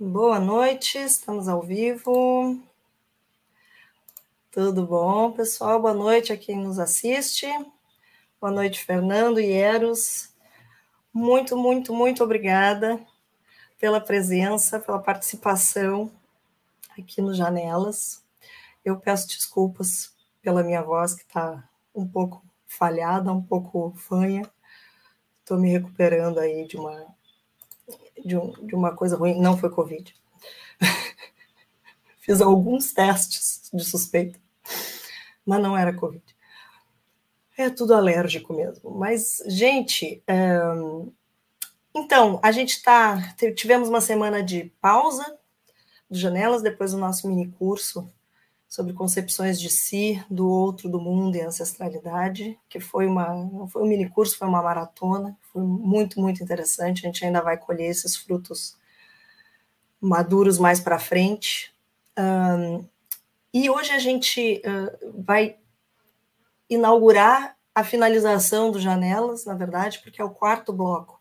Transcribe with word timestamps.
Boa 0.00 0.38
noite, 0.38 0.96
estamos 0.96 1.48
ao 1.48 1.60
vivo. 1.60 2.56
Tudo 4.48 4.86
bom, 4.86 5.32
pessoal? 5.32 5.82
Boa 5.82 5.92
noite 5.92 6.32
a 6.32 6.36
quem 6.36 6.56
nos 6.56 6.78
assiste. 6.78 7.48
Boa 8.40 8.52
noite, 8.52 8.84
Fernando 8.84 9.40
e 9.40 9.50
Eros. 9.50 10.32
Muito, 11.12 11.56
muito, 11.56 11.92
muito 11.92 12.22
obrigada 12.22 13.04
pela 13.76 14.00
presença, 14.00 14.78
pela 14.78 15.02
participação 15.02 16.12
aqui 16.96 17.20
no 17.20 17.34
Janelas. 17.34 18.22
Eu 18.84 19.00
peço 19.00 19.26
desculpas 19.26 20.14
pela 20.40 20.62
minha 20.62 20.80
voz, 20.80 21.12
que 21.12 21.22
está 21.22 21.68
um 21.92 22.06
pouco 22.06 22.40
falhada, 22.68 23.32
um 23.32 23.42
pouco 23.42 23.92
fanha. 23.96 24.48
Estou 25.40 25.58
me 25.58 25.68
recuperando 25.68 26.38
aí 26.38 26.68
de 26.68 26.76
uma, 26.76 27.17
de, 28.24 28.36
um, 28.36 28.50
de 28.66 28.74
uma 28.74 28.94
coisa 28.94 29.16
ruim. 29.16 29.40
Não 29.40 29.56
foi 29.56 29.70
Covid. 29.70 30.14
Fiz 32.20 32.40
alguns 32.40 32.92
testes 32.92 33.70
de 33.72 33.84
suspeita, 33.84 34.38
mas 35.44 35.62
não 35.62 35.76
era 35.76 35.94
Covid. 35.94 36.22
É 37.56 37.68
tudo 37.70 37.94
alérgico 37.94 38.52
mesmo. 38.52 38.90
Mas, 38.90 39.42
gente, 39.46 40.22
é... 40.26 40.60
então, 41.94 42.38
a 42.42 42.52
gente 42.52 42.70
está. 42.70 43.34
Tivemos 43.56 43.88
uma 43.88 44.00
semana 44.00 44.42
de 44.42 44.72
pausa 44.80 45.38
de 46.10 46.20
janelas, 46.20 46.62
depois 46.62 46.92
do 46.92 46.98
nosso 46.98 47.28
mini 47.28 47.48
curso 47.58 48.10
sobre 48.68 48.92
concepções 48.92 49.58
de 49.58 49.70
si, 49.70 50.22
do 50.28 50.46
outro, 50.46 50.90
do 50.90 51.00
mundo 51.00 51.36
e 51.36 51.40
ancestralidade, 51.40 52.58
que 52.68 52.78
foi 52.78 53.06
uma 53.06 53.34
não 53.34 53.66
foi 53.66 53.82
um 53.82 53.86
mini 53.86 54.08
curso, 54.08 54.36
foi 54.36 54.46
uma 54.46 54.62
maratona, 54.62 55.36
foi 55.52 55.62
muito 55.62 56.20
muito 56.20 56.42
interessante. 56.42 57.06
A 57.06 57.08
gente 57.08 57.24
ainda 57.24 57.40
vai 57.40 57.56
colher 57.56 57.88
esses 57.90 58.14
frutos 58.14 58.76
maduros 60.00 60.58
mais 60.58 60.80
para 60.80 60.98
frente. 60.98 61.74
Um, 62.18 62.84
e 63.54 63.70
hoje 63.70 63.92
a 63.92 63.98
gente 63.98 64.60
uh, 64.64 65.22
vai 65.22 65.56
inaugurar 66.68 67.56
a 67.74 67.82
finalização 67.82 68.70
do 68.70 68.78
Janelas, 68.78 69.46
na 69.46 69.54
verdade, 69.54 70.00
porque 70.00 70.20
é 70.20 70.24
o 70.24 70.30
quarto 70.30 70.72
bloco 70.72 71.18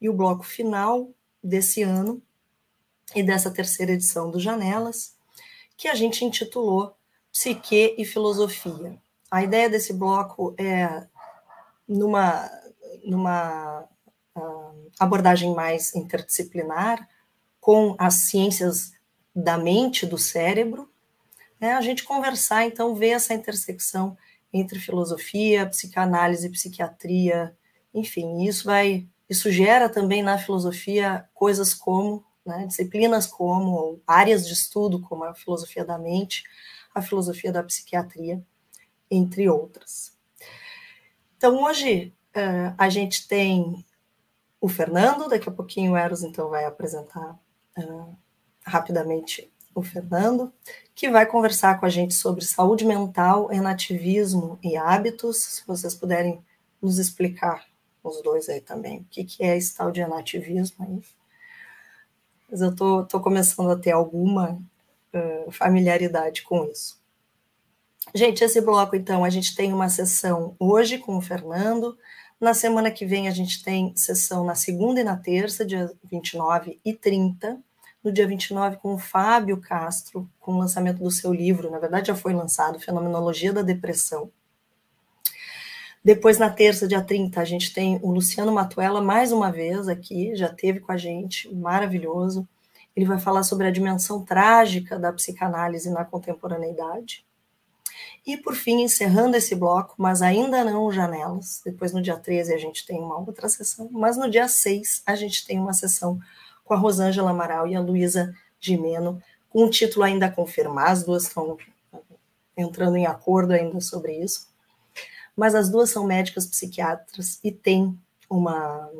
e 0.00 0.08
o 0.08 0.14
bloco 0.14 0.44
final 0.44 1.10
desse 1.42 1.82
ano 1.82 2.22
e 3.14 3.22
dessa 3.22 3.50
terceira 3.50 3.92
edição 3.92 4.30
do 4.30 4.38
Janelas, 4.38 5.15
que 5.76 5.88
a 5.88 5.94
gente 5.94 6.24
intitulou 6.24 6.94
Psique 7.32 7.94
e 7.98 8.04
Filosofia. 8.04 8.98
A 9.30 9.42
ideia 9.42 9.68
desse 9.68 9.92
bloco 9.92 10.54
é 10.58 11.06
numa, 11.86 12.50
numa 13.04 13.84
uh, 14.34 14.90
abordagem 14.98 15.54
mais 15.54 15.94
interdisciplinar, 15.94 17.08
com 17.60 17.94
as 17.98 18.14
ciências 18.14 18.92
da 19.34 19.58
mente, 19.58 20.06
do 20.06 20.16
cérebro, 20.16 20.88
né, 21.60 21.72
a 21.72 21.80
gente 21.80 22.04
conversar, 22.04 22.64
então, 22.64 22.94
ver 22.94 23.10
essa 23.10 23.34
intersecção 23.34 24.16
entre 24.52 24.78
filosofia, 24.78 25.66
psicanálise, 25.66 26.48
psiquiatria, 26.48 27.54
enfim, 27.92 28.44
isso 28.44 28.64
vai, 28.64 29.06
isso 29.28 29.50
gera 29.50 29.88
também 29.88 30.22
na 30.22 30.38
filosofia 30.38 31.28
coisas 31.34 31.74
como, 31.74 32.24
né, 32.46 32.66
disciplinas 32.66 33.26
como, 33.26 34.00
áreas 34.06 34.46
de 34.46 34.54
estudo 34.54 35.00
como 35.00 35.24
a 35.24 35.34
filosofia 35.34 35.84
da 35.84 35.98
mente, 35.98 36.44
a 36.94 37.02
filosofia 37.02 37.52
da 37.52 37.62
psiquiatria, 37.62 38.42
entre 39.10 39.48
outras. 39.48 40.16
Então, 41.36 41.62
hoje, 41.62 42.14
uh, 42.36 42.74
a 42.78 42.88
gente 42.88 43.28
tem 43.28 43.84
o 44.60 44.68
Fernando, 44.68 45.28
daqui 45.28 45.48
a 45.48 45.52
pouquinho 45.52 45.92
o 45.92 45.96
Eros, 45.96 46.22
então, 46.22 46.48
vai 46.48 46.64
apresentar 46.64 47.38
uh, 47.78 48.16
rapidamente 48.64 49.52
o 49.74 49.82
Fernando, 49.82 50.50
que 50.94 51.10
vai 51.10 51.26
conversar 51.26 51.78
com 51.78 51.84
a 51.84 51.90
gente 51.90 52.14
sobre 52.14 52.44
saúde 52.44 52.86
mental, 52.86 53.52
enativismo 53.52 54.58
e 54.62 54.74
hábitos. 54.76 55.36
Se 55.36 55.66
vocês 55.66 55.94
puderem 55.94 56.42
nos 56.80 56.98
explicar, 56.98 57.66
os 58.02 58.22
dois 58.22 58.48
aí 58.48 58.60
também, 58.60 59.00
o 59.00 59.06
que, 59.10 59.24
que 59.24 59.42
é 59.44 59.56
esse 59.56 59.76
tal 59.76 59.90
de 59.90 60.00
enativismo 60.00 60.84
aí. 60.84 61.02
Mas 62.50 62.60
eu 62.60 62.74
tô, 62.74 63.04
tô 63.04 63.20
começando 63.20 63.70
a 63.70 63.76
ter 63.76 63.92
alguma 63.92 64.58
uh, 65.12 65.50
familiaridade 65.50 66.42
com 66.42 66.64
isso. 66.64 67.00
Gente, 68.14 68.44
esse 68.44 68.60
bloco, 68.60 68.94
então, 68.94 69.24
a 69.24 69.30
gente 69.30 69.54
tem 69.54 69.72
uma 69.72 69.88
sessão 69.88 70.54
hoje 70.58 70.98
com 70.98 71.16
o 71.16 71.22
Fernando. 71.22 71.98
Na 72.40 72.54
semana 72.54 72.90
que 72.90 73.04
vem, 73.04 73.28
a 73.28 73.32
gente 73.32 73.62
tem 73.64 73.94
sessão 73.96 74.44
na 74.44 74.54
segunda 74.54 75.00
e 75.00 75.04
na 75.04 75.16
terça, 75.16 75.64
dia 75.64 75.92
29 76.04 76.80
e 76.84 76.92
30 76.94 77.60
no 78.06 78.12
dia 78.12 78.26
29 78.26 78.76
com 78.76 78.94
o 78.94 78.98
Fábio 78.98 79.60
Castro, 79.60 80.30
com 80.38 80.52
o 80.52 80.58
lançamento 80.58 81.02
do 81.02 81.10
seu 81.10 81.34
livro, 81.34 81.72
na 81.72 81.80
verdade 81.80 82.06
já 82.06 82.14
foi 82.14 82.32
lançado, 82.32 82.78
Fenomenologia 82.78 83.52
da 83.52 83.62
Depressão. 83.62 84.30
Depois, 86.06 86.38
na 86.38 86.48
terça, 86.48 86.86
dia 86.86 87.02
30, 87.02 87.40
a 87.40 87.44
gente 87.44 87.74
tem 87.74 87.98
o 88.00 88.12
Luciano 88.12 88.52
Matuela, 88.52 89.02
mais 89.02 89.32
uma 89.32 89.50
vez 89.50 89.88
aqui, 89.88 90.36
já 90.36 90.48
teve 90.48 90.78
com 90.78 90.92
a 90.92 90.96
gente, 90.96 91.52
maravilhoso. 91.52 92.48
Ele 92.94 93.04
vai 93.04 93.18
falar 93.18 93.42
sobre 93.42 93.66
a 93.66 93.72
dimensão 93.72 94.24
trágica 94.24 95.00
da 95.00 95.12
psicanálise 95.12 95.90
na 95.90 96.04
contemporaneidade. 96.04 97.26
E, 98.24 98.36
por 98.36 98.54
fim, 98.54 98.82
encerrando 98.82 99.36
esse 99.36 99.56
bloco, 99.56 99.96
mas 99.98 100.22
ainda 100.22 100.62
não 100.62 100.92
janelas, 100.92 101.60
depois 101.64 101.92
no 101.92 102.00
dia 102.00 102.16
13 102.16 102.54
a 102.54 102.56
gente 102.56 102.86
tem 102.86 103.00
uma 103.00 103.18
outra 103.18 103.48
sessão, 103.48 103.88
mas 103.90 104.16
no 104.16 104.30
dia 104.30 104.46
6 104.46 105.02
a 105.04 105.16
gente 105.16 105.44
tem 105.44 105.58
uma 105.58 105.72
sessão 105.72 106.20
com 106.64 106.72
a 106.72 106.76
Rosângela 106.76 107.30
Amaral 107.30 107.66
e 107.66 107.74
a 107.74 107.80
Luísa 107.80 108.32
Gimeno, 108.60 109.20
com 109.50 109.64
um 109.64 109.70
título 109.70 110.04
ainda 110.04 110.26
a 110.26 110.30
confirmar, 110.30 110.92
as 110.92 111.02
duas 111.02 111.24
estão 111.24 111.58
entrando 112.56 112.96
em 112.96 113.06
acordo 113.06 113.50
ainda 113.50 113.80
sobre 113.80 114.12
isso, 114.12 114.54
mas 115.36 115.54
as 115.54 115.68
duas 115.68 115.90
são 115.90 116.06
médicas 116.06 116.46
psiquiatras 116.46 117.38
e 117.44 117.52
têm 117.52 117.98
uma, 118.28 118.90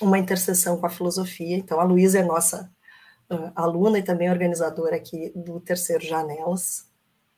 uma 0.00 0.18
interseção 0.18 0.76
com 0.76 0.86
a 0.86 0.90
filosofia, 0.90 1.56
então 1.56 1.80
a 1.80 1.84
Luísa 1.84 2.18
é 2.18 2.24
nossa 2.24 2.70
uh, 3.30 3.52
aluna 3.54 3.98
e 3.98 4.02
também 4.02 4.30
organizadora 4.30 4.96
aqui 4.96 5.32
do 5.34 5.60
terceiro 5.60 6.04
Janelas, 6.04 6.86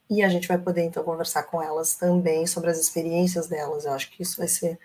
e 0.08 0.22
a 0.22 0.28
gente 0.28 0.48
vai 0.48 0.58
poder 0.58 0.82
então 0.82 1.04
conversar 1.04 1.44
com 1.44 1.62
elas 1.62 1.94
também 1.94 2.46
sobre 2.46 2.70
as 2.70 2.80
experiências 2.80 3.46
delas, 3.46 3.84
eu 3.84 3.92
acho 3.92 4.10
que 4.10 4.22
isso 4.22 4.38
vai 4.38 4.48
ser 4.48 4.78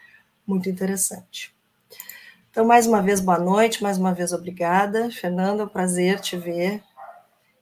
muito 0.46 0.70
interessante. 0.70 1.56
Então, 2.56 2.64
mais 2.64 2.88
uma 2.88 3.02
vez, 3.02 3.20
boa 3.20 3.38
noite, 3.38 3.84
mais 3.84 3.98
uma 3.98 4.14
vez, 4.14 4.32
obrigada. 4.32 5.12
Fernanda, 5.12 5.64
é 5.64 5.66
um 5.66 5.68
prazer 5.68 6.22
te 6.22 6.38
ver. 6.38 6.82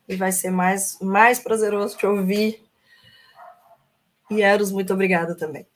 E 0.07 0.15
vai 0.15 0.31
ser 0.31 0.51
mais, 0.51 0.99
mais 1.01 1.39
prazeroso 1.39 1.97
te 1.97 2.05
ouvir. 2.05 2.63
E 4.33 4.41
Eros, 4.41 4.71
muito 4.71 4.91
obrigada 4.93 5.35
também. 5.35 5.67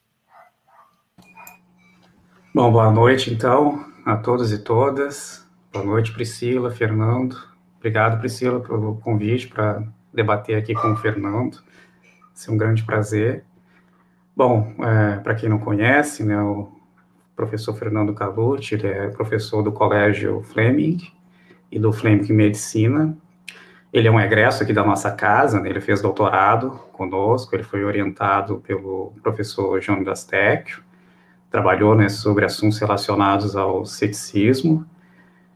Bom, 2.52 2.72
boa 2.72 2.90
noite, 2.90 3.32
então, 3.32 3.86
a 4.04 4.16
todos 4.16 4.52
e 4.52 4.58
todas. 4.58 5.46
Boa 5.72 5.84
noite, 5.84 6.12
Priscila, 6.12 6.72
Fernando. 6.72 7.36
Obrigado, 7.76 8.18
Priscila, 8.18 8.58
pelo 8.58 8.96
convite 8.96 9.46
para 9.46 9.84
debater 10.12 10.56
aqui 10.56 10.74
com 10.74 10.92
o 10.92 10.96
Fernando. 10.96 11.58
Ser 12.34 12.50
um 12.50 12.56
grande 12.56 12.82
prazer. 12.82 13.44
Bom, 14.36 14.74
é, 14.80 15.18
para 15.18 15.36
quem 15.36 15.48
não 15.48 15.60
conhece, 15.60 16.24
né, 16.24 16.40
o 16.40 16.72
professor 17.36 17.76
Fernando 17.76 18.12
Calucci, 18.12 18.74
é 18.84 19.08
professor 19.08 19.62
do 19.62 19.70
Colégio 19.70 20.42
Fleming 20.42 20.98
e 21.70 21.78
do 21.78 21.92
Fleming 21.92 22.32
Medicina. 22.32 23.16
Ele 23.92 24.06
é 24.06 24.10
um 24.10 24.20
egresso 24.20 24.62
aqui 24.62 24.72
da 24.72 24.84
nossa 24.84 25.10
casa, 25.10 25.60
né? 25.60 25.70
ele 25.70 25.80
fez 25.80 26.02
doutorado 26.02 26.70
conosco, 26.92 27.54
ele 27.56 27.62
foi 27.62 27.84
orientado 27.84 28.58
pelo 28.58 29.12
professor 29.22 29.80
João 29.80 30.04
Dastecchio, 30.04 30.82
trabalhou 31.50 31.94
né, 31.94 32.08
sobre 32.10 32.44
assuntos 32.44 32.78
relacionados 32.78 33.56
ao 33.56 33.86
ceticismo, 33.86 34.86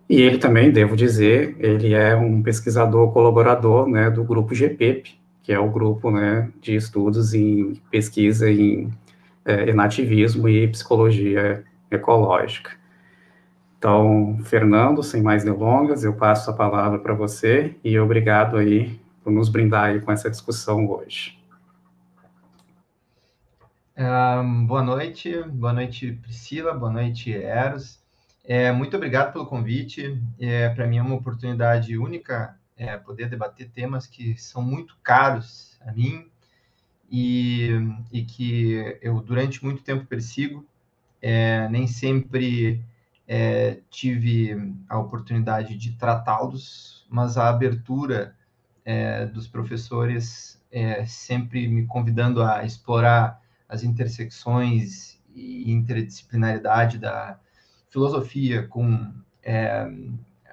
e 0.08 0.20
ele 0.20 0.38
também, 0.38 0.70
devo 0.70 0.96
dizer, 0.96 1.56
ele 1.58 1.94
é 1.94 2.14
um 2.14 2.42
pesquisador 2.42 3.12
colaborador 3.12 3.86
né, 3.86 4.10
do 4.10 4.24
grupo 4.24 4.54
GPEP, 4.54 5.18
que 5.42 5.52
é 5.52 5.58
o 5.58 5.70
grupo 5.70 6.10
né, 6.10 6.50
de 6.60 6.74
estudos 6.74 7.34
em 7.34 7.74
pesquisa 7.90 8.50
em 8.50 8.90
é, 9.44 9.68
enativismo 9.68 10.48
e 10.48 10.68
psicologia 10.68 11.64
ecológica. 11.90 12.81
Então, 13.82 14.38
Fernando, 14.44 15.02
sem 15.02 15.20
mais 15.20 15.42
delongas, 15.42 16.04
eu 16.04 16.14
passo 16.14 16.48
a 16.48 16.54
palavra 16.54 17.00
para 17.00 17.14
você 17.14 17.74
e 17.82 17.98
obrigado 17.98 18.56
aí 18.56 18.96
por 19.24 19.32
nos 19.32 19.48
brindar 19.48 20.00
com 20.02 20.12
essa 20.12 20.30
discussão 20.30 20.88
hoje. 20.88 21.36
Um, 23.98 24.66
boa 24.66 24.84
noite, 24.84 25.36
boa 25.48 25.72
noite 25.72 26.12
Priscila, 26.12 26.72
boa 26.72 26.92
noite 26.92 27.32
Eros. 27.32 27.98
É, 28.44 28.70
muito 28.70 28.96
obrigado 28.96 29.32
pelo 29.32 29.46
convite. 29.46 30.16
É, 30.38 30.68
para 30.68 30.86
mim 30.86 30.98
é 30.98 31.02
uma 31.02 31.16
oportunidade 31.16 31.98
única 31.98 32.56
é, 32.76 32.96
poder 32.96 33.28
debater 33.28 33.68
temas 33.68 34.06
que 34.06 34.40
são 34.40 34.62
muito 34.62 34.96
caros 35.02 35.76
a 35.84 35.90
mim 35.90 36.28
e, 37.10 37.70
e 38.12 38.22
que 38.22 38.96
eu 39.02 39.20
durante 39.20 39.64
muito 39.64 39.82
tempo 39.82 40.06
persigo 40.06 40.64
é, 41.20 41.68
nem 41.68 41.88
sempre 41.88 42.80
é, 43.34 43.80
tive 43.88 44.74
a 44.86 44.98
oportunidade 44.98 45.74
de 45.78 45.92
tratá-los, 45.92 47.06
mas 47.08 47.38
a 47.38 47.48
abertura 47.48 48.36
é, 48.84 49.24
dos 49.24 49.48
professores 49.48 50.62
é, 50.70 51.06
sempre 51.06 51.66
me 51.66 51.86
convidando 51.86 52.42
a 52.42 52.62
explorar 52.62 53.40
as 53.66 53.82
intersecções 53.84 55.18
e 55.34 55.72
interdisciplinaridade 55.72 56.98
da 56.98 57.40
filosofia 57.88 58.68
com 58.68 59.10
é, 59.42 59.90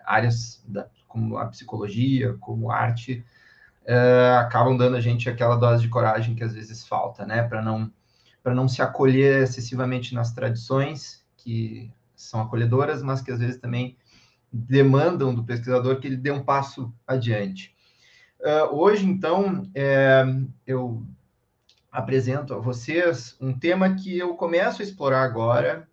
áreas 0.05 0.63
da, 0.65 0.87
como 1.05 1.37
a 1.37 1.47
psicologia, 1.47 2.37
como 2.39 2.71
arte, 2.71 3.25
é, 3.85 4.37
acabam 4.39 4.77
dando 4.77 4.95
a 4.95 5.01
gente 5.01 5.29
aquela 5.29 5.57
dose 5.57 5.81
de 5.81 5.89
coragem 5.89 6.33
que 6.33 6.45
às 6.45 6.53
vezes 6.53 6.87
falta, 6.87 7.25
né, 7.25 7.43
para 7.43 7.61
não 7.61 7.91
para 8.41 8.55
não 8.55 8.69
se 8.69 8.81
acolher 8.81 9.43
excessivamente 9.43 10.15
nas 10.15 10.31
tradições 10.31 11.25
que 11.35 11.91
são 12.23 12.41
acolhedoras, 12.41 13.01
mas 13.01 13.21
que 13.21 13.31
às 13.31 13.39
vezes 13.39 13.57
também 13.57 13.97
demandam 14.51 15.33
do 15.33 15.43
pesquisador 15.43 15.99
que 15.99 16.07
ele 16.07 16.17
dê 16.17 16.31
um 16.31 16.43
passo 16.43 16.93
adiante. 17.07 17.75
Uh, 18.39 18.75
hoje, 18.75 19.05
então, 19.05 19.69
é, 19.75 20.23
eu 20.65 21.05
apresento 21.91 22.53
a 22.53 22.59
vocês 22.59 23.35
um 23.39 23.57
tema 23.57 23.95
que 23.95 24.17
eu 24.17 24.35
começo 24.35 24.81
a 24.81 24.85
explorar 24.85 25.23
agora 25.23 25.87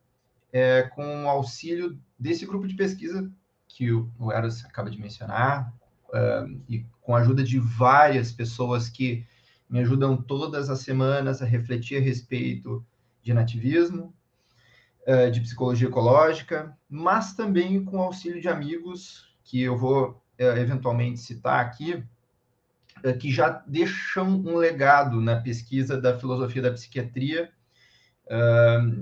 é, 0.52 0.82
com 0.94 1.24
o 1.24 1.28
auxílio 1.28 1.98
desse 2.18 2.46
grupo 2.46 2.66
de 2.66 2.74
pesquisa 2.74 3.30
que 3.68 3.92
o, 3.92 4.32
Eros 4.32 4.64
acaba 4.64 4.90
de 4.90 4.98
mencionar, 4.98 5.72
uh, 6.08 6.60
e 6.68 6.86
com 7.02 7.14
a 7.14 7.20
ajuda 7.20 7.42
de 7.42 7.58
várias 7.58 8.32
pessoas 8.32 8.88
que 8.88 9.26
me 9.68 9.80
ajudam 9.80 10.16
todas 10.16 10.70
as 10.70 10.80
semanas 10.80 11.42
a 11.42 11.44
refletir 11.44 11.98
a 11.98 12.00
respeito 12.00 12.84
de 13.22 13.34
nativismo, 13.34 14.14
uh, 15.06 15.30
de 15.30 15.40
psicologia 15.40 15.88
ecológica, 15.88 16.76
mas 16.88 17.34
também 17.34 17.84
com 17.84 18.00
auxílio 18.00 18.40
de 18.40 18.48
amigos 18.48 19.34
que 19.44 19.62
eu 19.62 19.76
vou 19.76 20.10
uh, 20.10 20.42
eventualmente 20.58 21.20
citar 21.20 21.64
aqui, 21.64 22.04
que 23.20 23.30
já 23.30 23.62
deixam 23.66 24.26
um 24.26 24.56
legado 24.56 25.20
na 25.20 25.36
pesquisa 25.36 26.00
da 26.00 26.18
filosofia 26.18 26.62
da 26.62 26.72
psiquiatria, 26.72 27.52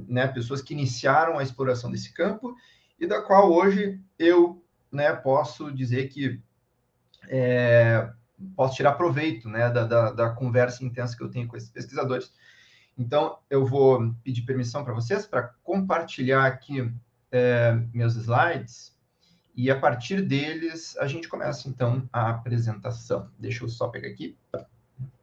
né, 0.09 0.27
pessoas 0.27 0.61
que 0.61 0.75
iniciaram 0.75 1.39
a 1.39 1.43
exploração 1.45 1.91
desse 1.91 2.13
campo 2.13 2.55
e 2.99 3.07
da 3.07 3.23
qual 3.23 3.53
hoje 3.53 4.01
eu 4.19 4.63
né, 4.91 5.13
posso 5.13 5.73
dizer 5.73 6.09
que 6.09 6.43
é, 7.29 8.11
posso 8.57 8.77
tirar 8.77 8.93
proveito 8.93 9.49
né, 9.49 9.71
da, 9.71 9.85
da, 9.85 10.13
da, 10.13 10.31
conversa 10.31 10.85
intensa 10.85 11.17
que 11.17 11.23
eu 11.23 11.31
tenho 11.31 11.49
com 11.49 11.57
esses 11.57 11.71
pesquisadores. 11.71 12.33
Então, 12.97 13.39
eu 13.51 13.67
vou 13.67 14.15
pedir 14.23 14.43
permissão 14.43 14.85
para 14.85 14.95
vocês 14.95 15.27
para 15.27 15.49
compartilhar 15.65 16.47
aqui 16.47 16.93
é, 17.31 17.73
meus 17.93 18.15
slides 18.15 18.95
e 19.57 19.71
a 19.71 19.79
partir 19.79 20.23
deles 20.23 20.97
a 20.99 21.07
gente 21.07 21.29
começa 21.29 21.69
então 21.69 22.09
a 22.13 22.31
apresentação. 22.31 23.31
Deixa 23.39 23.65
eu 23.65 23.69
só 23.69 23.89
pegar 23.89 24.09
aqui 24.09 24.37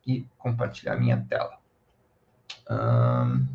e 0.05 0.25
compartilhar 0.37 0.97
minha 0.97 1.25
tela. 1.29 1.59
Um, 2.69 3.47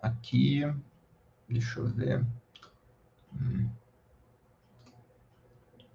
aqui, 0.00 0.62
deixa 1.48 1.80
eu 1.80 1.88
ver. 1.88 2.24
Hum. 3.34 3.68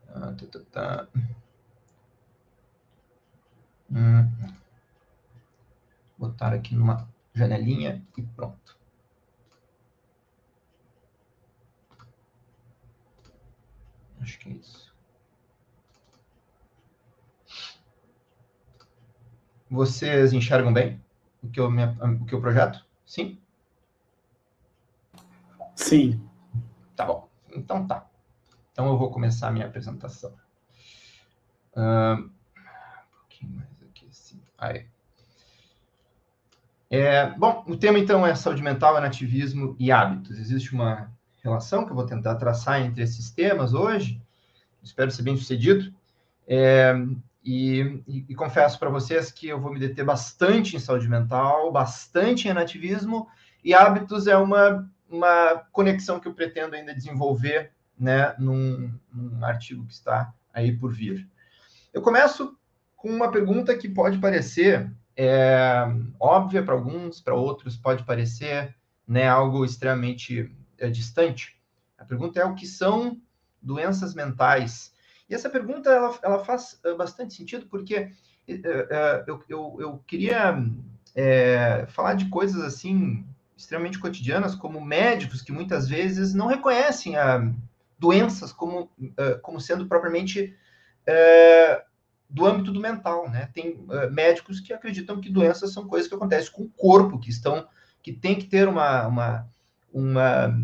Ah, 0.10 0.34
tá, 0.34 0.46
tá, 0.48 0.60
tá. 0.72 1.08
Hum. 3.92 4.65
Botar 6.26 6.54
aqui 6.54 6.74
numa 6.76 7.08
janelinha 7.34 8.04
e 8.18 8.22
pronto. 8.22 8.78
Acho 14.22 14.40
que 14.40 14.50
é 14.50 14.54
isso. 14.54 14.94
Vocês 19.70 20.34
enxergam 20.34 20.74
bem 20.74 21.00
o 21.44 21.50
que 21.50 21.60
eu, 21.60 21.70
o 21.70 22.26
que 22.26 22.34
eu 22.34 22.42
projeto? 22.42 22.84
Sim? 23.06 23.40
Sim. 25.76 26.28
Tá 26.96 27.06
bom. 27.06 27.30
Então 27.52 27.86
tá. 27.86 28.10
Então, 28.72 28.88
eu 28.88 28.98
vou 28.98 29.12
começar 29.12 29.48
a 29.48 29.52
minha 29.52 29.68
apresentação. 29.68 30.34
Um, 31.78 32.14
um 32.14 32.30
pouquinho 33.20 33.56
mais 33.56 33.82
aqui, 33.84 34.08
assim. 34.10 34.42
Aí. 34.58 34.88
É, 36.90 37.30
bom, 37.32 37.64
o 37.68 37.76
tema, 37.76 37.98
então, 37.98 38.26
é 38.26 38.36
saúde 38.36 38.62
mental, 38.62 39.00
nativismo 39.02 39.76
e 39.80 39.92
hábitos. 39.92 40.38
Existe 40.38 40.74
uma 40.74 41.12
relação 41.44 41.86
que 41.86 41.92
eu 41.92 41.96
vou 41.96 42.06
tentar 42.06 42.36
traçar 42.36 42.82
entre 42.82 43.04
esses 43.04 43.32
temas 43.32 43.74
hoje. 43.74 44.22
Espero 44.84 45.12
ser 45.12 45.24
bem 45.24 45.36
sucedido. 45.36 45.94
É, 46.48 46.96
e, 47.44 48.02
e, 48.08 48.26
e, 48.30 48.36
confesso 48.36 48.78
para 48.80 48.90
vocês 48.90 49.32
que 49.32 49.48
eu 49.48 49.60
vou 49.60 49.72
me 49.72 49.80
deter 49.80 50.06
bastante 50.06 50.76
em 50.76 50.80
saúde 50.80 51.08
mental, 51.08 51.72
bastante 51.72 52.48
em 52.48 52.54
nativismo, 52.54 53.28
e 53.64 53.74
hábitos 53.74 54.28
é 54.28 54.36
uma, 54.38 54.90
uma 55.10 55.64
conexão 55.72 56.20
que 56.20 56.28
eu 56.28 56.34
pretendo 56.34 56.76
ainda 56.76 56.94
desenvolver 56.94 57.72
né, 57.98 58.36
num, 58.38 58.94
num 59.14 59.44
artigo 59.44 59.86
que 59.86 59.94
está 59.94 60.34
aí 60.54 60.72
por 60.72 60.92
vir. 60.92 61.28
Eu 61.94 62.02
começo 62.02 62.58
com 62.96 63.10
uma 63.10 63.32
pergunta 63.32 63.78
que 63.78 63.88
pode 63.88 64.18
parecer 64.18 64.92
é, 65.18 65.86
óbvia 66.20 66.64
para 66.64 66.74
alguns, 66.74 67.22
para 67.22 67.34
outros 67.34 67.78
pode 67.78 68.04
parecer 68.04 68.76
né, 69.08 69.28
algo 69.28 69.64
extremamente 69.64 70.52
é, 70.78 70.90
distante. 70.90 71.60
A 71.98 72.04
pergunta 72.04 72.40
é 72.40 72.46
o 72.46 72.56
que 72.56 72.68
são 72.68 73.20
doenças 73.62 74.14
mentais? 74.14 74.94
E 75.30 75.34
essa 75.34 75.50
pergunta 75.50 75.90
ela, 75.90 76.20
ela 76.22 76.44
faz 76.44 76.80
é, 76.84 76.94
bastante 76.94 77.34
sentido 77.34 77.66
porque 77.68 77.96
é, 77.96 78.12
é, 78.48 79.24
eu, 79.28 79.44
eu, 79.48 79.78
eu, 79.80 80.04
queria 80.06 80.56
falar 81.88 82.16
de 82.16 82.28
coisas 82.28 82.62
assim 82.62 83.26
extremamente 83.56 83.98
cotidianas, 83.98 84.54
como 84.54 84.84
médicos 84.84 85.42
que 85.42 85.52
muitas 85.52 85.88
vezes 85.88 86.34
não 86.34 86.48
reconhecem 86.48 87.16
a, 87.16 87.50
doenças 87.98 88.52
como, 88.52 88.92
como 89.42 89.62
sendo 89.62 89.88
propriamente 89.88 90.54
do 92.30 92.46
âmbito 92.46 92.72
do 92.72 92.80
mental, 92.80 93.30
né? 93.30 93.50
Tem 93.54 93.74
uh, 93.74 94.12
médicos 94.12 94.60
que 94.60 94.74
acreditam 94.74 95.22
que 95.22 95.30
doenças 95.30 95.72
são 95.72 95.88
coisas 95.88 96.08
que 96.08 96.16
acontecem 96.16 96.52
com 96.52 96.64
o 96.64 96.70
corpo, 96.70 97.20
que 97.20 97.30
estão, 97.30 97.68
que 98.02 98.12
tem 98.12 98.36
que 98.36 98.46
ter 98.46 98.68
uma, 98.68 99.08
uma, 99.08 99.50
uma, 99.94 100.58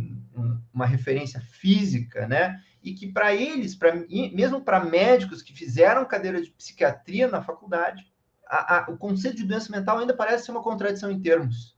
uma 0.74 0.86
referência 0.86 1.40
física, 1.40 2.28
né? 2.28 2.62
E 2.84 2.94
que 2.94 3.08
para 3.08 3.34
eles, 3.34 3.76
pra, 3.76 3.94
mesmo 3.94 4.62
para 4.62 4.84
médicos 4.84 5.42
que 5.42 5.54
fizeram 5.54 6.06
cadeira 6.06 6.42
de 6.42 6.50
psiquiatria 6.52 7.28
na 7.28 7.42
faculdade, 7.42 8.06
a, 8.48 8.78
a, 8.78 8.92
o 8.92 8.98
conceito 8.98 9.38
de 9.38 9.46
doença 9.46 9.72
mental 9.72 10.00
ainda 10.00 10.16
parece 10.16 10.46
ser 10.46 10.52
uma 10.52 10.64
contradição 10.64 11.12
em 11.12 11.22
termos. 11.22 11.78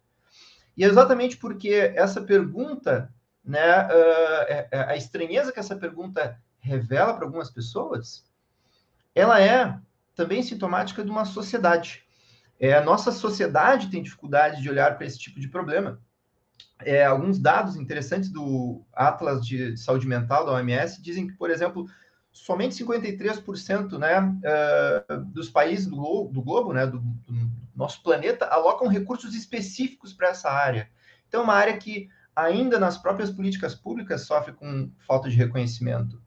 E 0.76 0.84
é 0.84 0.88
exatamente 0.88 1.38
porque 1.38 1.94
essa 1.96 2.22
pergunta 2.22 3.14
né, 3.44 3.86
uh, 3.86 4.90
a 4.90 4.96
estranheza 4.96 5.52
que 5.52 5.60
essa 5.60 5.76
pergunta 5.76 6.40
revela 6.60 7.14
para 7.14 7.26
algumas 7.26 7.52
pessoas, 7.52 8.24
ela 9.16 9.42
é 9.42 9.78
também 10.16 10.44
sintomática 10.44 11.04
de 11.04 11.10
uma 11.10 11.26
sociedade. 11.26 12.04
É, 12.60 12.74
a 12.74 12.84
nossa 12.84 13.12
sociedade 13.12 13.90
tem 13.90 14.02
dificuldade 14.02 14.62
de 14.62 14.70
olhar 14.70 14.96
para 14.96 15.06
esse 15.06 15.20
tipo 15.20 15.40
de 15.40 15.48
problema. 15.48 16.00
É, 16.80 17.06
alguns 17.06 17.40
dados 17.40 17.76
interessantes 17.76 18.30
do 18.30 18.86
Atlas 18.94 19.46
de 19.46 19.78
Saúde 19.78 20.08
Mental 20.08 20.46
da 20.46 20.54
OMS 20.54 21.02
dizem 21.02 21.28
que, 21.28 21.34
por 21.34 21.50
exemplo, 21.50 21.88
somente 22.32 22.84
53% 22.84 23.98
né, 23.98 24.20
uh, 24.20 25.26
dos 25.26 25.50
países 25.50 25.86
do 25.86 25.96
globo, 25.96 26.34
do 26.34 26.42
globo 26.42 26.74
né, 26.74 26.86
do, 26.88 27.00
do, 27.00 27.52
nosso 27.76 28.02
planeta, 28.02 28.46
alocam 28.46 28.88
recursos 28.88 29.36
específicos 29.36 30.14
para 30.14 30.30
essa 30.30 30.50
área. 30.50 30.90
Então, 31.28 31.42
é 31.42 31.44
uma 31.44 31.54
área 31.54 31.78
que 31.78 32.10
ainda 32.36 32.80
nas 32.80 32.98
próprias 32.98 33.30
políticas 33.30 33.76
públicas 33.76 34.22
sofre 34.22 34.54
com 34.54 34.92
falta 35.08 35.30
de 35.30 35.36
reconhecimento. 35.36 36.23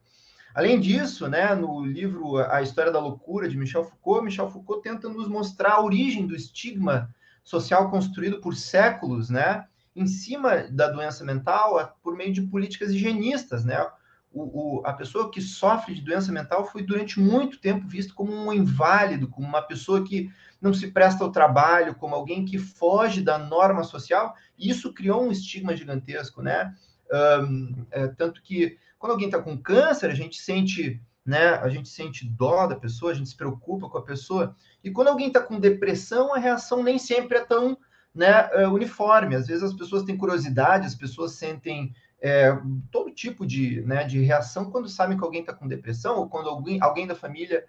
Além 0.57 0.79
disso, 0.79 1.27
né, 1.27 1.53
no 1.53 1.85
livro 1.85 2.37
A 2.51 2.63
História 2.63 2.91
da 2.91 2.99
Loucura, 2.99 3.47
de 3.47 3.55
Michel 3.55 3.83
Foucault, 3.83 4.25
Michel 4.25 4.49
Foucault 4.49 4.81
tenta 4.81 5.07
nos 5.07 5.27
mostrar 5.27 5.73
a 5.73 5.83
origem 5.83 6.25
do 6.25 6.35
estigma 6.35 7.13
social 7.43 7.91
construído 7.91 8.41
por 8.41 8.55
séculos, 8.55 9.29
né, 9.29 9.67
em 9.95 10.07
cima 10.07 10.63
da 10.71 10.87
doença 10.89 11.23
mental 11.23 11.95
por 12.01 12.17
meio 12.17 12.33
de 12.33 12.41
políticas 12.41 12.89
higienistas, 12.89 13.63
né? 13.63 13.87
O, 14.33 14.79
o, 14.79 14.81
a 14.83 14.93
pessoa 14.93 15.29
que 15.29 15.41
sofre 15.41 15.93
de 15.93 16.01
doença 16.01 16.31
mental 16.31 16.65
foi 16.65 16.81
durante 16.81 17.19
muito 17.19 17.59
tempo 17.59 17.87
visto 17.87 18.15
como 18.15 18.33
um 18.33 18.51
inválido, 18.51 19.27
como 19.27 19.47
uma 19.47 19.61
pessoa 19.61 20.03
que 20.03 20.31
não 20.59 20.73
se 20.73 20.87
presta 20.87 21.23
ao 21.23 21.31
trabalho, 21.31 21.93
como 21.93 22.15
alguém 22.15 22.45
que 22.45 22.57
foge 22.57 23.21
da 23.21 23.37
norma 23.37 23.83
social, 23.83 24.33
e 24.57 24.71
isso 24.71 24.91
criou 24.91 25.23
um 25.23 25.31
estigma 25.31 25.77
gigantesco, 25.77 26.41
né? 26.41 26.73
Um, 27.13 27.85
é, 27.91 28.07
tanto 28.07 28.41
que 28.41 28.75
quando 28.97 29.11
alguém 29.11 29.27
está 29.27 29.41
com 29.41 29.57
câncer, 29.57 30.09
a 30.09 30.15
gente 30.15 30.41
sente, 30.41 31.01
né? 31.25 31.55
A 31.55 31.69
gente 31.69 31.89
sente 31.89 32.27
dó 32.27 32.67
da 32.67 32.75
pessoa, 32.75 33.11
a 33.11 33.15
gente 33.15 33.29
se 33.29 33.35
preocupa 33.35 33.89
com 33.89 33.97
a 33.97 34.03
pessoa, 34.03 34.55
e 34.83 34.91
quando 34.91 35.09
alguém 35.09 35.27
está 35.27 35.41
com 35.41 35.59
depressão, 35.59 36.33
a 36.33 36.39
reação 36.39 36.83
nem 36.83 36.97
sempre 36.97 37.37
é 37.37 37.45
tão 37.45 37.77
né, 38.13 38.49
uh, 38.55 38.73
uniforme. 38.73 39.35
Às 39.35 39.47
vezes 39.47 39.63
as 39.63 39.73
pessoas 39.73 40.03
têm 40.03 40.17
curiosidade, 40.17 40.87
as 40.87 40.95
pessoas 40.95 41.33
sentem 41.33 41.93
é, 42.19 42.51
todo 42.91 43.11
tipo 43.11 43.45
de, 43.45 43.81
né, 43.81 44.03
de 44.03 44.19
reação 44.21 44.71
quando 44.71 44.89
sabem 44.89 45.17
que 45.17 45.23
alguém 45.23 45.41
está 45.41 45.53
com 45.53 45.67
depressão 45.67 46.17
ou 46.17 46.27
quando 46.27 46.49
alguém, 46.49 46.81
alguém 46.81 47.05
da 47.05 47.15
família 47.15 47.63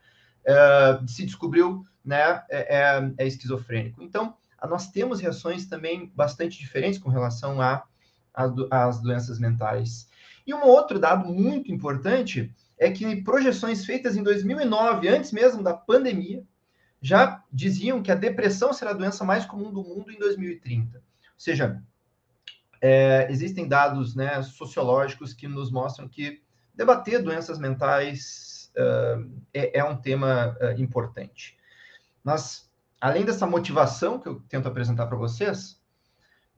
é, 0.45 1.01
se 1.07 1.25
descobriu 1.27 1.85
né, 2.05 2.43
é, 2.49 2.77
é, 2.79 3.13
é, 3.19 3.27
esquizofrênico. 3.27 4.03
Então, 4.03 4.35
nós 4.69 4.91
temos 4.91 5.21
reações 5.21 5.67
também 5.67 6.11
bastante 6.15 6.59
diferentes 6.59 6.99
com 6.99 7.11
relação 7.11 7.59
às 8.71 9.01
doenças 9.01 9.39
mentais. 9.39 10.08
E 10.49 10.55
um 10.55 10.65
outro 10.65 10.99
dado 10.99 11.29
muito 11.29 11.71
importante 11.71 12.51
é 12.79 12.91
que 12.91 13.23
projeções 13.23 13.85
feitas 13.85 14.17
em 14.17 14.23
2009, 14.23 15.07
antes 15.07 15.31
mesmo 15.31 15.63
da 15.63 15.75
pandemia, 15.75 16.43
já 17.03 17.45
diziam 17.53 18.03
que 18.03 18.11
a 18.11 18.15
depressão 18.15 18.73
será 18.73 18.93
a 18.93 18.95
doença 18.95 19.27
mais 19.27 19.45
comum 19.45 19.71
do 19.71 19.85
mundo 19.85 20.11
em 20.11 20.19
2030. 20.19 20.97
Ou 20.97 21.03
seja, 21.37 21.83
é, 22.81 23.29
existem 23.31 23.69
dados 23.69 24.15
né, 24.17 24.41
sociológicos 24.43 25.35
que 25.35 25.47
nos 25.47 25.71
mostram 25.71 26.09
que 26.09 26.41
debater 26.75 27.23
doenças 27.23 27.59
mentais 27.59 28.73
uh, 28.75 29.31
é, 29.53 29.81
é, 29.81 29.85
um 29.85 29.99
tema 29.99 30.57
uh, 30.63 30.81
importante. 30.81 31.59
Mas, 32.25 32.71
além 32.99 33.23
dessa 33.23 33.47
motivação 33.47 34.19
que 34.19 34.29
eu 34.31 34.41
tento 34.49 34.67
apresentar 34.67 35.09
para 35.09 35.17
vocês, 35.19 35.79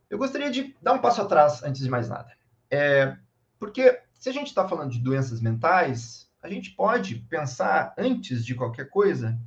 eu 0.08 0.16
gostaria 0.16 0.48
de 0.48 0.76
dar 0.80 0.92
um 0.92 1.00
passo 1.00 1.22
atrás 1.22 1.60
antes 1.64 1.82
de 1.82 1.90
mais 1.90 2.08
nada. 2.08 2.30
É, 2.70 3.16
porque 3.60 4.00
se 4.14 4.30
a 4.30 4.32
gente 4.32 4.48
está 4.48 4.66
falando 4.66 4.90
de 4.90 4.98
doenças 4.98 5.40
mentais, 5.40 6.28
a 6.42 6.48
gente 6.48 6.70
pode 6.70 7.16
pensar, 7.28 7.94
antes 7.96 8.44
de 8.44 8.54
qualquer 8.54 8.88
coisa, 8.88 9.38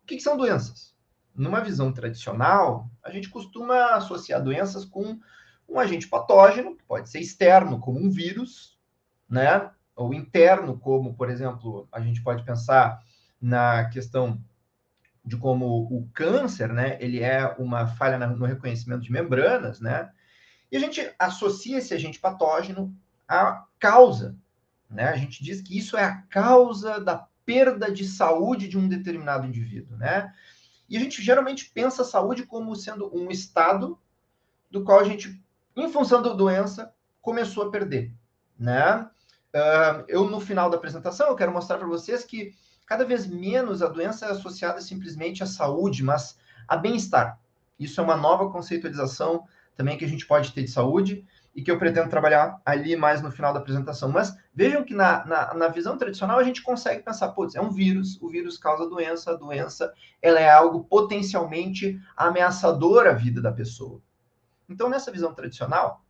o 0.00 0.06
que, 0.06 0.16
que 0.16 0.22
são 0.22 0.36
doenças? 0.36 0.94
Numa 1.34 1.60
visão 1.60 1.92
tradicional, 1.92 2.88
a 3.02 3.10
gente 3.10 3.28
costuma 3.28 3.96
associar 3.96 4.42
doenças 4.42 4.84
com 4.84 5.18
um 5.68 5.78
agente 5.78 6.06
patógeno, 6.06 6.76
que 6.76 6.84
pode 6.84 7.10
ser 7.10 7.18
externo, 7.18 7.80
como 7.80 7.98
um 7.98 8.08
vírus, 8.08 8.78
né? 9.28 9.70
Ou 9.94 10.14
interno, 10.14 10.78
como, 10.78 11.14
por 11.14 11.28
exemplo, 11.28 11.88
a 11.90 12.00
gente 12.00 12.22
pode 12.22 12.44
pensar 12.44 13.02
na 13.40 13.86
questão 13.86 14.40
de 15.24 15.36
como 15.36 15.82
o 15.92 16.08
câncer, 16.14 16.72
né? 16.72 16.96
Ele 17.00 17.20
é 17.20 17.44
uma 17.58 17.88
falha 17.88 18.18
no 18.24 18.46
reconhecimento 18.46 19.02
de 19.02 19.12
membranas, 19.12 19.80
né? 19.80 20.10
E 20.70 20.76
a 20.76 20.80
gente 20.80 21.12
associa 21.18 21.78
esse 21.78 21.92
agente 21.92 22.20
patógeno 22.20 22.96
à 23.28 23.64
causa, 23.78 24.36
né? 24.90 25.08
A 25.08 25.16
gente 25.16 25.44
diz 25.44 25.60
que 25.60 25.76
isso 25.76 25.96
é 25.96 26.04
a 26.04 26.22
causa 26.22 26.98
da 27.00 27.26
perda 27.44 27.92
de 27.92 28.06
saúde 28.06 28.68
de 28.68 28.78
um 28.78 28.88
determinado 28.88 29.46
indivíduo, 29.46 29.96
né? 29.96 30.34
E 30.88 30.96
a 30.96 31.00
gente 31.00 31.22
geralmente 31.22 31.70
pensa 31.70 32.02
a 32.02 32.04
saúde 32.04 32.44
como 32.46 32.74
sendo 32.74 33.14
um 33.14 33.30
estado 33.30 33.98
do 34.70 34.82
qual 34.82 35.00
a 35.00 35.04
gente 35.04 35.42
em 35.78 35.92
função 35.92 36.20
da 36.20 36.32
doença, 36.32 36.92
começou 37.22 37.68
a 37.68 37.70
perder, 37.70 38.12
né? 38.58 39.08
Uh, 39.54 40.04
eu, 40.08 40.28
no 40.28 40.40
final 40.40 40.68
da 40.68 40.76
apresentação, 40.76 41.28
eu 41.28 41.36
quero 41.36 41.52
mostrar 41.52 41.78
para 41.78 41.86
vocês 41.86 42.24
que 42.24 42.52
cada 42.84 43.04
vez 43.04 43.26
menos 43.26 43.80
a 43.80 43.88
doença 43.88 44.26
é 44.26 44.30
associada 44.30 44.80
simplesmente 44.80 45.42
à 45.42 45.46
saúde, 45.46 46.02
mas 46.02 46.38
a 46.66 46.76
bem-estar. 46.76 47.38
Isso 47.78 48.00
é 48.00 48.04
uma 48.04 48.16
nova 48.16 48.50
conceitualização 48.50 49.44
também 49.76 49.96
que 49.96 50.04
a 50.04 50.08
gente 50.08 50.26
pode 50.26 50.52
ter 50.52 50.64
de 50.64 50.70
saúde 50.70 51.24
e 51.58 51.62
que 51.62 51.72
eu 51.72 51.76
pretendo 51.76 52.08
trabalhar 52.08 52.62
ali 52.64 52.94
mais 52.94 53.20
no 53.20 53.32
final 53.32 53.52
da 53.52 53.58
apresentação. 53.58 54.12
Mas 54.12 54.32
vejam 54.54 54.84
que 54.84 54.94
na, 54.94 55.26
na, 55.26 55.54
na 55.54 55.66
visão 55.66 55.98
tradicional 55.98 56.38
a 56.38 56.44
gente 56.44 56.62
consegue 56.62 57.02
pensar, 57.02 57.30
putz, 57.30 57.56
é 57.56 57.60
um 57.60 57.72
vírus, 57.72 58.16
o 58.22 58.28
vírus 58.28 58.56
causa 58.56 58.88
doença, 58.88 59.32
a 59.32 59.34
doença 59.34 59.92
ela 60.22 60.38
é 60.38 60.48
algo 60.48 60.84
potencialmente 60.84 62.00
ameaçador 62.16 63.08
à 63.08 63.12
vida 63.12 63.42
da 63.42 63.50
pessoa. 63.50 64.00
Então, 64.68 64.88
nessa 64.88 65.10
visão 65.10 65.34
tradicional, 65.34 66.04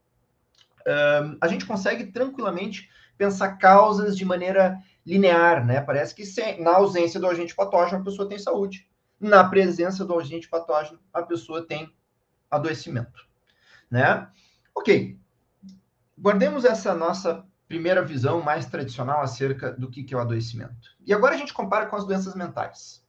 a 1.40 1.49
gente 1.49 1.64
consegue 1.64 2.12
tranquilamente 2.12 2.90
pensar 3.17 3.57
causas 3.57 4.19
de 4.19 4.26
maneira 4.26 4.78
linear, 5.07 5.64
né? 5.64 5.81
Parece 5.81 6.14
que 6.14 6.26
sem, 6.26 6.61
na 6.61 6.76
ausência 6.76 7.19
do 7.19 7.26
agente 7.26 7.55
patógeno, 7.55 8.02
a 8.02 8.05
pessoa 8.05 8.28
tem 8.28 8.38
saúde. 8.38 8.87
Na 9.19 9.49
presença 9.49 10.05
do 10.05 10.19
agente 10.19 10.47
patógeno, 10.47 10.99
a 11.11 11.23
pessoa 11.23 11.67
tem 11.67 11.90
adoecimento, 12.50 13.26
né? 13.90 14.28
Ok. 14.75 15.19
Guardemos 16.21 16.65
essa 16.65 16.95
nossa 16.95 17.45
primeira 17.69 18.03
visão 18.03 18.43
mais 18.43 18.67
tradicional 18.67 19.21
acerca 19.21 19.73
do 19.73 19.91
que 19.91 20.13
é 20.13 20.17
o 20.17 20.21
adoecimento. 20.21 20.97
E 21.07 21.13
agora 21.15 21.35
a 21.35 21.39
gente 21.39 21.53
compara 21.53 21.87
com 21.87 21.95
as 21.95 22.05
doenças 22.05 22.35
mentais. 22.35 23.05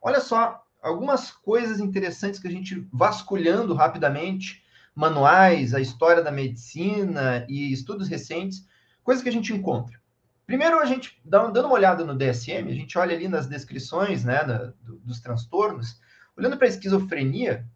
Olha 0.00 0.20
só 0.20 0.64
algumas 0.80 1.30
coisas 1.30 1.80
interessantes 1.80 2.40
que 2.40 2.48
a 2.48 2.50
gente 2.50 2.88
vasculhando 2.92 3.74
rapidamente 3.74 4.62
manuais, 4.94 5.74
a 5.74 5.80
história 5.80 6.22
da 6.22 6.30
medicina 6.30 7.44
e 7.48 7.72
estudos 7.72 8.08
recentes, 8.08 8.66
coisas 9.02 9.22
que 9.22 9.28
a 9.28 9.32
gente 9.32 9.52
encontra. 9.52 10.00
Primeiro, 10.46 10.80
a 10.80 10.86
gente 10.86 11.20
dando 11.24 11.60
uma 11.60 11.74
olhada 11.74 12.04
no 12.04 12.16
DSM, 12.16 12.70
a 12.70 12.74
gente 12.74 12.96
olha 12.96 13.14
ali 13.14 13.28
nas 13.28 13.46
descrições 13.46 14.24
né, 14.24 14.42
da, 14.44 14.72
do, 14.82 14.98
dos 15.00 15.20
transtornos, 15.20 16.00
olhando 16.36 16.56
para 16.56 16.66
a 16.66 16.70
esquizofrenia, 16.70 17.66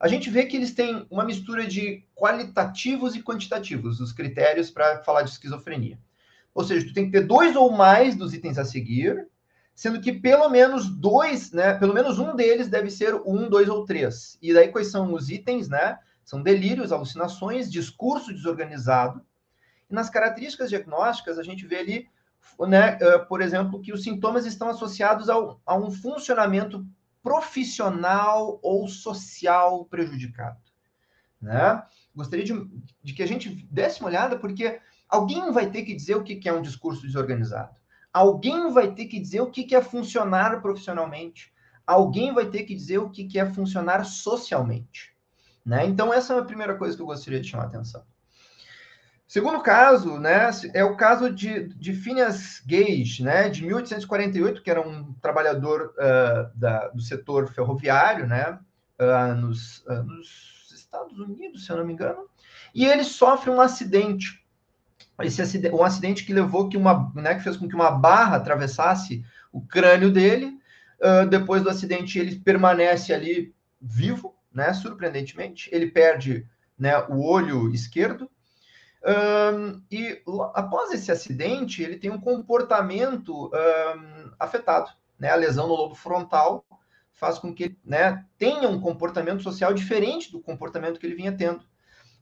a 0.00 0.08
gente 0.08 0.30
vê 0.30 0.46
que 0.46 0.56
eles 0.56 0.72
têm 0.72 1.06
uma 1.10 1.24
mistura 1.24 1.66
de 1.66 2.02
qualitativos 2.14 3.14
e 3.14 3.22
quantitativos, 3.22 4.00
os 4.00 4.12
critérios 4.12 4.70
para 4.70 5.04
falar 5.04 5.22
de 5.22 5.30
esquizofrenia. 5.30 5.98
Ou 6.54 6.64
seja, 6.64 6.86
tu 6.86 6.94
tem 6.94 7.04
que 7.04 7.12
ter 7.12 7.26
dois 7.26 7.54
ou 7.54 7.70
mais 7.70 8.16
dos 8.16 8.32
itens 8.32 8.56
a 8.56 8.64
seguir, 8.64 9.28
sendo 9.74 10.00
que 10.00 10.10
pelo 10.10 10.48
menos 10.48 10.88
dois, 10.88 11.52
né, 11.52 11.74
pelo 11.74 11.92
menos 11.92 12.18
um 12.18 12.34
deles 12.34 12.68
deve 12.68 12.90
ser 12.90 13.14
um, 13.14 13.46
dois 13.46 13.68
ou 13.68 13.84
três. 13.84 14.38
E 14.40 14.54
daí 14.54 14.68
quais 14.68 14.90
são 14.90 15.12
os 15.12 15.28
itens, 15.28 15.68
né? 15.68 15.98
São 16.24 16.42
delírios, 16.42 16.92
alucinações, 16.92 17.70
discurso 17.70 18.32
desorganizado. 18.32 19.20
E 19.90 19.94
nas 19.94 20.08
características 20.08 20.70
diagnósticas, 20.70 21.38
a 21.38 21.42
gente 21.42 21.66
vê 21.66 21.76
ali, 21.76 22.08
né, 22.66 22.92
por 23.28 23.42
exemplo, 23.42 23.80
que 23.80 23.92
os 23.92 24.02
sintomas 24.02 24.46
estão 24.46 24.70
associados 24.70 25.28
ao, 25.28 25.60
a 25.66 25.76
um 25.76 25.90
funcionamento 25.90 26.86
profissional 27.22 28.58
ou 28.62 28.88
social 28.88 29.84
prejudicado. 29.86 30.58
Né? 31.40 31.82
Gostaria 32.14 32.44
de, 32.44 32.52
de 33.02 33.12
que 33.14 33.22
a 33.22 33.26
gente 33.26 33.66
desse 33.70 34.00
uma 34.00 34.08
olhada, 34.08 34.38
porque 34.38 34.80
alguém 35.08 35.52
vai 35.52 35.70
ter 35.70 35.82
que 35.82 35.94
dizer 35.94 36.16
o 36.16 36.24
que 36.24 36.48
é 36.48 36.52
um 36.52 36.62
discurso 36.62 37.02
desorganizado. 37.02 37.74
Alguém 38.12 38.72
vai 38.72 38.92
ter 38.92 39.06
que 39.06 39.20
dizer 39.20 39.40
o 39.40 39.50
que 39.50 39.74
é 39.74 39.80
funcionar 39.80 40.60
profissionalmente. 40.60 41.52
Alguém 41.86 42.32
vai 42.32 42.46
ter 42.46 42.64
que 42.64 42.74
dizer 42.74 42.98
o 42.98 43.10
que 43.10 43.38
é 43.38 43.46
funcionar 43.46 44.04
socialmente. 44.04 45.16
Né? 45.64 45.86
Então, 45.86 46.12
essa 46.12 46.34
é 46.34 46.38
a 46.38 46.44
primeira 46.44 46.76
coisa 46.76 46.96
que 46.96 47.02
eu 47.02 47.06
gostaria 47.06 47.40
de 47.40 47.48
chamar 47.48 47.64
a 47.64 47.66
atenção. 47.66 48.04
Segundo 49.30 49.60
caso, 49.60 50.18
né, 50.18 50.50
é 50.74 50.82
o 50.82 50.96
caso 50.96 51.32
de, 51.32 51.68
de 51.74 51.92
Phineas 51.92 52.60
Gage, 52.66 53.22
né, 53.22 53.48
de 53.48 53.64
1848, 53.64 54.60
que 54.60 54.68
era 54.68 54.80
um 54.80 55.12
trabalhador 55.22 55.94
uh, 55.94 56.58
da, 56.58 56.88
do 56.88 57.00
setor 57.00 57.46
ferroviário, 57.46 58.26
né, 58.26 58.58
uh, 58.98 59.32
nos, 59.36 59.84
uh, 59.86 60.02
nos, 60.02 60.72
Estados 60.74 61.16
Unidos, 61.16 61.64
se 61.64 61.70
eu 61.70 61.76
não 61.76 61.86
me 61.86 61.92
engano, 61.92 62.28
e 62.74 62.84
ele 62.84 63.04
sofre 63.04 63.50
um 63.50 63.60
acidente. 63.60 64.44
Esse 65.22 65.40
acidente, 65.40 65.76
um 65.76 65.84
acidente 65.84 66.24
que 66.24 66.34
levou 66.34 66.68
que 66.68 66.76
uma, 66.76 67.12
né, 67.14 67.36
que 67.36 67.44
fez 67.44 67.56
com 67.56 67.68
que 67.68 67.76
uma 67.76 67.92
barra 67.92 68.34
atravessasse 68.34 69.24
o 69.52 69.64
crânio 69.64 70.10
dele. 70.10 70.58
depois 71.30 71.62
do 71.62 71.70
acidente, 71.70 72.18
ele 72.18 72.40
permanece 72.40 73.12
ali 73.12 73.54
vivo, 73.80 74.34
né? 74.52 74.72
Surpreendentemente, 74.72 75.70
ele 75.72 75.88
perde 75.88 76.48
né, 76.76 76.98
o 77.08 77.22
olho 77.24 77.72
esquerdo. 77.72 78.28
Um, 79.02 79.82
e 79.90 80.22
após 80.54 80.92
esse 80.92 81.10
acidente, 81.10 81.82
ele 81.82 81.98
tem 81.98 82.10
um 82.10 82.20
comportamento 82.20 83.46
um, 83.46 84.30
afetado. 84.38 84.90
Né? 85.18 85.30
A 85.30 85.36
lesão 85.36 85.66
no 85.66 85.74
lobo 85.74 85.94
frontal 85.94 86.64
faz 87.12 87.38
com 87.38 87.54
que 87.54 87.76
né, 87.84 88.24
tenha 88.38 88.68
um 88.68 88.80
comportamento 88.80 89.42
social 89.42 89.74
diferente 89.74 90.32
do 90.32 90.40
comportamento 90.40 90.98
que 90.98 91.06
ele 91.06 91.14
vinha 91.14 91.36
tendo. 91.36 91.64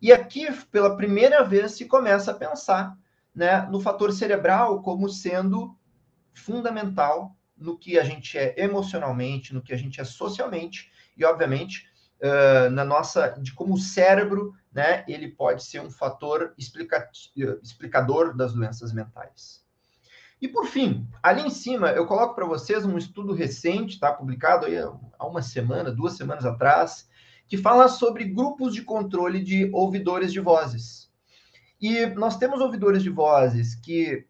E 0.00 0.12
aqui, 0.12 0.52
pela 0.66 0.96
primeira 0.96 1.42
vez, 1.44 1.72
se 1.72 1.84
começa 1.84 2.30
a 2.30 2.34
pensar 2.34 2.96
né, 3.34 3.62
no 3.62 3.80
fator 3.80 4.12
cerebral 4.12 4.82
como 4.82 5.08
sendo 5.08 5.76
fundamental 6.32 7.36
no 7.56 7.76
que 7.76 7.98
a 7.98 8.04
gente 8.04 8.38
é 8.38 8.54
emocionalmente, 8.56 9.52
no 9.52 9.62
que 9.62 9.72
a 9.72 9.76
gente 9.76 10.00
é 10.00 10.04
socialmente, 10.04 10.90
e, 11.16 11.24
obviamente, 11.24 11.87
uh, 12.22 12.70
na 12.70 12.84
nossa 12.84 13.28
de 13.40 13.52
como 13.52 13.74
o 13.74 13.78
cérebro, 13.78 14.54
né, 14.72 15.04
ele 15.08 15.28
pode 15.28 15.64
ser 15.64 15.80
um 15.80 15.90
fator 15.90 16.52
explica, 16.56 17.08
explicador 17.62 18.36
das 18.36 18.52
doenças 18.52 18.92
mentais. 18.92 19.64
E 20.40 20.46
por 20.46 20.66
fim, 20.66 21.08
ali 21.22 21.42
em 21.42 21.50
cima 21.50 21.90
eu 21.90 22.06
coloco 22.06 22.34
para 22.34 22.46
vocês 22.46 22.84
um 22.84 22.96
estudo 22.96 23.32
recente, 23.32 23.98
tá, 23.98 24.12
publicado 24.12 24.66
aí 24.66 24.76
há 24.78 25.26
uma 25.26 25.42
semana, 25.42 25.90
duas 25.90 26.16
semanas 26.16 26.44
atrás, 26.44 27.08
que 27.48 27.56
fala 27.56 27.88
sobre 27.88 28.24
grupos 28.24 28.74
de 28.74 28.82
controle 28.82 29.42
de 29.42 29.70
ouvidores 29.72 30.32
de 30.32 30.38
vozes. 30.38 31.10
E 31.80 32.06
nós 32.06 32.36
temos 32.36 32.60
ouvidores 32.60 33.02
de 33.02 33.10
vozes 33.10 33.74
que 33.74 34.26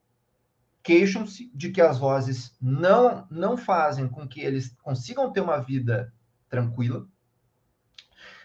queixam-se 0.82 1.50
de 1.54 1.70
que 1.70 1.82
as 1.82 1.98
vozes 1.98 2.56
não 2.60 3.26
não 3.30 3.56
fazem 3.56 4.08
com 4.08 4.26
que 4.26 4.40
eles 4.40 4.74
consigam 4.82 5.30
ter 5.30 5.40
uma 5.40 5.58
vida 5.58 6.12
tranquila, 6.48 7.06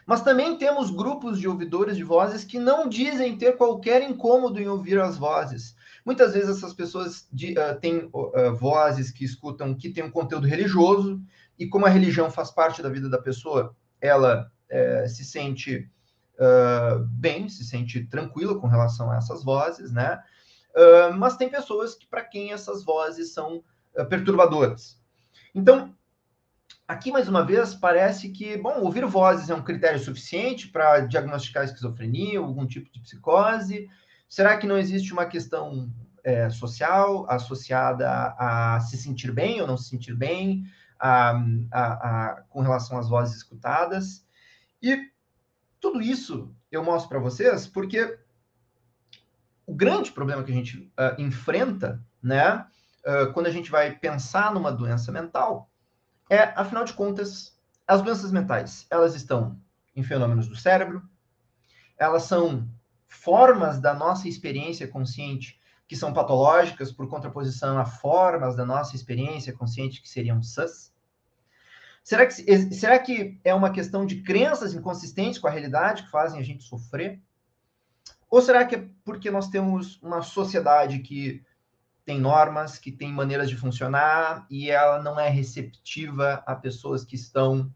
Mas 0.06 0.22
também 0.22 0.58
temos 0.58 0.92
grupos 0.92 1.40
de 1.40 1.48
ouvidores 1.48 1.96
de 1.96 2.04
vozes 2.04 2.44
que 2.44 2.60
não 2.60 2.88
dizem 2.88 3.38
ter 3.38 3.56
qualquer 3.56 4.02
incômodo 4.02 4.60
em 4.60 4.68
ouvir 4.68 5.00
as 5.00 5.18
vozes. 5.18 5.76
Muitas 6.06 6.34
vezes 6.34 6.58
essas 6.58 6.74
pessoas 6.74 7.28
de, 7.32 7.54
uh, 7.54 7.80
têm 7.80 8.10
uh, 8.14 8.54
vozes 8.56 9.12
que 9.12 9.24
escutam 9.24 9.74
que 9.74 9.90
têm 9.90 10.04
um 10.04 10.12
conteúdo 10.12 10.48
religioso, 10.48 11.22
e 11.58 11.68
como 11.68 11.86
a 11.86 11.90
religião 11.90 12.30
faz 12.30 12.52
parte 12.52 12.82
da 12.82 12.90
vida 12.90 13.08
da 13.08 13.18
pessoa, 13.18 13.76
ela 14.02 14.52
uh, 14.72 15.08
se 15.08 15.24
sente 15.24 15.90
bem, 17.12 17.48
se 17.48 17.64
sente 17.64 18.04
tranquila 18.06 18.60
com 18.60 18.68
relação 18.68 19.10
a 19.10 19.16
essas 19.16 19.44
vozes, 19.44 19.94
né? 19.94 20.20
mas 21.16 21.38
tem 21.38 21.48
pessoas 21.48 21.94
que 21.94 22.08
para 22.08 22.24
quem 22.24 22.52
essas 22.52 22.84
vozes 22.84 23.32
são 23.32 23.64
perturbadoras. 24.10 25.00
Então, 25.54 25.96
Aqui, 26.86 27.14
mais 27.14 27.30
uma 27.30 27.46
vez, 27.46 27.74
parece 27.74 28.30
que, 28.30 28.58
bom, 28.58 28.82
ouvir 28.82 29.06
vozes 29.06 29.50
é 29.50 29.56
um 29.56 29.64
critério 29.64 30.00
suficiente 30.00 30.68
para 30.68 31.00
diagnosticar 31.00 31.64
esquizofrenia, 31.64 32.40
algum 32.40 32.68
tipo 32.68 32.92
de 32.92 33.00
psicose. 33.00 33.90
Será 34.28 34.58
que 34.58 34.68
não 34.68 34.78
existe 34.78 35.14
uma 35.14 35.26
questão 35.26 35.90
é, 36.26 36.50
social 36.50 37.26
associada 37.30 38.10
a, 38.10 38.76
a, 38.76 38.80
se 38.82 38.98
sentir 38.98 39.32
bem 39.32 39.62
ou 39.62 39.68
não 39.68 39.78
se 39.78 39.90
sentir 39.90 40.14
bem 40.14 40.66
a, 41.00 41.32
a, 41.72 42.44
com 42.50 42.60
relação 42.60 42.98
às 42.98 43.08
vozes 43.08 43.38
escutadas? 43.38 44.26
E 44.82 45.10
tudo 45.80 46.02
isso 46.02 46.54
eu 46.70 46.84
mostro 46.84 47.08
para 47.08 47.20
vocês 47.20 47.66
porque 47.66 48.20
o 49.66 49.74
grande 49.74 50.12
problema 50.12 50.44
que 50.44 50.52
a 50.52 50.56
gente 50.56 50.92
uh, 51.00 51.22
enfrenta, 51.22 52.06
né, 52.22 52.66
uh, 53.06 53.32
quando 53.32 53.48
a 53.48 53.52
gente 53.52 53.72
vai 53.72 53.96
pensar 53.96 54.54
numa 54.54 54.72
doença 54.72 55.14
mental, 55.14 55.70
é, 56.30 56.40
afinal 56.56 56.84
de 56.86 56.94
contas, 56.94 57.58
as 57.88 58.02
doenças 58.02 58.32
mentais, 58.32 58.88
elas 58.90 59.16
estão 59.16 59.60
em 59.96 60.04
fenômenos 60.04 60.48
do 60.48 60.56
cérebro, 60.56 61.04
elas 61.98 62.24
são 62.24 62.68
formas 63.08 63.80
da 63.80 63.94
nossa 63.94 64.28
experiência 64.28 64.88
consciente 64.88 65.60
que 65.88 65.96
são 65.96 66.14
patológicas 66.14 66.92
por 66.92 67.08
contraposição 67.08 67.78
a 67.78 67.86
formas 67.86 68.56
da 68.56 68.66
nossa 68.66 68.96
experiência 68.96 69.54
consciente 69.54 70.02
que 70.02 70.10
seriam 70.10 70.42
sãs? 70.42 70.94
Será 72.04 72.26
que, 72.26 72.34
será 72.74 73.00
que 73.00 73.40
é 73.44 73.54
uma 73.54 73.70
questão 73.70 74.06
de 74.06 74.22
crenças 74.22 74.74
inconsistentes 74.74 75.40
com 75.40 75.48
a 75.48 75.52
realidade 75.52 76.04
que 76.04 76.12
fazem 76.12 76.40
a 76.40 76.44
gente 76.44 76.64
sofrer? 76.64 77.22
Ou 78.30 78.42
será 78.42 78.66
que 78.66 78.76
é 78.76 78.90
porque 79.06 79.30
nós 79.30 79.48
temos 79.50 80.02
uma 80.02 80.22
sociedade 80.22 81.00
que 81.00 81.44
tem 82.06 82.20
normas, 82.20 82.78
que 82.78 82.92
tem 82.92 83.12
maneiras 83.12 83.50
de 83.50 83.56
funcionar 83.56 84.46
e 84.50 84.70
ela 84.70 85.02
não 85.02 85.20
é 85.20 85.30
receptiva 85.30 86.44
a 86.46 86.56
pessoas 86.56 87.04
que 87.06 87.16
estão, 87.16 87.74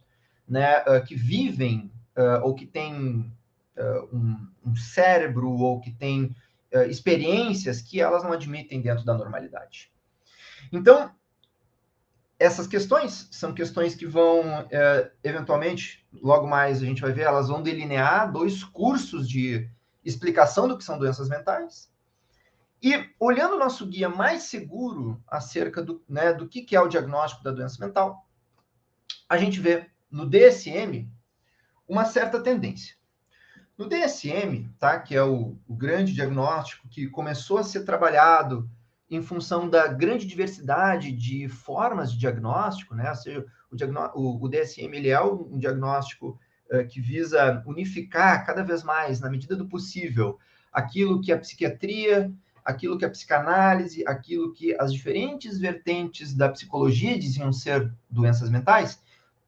né, 0.48 0.80
uh, 0.82 1.04
que 1.06 1.16
vivem 1.16 1.92
uh, 2.18 2.44
ou 2.44 2.54
que 2.54 2.66
têm 2.66 3.32
uh, 3.78 4.16
um, 4.16 4.48
um, 4.66 4.76
cérebro 4.76 5.50
ou 5.50 5.80
que 5.80 5.92
têm 5.92 6.36
experiências 6.90 7.82
que 7.82 8.00
elas 8.02 8.24
não 8.24 8.34
admitem 8.34 8.82
dentro 8.82 9.06
da 9.06 9.14
normalidade. 9.14 9.90
Então, 10.72 11.10
essas 12.38 12.68
questões 12.68 13.30
são 13.32 13.54
questões 13.54 13.96
que 13.96 14.06
vão, 14.06 14.44
eventualmente, 15.24 16.06
logo 16.22 16.46
mais 16.46 16.84
a 16.84 16.86
gente 16.86 17.02
vai 17.02 17.14
ver, 17.14 17.22
elas 17.22 17.48
vão 17.48 17.64
delinear 17.64 18.32
dois 18.32 18.66
cursos 18.66 19.28
de 19.28 19.68
explicação 20.04 20.68
do 20.68 20.78
que 20.78 20.84
são 20.84 21.00
doenças 21.00 21.30
mentais 21.30 21.90
e 22.82 23.10
olhando 23.20 23.56
o 23.56 23.60
nosso 23.60 23.86
guia 23.86 24.10
mais 24.10 24.44
seguro 24.44 25.22
acerca 25.28 25.82
do, 25.82 26.04
né, 26.08 26.34
do 26.34 26.48
que, 26.48 26.62
que 26.62 26.76
é 26.76 26.82
o 26.82 26.88
diagnóstico 26.88 27.44
da 27.44 27.52
doença 27.52 27.84
mental, 27.84 28.28
a 29.28 29.38
gente 29.38 29.60
vê 29.60 29.90
no 30.10 30.26
DSM 30.26 31.10
uma 31.88 32.06
certa 32.06 32.42
tendência. 32.42 32.96
No 33.78 33.88
DSM, 33.88 34.70
tá, 34.80 35.00
que 35.00 35.16
é 35.16 35.24
o, 35.24 35.56
o 35.68 35.76
grande 35.76 36.14
diagnóstico 36.14 36.88
que 36.88 37.08
começou 37.08 37.60
a 37.60 37.64
ser 37.64 37.84
trabalhado 37.84 38.70
em 39.10 39.22
função 39.22 39.70
da 39.70 39.88
grande 39.88 40.26
diversidade 40.26 41.12
de 41.12 41.48
formas 41.48 42.12
de 42.12 42.18
diagnóstico, 42.18 42.96
né? 42.96 43.10
Ou 43.10 43.16
seja, 43.16 43.46
o, 43.72 44.20
o, 44.20 44.44
o 44.44 44.50
DSM 44.50 44.94
ele 44.96 45.10
é 45.10 45.22
um, 45.22 45.58
diagnóstico 45.58 46.40
uh, 46.72 46.86
que 46.88 47.00
visa 47.00 47.64
unificar 47.66 48.46
cada 48.46 48.64
vez 48.64 48.84
mais, 48.84 49.20
na 49.20 49.30
medida 49.30 49.56
do 49.56 49.68
possível, 49.68 50.40
aquilo 50.74 51.22
que 51.22 51.32
a 51.32 51.40
psiquiatria 51.40 52.34
aquilo 52.68 52.98
que 52.98 53.06
a 53.06 53.10
psicanálise, 53.10 54.06
aquilo 54.06 54.52
que 54.52 54.76
as 54.78 54.92
diferentes 54.92 55.58
vertentes 55.58 56.34
da 56.34 56.50
psicologia 56.50 57.18
diziam 57.18 57.54
ser 57.54 57.90
doenças 58.10 58.50
mentais, 58.50 59.02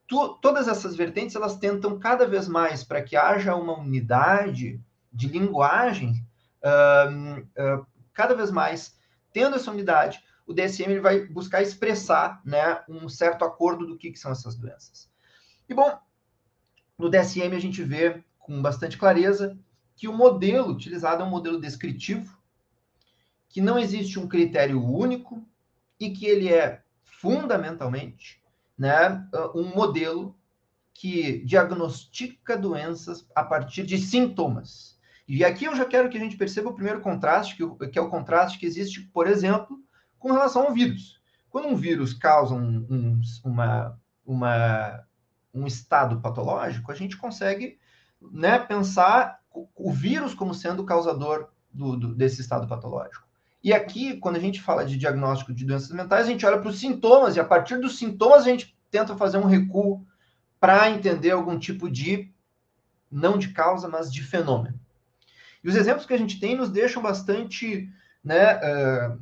tu, 0.08 0.36
todas 0.36 0.70
essas 0.70 0.96
vertentes 0.96 1.36
elas 1.36 1.58
tentam 1.58 2.00
cada 2.00 2.26
vez 2.26 2.48
mais 2.48 2.82
para 2.82 3.04
que 3.04 3.18
haja 3.18 3.54
uma 3.58 3.78
unidade 3.78 4.82
de 5.12 5.28
linguagem, 5.28 6.26
uh, 6.64 7.42
uh, 7.42 7.86
cada 8.14 8.34
vez 8.34 8.52
mais 8.52 8.98
tendo 9.34 9.58
essa 9.58 9.70
unidade, 9.70 10.24
o 10.48 10.54
DSM 10.54 10.90
ele 10.90 11.02
vai 11.02 11.26
buscar 11.28 11.62
expressar 11.62 12.42
né, 12.46 12.82
um 12.88 13.10
certo 13.10 13.44
acordo 13.44 13.86
do 13.86 13.98
que, 13.98 14.12
que 14.12 14.18
são 14.18 14.32
essas 14.32 14.56
doenças. 14.56 15.12
E 15.68 15.74
bom, 15.74 16.00
no 16.98 17.10
DSM 17.10 17.54
a 17.54 17.60
gente 17.60 17.84
vê 17.84 18.24
com 18.40 18.62
bastante 18.62 18.98
clareza 18.98 19.60
que 19.98 20.08
o 20.08 20.14
modelo 20.14 20.70
utilizado 20.70 21.22
é 21.22 21.26
um 21.26 21.30
modelo 21.30 21.60
descritivo, 21.60 22.39
que 23.50 23.60
não 23.60 23.78
existe 23.78 24.20
um 24.20 24.28
critério 24.28 24.82
único 24.82 25.44
e 26.00 26.12
que 26.12 26.26
ele 26.26 26.48
é 26.48 26.82
fundamentalmente 27.04 28.42
né, 28.78 29.28
um 29.54 29.76
modelo 29.76 30.38
que 30.94 31.44
diagnostica 31.46 32.56
doenças 32.56 33.28
a 33.36 33.44
partir 33.44 33.86
de 33.86 33.98
sintomas. 33.98 34.98
E 35.28 35.44
aqui 35.44 35.66
eu 35.66 35.76
já 35.76 35.86
quero 35.86 36.10
que 36.10 36.18
a 36.18 36.20
gente 36.20 36.38
perceba 36.38 36.70
o 36.70 36.74
primeiro 36.74 37.02
contraste, 37.02 37.56
que, 37.56 38.00
é 38.00 38.02
o 38.02 38.10
contraste 38.10 38.58
que 38.58 38.66
existe, 38.66 39.02
por 39.02 39.28
exemplo, 39.28 39.78
com 40.18 40.32
relação 40.32 40.68
ao 40.68 40.74
vírus. 40.74 41.22
Quando 41.50 41.68
um 41.68 41.76
vírus 41.76 42.14
causa 42.14 42.54
um, 42.54 42.86
um, 42.90 43.22
uma, 43.44 44.00
uma, 44.26 45.04
um 45.54 45.66
estado 45.66 46.20
patológico, 46.20 46.92
a 46.92 46.96
gente 46.96 47.18
consegue 47.18 47.80
né, 48.22 48.60
pensar 48.60 49.40
o 49.76 49.92
vírus 49.92 50.34
como 50.34 50.54
sendo 50.54 50.84
o 50.84 50.86
causador 50.86 51.50
do, 51.72 51.96
do, 51.96 52.16
desse 52.16 52.42
estado 52.42 52.68
patológico. 52.68 53.29
E 53.64 53.74
aqui, 53.74 54.18
quando 54.18 54.38
a 54.38 54.40
gente 54.40 54.62
fala 54.62 54.86
de 54.86 54.98
diagnóstico 54.98 55.54
de 55.54 55.66
doenças 55.66 55.92
mentais, 55.92 56.26
a 56.26 56.30
gente 56.30 56.46
olha 56.46 56.60
para 56.60 56.70
os 56.70 56.80
sintomas, 56.80 57.36
e 57.36 57.40
a 57.40 57.44
partir 57.44 57.78
dos 57.78 57.98
sintomas 57.98 58.44
a 58.44 58.50
gente 58.50 58.78
tenta 58.90 59.18
fazer 59.18 59.38
um 59.38 59.46
recuo 59.46 60.06
para 60.60 60.90
entender 60.90 61.32
algum 61.32 61.60
tipo 61.60 61.90
de, 61.90 62.32
não 63.12 63.38
de 63.38 63.50
causa, 63.50 63.88
mas 63.88 64.12
de 64.12 64.24
fenômeno. 64.24 64.80
E 65.64 65.68
os 65.68 65.76
exemplos 65.76 66.06
que 66.06 66.14
a 66.14 66.18
gente 66.18 66.40
tem 66.40 66.56
nos 66.56 66.70
deixam 66.70 67.02
bastante, 67.02 67.90
né, 68.24 68.56
uh, 68.56 69.20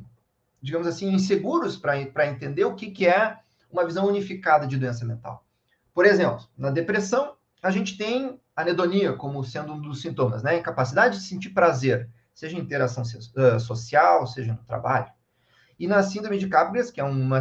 digamos 0.62 0.86
assim, 0.86 1.12
inseguros 1.12 1.76
para 1.76 2.26
entender 2.26 2.64
o 2.64 2.74
que, 2.74 2.90
que 2.90 3.06
é 3.06 3.38
uma 3.70 3.84
visão 3.84 4.06
unificada 4.06 4.66
de 4.66 4.76
doença 4.76 5.04
mental. 5.04 5.44
Por 5.92 6.06
exemplo, 6.06 6.46
na 6.56 6.70
depressão, 6.70 7.34
a 7.60 7.72
gente 7.72 7.98
tem 7.98 8.40
anedonia 8.54 9.12
como 9.12 9.42
sendo 9.44 9.72
um 9.72 9.80
dos 9.80 10.00
sintomas, 10.00 10.42
né? 10.42 10.58
Incapacidade 10.58 11.18
de 11.18 11.24
sentir 11.24 11.50
prazer 11.50 12.08
seja 12.38 12.56
em 12.56 12.60
interação 12.60 13.02
social, 13.58 14.24
seja 14.28 14.52
no 14.52 14.62
trabalho. 14.62 15.10
E 15.76 15.88
na 15.88 16.04
síndrome 16.04 16.38
de 16.38 16.46
Capgras, 16.46 16.88
que 16.88 17.00
é 17.00 17.04
uma 17.04 17.40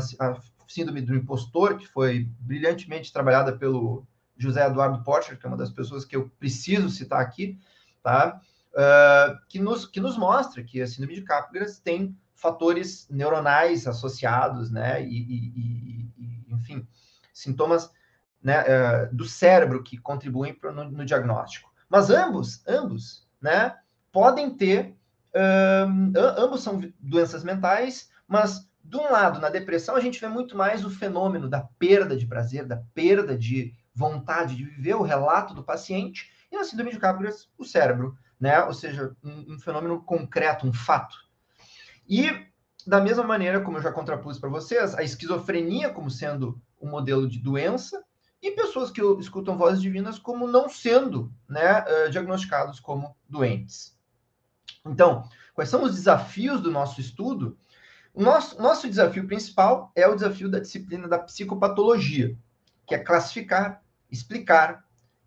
síndrome 0.68 1.02
do 1.02 1.14
impostor, 1.14 1.78
que 1.78 1.88
foi 1.88 2.28
brilhantemente 2.40 3.14
trabalhada 3.14 3.56
pelo 3.56 4.08
José 4.36 4.66
Eduardo 4.66 5.04
Porcher, 5.04 5.38
que 5.38 5.46
é 5.46 5.50
uma 5.50 5.56
das 5.56 5.70
pessoas 5.70 6.04
que 6.04 6.16
eu 6.16 6.32
preciso 6.40 6.90
citar 6.90 7.22
aqui, 7.22 7.60
tá? 8.02 8.42
Uh, 8.74 9.38
que, 9.48 9.60
nos, 9.60 9.86
que 9.86 10.00
nos 10.00 10.18
mostra 10.18 10.64
que 10.64 10.82
a 10.82 10.88
síndrome 10.88 11.14
de 11.14 11.22
Capgras 11.22 11.78
tem 11.78 12.18
fatores 12.34 13.08
neuronais 13.08 13.86
associados, 13.86 14.72
né? 14.72 15.04
E, 15.04 15.16
e, 15.16 16.12
e 16.18 16.46
enfim, 16.50 16.88
sintomas 17.32 17.92
né, 18.42 18.64
uh, 18.64 19.16
do 19.16 19.26
cérebro 19.26 19.84
que 19.84 19.96
contribuem 20.00 20.56
pro, 20.56 20.74
no, 20.74 20.90
no, 20.90 21.06
diagnóstico. 21.06 21.72
Mas 21.88 22.10
ambos, 22.10 22.64
ambos, 22.68 23.28
né? 23.40 23.78
Podem 24.12 24.50
ter, 24.50 24.96
um, 25.88 26.14
ambos 26.38 26.64
são 26.64 26.82
doenças 27.00 27.44
mentais, 27.44 28.10
mas 28.28 28.68
de 28.84 28.98
um 28.98 29.12
lado, 29.12 29.40
na 29.40 29.50
depressão, 29.50 29.96
a 29.96 30.00
gente 30.00 30.20
vê 30.20 30.28
muito 30.28 30.56
mais 30.56 30.86
o 30.86 30.90
fenômeno 30.90 31.50
da 31.50 31.62
perda 31.78 32.16
de 32.16 32.26
prazer, 32.26 32.66
da 32.66 32.82
perda 32.94 33.38
de 33.38 33.74
vontade 33.94 34.56
de 34.56 34.64
viver, 34.64 34.96
o 34.96 35.02
relato 35.02 35.54
do 35.54 35.64
paciente, 35.64 36.32
e 36.52 36.56
na 36.56 36.64
síndrome 36.64 36.92
de 36.92 37.00
Capgras, 37.00 37.50
o 37.58 37.66
cérebro, 37.66 38.18
né? 38.40 38.64
Ou 38.64 38.74
seja, 38.74 39.14
um, 39.22 39.56
um 39.56 39.60
fenômeno 39.60 40.02
concreto, 40.02 40.66
um 40.66 40.72
fato. 40.72 41.18
E 42.08 42.48
da 42.86 43.02
mesma 43.02 43.24
maneira, 43.24 43.60
como 43.60 43.78
eu 43.78 43.82
já 43.82 43.92
contrapus 43.92 44.40
para 44.40 44.50
vocês, 44.50 44.96
a 44.96 45.04
esquizofrenia 45.04 45.90
como 45.90 46.10
sendo 46.10 46.62
um 46.82 46.90
modelo 46.90 47.28
de 47.28 47.40
doença 47.40 48.02
e 48.42 48.52
pessoas 48.52 48.90
que 48.90 49.02
escutam 49.20 49.58
vozes 49.58 49.82
divinas 49.82 50.18
como 50.18 50.48
não 50.48 50.70
sendo 50.70 51.34
né, 51.50 51.84
diagnosticados 52.10 52.80
como 52.80 53.18
doentes. 53.28 53.97
Então, 54.86 55.28
quais 55.54 55.70
são 55.70 55.84
os 55.84 55.96
desafios 55.96 56.62
do 56.62 56.72
nosso 56.72 57.02
estudo? 57.02 57.58
O 58.14 58.22
nosso, 58.22 58.62
nosso 58.62 58.90
desafio 58.90 59.28
principal 59.28 59.92
é 59.96 60.08
o 60.08 60.16
desafio 60.16 60.50
da 60.50 60.60
disciplina 60.60 61.08
da 61.08 61.20
psicopatologia, 61.20 62.36
que 62.86 62.96
é 62.96 63.00
classificar, 63.00 63.84
explicar 64.10 64.84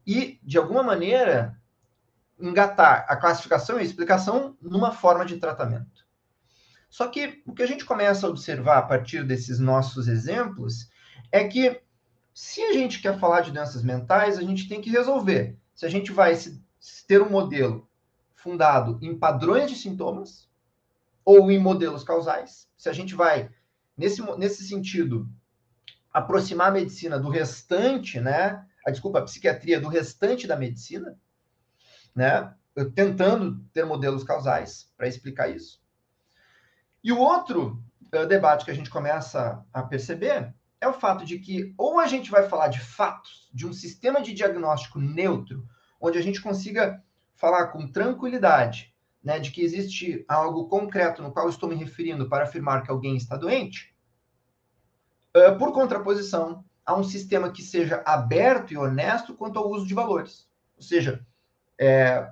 e, 0.07 0.41
de 0.43 0.59
alguma 0.59 0.83
maneira, 0.83 1.57
engatar 2.39 3.05
a 3.09 3.17
classificação 3.17 3.77
e 3.77 3.81
a 3.81 3.85
explicação 3.85 4.57
numa 4.61 4.93
forma 4.93 5.25
de 5.25 5.37
tratamento. 5.37 6.05
Só 6.89 7.07
que 7.07 7.43
o 7.47 7.55
que 7.55 7.63
a 7.63 7.67
gente 7.67 7.85
começa 7.85 8.27
a 8.27 8.31
observar 8.31 8.79
a 8.79 8.83
partir 8.83 9.25
desses 9.25 9.61
nossos 9.61 10.09
exemplos 10.09 10.91
é 11.31 11.47
que 11.47 11.81
se 12.35 12.63
a 12.63 12.73
gente 12.73 13.01
quer 13.01 13.19
falar 13.19 13.43
de 13.43 13.53
doenças 13.53 13.83
mentais, 13.83 14.39
a 14.39 14.43
gente 14.43 14.69
tem 14.69 14.81
que 14.81 14.91
resolver. 14.91 15.57
Se 15.75 15.87
a 15.87 15.89
gente 15.89 16.11
vai 16.11 16.37
ter 17.07 17.23
um 17.23 17.31
modelo 17.31 17.89
fundado 18.43 18.99
em 19.03 19.19
padrões 19.19 19.71
de 19.71 19.77
sintomas 19.77 20.49
ou 21.25 21.51
em 21.51 21.59
modelos 21.59 22.03
causais, 22.03 22.69
se 22.77 22.89
a 22.89 22.93
gente 22.93 23.15
vai, 23.15 23.51
nesse, 23.97 24.23
nesse 24.37 24.67
sentido, 24.67 25.29
aproximar 26.13 26.69
a 26.69 26.73
medicina 26.73 27.19
do 27.19 27.29
restante, 27.29 28.19
né? 28.19 28.67
A 28.87 28.91
desculpa, 28.91 29.19
a 29.19 29.25
psiquiatria 29.25 29.81
do 29.81 29.89
restante 29.89 30.47
da 30.47 30.57
medicina, 30.57 31.19
né? 32.15 32.55
Tentando 32.95 33.63
ter 33.73 33.85
modelos 33.85 34.25
causais 34.25 34.91
para 34.97 35.07
explicar 35.07 35.49
isso. 35.49 35.81
E 37.05 37.13
o 37.13 37.19
outro 37.19 37.83
uh, 38.15 38.27
debate 38.27 38.65
que 38.65 38.71
a 38.71 38.75
gente 38.75 38.91
começa 38.91 39.65
a 39.73 39.83
perceber 39.83 40.55
é 40.81 40.89
o 40.89 40.95
fato 40.95 41.25
de 41.25 41.39
que 41.39 41.75
ou 41.77 42.01
a 42.01 42.07
gente 42.07 42.31
vai 42.31 42.49
falar 42.49 42.69
de 42.69 42.81
fatos, 42.81 43.51
de 43.53 43.67
um 43.67 43.73
sistema 43.73 44.23
de 44.23 44.33
diagnóstico 44.33 44.99
neutro, 44.99 45.67
onde 46.01 46.19
a 46.19 46.23
gente 46.23 46.41
consiga 46.41 47.05
falar 47.41 47.69
com 47.69 47.91
tranquilidade, 47.91 48.95
né, 49.25 49.39
de 49.39 49.51
que 49.51 49.63
existe 49.63 50.25
algo 50.29 50.69
concreto 50.69 51.23
no 51.23 51.33
qual 51.33 51.49
estou 51.49 51.69
me 51.69 51.75
referindo 51.75 52.29
para 52.29 52.45
afirmar 52.45 52.83
que 52.83 52.91
alguém 52.91 53.17
está 53.17 53.37
doente, 53.37 53.95
uh, 55.35 55.59
por 55.59 55.73
contraposição 55.73 56.65
a 56.85 56.95
um 56.95 57.03
sistema 57.03 57.51
que 57.51 57.63
seja 57.63 58.03
aberto 58.05 58.73
e 58.73 58.77
honesto 58.77 59.35
quanto 59.35 59.59
ao 59.59 59.71
uso 59.71 59.87
de 59.87 59.95
valores. 59.95 60.49
Ou 60.77 60.83
seja, 60.83 61.25
é, 61.79 62.31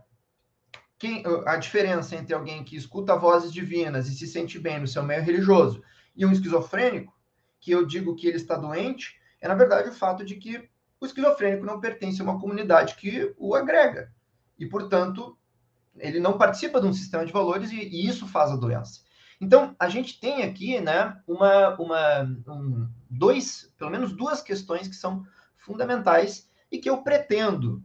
quem, 0.99 1.23
a 1.47 1.57
diferença 1.57 2.17
entre 2.17 2.35
alguém 2.35 2.65
que 2.65 2.77
escuta 2.77 3.17
vozes 3.17 3.53
divinas 3.53 4.09
e 4.09 4.15
se 4.15 4.27
sente 4.27 4.59
bem 4.59 4.81
no 4.81 4.89
seu 4.89 5.03
meio 5.03 5.23
religioso 5.23 5.83
e 6.17 6.27
um 6.27 6.33
esquizofrênico 6.33 7.17
que 7.61 7.71
eu 7.71 7.87
digo 7.87 8.15
que 8.15 8.27
ele 8.27 8.37
está 8.37 8.57
doente, 8.57 9.19
é 9.41 9.49
na 9.49 9.55
verdade 9.55 9.89
o 9.89 9.95
fato 9.95 10.25
de 10.25 10.35
que 10.37 10.69
o 11.01 11.07
esquizofrênico 11.07 11.65
não 11.65 11.81
pertence 11.81 12.21
a 12.21 12.25
uma 12.25 12.41
comunidade 12.41 12.97
que 12.97 13.33
o 13.39 13.55
agrega. 13.55 14.13
E, 14.59 14.67
portanto, 14.67 15.39
ele 15.97 16.21
não 16.21 16.39
participa 16.39 16.81
de 16.81 16.87
um 16.87 16.93
sistema 16.93 17.25
de 17.25 17.33
valores 17.33 17.71
e, 17.71 17.77
e 17.77 18.07
isso 18.07 18.27
faz 18.27 18.51
a 18.51 18.57
doença. 18.57 19.01
Então, 19.41 19.75
a 19.79 19.89
gente 19.89 20.19
tem 20.19 20.43
aqui, 20.43 20.81
né, 20.81 21.21
uma, 21.27 21.77
uma, 21.77 22.23
um, 22.49 22.89
dois, 23.09 23.73
pelo 23.79 23.91
menos 23.91 24.13
duas 24.13 24.43
questões 24.43 24.89
que 24.89 24.97
são 24.97 25.25
fundamentais 25.57 26.49
e 26.71 26.79
que 26.79 26.91
eu 26.91 27.03
pretendo, 27.03 27.83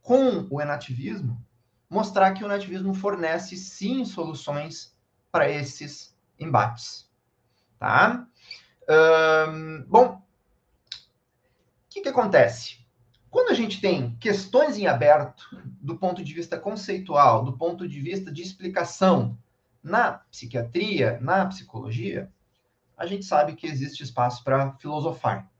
com 0.00 0.46
o 0.50 0.60
enativismo, 0.60 1.42
mostrar 1.88 2.32
que 2.32 2.44
o 2.44 2.48
nativismo 2.48 2.94
fornece 2.94 3.56
sim 3.56 4.04
soluções 4.04 4.96
para 5.30 5.50
esses 5.50 6.16
embates. 6.38 7.10
Tá? 7.78 8.26
bom, 9.88 10.06
o 10.06 10.22
que, 11.88 12.02
que 12.02 12.08
acontece? 12.08 12.83
Quando 13.34 13.50
a 13.50 13.54
gente 13.54 13.80
tem 13.80 14.14
questões 14.20 14.78
em 14.78 14.86
aberto, 14.86 15.60
do 15.80 15.98
ponto 15.98 16.22
de 16.22 16.32
vista 16.32 16.56
conceitual, 16.56 17.44
do 17.44 17.58
ponto 17.58 17.88
de 17.88 18.00
vista 18.00 18.30
de 18.30 18.40
explicação 18.40 19.36
na 19.82 20.12
psiquiatria, 20.12 21.18
na 21.20 21.44
psicologia, 21.46 22.30
a 22.96 23.04
gente 23.06 23.24
sabe 23.24 23.56
que 23.56 23.66
existe 23.66 24.04
espaço 24.04 24.44
para 24.44 24.74
filosofar. 24.74 25.50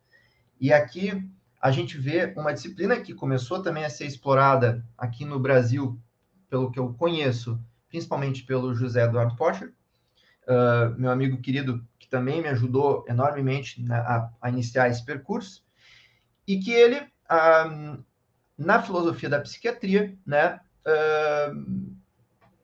E 0.60 0.72
aqui 0.72 1.28
a 1.60 1.72
gente 1.72 1.98
vê 1.98 2.32
uma 2.36 2.54
disciplina 2.54 3.00
que 3.00 3.12
começou 3.12 3.60
também 3.60 3.84
a 3.84 3.90
ser 3.90 4.06
explorada 4.06 4.86
aqui 4.96 5.24
no 5.24 5.40
Brasil, 5.40 6.00
pelo 6.48 6.70
que 6.70 6.78
eu 6.78 6.94
conheço, 6.94 7.60
principalmente 7.88 8.44
pelo 8.44 8.72
José 8.72 9.02
Eduardo 9.02 9.34
Porcher, 9.34 9.74
uh, 10.46 10.96
meu 10.96 11.10
amigo 11.10 11.38
querido 11.38 11.84
que 11.98 12.06
também 12.08 12.40
me 12.40 12.48
ajudou 12.50 13.04
enormemente 13.08 13.82
na, 13.82 13.98
a, 13.98 14.30
a, 14.42 14.48
iniciar 14.48 14.88
esse 14.88 15.04
percurso, 15.04 15.64
e 16.46 16.60
que 16.60 16.70
ele, 16.70 17.12
na 18.56 18.82
filosofia 18.82 19.28
da 19.28 19.40
psiquiatria, 19.40 20.16
né, 20.26 20.60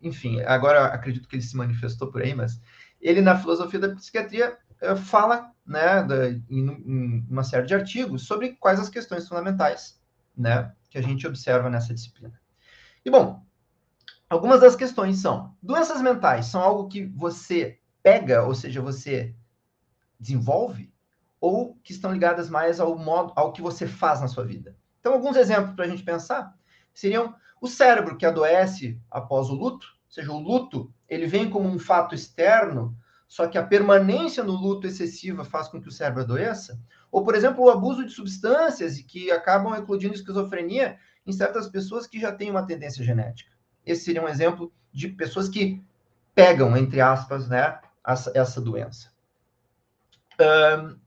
enfim, 0.00 0.40
agora 0.42 0.86
acredito 0.86 1.28
que 1.28 1.36
ele 1.36 1.42
se 1.42 1.56
manifestou 1.56 2.10
por 2.10 2.22
aí, 2.22 2.34
mas 2.34 2.60
ele, 3.00 3.20
na 3.20 3.38
filosofia 3.38 3.78
da 3.80 3.94
psiquiatria, 3.94 4.58
uh, 4.82 4.96
fala 4.96 5.52
né, 5.66 6.02
da, 6.02 6.28
em, 6.28 6.42
em, 6.50 7.26
uma 7.28 7.44
série 7.44 7.66
de 7.66 7.74
artigos 7.74 8.26
sobre 8.26 8.52
quais 8.54 8.80
as 8.80 8.88
questões 8.88 9.28
fundamentais 9.28 10.00
né, 10.36 10.72
que 10.88 10.98
a 10.98 11.02
gente 11.02 11.26
observa 11.26 11.70
nessa 11.70 11.94
disciplina. 11.94 12.38
E, 13.04 13.10
bom, 13.10 13.44
algumas 14.28 14.60
das 14.60 14.76
questões 14.76 15.18
são: 15.18 15.54
doenças 15.62 16.02
mentais 16.02 16.46
são 16.46 16.60
algo 16.60 16.88
que 16.88 17.04
você 17.06 17.78
pega, 18.02 18.42
ou 18.42 18.54
seja, 18.54 18.80
você 18.80 19.34
desenvolve, 20.18 20.92
ou 21.40 21.78
que 21.82 21.92
estão 21.92 22.12
ligadas 22.12 22.50
mais 22.50 22.78
ao 22.78 22.96
modo, 22.98 23.32
ao 23.34 23.52
que 23.52 23.62
você 23.62 23.86
faz 23.86 24.20
na 24.20 24.28
sua 24.28 24.44
vida. 24.44 24.76
Então, 25.00 25.12
alguns 25.12 25.36
exemplos 25.36 25.74
para 25.74 25.86
a 25.86 25.88
gente 25.88 26.02
pensar 26.02 26.54
seriam 26.92 27.34
o 27.60 27.66
cérebro 27.66 28.16
que 28.16 28.26
adoece 28.26 29.00
após 29.10 29.48
o 29.48 29.54
luto, 29.54 29.86
ou 29.86 30.12
seja, 30.12 30.30
o 30.32 30.38
luto 30.38 30.92
ele 31.08 31.26
vem 31.26 31.48
como 31.48 31.68
um 31.68 31.78
fato 31.78 32.14
externo, 32.14 32.96
só 33.26 33.46
que 33.46 33.56
a 33.56 33.62
permanência 33.62 34.42
no 34.42 34.52
luto 34.52 34.86
excessiva 34.86 35.44
faz 35.44 35.68
com 35.68 35.80
que 35.80 35.88
o 35.88 35.92
cérebro 35.92 36.22
adoeça. 36.22 36.80
Ou, 37.12 37.24
por 37.24 37.34
exemplo, 37.34 37.64
o 37.64 37.70
abuso 37.70 38.04
de 38.04 38.12
substâncias 38.12 38.98
e 38.98 39.04
que 39.04 39.30
acabam 39.30 39.74
eclodindo 39.74 40.14
esquizofrenia 40.14 40.98
em 41.26 41.32
certas 41.32 41.68
pessoas 41.68 42.06
que 42.06 42.20
já 42.20 42.32
têm 42.32 42.50
uma 42.50 42.66
tendência 42.66 43.04
genética. 43.04 43.52
Esse 43.86 44.04
seria 44.04 44.22
um 44.22 44.28
exemplo 44.28 44.72
de 44.92 45.08
pessoas 45.08 45.48
que 45.48 45.82
pegam, 46.34 46.76
entre 46.76 47.00
aspas, 47.00 47.48
né, 47.48 47.78
essa, 48.06 48.32
essa 48.34 48.60
doença. 48.60 49.12
Um, 50.40 50.98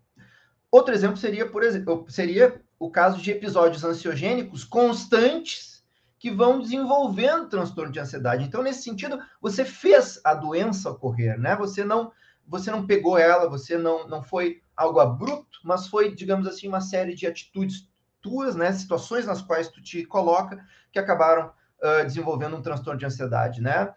outro 0.74 0.94
exemplo 0.94 1.18
seria, 1.18 1.48
por 1.48 1.64
exemplo, 1.64 2.06
seria 2.10 2.60
o 2.80 2.90
caso 2.90 3.22
de 3.22 3.30
episódios 3.30 3.84
ansiogênicos 3.84 4.64
constantes 4.64 5.84
que 6.18 6.32
vão 6.32 6.60
desenvolvendo 6.60 7.48
transtorno 7.48 7.92
de 7.92 8.00
ansiedade. 8.00 8.44
Então, 8.44 8.64
nesse 8.64 8.82
sentido, 8.82 9.20
você 9.40 9.64
fez 9.64 10.20
a 10.24 10.34
doença 10.34 10.90
ocorrer, 10.90 11.40
né? 11.40 11.56
Você 11.58 11.84
não, 11.84 12.12
você 12.48 12.72
não 12.72 12.88
pegou 12.88 13.18
ela, 13.18 13.48
você 13.48 13.78
não, 13.78 14.08
não 14.08 14.24
foi 14.24 14.62
algo 14.76 15.00
abrupto, 15.00 15.60
mas 15.64 15.88
foi, 15.88 16.16
digamos 16.16 16.48
assim, 16.48 16.68
uma 16.68 16.82
série 16.82 17.14
de 17.14 17.28
atitudes 17.28 17.88
tuas, 18.20 18.56
né? 18.56 18.72
Situações 18.72 19.28
nas 19.28 19.42
quais 19.42 19.68
tu 19.68 19.80
te 19.82 20.04
coloca 20.06 20.66
que 20.92 20.98
acabaram 20.98 21.52
uh, 21.84 22.04
desenvolvendo 22.04 22.56
um 22.56 22.62
transtorno 22.62 23.00
de 23.00 23.06
ansiedade, 23.06 23.62
né? 23.62 23.94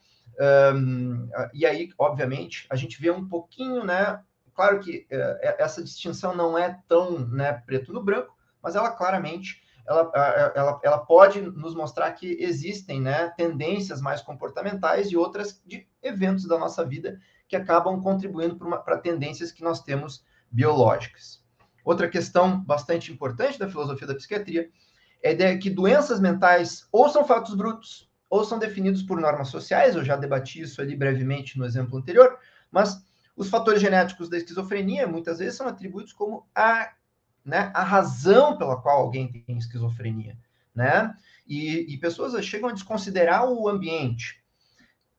Um, 0.74 1.28
e 1.54 1.64
aí, 1.64 1.88
obviamente, 1.98 2.66
a 2.68 2.76
gente 2.76 3.00
vê 3.00 3.10
um 3.10 3.26
pouquinho, 3.26 3.82
né? 3.84 4.20
Claro 4.56 4.80
que 4.80 5.06
uh, 5.12 5.54
essa 5.58 5.84
distinção 5.84 6.34
não 6.34 6.56
é 6.56 6.80
tão 6.88 7.18
né, 7.18 7.52
preto 7.66 7.92
no 7.92 8.02
branco, 8.02 8.34
mas 8.62 8.74
ela 8.74 8.90
claramente 8.90 9.62
ela, 9.86 10.10
ela, 10.54 10.80
ela 10.82 10.98
pode 10.98 11.40
nos 11.40 11.74
mostrar 11.74 12.10
que 12.12 12.36
existem 12.40 13.00
né, 13.00 13.28
tendências 13.36 14.00
mais 14.00 14.20
comportamentais 14.20 15.12
e 15.12 15.16
outras 15.16 15.62
de 15.64 15.86
eventos 16.02 16.48
da 16.48 16.58
nossa 16.58 16.84
vida 16.84 17.20
que 17.46 17.54
acabam 17.54 18.02
contribuindo 18.02 18.56
para 18.56 18.98
tendências 18.98 19.52
que 19.52 19.62
nós 19.62 19.82
temos 19.82 20.24
biológicas. 20.50 21.44
Outra 21.84 22.08
questão 22.08 22.58
bastante 22.64 23.12
importante 23.12 23.58
da 23.58 23.68
filosofia 23.68 24.08
da 24.08 24.14
psiquiatria 24.16 24.68
é 25.22 25.56
que 25.56 25.70
doenças 25.70 26.18
mentais 26.18 26.88
ou 26.90 27.08
são 27.08 27.24
fatos 27.24 27.54
brutos 27.54 28.10
ou 28.28 28.44
são 28.44 28.58
definidos 28.58 29.04
por 29.04 29.20
normas 29.20 29.48
sociais, 29.48 29.94
eu 29.94 30.04
já 30.04 30.16
debati 30.16 30.62
isso 30.62 30.80
ali 30.80 30.96
brevemente 30.96 31.56
no 31.56 31.64
exemplo 31.64 31.96
anterior, 31.96 32.36
mas 32.72 33.05
os 33.36 33.50
fatores 33.50 33.80
genéticos 33.80 34.28
da 34.28 34.38
esquizofrenia 34.38 35.06
muitas 35.06 35.38
vezes 35.38 35.56
são 35.56 35.68
atribuídos 35.68 36.12
como 36.12 36.48
a, 36.54 36.92
né, 37.44 37.70
a 37.74 37.82
razão 37.82 38.56
pela 38.56 38.80
qual 38.80 38.98
alguém 38.98 39.30
tem 39.30 39.58
esquizofrenia, 39.58 40.36
né? 40.74 41.14
E, 41.46 41.92
e 41.92 41.98
pessoas 41.98 42.44
chegam 42.44 42.70
a 42.70 42.72
desconsiderar 42.72 43.46
o 43.48 43.68
ambiente. 43.68 44.42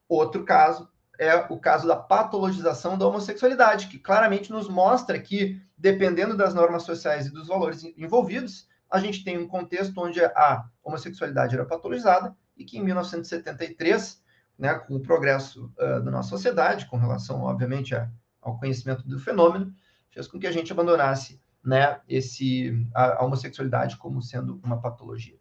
Outro 0.08 0.44
caso 0.44 0.90
é 1.18 1.34
o 1.50 1.58
caso 1.58 1.86
da 1.86 1.96
patologização 1.96 2.98
da 2.98 3.06
homossexualidade, 3.06 3.88
que 3.88 3.98
claramente 3.98 4.50
nos 4.50 4.68
mostra 4.68 5.18
que, 5.18 5.60
dependendo 5.76 6.36
das 6.36 6.54
normas 6.54 6.82
sociais 6.82 7.26
e 7.26 7.32
dos 7.32 7.48
valores 7.48 7.82
envolvidos, 7.96 8.68
a 8.90 9.00
gente 9.00 9.24
tem 9.24 9.38
um 9.38 9.48
contexto 9.48 9.98
onde 10.00 10.24
a 10.24 10.64
homossexualidade 10.82 11.54
era 11.54 11.64
patologizada 11.64 12.36
e 12.56 12.64
que 12.64 12.78
em 12.78 12.82
1973, 12.82 14.22
né, 14.58 14.74
com 14.74 14.96
o 14.96 15.00
progresso 15.00 15.72
uh, 15.78 16.02
da 16.02 16.10
nossa 16.10 16.30
sociedade, 16.30 16.86
com 16.86 16.96
relação, 16.96 17.42
obviamente, 17.42 17.94
a, 17.94 18.10
ao 18.42 18.58
conhecimento 18.58 19.06
do 19.06 19.18
fenômeno, 19.18 19.72
fez 20.10 20.26
com 20.26 20.38
que 20.38 20.46
a 20.46 20.52
gente 20.52 20.72
abandonasse 20.72 21.40
né, 21.64 22.00
esse, 22.08 22.86
a, 22.94 23.20
a 23.20 23.24
homossexualidade 23.24 23.96
como 23.96 24.22
sendo 24.22 24.60
uma 24.64 24.80
patologia. 24.80 25.36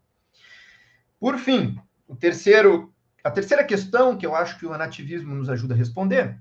Por 1.20 1.38
fim, 1.38 1.80
o 2.08 2.16
terceiro, 2.16 2.94
a 3.24 3.32
terceira 3.32 3.64
questão 3.64 4.16
que 4.16 4.26
eu 4.26 4.36
acho 4.36 4.60
que 4.60 4.66
o 4.66 4.78
nativismo 4.78 5.34
nos 5.34 5.50
ajuda 5.50 5.74
a 5.74 5.78
responder 5.78 6.40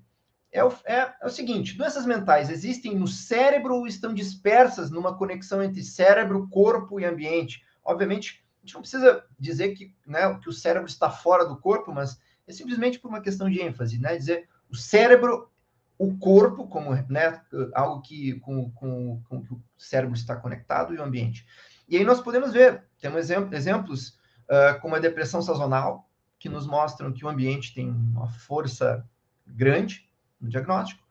é 0.52 0.62
o, 0.62 0.72
é, 0.84 1.14
é 1.20 1.26
o, 1.26 1.30
seguinte: 1.30 1.76
doenças 1.76 2.04
mentais 2.04 2.50
existem 2.50 2.94
no 2.94 3.06
cérebro 3.06 3.76
ou 3.76 3.86
estão 3.86 4.12
dispersas 4.12 4.90
numa 4.90 5.16
conexão 5.16 5.62
entre 5.62 5.82
cérebro, 5.82 6.48
corpo 6.48 7.00
e 7.00 7.04
ambiente? 7.04 7.64
Obviamente, 7.82 8.44
gente 8.66 8.74
não 8.74 8.80
precisa 8.80 9.24
dizer 9.38 9.74
que, 9.74 9.94
né, 10.04 10.34
que 10.42 10.48
o 10.48 10.52
cérebro 10.52 10.88
está 10.88 11.08
fora 11.08 11.46
do 11.46 11.56
corpo, 11.56 11.94
mas 11.94 12.18
é 12.46 12.52
simplesmente 12.52 12.98
por 12.98 13.08
uma 13.08 13.20
questão 13.20 13.50
de 13.50 13.60
ênfase, 13.60 13.98
né? 13.98 14.16
Dizer 14.16 14.48
o 14.70 14.76
cérebro, 14.76 15.50
o 15.98 16.16
corpo, 16.18 16.66
como 16.66 16.94
né, 17.08 17.40
algo 17.74 18.02
que 18.02 18.38
com, 18.40 18.70
com, 18.72 19.22
com 19.28 19.42
que 19.42 19.52
o 19.52 19.62
cérebro 19.76 20.14
está 20.14 20.36
conectado 20.36 20.94
e 20.94 20.98
o 20.98 21.02
ambiente. 21.02 21.46
E 21.88 21.96
aí 21.96 22.04
nós 22.04 22.20
podemos 22.20 22.52
ver, 22.52 22.84
temos 23.00 23.30
exemplos 23.30 24.18
uh, 24.50 24.80
como 24.80 24.94
a 24.94 24.98
depressão 24.98 25.40
sazonal, 25.40 26.08
que 26.38 26.48
nos 26.48 26.66
mostram 26.66 27.12
que 27.12 27.24
o 27.24 27.28
ambiente 27.28 27.74
tem 27.74 27.88
uma 27.88 28.28
força 28.28 29.04
grande 29.46 30.08
no 30.40 30.48
diagnóstico, 30.48 31.02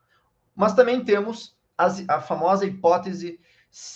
mas 0.54 0.74
também 0.74 1.04
temos 1.04 1.56
as, 1.76 2.08
a 2.08 2.20
famosa 2.20 2.64
hipótese 2.64 3.40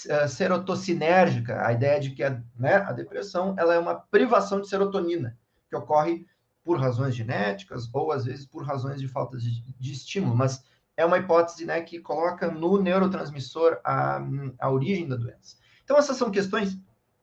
uh, 0.06 0.28
serotocinérgica, 0.28 1.64
a 1.64 1.72
ideia 1.72 2.00
de 2.00 2.10
que 2.10 2.24
a, 2.24 2.42
né, 2.58 2.76
a 2.76 2.92
depressão 2.92 3.54
ela 3.58 3.74
é 3.74 3.78
uma 3.78 3.94
privação 3.94 4.60
de 4.60 4.68
serotonina, 4.68 5.38
que 5.68 5.76
ocorre 5.76 6.26
por 6.64 6.78
razões 6.78 7.14
genéticas 7.14 7.88
ou 7.92 8.12
às 8.12 8.24
vezes 8.24 8.46
por 8.46 8.64
razões 8.64 9.00
de 9.00 9.08
falta 9.08 9.36
de, 9.38 9.62
de 9.78 9.92
estímulo, 9.92 10.36
mas 10.36 10.64
é 10.96 11.04
uma 11.04 11.18
hipótese 11.18 11.64
né, 11.64 11.80
que 11.80 11.98
coloca 11.98 12.50
no 12.50 12.80
neurotransmissor 12.80 13.80
a, 13.82 14.20
a 14.58 14.70
origem 14.70 15.08
da 15.08 15.16
doença. 15.16 15.56
Então, 15.82 15.96
essas 15.96 16.16
são 16.16 16.30
questões 16.30 16.78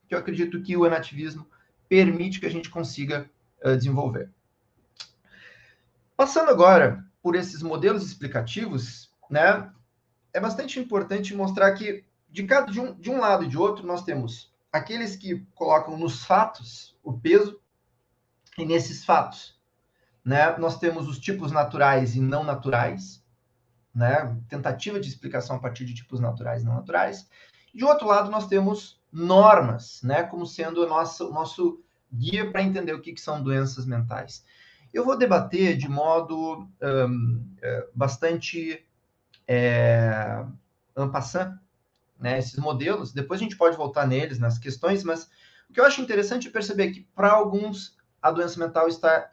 que 0.07 0.15
eu 0.15 0.19
acredito 0.19 0.61
que 0.61 0.75
o 0.75 0.85
enativismo 0.85 1.47
permite 1.87 2.39
que 2.39 2.45
a 2.45 2.51
gente 2.51 2.69
consiga 2.69 3.29
uh, 3.63 3.75
desenvolver. 3.75 4.29
Passando 6.15 6.49
agora 6.49 7.05
por 7.21 7.35
esses 7.35 7.61
modelos 7.61 8.03
explicativos, 8.03 9.11
né, 9.29 9.71
é 10.33 10.39
bastante 10.39 10.79
importante 10.79 11.35
mostrar 11.35 11.71
que 11.73 12.03
de, 12.29 12.43
cada, 12.43 12.71
de, 12.71 12.79
um, 12.79 12.93
de 12.95 13.09
um 13.09 13.19
lado 13.19 13.43
e 13.43 13.47
de 13.47 13.57
outro 13.57 13.85
nós 13.85 14.03
temos 14.03 14.51
aqueles 14.71 15.15
que 15.15 15.45
colocam 15.53 15.97
nos 15.97 16.23
fatos 16.23 16.97
o 17.03 17.13
peso 17.13 17.59
e 18.57 18.65
nesses 18.65 19.05
fatos, 19.05 19.55
né, 20.25 20.57
nós 20.57 20.79
temos 20.79 21.07
os 21.07 21.19
tipos 21.19 21.51
naturais 21.51 22.15
e 22.15 22.19
não 22.19 22.43
naturais, 22.43 23.23
né, 23.93 24.35
tentativa 24.49 24.99
de 24.99 25.07
explicação 25.07 25.55
a 25.55 25.59
partir 25.59 25.85
de 25.85 25.93
tipos 25.93 26.19
naturais 26.19 26.63
e 26.63 26.65
não 26.65 26.75
naturais. 26.75 27.29
De 27.73 27.85
outro 27.85 28.07
lado, 28.07 28.31
nós 28.31 28.47
temos 28.47 28.99
normas, 29.11 30.01
né, 30.03 30.23
como 30.23 30.45
sendo 30.45 30.83
o 30.83 30.87
nosso, 30.87 31.31
nosso 31.31 31.83
guia 32.11 32.51
para 32.51 32.63
entender 32.63 32.93
o 32.93 33.01
que, 33.01 33.13
que, 33.13 33.21
são 33.21 33.43
doenças 33.43 33.85
mentais. 33.85 34.43
Eu 34.93 35.05
vou 35.05 35.17
debater 35.17 35.77
de 35.77 35.87
modo 35.87 36.67
um, 36.81 37.55
é, 37.61 37.87
bastante 37.93 38.85
é, 39.47 40.43
passant, 41.11 41.57
né, 42.19 42.39
esses 42.39 42.57
modelos. 42.57 43.13
Depois 43.13 43.39
a 43.39 43.43
gente 43.43 43.57
pode 43.57 43.77
voltar 43.77 44.07
neles, 44.07 44.39
nas 44.39 44.57
questões, 44.57 45.03
mas 45.03 45.29
o 45.69 45.73
que 45.73 45.79
eu 45.79 45.85
acho 45.85 46.01
interessante 46.01 46.47
é 46.47 46.51
perceber 46.51 46.91
que, 46.91 47.01
para 47.15 47.31
alguns, 47.31 47.96
a 48.27 48.31
doença 48.31 48.59
mental 48.59 48.87
está 48.89 49.31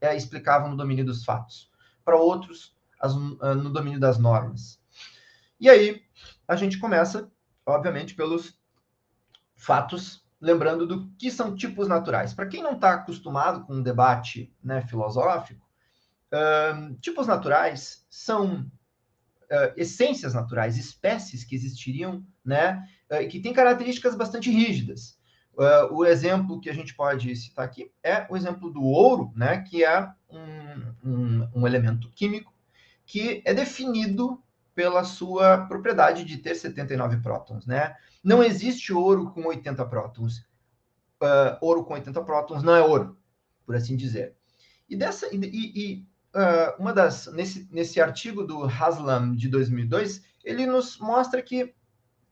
é 0.00 0.16
explicável 0.16 0.68
no 0.68 0.76
domínio 0.76 1.04
dos 1.04 1.24
fatos, 1.24 1.68
para 2.04 2.16
outros, 2.16 2.76
as, 3.00 3.12
ah, 3.40 3.54
no 3.54 3.70
domínio 3.70 3.98
das 3.98 4.18
normas. 4.18 4.80
E 5.58 5.68
aí, 5.68 6.02
a 6.46 6.54
gente 6.54 6.78
começa, 6.78 7.28
obviamente, 7.64 8.14
pelos 8.14 8.56
fatos, 9.56 10.24
lembrando 10.40 10.86
do 10.86 11.08
que 11.18 11.30
são 11.30 11.56
tipos 11.56 11.88
naturais. 11.88 12.32
Para 12.32 12.46
quem 12.46 12.62
não 12.62 12.74
está 12.74 12.94
acostumado 12.94 13.64
com 13.64 13.74
um 13.74 13.82
debate 13.82 14.54
né, 14.62 14.82
filosófico, 14.82 15.66
uh, 16.32 16.94
tipos 17.00 17.26
naturais 17.26 18.06
são 18.08 18.60
uh, 18.60 19.72
essências 19.76 20.34
naturais, 20.34 20.76
espécies 20.76 21.42
que 21.42 21.56
existiriam, 21.56 22.24
né, 22.44 22.86
uh, 23.10 23.26
que 23.28 23.40
têm 23.40 23.52
características 23.52 24.14
bastante 24.14 24.50
rígidas. 24.50 25.18
Uh, 25.56 25.94
o 25.94 26.04
exemplo 26.04 26.60
que 26.60 26.68
a 26.68 26.74
gente 26.74 26.94
pode 26.94 27.34
citar 27.34 27.64
aqui 27.64 27.90
é 28.02 28.26
o 28.28 28.36
exemplo 28.36 28.70
do 28.70 28.82
ouro, 28.82 29.32
né, 29.34 29.62
que 29.62 29.82
é 29.82 30.06
um, 30.28 30.92
um, 31.02 31.48
um 31.54 31.66
elemento 31.66 32.10
químico 32.10 32.52
que 33.06 33.40
é 33.42 33.54
definido 33.54 34.42
pela 34.74 35.02
sua 35.04 35.66
propriedade 35.66 36.24
de 36.24 36.36
ter 36.36 36.54
79 36.54 37.16
prótons, 37.18 37.64
né? 37.64 37.96
Não 38.22 38.42
existe 38.42 38.92
ouro 38.92 39.30
com 39.30 39.46
80 39.46 39.86
prótons. 39.86 40.40
Uh, 41.22 41.56
ouro 41.62 41.84
com 41.84 41.94
80 41.94 42.20
prótons 42.22 42.62
não 42.62 42.74
é 42.74 42.82
ouro, 42.82 43.16
por 43.64 43.74
assim 43.74 43.96
dizer. 43.96 44.34
E 44.86 44.94
dessa 44.94 45.34
e, 45.34 45.38
e 45.42 46.06
uh, 46.34 46.78
uma 46.78 46.92
das 46.92 47.26
nesse, 47.32 47.66
nesse 47.72 48.00
artigo 48.00 48.44
do 48.44 48.64
Haslam 48.64 49.34
de 49.34 49.48
2002, 49.48 50.22
ele 50.44 50.66
nos 50.66 50.98
mostra 50.98 51.40
que 51.40 51.74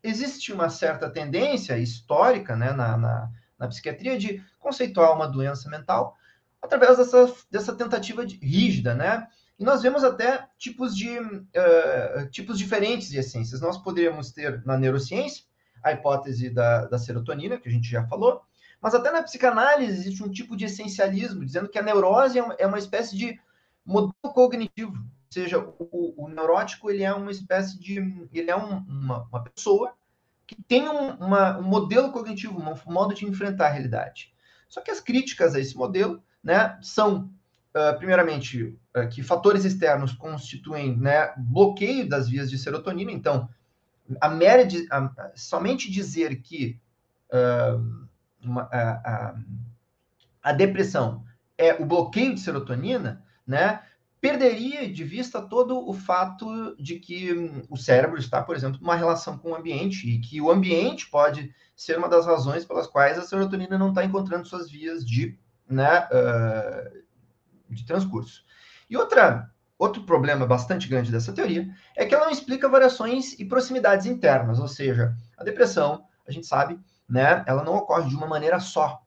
existe 0.05 0.53
uma 0.53 0.69
certa 0.69 1.09
tendência 1.09 1.79
histórica 1.79 2.55
né, 2.55 2.73
na, 2.73 2.97
na, 2.97 3.31
na 3.59 3.69
psiquiatria 3.69 4.19
de 4.19 4.45
conceituar 4.59 5.15
uma 5.15 5.27
doença 5.27 5.69
mental 5.71 6.15
através 6.61 6.99
dessa, 6.99 7.35
dessa 7.51 7.75
tentativa 7.75 8.25
de, 8.25 8.37
rígida, 8.37 8.95
né? 8.95 9.27
E 9.59 9.65
nós 9.65 9.83
vemos 9.83 10.05
até 10.05 10.47
tipos 10.59 10.95
de 10.97 11.19
uh, 11.19 12.29
tipos 12.31 12.59
diferentes 12.59 13.09
de 13.09 13.19
essências. 13.19 13.61
Nós 13.61 13.79
poderíamos 13.79 14.33
ter 14.33 14.65
na 14.65 14.77
neurociência 14.77 15.45
a 15.83 15.93
hipótese 15.93 16.51
da, 16.51 16.87
da 16.87 16.99
serotonina, 16.99 17.59
que 17.59 17.69
a 17.69 17.73
gente 17.73 17.89
já 17.89 18.07
falou, 18.07 18.43
mas 18.81 18.95
até 18.95 19.11
na 19.13 19.23
psicanálise 19.23 19.93
existe 19.93 20.23
um 20.23 20.31
tipo 20.31 20.57
de 20.57 20.65
essencialismo, 20.65 21.45
dizendo 21.45 21.69
que 21.69 21.79
a 21.79 21.83
neurose 21.83 22.39
é 22.39 22.43
uma, 22.43 22.55
é 22.55 22.67
uma 22.67 22.79
espécie 22.79 23.17
de 23.17 23.39
modelo 23.85 24.15
cognitivo 24.23 24.95
seja, 25.35 25.59
o, 25.59 26.15
o, 26.17 26.29
neurótico 26.29 26.89
ele 26.89 27.03
é 27.03 27.13
uma 27.13 27.31
espécie 27.31 27.79
de, 27.79 28.29
ele 28.33 28.51
é 28.51 28.57
um, 28.57 28.79
uma, 28.79 29.25
uma, 29.25 29.43
pessoa 29.43 29.95
que 30.47 30.55
tem 30.63 30.89
um, 30.89 31.11
uma, 31.15 31.59
um 31.59 31.63
modelo 31.63 32.13
cognitivo, 32.13 32.57
um 32.57 32.93
modo 32.93 33.15
de 33.15 33.27
enfrentar 33.27 33.67
a 33.67 33.71
realidade. 33.71 34.33
Só 34.69 34.81
que 34.81 34.93
as 34.93 35.01
críticas 35.01 35.55
a 35.55 35.61
esse 35.61 35.77
modelo, 35.77 36.23
né, 36.43 36.79
são 36.81 37.31
uh, 37.75 37.99
primeiramente 37.99 38.79
uh, 38.97 39.09
que 39.11 39.25
fatores 39.25 39.65
externos 39.65 40.13
constituem, 40.13 40.97
né, 40.97 41.33
bloqueio 41.37 42.09
das 42.09 42.29
vias 42.29 42.49
de 42.49 42.57
serotonina. 42.57 43.11
Então, 43.11 43.49
a 44.21 44.29
mera 44.29 44.65
de, 44.65 44.87
a, 44.91 45.33
somente 45.35 45.91
dizer 45.91 46.43
que 46.43 46.81
uh, 47.33 48.07
uma, 48.41 48.63
a, 48.73 49.35
a 50.43 50.53
depressão 50.53 51.25
é 51.59 51.75
o 51.75 51.85
bloqueio 51.85 52.35
de 52.35 52.41
serotonina, 52.41 53.25
né, 53.45 53.83
perderia 54.25 54.91
de 54.91 55.05
vista 55.05 55.43
todo 55.43 55.87
o 55.87 55.93
fato 55.93 56.75
de 56.77 56.99
que 56.99 57.31
hum, 57.31 57.63
o 57.69 57.77
cérebro 57.77 58.19
está, 58.19 58.43
por 58.43 58.57
exemplo, 58.57 58.81
numa 58.81 58.97
relação 58.97 59.37
com 59.37 59.51
o 59.51 59.55
ambiente 59.55 60.09
e 60.09 60.19
que 60.19 60.41
o 60.41 60.51
ambiente 60.51 61.11
pode 61.11 61.55
ser 61.77 61.99
uma 61.99 62.09
das 62.09 62.25
razões 62.25 62.65
pelas 62.65 62.87
quais 62.87 63.19
a 63.19 63.23
serotonina 63.23 63.77
não 63.77 63.91
está 63.91 64.03
encontrando 64.03 64.49
suas 64.49 64.71
vias 64.71 65.05
de, 65.05 65.39
né, 65.69 66.09
uh, 66.09 67.05
de 67.69 67.85
transcurso. 67.85 68.43
E 68.89 68.97
outra, 68.97 69.51
outro 69.79 70.05
problema 70.05 70.47
bastante 70.47 70.89
grande 70.89 71.13
dessa 71.13 71.35
teoria 71.35 71.69
é 71.95 72.07
que 72.07 72.15
ela 72.15 72.25
não 72.25 72.33
explica 72.33 72.67
variações 72.67 73.39
e 73.39 73.45
proximidades 73.45 74.07
internas, 74.07 74.59
ou 74.59 74.69
seja, 74.69 75.15
a 75.37 75.45
depressão, 75.45 76.07
a 76.27 76.33
gente 76.33 76.47
sabe, 76.47 76.81
né, 77.07 77.45
ela 77.47 77.63
não 77.63 77.75
ocorre 77.75 78.09
de 78.09 78.17
uma 78.17 78.27
maneira 78.27 78.59
só. 78.59 79.03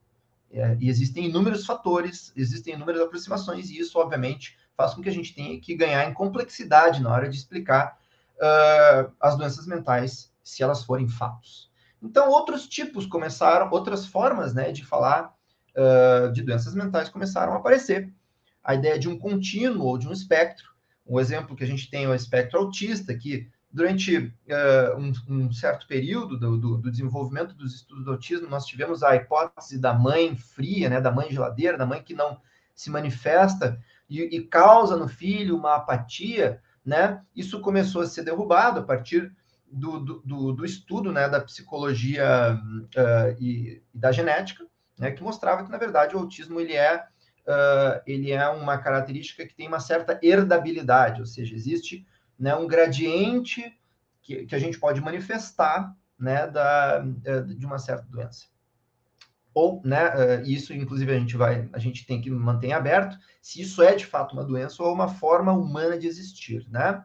É, 0.51 0.77
e 0.79 0.87
existem 0.87 1.25
inúmeros 1.25 1.65
fatores, 1.65 2.31
existem 2.35 2.75
inúmeras 2.75 3.01
aproximações, 3.01 3.71
e 3.71 3.79
isso, 3.79 3.97
obviamente, 3.97 4.55
faz 4.77 4.93
com 4.93 5.01
que 5.01 5.09
a 5.09 5.13
gente 5.13 5.33
tenha 5.33 5.59
que 5.59 5.75
ganhar 5.75 6.07
em 6.07 6.13
complexidade 6.13 7.01
na 7.01 7.11
hora 7.11 7.27
de 7.27 7.35
explicar 7.35 7.97
uh, 8.37 9.11
as 9.19 9.35
doenças 9.35 9.65
mentais, 9.65 10.31
se 10.43 10.61
elas 10.61 10.83
forem 10.83 11.09
fatos. 11.09 11.69
Então, 12.01 12.29
outros 12.29 12.67
tipos 12.67 13.07
começaram, 13.07 13.71
outras 13.71 14.05
formas 14.05 14.53
né, 14.53 14.71
de 14.71 14.85
falar 14.85 15.33
uh, 15.75 16.31
de 16.31 16.43
doenças 16.43 16.75
mentais 16.75 17.09
começaram 17.09 17.53
a 17.53 17.57
aparecer. 17.57 18.13
A 18.63 18.75
ideia 18.75 18.99
de 18.99 19.09
um 19.09 19.17
contínuo 19.17 19.83
ou 19.83 19.97
de 19.97 20.07
um 20.07 20.13
espectro. 20.13 20.67
Um 21.05 21.19
exemplo 21.19 21.55
que 21.55 21.63
a 21.63 21.67
gente 21.67 21.89
tem 21.89 22.03
é 22.03 22.09
o 22.09 22.13
espectro 22.13 22.59
autista, 22.59 23.17
que 23.17 23.49
durante 23.71 24.17
uh, 24.17 24.97
um, 24.97 25.11
um, 25.27 25.51
certo 25.51 25.87
período 25.87 26.37
do, 26.37 26.57
do, 26.57 26.77
do, 26.77 26.91
desenvolvimento 26.91 27.55
dos 27.55 27.75
estudos 27.75 28.05
do 28.05 28.11
autismo, 28.11 28.47
nós 28.47 28.65
tivemos 28.65 29.03
a 29.03 29.15
hipótese 29.15 29.79
da 29.79 29.93
mãe 29.93 30.35
fria, 30.35 30.89
né, 30.89 31.01
da 31.01 31.11
mãe 31.11 31.31
geladeira, 31.31 31.77
da 31.77 31.85
mãe 31.85 32.01
que 32.03 32.13
não 32.13 32.39
se 32.75 32.89
manifesta, 32.89 33.81
e, 34.09 34.21
e 34.23 34.43
causa 34.43 34.95
no 34.95 35.07
filho 35.07 35.57
uma 35.57 35.75
apatia, 35.75 36.61
né? 36.85 37.21
Isso 37.35 37.59
começou 37.59 38.01
a 38.01 38.07
ser 38.07 38.23
derrubado 38.23 38.79
a 38.79 38.83
partir 38.83 39.31
do, 39.69 39.99
do, 39.99 40.53
do 40.53 40.65
estudo 40.65 41.11
né, 41.11 41.27
da 41.27 41.41
psicologia 41.41 42.57
uh, 42.57 43.35
e, 43.39 43.73
e, 43.73 43.83
da 43.93 44.11
genética, 44.11 44.65
né, 44.97 45.11
que 45.11 45.21
mostrava 45.21 45.65
que, 45.65 45.71
na 45.71 45.77
verdade, 45.77 46.15
o 46.15 46.19
autismo 46.19 46.59
ele 46.59 46.73
é, 46.73 46.95
uh, 46.95 48.01
ele 48.07 48.31
é 48.31 48.47
uma 48.47 48.77
característica 48.77 49.45
que 49.45 49.53
tem 49.53 49.67
uma 49.67 49.81
certa 49.81 50.17
herdabilidade, 50.23 51.19
ou 51.19 51.27
seja, 51.27 51.53
existe 51.53 52.07
né, 52.39 52.55
um 52.55 52.65
gradiente 52.65 53.77
que, 54.21 54.45
que 54.45 54.55
a 54.55 54.59
gente 54.59 54.79
pode 54.79 55.01
manifestar 55.01 55.93
né, 56.17 56.47
da, 56.47 56.99
de 56.99 57.65
uma 57.65 57.77
certa 57.77 58.05
doença 58.07 58.47
ou, 59.57 59.81
né, 59.83 60.09
uh, 60.09 60.43
isso 60.45 60.71
inclusive 60.71 61.11
a 61.11 61.17
gente 61.17 61.35
vai, 61.35 61.67
a 61.73 61.79
gente 61.79 62.05
tem 62.05 62.21
que 62.21 62.29
manter 62.29 62.73
aberto, 62.73 63.17
se 63.41 63.59
isso 63.59 63.81
é 63.81 63.95
de 63.95 64.05
fato 64.05 64.33
uma 64.33 64.43
doença 64.43 64.83
ou 64.83 64.93
uma 64.93 65.07
forma 65.07 65.51
humana 65.51 65.97
de 65.97 66.05
existir, 66.05 66.63
né? 66.69 67.03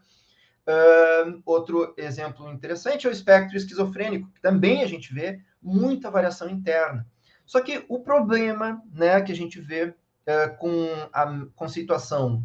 Uh, 0.68 1.40
outro 1.46 1.94
exemplo 1.96 2.52
interessante 2.52 3.06
é 3.06 3.10
o 3.10 3.12
espectro 3.12 3.56
esquizofrênico, 3.56 4.30
que 4.34 4.42
também 4.42 4.82
a 4.82 4.86
gente 4.86 5.14
vê 5.14 5.40
muita 5.62 6.10
variação 6.10 6.46
interna. 6.50 7.06
Só 7.46 7.58
que 7.62 7.86
o 7.88 8.00
problema 8.00 8.82
né, 8.92 9.22
que 9.22 9.32
a 9.32 9.34
gente 9.34 9.58
vê 9.58 9.84
uh, 9.86 10.56
com 10.58 10.86
a 11.10 11.46
conceituação 11.56 12.44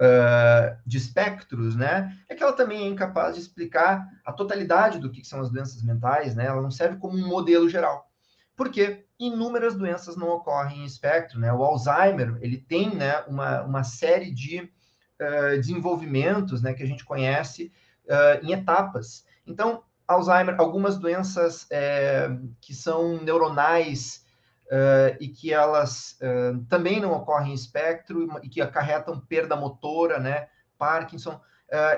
uh, 0.00 0.78
de 0.86 0.98
espectros, 0.98 1.74
né, 1.74 2.16
é 2.28 2.34
que 2.36 2.44
ela 2.44 2.52
também 2.52 2.84
é 2.84 2.88
incapaz 2.88 3.34
de 3.34 3.40
explicar 3.40 4.08
a 4.24 4.32
totalidade 4.32 5.00
do 5.00 5.10
que 5.10 5.26
são 5.26 5.40
as 5.40 5.50
doenças 5.50 5.82
mentais, 5.82 6.36
né, 6.36 6.46
ela 6.46 6.62
não 6.62 6.70
serve 6.70 6.96
como 6.98 7.18
um 7.18 7.26
modelo 7.26 7.68
geral. 7.68 8.08
Porque 8.56 9.04
inúmeras 9.18 9.74
doenças 9.74 10.16
não 10.16 10.28
ocorrem 10.28 10.80
em 10.80 10.84
espectro, 10.84 11.40
né? 11.40 11.52
O 11.52 11.64
Alzheimer, 11.64 12.38
ele 12.40 12.56
tem, 12.56 12.94
né, 12.94 13.20
uma, 13.22 13.62
uma 13.62 13.82
série 13.82 14.30
de 14.30 14.60
uh, 14.60 15.56
desenvolvimentos, 15.56 16.62
né, 16.62 16.72
que 16.72 16.82
a 16.82 16.86
gente 16.86 17.04
conhece 17.04 17.72
uh, 18.04 18.44
em 18.44 18.52
etapas. 18.52 19.26
Então, 19.46 19.82
Alzheimer, 20.06 20.54
algumas 20.58 20.96
doenças 20.96 21.66
é, 21.70 22.30
que 22.62 22.74
são 22.74 23.20
neuronais 23.22 24.24
uh, 24.66 25.16
e 25.20 25.28
que 25.28 25.52
elas 25.52 26.18
também 26.66 26.98
não 26.98 27.12
ocorrem 27.12 27.50
em 27.50 27.54
espectro 27.54 28.26
e 28.42 28.48
que 28.48 28.62
acarretam 28.62 29.20
perda 29.20 29.54
motora, 29.54 30.18
né? 30.18 30.48
Parkinson, 30.78 31.38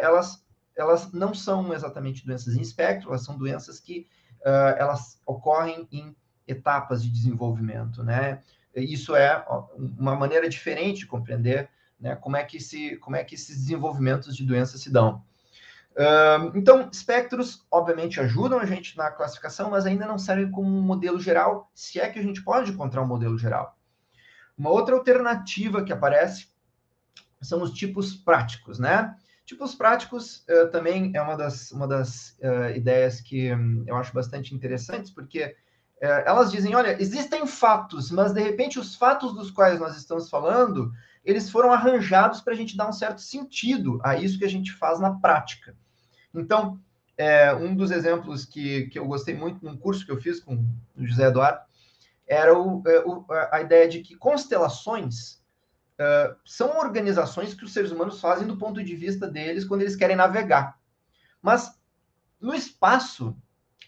elas, 0.00 0.44
elas 0.76 1.12
não 1.12 1.32
são 1.32 1.72
exatamente 1.72 2.26
doenças 2.26 2.56
em 2.56 2.60
espectro, 2.60 3.10
elas 3.10 3.22
são 3.22 3.38
doenças 3.38 3.78
que 3.78 4.08
elas 4.76 5.20
ocorrem 5.24 5.86
em 5.92 6.16
etapas 6.50 7.02
de 7.02 7.10
desenvolvimento, 7.10 8.02
né? 8.02 8.42
Isso 8.74 9.16
é 9.16 9.44
uma 9.98 10.14
maneira 10.14 10.48
diferente 10.48 11.00
de 11.00 11.06
compreender 11.06 11.68
né, 11.98 12.14
como, 12.16 12.36
é 12.36 12.44
que 12.44 12.60
se, 12.60 12.96
como 12.96 13.16
é 13.16 13.24
que 13.24 13.34
esses 13.34 13.56
desenvolvimentos 13.56 14.36
de 14.36 14.44
doenças 14.44 14.80
se 14.80 14.90
dão 14.90 15.22
então, 16.54 16.88
espectros, 16.90 17.66
obviamente, 17.70 18.20
ajudam 18.20 18.58
a 18.58 18.64
gente 18.64 18.96
na 18.96 19.10
classificação, 19.10 19.70
mas 19.70 19.86
ainda 19.86 20.06
não 20.06 20.18
servem 20.18 20.50
como 20.50 20.68
um 20.68 20.82
modelo 20.82 21.20
geral, 21.20 21.70
se 21.74 22.00
é 22.00 22.08
que 22.08 22.18
a 22.18 22.22
gente 22.22 22.42
pode 22.42 22.70
encontrar 22.70 23.02
um 23.02 23.06
modelo 23.06 23.36
geral. 23.36 23.76
Uma 24.56 24.70
outra 24.70 24.94
alternativa 24.94 25.84
que 25.84 25.92
aparece 25.92 26.48
são 27.40 27.62
os 27.62 27.72
tipos 27.72 28.14
práticos, 28.14 28.78
né? 28.78 29.16
Tipos 29.44 29.74
práticos 29.74 30.44
uh, 30.48 30.70
também 30.70 31.10
é 31.14 31.20
uma 31.20 31.36
das, 31.36 31.72
uma 31.72 31.88
das 31.88 32.38
uh, 32.40 32.76
ideias 32.76 33.20
que 33.20 33.52
um, 33.52 33.82
eu 33.86 33.96
acho 33.96 34.12
bastante 34.12 34.54
interessantes, 34.54 35.10
porque 35.10 35.44
uh, 35.44 35.54
elas 36.00 36.50
dizem, 36.50 36.74
olha, 36.74 37.00
existem 37.00 37.46
fatos, 37.46 38.10
mas 38.10 38.32
de 38.32 38.40
repente 38.40 38.78
os 38.78 38.94
fatos 38.94 39.34
dos 39.34 39.50
quais 39.50 39.78
nós 39.78 39.96
estamos 39.96 40.30
falando, 40.30 40.90
eles 41.24 41.50
foram 41.50 41.72
arranjados 41.72 42.40
para 42.40 42.54
a 42.54 42.56
gente 42.56 42.76
dar 42.76 42.88
um 42.88 42.92
certo 42.92 43.20
sentido 43.20 44.00
a 44.02 44.16
isso 44.16 44.38
que 44.38 44.44
a 44.44 44.48
gente 44.48 44.72
faz 44.72 44.98
na 44.98 45.12
prática. 45.12 45.76
Então, 46.34 46.80
é, 47.18 47.54
um 47.54 47.74
dos 47.74 47.90
exemplos 47.90 48.46
que, 48.46 48.86
que 48.86 48.98
eu 48.98 49.06
gostei 49.06 49.34
muito 49.34 49.62
num 49.62 49.76
curso 49.76 50.06
que 50.06 50.10
eu 50.10 50.20
fiz 50.20 50.40
com 50.40 50.54
o 50.96 51.06
José 51.06 51.26
Eduardo 51.26 51.60
era 52.26 52.58
o, 52.58 52.82
é, 52.86 53.00
o, 53.00 53.26
a 53.50 53.60
ideia 53.60 53.86
de 53.86 54.00
que 54.00 54.16
constelações 54.16 55.42
uh, 55.98 56.34
são 56.46 56.78
organizações 56.78 57.52
que 57.52 57.64
os 57.64 57.72
seres 57.72 57.90
humanos 57.90 58.20
fazem 58.20 58.46
do 58.46 58.56
ponto 58.56 58.82
de 58.82 58.96
vista 58.96 59.28
deles 59.28 59.66
quando 59.66 59.82
eles 59.82 59.96
querem 59.96 60.16
navegar. 60.16 60.78
Mas 61.42 61.78
no 62.40 62.54
espaço, 62.54 63.36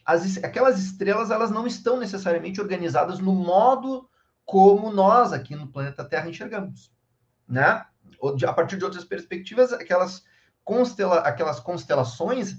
as, 0.05 0.38
aquelas 0.38 0.79
estrelas 0.79 1.31
elas 1.31 1.51
não 1.51 1.67
estão 1.67 1.99
necessariamente 1.99 2.61
organizadas 2.61 3.19
no 3.19 3.33
modo 3.33 4.09
como 4.45 4.93
nós 4.93 5.33
aqui 5.33 5.55
no 5.55 5.69
planeta 5.69 6.05
Terra 6.05 6.29
enxergamos, 6.29 6.93
né? 7.49 7.85
A 8.47 8.53
partir 8.53 8.77
de 8.77 8.85
outras 8.85 9.05
perspectivas, 9.05 9.73
aquelas 9.73 10.25
constela, 10.65 11.19
aquelas 11.21 11.61
constelações, 11.61 12.57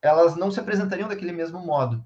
elas 0.00 0.36
não 0.36 0.50
se 0.50 0.58
apresentariam 0.58 1.08
daquele 1.08 1.32
mesmo 1.32 1.60
modo. 1.60 2.04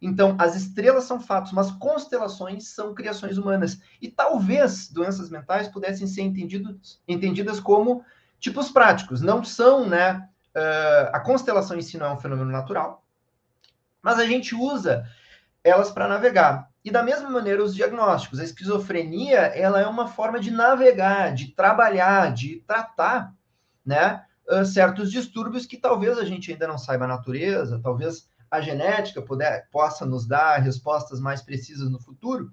Então, 0.00 0.36
as 0.38 0.54
estrelas 0.54 1.04
são 1.04 1.20
fatos, 1.20 1.52
mas 1.52 1.70
constelações 1.72 2.68
são 2.68 2.94
criações 2.94 3.36
humanas. 3.36 3.80
E 4.00 4.08
talvez 4.08 4.88
doenças 4.88 5.28
mentais 5.28 5.68
pudessem 5.68 6.06
ser 6.06 6.22
entendidas 6.22 7.58
como 7.58 8.04
tipos 8.38 8.70
práticos. 8.70 9.20
Não 9.20 9.42
são, 9.42 9.88
né? 9.88 10.28
Uh, 10.54 11.10
a 11.12 11.20
constelação 11.20 11.76
em 11.76 11.82
si 11.82 11.98
não 11.98 12.06
é 12.06 12.12
um 12.12 12.18
fenômeno 12.18 12.50
natural, 12.50 13.04
mas 14.02 14.18
a 14.18 14.26
gente 14.26 14.54
usa 14.54 15.06
elas 15.62 15.90
para 15.90 16.08
navegar. 16.08 16.68
E 16.84 16.90
da 16.90 17.02
mesma 17.02 17.28
maneira, 17.28 17.62
os 17.62 17.74
diagnósticos. 17.74 18.40
A 18.40 18.44
esquizofrenia, 18.44 19.38
ela 19.38 19.80
é 19.80 19.86
uma 19.86 20.08
forma 20.08 20.40
de 20.40 20.50
navegar, 20.50 21.34
de 21.34 21.48
trabalhar, 21.48 22.32
de 22.32 22.62
tratar, 22.66 23.34
né? 23.84 24.24
certos 24.64 25.10
distúrbios 25.10 25.66
que 25.66 25.76
talvez 25.76 26.18
a 26.18 26.24
gente 26.24 26.50
ainda 26.50 26.66
não 26.66 26.78
saiba 26.78 27.04
a 27.04 27.08
natureza, 27.08 27.80
talvez 27.82 28.28
a 28.50 28.60
genética 28.60 29.20
puder, 29.20 29.68
possa 29.70 30.06
nos 30.06 30.26
dar 30.26 30.58
respostas 30.58 31.20
mais 31.20 31.42
precisas 31.42 31.90
no 31.90 32.00
futuro, 32.00 32.50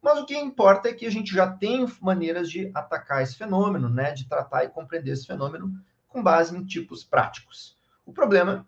mas 0.00 0.18
o 0.18 0.24
que 0.24 0.36
importa 0.36 0.88
é 0.88 0.94
que 0.94 1.06
a 1.06 1.10
gente 1.10 1.34
já 1.34 1.50
tem 1.50 1.86
maneiras 2.00 2.48
de 2.48 2.70
atacar 2.74 3.22
esse 3.22 3.36
fenômeno, 3.36 3.88
né, 3.88 4.12
de 4.12 4.26
tratar 4.26 4.64
e 4.64 4.68
compreender 4.68 5.10
esse 5.10 5.26
fenômeno 5.26 5.72
com 6.08 6.22
base 6.22 6.56
em 6.56 6.64
tipos 6.64 7.04
práticos. 7.04 7.76
O 8.04 8.12
problema 8.12 8.66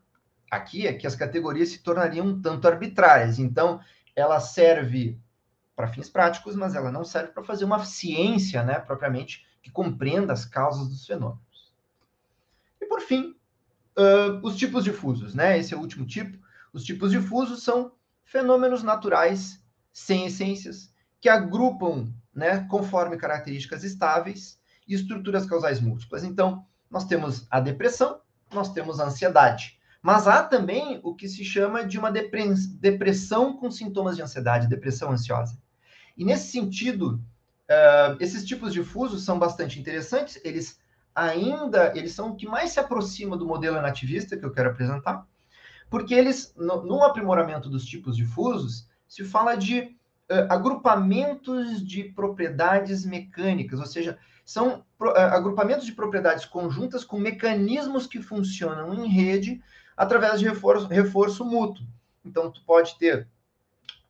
aqui 0.51 0.87
é 0.87 0.93
que 0.93 1.07
as 1.07 1.15
categorias 1.15 1.71
se 1.71 1.83
tornariam 1.83 2.27
um 2.27 2.41
tanto 2.41 2.67
arbitrárias, 2.67 3.39
então 3.39 3.81
ela 4.15 4.41
serve 4.41 5.19
para 5.77 5.89
fins 5.89 6.09
práticos, 6.09 6.57
mas 6.57 6.75
ela 6.75 6.91
não 6.91 7.05
serve 7.05 7.33
para 7.33 7.45
fazer 7.45 7.65
uma 7.65 7.85
ciência, 7.85 8.65
né, 8.65 8.79
propriamente, 8.81 9.47
que 9.63 9.71
compreenda 9.71 10.33
as 10.33 10.45
causas 10.45 10.89
dos 10.89 11.07
fenômenos 11.07 11.49
por 12.99 13.03
fim, 13.03 13.37
uh, 13.97 14.41
os 14.43 14.57
tipos 14.57 14.83
difusos, 14.83 15.35
né? 15.35 15.59
Esse 15.59 15.75
é 15.75 15.77
o 15.77 15.81
último 15.81 16.05
tipo. 16.05 16.37
Os 16.73 16.83
tipos 16.83 17.13
difusos 17.13 17.63
são 17.63 17.93
fenômenos 18.25 18.83
naturais 18.83 19.63
sem 19.93 20.27
essências 20.27 20.93
que 21.21 21.29
agrupam, 21.29 22.13
né, 22.35 22.67
conforme 22.69 23.17
características 23.17 23.85
estáveis 23.85 24.61
e 24.87 24.95
estruturas 24.95 25.47
causais 25.47 25.81
múltiplas. 25.81 26.25
Então, 26.25 26.67
nós 26.91 27.05
temos 27.05 27.47
a 27.51 27.61
depressão, 27.61 28.21
nós 28.53 28.73
temos 28.73 29.01
a 29.01 29.07
ansiedade, 29.07 29.78
mas 30.03 30.29
há 30.29 30.43
também 30.43 31.01
o 31.03 31.15
que 31.15 31.29
se 31.29 31.45
chama 31.45 31.85
de 31.85 31.99
uma 31.99 32.11
depressão 32.11 33.57
com 33.57 33.71
sintomas 33.71 34.17
de 34.17 34.23
ansiedade, 34.23 34.69
depressão 34.69 35.11
ansiosa. 35.11 35.59
E 36.17 36.25
nesse 36.25 36.53
sentido, 36.53 37.21
uh, 37.69 38.17
esses 38.21 38.45
tipos 38.45 38.73
difusos 38.73 39.25
são 39.25 39.39
bastante 39.39 39.79
interessantes, 39.79 40.41
eles 40.45 40.81
ainda 41.15 41.93
eles 41.97 42.13
são 42.13 42.31
o 42.31 42.37
que 42.37 42.47
mais 42.47 42.71
se 42.71 42.79
aproxima 42.81 43.37
do 43.37 43.47
modelo 43.47 43.81
nativista 43.83 44.37
que 44.37 44.45
eu 44.45 44.53
quero 44.53 44.71
apresentar, 44.71 45.27
porque 45.91 46.15
eles, 46.15 46.55
no, 46.57 46.85
no 46.85 47.03
aprimoramento 47.03 47.69
dos 47.69 47.85
tipos 47.85 48.17
difusos, 48.17 48.89
se 49.09 49.25
fala 49.25 49.57
de 49.57 49.81
uh, 49.81 50.47
agrupamentos 50.49 51.85
de 51.85 52.05
propriedades 52.05 53.05
mecânicas, 53.05 53.81
ou 53.81 53.87
seja, 53.87 54.17
são 54.45 54.85
uh, 55.01 55.09
agrupamentos 55.17 55.85
de 55.85 55.93
propriedades 55.93 56.45
conjuntas 56.45 57.05
com 57.05 57.19
mecanismos 57.19 58.07
que 58.07 58.23
funcionam 58.23 58.95
em 58.95 59.09
rede 59.09 59.61
através 59.99 60.39
de 60.39 60.49
reforço, 60.49 60.87
reforço 60.87 61.45
mútuo. 61.45 61.85
Então, 62.25 62.53
tu 62.53 62.63
pode 62.65 62.97
ter 62.99 63.27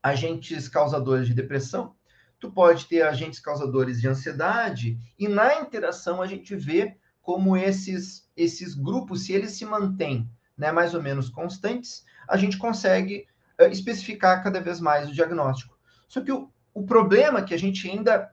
agentes 0.03 0.69
causadores 0.69 1.27
de 1.27 1.33
depressão, 1.33 1.95
tu 2.39 2.53
pode 2.53 2.85
ter 2.85 3.01
agentes 3.01 3.41
causadores 3.41 3.99
de 3.99 4.07
ansiedade, 4.07 4.99
e 5.19 5.27
na 5.27 5.61
interação 5.61 6.21
a 6.21 6.27
gente 6.27 6.55
vê 6.55 6.95
como 7.23 7.57
esses, 7.57 8.31
esses 8.37 8.75
grupos, 8.75 9.25
se 9.25 9.33
eles 9.33 9.53
se 9.53 9.65
mantêm 9.65 10.31
né, 10.57 10.71
mais 10.71 10.93
ou 10.93 11.03
menos 11.03 11.31
constantes, 11.31 12.05
a 12.29 12.37
gente 12.37 12.59
consegue 12.59 13.27
uh, 13.59 13.65
especificar 13.65 14.43
cada 14.43 14.61
vez 14.61 14.81
mais 14.81 15.09
o 15.09 15.15
diagnóstico. 15.15 15.79
Só 16.07 16.21
que 16.21 16.33
o, 16.33 16.51
o 16.75 16.85
problema 16.85 17.43
que 17.43 17.55
a 17.55 17.59
gente 17.59 17.89
ainda 17.89 18.31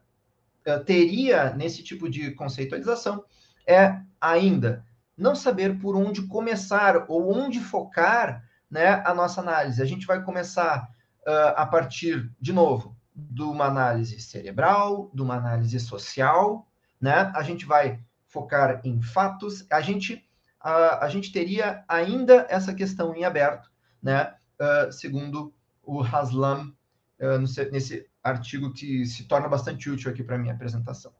uh, 0.68 0.84
teria 0.84 1.54
nesse 1.54 1.82
tipo 1.84 2.10
de 2.10 2.32
conceitualização 2.32 3.24
é 3.65 4.02
ainda 4.20 4.86
não 5.17 5.36
saber 5.36 5.80
por 5.80 5.95
onde 5.95 6.28
começar 6.28 7.06
ou 7.08 7.34
onde 7.34 7.60
focar 7.60 8.43
né, 8.69 9.01
a 9.06 9.13
nossa 9.13 9.41
análise. 9.41 9.82
A 9.82 9.86
gente 9.86 10.06
vai 10.06 10.23
começar 10.23 10.89
uh, 11.25 11.54
a 11.56 11.65
partir, 11.65 12.32
de 12.39 12.51
novo, 12.51 12.95
de 13.15 13.41
uma 13.43 13.65
análise 13.65 14.19
cerebral, 14.19 15.09
de 15.13 15.22
uma 15.22 15.36
análise 15.36 15.80
social, 15.80 16.68
né? 16.99 17.32
A 17.34 17.41
gente 17.43 17.66
vai 17.66 17.99
focar 18.28 18.82
em 18.84 19.01
fatos. 19.01 19.66
A 19.72 19.80
gente 19.80 20.28
a, 20.59 21.05
a 21.05 21.09
gente 21.09 21.32
teria 21.32 21.86
ainda 21.88 22.45
essa 22.49 22.74
questão 22.74 23.16
em 23.16 23.24
aberto, 23.24 23.72
né? 24.01 24.34
Uh, 24.59 24.91
segundo 24.91 25.53
o 25.84 26.01
Haslam 26.01 26.74
uh, 27.20 27.72
nesse 27.72 28.09
artigo 28.24 28.74
que 28.74 29.05
se 29.05 29.26
torna 29.26 29.47
bastante 29.47 29.89
útil 29.89 30.11
aqui 30.11 30.24
para 30.24 30.38
minha 30.38 30.53
apresentação. 30.53 31.13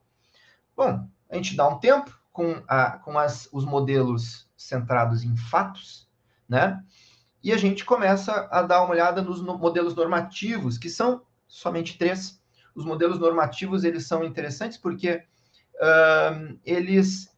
Bom, 0.76 1.08
a 1.30 1.36
gente 1.36 1.56
dá 1.56 1.68
um 1.68 1.78
tempo 1.78 2.10
com, 2.36 2.62
a, 2.68 2.98
com 2.98 3.18
as, 3.18 3.48
os 3.50 3.64
modelos 3.64 4.46
centrados 4.54 5.24
em 5.24 5.34
fatos, 5.34 6.06
né? 6.46 6.84
E 7.42 7.50
a 7.50 7.56
gente 7.56 7.82
começa 7.82 8.46
a 8.50 8.60
dar 8.60 8.82
uma 8.82 8.90
olhada 8.90 9.22
nos 9.22 9.40
no, 9.40 9.56
modelos 9.56 9.94
normativos, 9.94 10.76
que 10.76 10.90
são 10.90 11.22
somente 11.48 11.96
três. 11.96 12.38
Os 12.74 12.84
modelos 12.84 13.18
normativos, 13.18 13.84
eles 13.84 14.06
são 14.06 14.22
interessantes 14.22 14.76
porque 14.76 15.24
uh, 15.76 16.58
eles... 16.62 17.34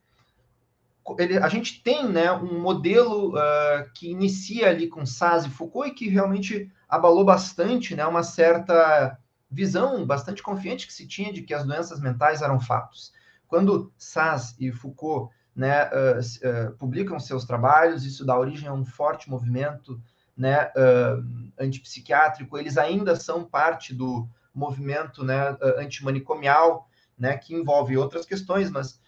Ele, 1.17 1.39
a 1.39 1.49
gente 1.49 1.81
tem 1.81 2.09
né, 2.09 2.33
um 2.33 2.61
modelo 2.61 3.37
uh, 3.37 3.89
que 3.95 4.11
inicia 4.11 4.69
ali 4.69 4.89
com 4.89 5.07
Saz 5.07 5.45
e 5.45 5.51
Foucault 5.51 5.91
e 5.91 5.95
que 5.95 6.09
realmente 6.09 6.69
abalou 6.89 7.25
bastante 7.25 7.95
né, 7.95 8.05
uma 8.05 8.25
certa 8.25 9.17
visão 9.49 10.05
bastante 10.05 10.43
confiante 10.43 10.89
que 10.89 10.93
se 10.93 11.07
tinha 11.07 11.33
de 11.33 11.43
que 11.43 11.55
as 11.55 11.65
doenças 11.65 12.01
mentais 12.01 12.43
eram 12.43 12.59
fatos. 12.59 13.17
Quando 13.49 13.91
Sass 13.97 14.55
e 14.61 14.71
Foucault 14.71 15.33
né, 15.57 15.87
uh, 15.87 16.21
uh, 16.21 16.77
publicam 16.77 17.19
seus 17.19 17.45
trabalhos, 17.45 18.05
isso 18.05 18.25
dá 18.25 18.39
origem 18.39 18.69
a 18.69 18.73
um 18.73 18.85
forte 18.85 19.29
movimento 19.29 20.01
né, 20.37 20.67
uh, 20.67 21.51
antipsiquiátrico, 21.59 22.57
eles 22.57 22.79
ainda 22.79 23.17
são 23.17 23.43
parte 23.45 23.93
do 23.93 24.29
movimento 24.55 25.25
né, 25.25 25.57
antimanicomial, 25.79 26.89
né, 27.19 27.37
que 27.37 27.55
envolve 27.55 27.97
outras 27.97 28.25
questões, 28.25 28.71
mas 28.71 29.01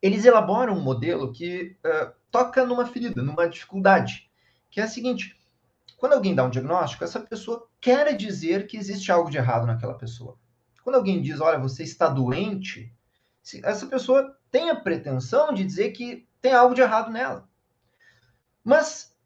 eles 0.00 0.24
elaboram 0.24 0.74
um 0.74 0.80
modelo 0.80 1.32
que 1.32 1.76
toca 2.30 2.66
numa 2.66 2.86
ferida, 2.86 3.22
numa 3.22 3.48
dificuldade, 3.48 4.28
que 4.68 4.80
é 4.80 4.84
a 4.84 4.88
seguinte: 4.88 5.36
quando 5.96 6.14
alguém 6.14 6.34
dá 6.34 6.44
um 6.44 6.50
diagnóstico, 6.50 7.04
essa 7.04 7.20
pessoa 7.20 7.68
quer 7.80 8.16
dizer 8.16 8.66
que 8.66 8.76
existe 8.76 9.12
algo 9.12 9.30
de 9.30 9.38
errado 9.38 9.66
naquela 9.66 9.94
pessoa. 9.94 10.36
Quando 10.82 10.96
alguém 10.96 11.22
diz, 11.22 11.40
olha, 11.40 11.58
você 11.58 11.82
está 11.82 12.08
doente, 12.08 12.92
essa 13.62 13.86
pessoa 13.86 14.36
tem 14.50 14.70
a 14.70 14.76
pretensão 14.76 15.52
de 15.52 15.64
dizer 15.64 15.90
que 15.92 16.26
tem 16.40 16.52
algo 16.52 16.74
de 16.74 16.80
errado 16.80 17.10
nela. 17.10 17.48
Mas 18.64 19.16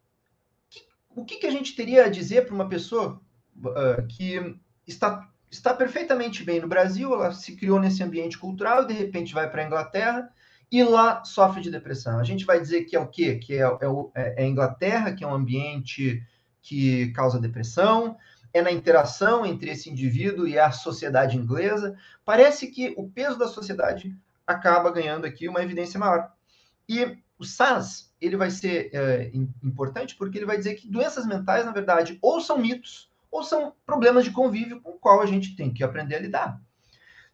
o 1.10 1.24
que, 1.24 1.36
que, 1.36 1.46
a 1.46 1.50
gente 1.50 1.74
teria 1.74 2.04
a 2.04 2.10
dizer 2.10 2.44
para 2.44 2.54
uma 2.54 2.68
pessoa 2.68 3.20
uh, 3.56 4.06
que 4.06 4.58
está, 4.86 5.28
está 5.50 5.74
perfeitamente 5.74 6.44
bem 6.44 6.60
no 6.60 6.68
Brasil, 6.68 7.12
ela 7.12 7.32
se 7.32 7.56
criou 7.56 7.80
nesse 7.80 8.02
ambiente 8.02 8.38
cultural 8.38 8.82
e 8.82 8.86
de 8.88 8.92
repente 8.92 9.34
vai 9.34 9.50
para 9.50 9.62
a 9.62 9.66
Inglaterra 9.66 10.30
e 10.70 10.82
lá 10.82 11.24
sofre 11.24 11.62
de 11.62 11.70
depressão? 11.70 12.18
A 12.18 12.24
gente 12.24 12.44
vai 12.44 12.60
dizer 12.60 12.84
que 12.84 12.96
é 12.96 13.00
o 13.00 13.08
quê? 13.08 13.36
Que 13.36 13.54
é, 13.54 13.62
é, 13.62 13.86
é, 14.14 14.42
é 14.42 14.44
a 14.44 14.48
Inglaterra, 14.48 15.12
que 15.12 15.24
é 15.24 15.26
um 15.26 15.34
ambiente 15.34 16.22
que 16.60 17.12
causa 17.12 17.40
depressão, 17.40 18.16
é 18.56 18.62
na 18.62 18.72
interação 18.72 19.44
entre 19.44 19.70
esse 19.70 19.90
indivíduo 19.90 20.46
e 20.48 20.58
a 20.58 20.70
sociedade 20.70 21.36
inglesa. 21.36 21.96
Parece 22.24 22.68
que 22.68 22.94
o 22.96 23.08
peso 23.08 23.38
da 23.38 23.48
sociedade 23.48 24.16
acaba 24.46 24.90
ganhando 24.90 25.26
aqui 25.26 25.48
uma 25.48 25.62
evidência 25.62 26.00
maior. 26.00 26.32
E 26.88 27.18
o 27.38 27.44
SAS 27.44 28.14
ele 28.20 28.36
vai 28.36 28.50
ser 28.50 28.90
é, 28.94 29.30
importante 29.62 30.16
porque 30.16 30.38
ele 30.38 30.46
vai 30.46 30.56
dizer 30.56 30.74
que 30.74 30.88
doenças 30.88 31.26
mentais, 31.26 31.66
na 31.66 31.72
verdade, 31.72 32.18
ou 32.22 32.40
são 32.40 32.58
mitos 32.58 33.10
ou 33.30 33.42
são 33.42 33.74
problemas 33.84 34.24
de 34.24 34.30
convívio 34.30 34.80
com 34.80 34.92
o 34.92 34.98
qual 34.98 35.20
a 35.20 35.26
gente 35.26 35.54
tem 35.54 35.72
que 35.72 35.84
aprender 35.84 36.16
a 36.16 36.20
lidar. 36.20 36.60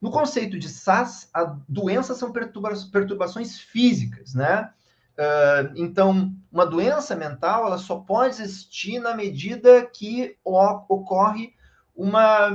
No 0.00 0.10
conceito 0.10 0.58
de 0.58 0.68
SAS, 0.68 1.30
a 1.32 1.44
doença 1.68 2.14
são 2.14 2.32
perturba 2.32 2.70
perturbações 2.90 3.60
físicas, 3.60 4.34
né? 4.34 4.72
Uh, 5.12 5.72
então, 5.76 6.34
uma 6.50 6.64
doença 6.64 7.14
mental 7.14 7.66
ela 7.66 7.78
só 7.78 7.96
pode 7.96 8.40
existir 8.40 8.98
na 8.98 9.14
medida 9.14 9.84
que 9.84 10.36
ocorre 10.42 11.54
uma, 11.94 12.50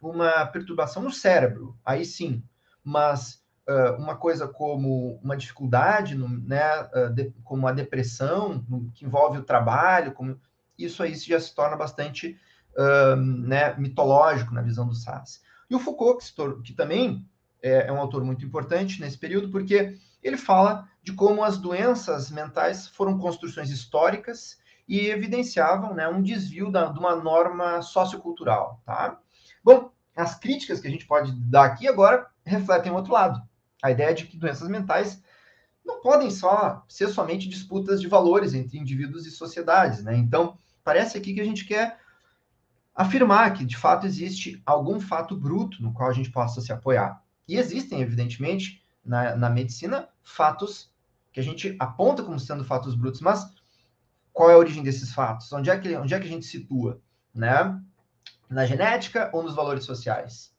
uma 0.00 0.46
perturbação 0.46 1.02
no 1.02 1.12
cérebro. 1.12 1.76
Aí 1.84 2.04
sim, 2.04 2.42
mas 2.84 3.42
uh, 3.66 3.96
uma 3.98 4.14
coisa 4.14 4.46
como 4.46 5.18
uma 5.22 5.36
dificuldade, 5.36 6.14
no, 6.14 6.28
né, 6.28 6.62
uh, 6.94 7.10
de, 7.10 7.32
como 7.42 7.66
a 7.66 7.72
depressão, 7.72 8.64
no, 8.68 8.90
que 8.92 9.06
envolve 9.06 9.38
o 9.38 9.44
trabalho, 9.44 10.12
como, 10.12 10.38
isso 10.78 11.02
aí 11.02 11.14
já 11.14 11.40
se 11.40 11.54
torna 11.54 11.76
bastante 11.76 12.38
né, 13.18 13.74
mitológico 13.74 14.54
na 14.54 14.62
visão 14.62 14.88
do 14.88 14.94
SAS. 14.94 15.42
E 15.68 15.74
o 15.74 15.78
Foucault, 15.78 16.24
que, 16.34 16.62
que 16.62 16.72
também 16.72 17.28
é, 17.62 17.86
é 17.88 17.92
um 17.92 18.00
autor 18.00 18.24
muito 18.24 18.44
importante 18.46 18.98
nesse 18.98 19.18
período, 19.18 19.50
porque 19.50 19.98
ele 20.22 20.38
fala 20.38 20.88
de 21.02 21.12
como 21.12 21.42
as 21.42 21.58
doenças 21.58 22.30
mentais 22.30 22.86
foram 22.88 23.18
construções 23.18 23.70
históricas 23.70 24.58
e 24.86 25.08
evidenciavam 25.08 25.94
né, 25.94 26.08
um 26.08 26.22
desvio 26.22 26.70
da, 26.70 26.86
de 26.86 26.98
uma 26.98 27.16
norma 27.16 27.82
sociocultural. 27.82 28.80
Tá? 28.84 29.18
Bom, 29.64 29.90
as 30.16 30.34
críticas 30.34 30.80
que 30.80 30.86
a 30.86 30.90
gente 30.90 31.06
pode 31.06 31.32
dar 31.32 31.64
aqui 31.64 31.88
agora 31.88 32.26
refletem 32.44 32.92
o 32.92 32.94
outro 32.94 33.12
lado. 33.12 33.42
A 33.82 33.90
ideia 33.90 34.14
de 34.14 34.26
que 34.26 34.36
doenças 34.36 34.68
mentais 34.68 35.22
não 35.84 36.00
podem 36.00 36.30
só 36.30 36.84
ser 36.88 37.08
somente 37.08 37.48
disputas 37.48 38.00
de 38.00 38.06
valores 38.06 38.54
entre 38.54 38.78
indivíduos 38.78 39.26
e 39.26 39.30
sociedades. 39.30 40.04
Né? 40.04 40.16
Então, 40.16 40.56
parece 40.84 41.18
aqui 41.18 41.34
que 41.34 41.40
a 41.40 41.44
gente 41.44 41.64
quer 41.64 41.98
afirmar 42.94 43.54
que, 43.54 43.64
de 43.64 43.76
fato, 43.76 44.06
existe 44.06 44.62
algum 44.64 45.00
fato 45.00 45.36
bruto 45.36 45.82
no 45.82 45.92
qual 45.92 46.10
a 46.10 46.12
gente 46.12 46.30
possa 46.30 46.60
se 46.60 46.72
apoiar. 46.72 47.22
E 47.48 47.56
existem, 47.56 48.00
evidentemente, 48.00 48.82
na, 49.04 49.34
na 49.34 49.50
medicina, 49.50 50.08
fatos 50.22 50.91
que 51.32 51.40
a 51.40 51.42
gente 51.42 51.74
aponta 51.78 52.22
como 52.22 52.38
sendo 52.38 52.64
fatos 52.64 52.94
brutos, 52.94 53.20
mas 53.20 53.50
qual 54.32 54.50
é 54.50 54.54
a 54.54 54.58
origem 54.58 54.82
desses 54.82 55.12
fatos? 55.12 55.52
Onde 55.52 55.70
é 55.70 55.78
que, 55.78 55.96
onde 55.96 56.14
é 56.14 56.20
que 56.20 56.26
a 56.26 56.30
gente 56.30 56.46
situa? 56.46 57.00
Né? 57.34 57.80
Na 58.48 58.66
genética 58.66 59.30
ou 59.32 59.42
nos 59.42 59.54
valores 59.54 59.84
sociais? 59.84 60.52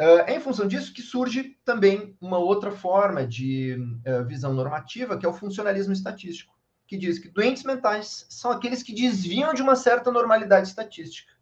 Uh, 0.00 0.26
é 0.26 0.36
em 0.36 0.40
função 0.40 0.66
disso 0.66 0.92
que 0.92 1.02
surge 1.02 1.56
também 1.64 2.16
uma 2.20 2.38
outra 2.38 2.72
forma 2.72 3.24
de 3.24 3.76
uh, 4.06 4.24
visão 4.26 4.52
normativa, 4.52 5.16
que 5.16 5.24
é 5.24 5.28
o 5.28 5.32
funcionalismo 5.32 5.92
estatístico, 5.92 6.52
que 6.86 6.96
diz 6.96 7.18
que 7.18 7.28
doentes 7.28 7.62
mentais 7.62 8.26
são 8.28 8.50
aqueles 8.50 8.82
que 8.82 8.92
desviam 8.92 9.54
de 9.54 9.62
uma 9.62 9.76
certa 9.76 10.10
normalidade 10.10 10.66
estatística. 10.66 11.32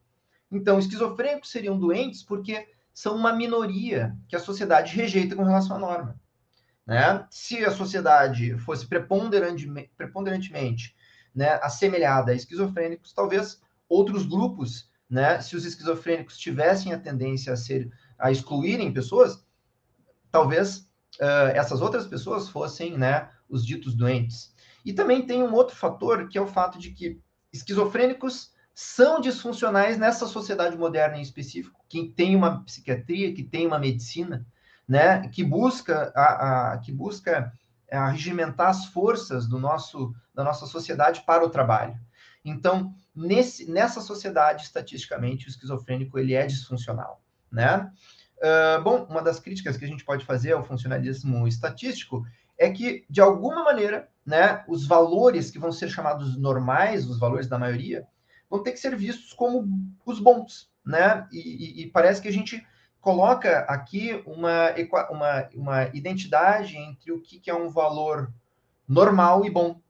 Então, 0.51 0.79
esquizofrênicos 0.79 1.51
seriam 1.51 1.79
doentes 1.79 2.23
porque 2.23 2.69
são 2.93 3.17
uma 3.17 3.33
minoria 3.33 4.15
que 4.29 4.37
a 4.37 4.41
sociedade 4.41 4.95
rejeita 4.95 5.35
com 5.35 5.45
relação 5.45 5.77
à 5.77 5.79
norma. 5.79 6.21
Né? 6.87 7.27
Se 7.31 7.65
a 7.65 7.71
sociedade 7.71 8.59
fosse 8.59 8.87
preponderantemente, 8.87 9.91
preponderantemente 9.97 10.95
né, 11.35 11.59
assemelhada 11.63 12.33
a 12.33 12.35
esquizofrênicos, 12.35 13.13
talvez 13.13 13.61
outros 13.89 14.27
grupos, 14.27 14.91
né, 15.09 15.41
se 15.41 15.57
os 15.57 15.65
esquizofrênicos 15.65 16.37
tivessem 16.37 16.93
a 16.93 16.99
tendência 16.99 17.53
a 17.53 17.57
ser 17.57 17.91
a 18.19 18.31
excluírem 18.31 18.93
pessoas, 18.93 19.45
talvez 20.31 20.89
uh, 21.21 21.53
essas 21.55 21.81
outras 21.81 22.07
pessoas 22.07 22.49
fossem 22.49 22.97
né, 22.97 23.31
os 23.49 23.65
ditos 23.65 23.95
doentes. 23.95 24.55
E 24.85 24.93
também 24.93 25.27
tem 25.27 25.43
um 25.43 25.53
outro 25.53 25.77
fator, 25.77 26.29
que 26.29 26.39
é 26.39 26.41
o 26.41 26.47
fato 26.47 26.79
de 26.79 26.91
que 26.91 27.21
esquizofrênicos 27.53 28.53
são 28.75 29.21
disfuncionais 29.21 29.99
nessa 29.99 30.27
sociedade 30.27 30.77
moderna 30.77 31.19
em 31.19 31.23
específico, 31.23 31.85
que 31.89 32.09
tem 32.09 32.35
uma 32.35 32.65
psiquiatria, 32.65 33.35
que 33.35 33.43
tem 33.43 33.67
uma 33.67 33.79
medicina, 33.79 34.47
né, 34.89 35.29
que 35.29 35.45
busca 35.45 36.13
a, 36.15 36.73
a 36.73 36.79
que 36.79 36.93
busca 36.93 37.53
a 37.91 38.09
regimentar 38.09 38.69
as 38.69 38.87
forças 38.87 39.47
do 39.47 39.59
nosso 39.59 40.15
da 40.35 40.43
nossa 40.43 40.67
sociedade 40.67 41.23
para 41.27 41.45
o 41.45 41.51
trabalho. 41.51 41.99
Então, 42.45 42.95
nesse, 43.15 43.71
nessa 43.71 44.01
sociedade, 44.01 44.65
estatisticamente, 44.65 45.47
o 45.47 45.51
esquizofrênico 45.51 46.19
ele 46.19 46.35
é 46.35 46.47
disfuncional, 46.47 47.23
né? 47.51 47.91
Uh, 48.39 48.83
bom, 48.83 49.07
uma 49.09 49.23
das 49.23 49.39
críticas 49.39 49.77
que 49.77 49.85
a 49.85 49.89
gente 49.89 50.05
pode 50.05 50.25
fazer 50.25 50.53
ao 50.53 50.65
funcionalismo 50.65 51.47
estatístico 51.47 52.27
é 52.59 52.71
que, 52.71 53.05
de 53.09 53.21
alguma 53.21 53.63
maneira, 53.63 54.09
né, 54.27 54.65
os 54.67 54.87
valores 54.87 55.51
que 55.51 55.59
vão 55.59 55.71
ser 55.71 55.89
chamados 55.89 56.37
normais, 56.37 57.09
os 57.09 57.19
valores 57.19 57.47
da 57.47 57.59
maioria, 57.59 58.07
vão 58.51 58.63
ter 58.63 58.73
que 58.73 58.81
ser 58.81 58.97
vistos 58.97 59.33
como 59.33 59.69
os 60.05 60.19
bons, 60.19 60.71
né? 60.85 61.27
E, 61.31 61.39
e, 61.39 61.83
e 61.83 61.91
parece 61.91 62.21
que 62.21 62.29
a 62.29 62.33
gente 62.33 62.67
coloca 63.03 63.59
aqui 63.63 64.23
uma, 64.25 64.71
uma, 65.11 65.49
uma 65.55 65.85
identidade 65.89 66.77
entre 66.77 67.11
o 67.11 67.21
que, 67.21 67.41
que 67.41 67.51
é 67.51 67.55
um 67.55 67.69
valor 67.69 68.33
normal 68.89 69.45
e 69.45 69.51
bom, 69.51 69.83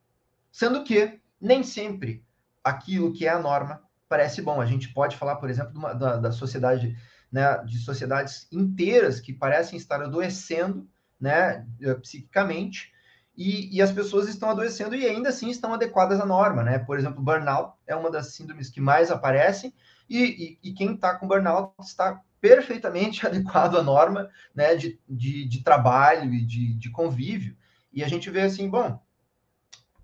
sendo 0.51 0.83
que 0.83 1.21
nem 1.39 1.63
sempre 1.63 2.25
aquilo 2.65 3.13
que 3.13 3.27
é 3.27 3.31
a 3.31 3.39
norma 3.39 3.83
parece 4.09 4.41
bom. 4.41 4.63
A 4.63 4.67
gente 4.67 4.89
pode 4.95 5.17
falar, 5.19 5.37
por 5.37 5.51
exemplo, 5.51 5.73
uma, 5.77 5.93
da, 5.93 6.17
da 6.17 6.33
sociedade, 6.33 6.97
né, 7.31 7.59
de 7.65 7.79
sociedades 7.81 8.49
inteiras 8.51 9.21
que 9.21 9.33
parecem 9.33 9.77
estar 9.77 10.01
adoecendo, 10.01 10.89
né, 11.21 11.67
psiquicamente, 12.01 12.91
e, 13.37 13.77
e, 13.77 13.83
as 13.83 13.93
pessoas 13.93 14.29
estão 14.29 14.51
adoecendo 14.51 14.95
e 14.95 15.07
ainda 15.07 15.31
assim 15.31 15.49
estão 15.49 15.73
adequadas 15.73 16.21
à 16.21 16.27
norma, 16.27 16.63
né? 16.63 16.79
Por 16.79 16.99
exemplo, 16.99 17.23
burnout 17.23 17.75
é 17.87 17.97
uma 17.97 18.11
das 18.11 18.35
síndromes 18.35 18.69
que 18.69 18.79
mais 18.79 19.11
aparecem 19.11 19.73
e, 20.07 20.59
e, 20.63 20.71
e 20.71 20.75
quem 20.75 20.93
está 20.93 21.15
com 21.15 21.27
burnout 21.27 21.73
está 21.81 22.21
perfeitamente 22.43 23.25
adequado 23.27 23.77
à 23.79 23.83
norma, 23.83 24.29
né? 24.55 24.75
De, 24.75 25.01
de, 25.09 25.49
de 25.49 25.63
trabalho 25.63 26.35
e 26.35 26.45
de, 26.45 26.75
de, 26.75 26.91
convívio. 26.91 27.57
E 27.91 28.05
a 28.05 28.09
gente 28.09 28.29
vê 28.29 28.43
assim, 28.43 28.69
bom, 28.69 29.01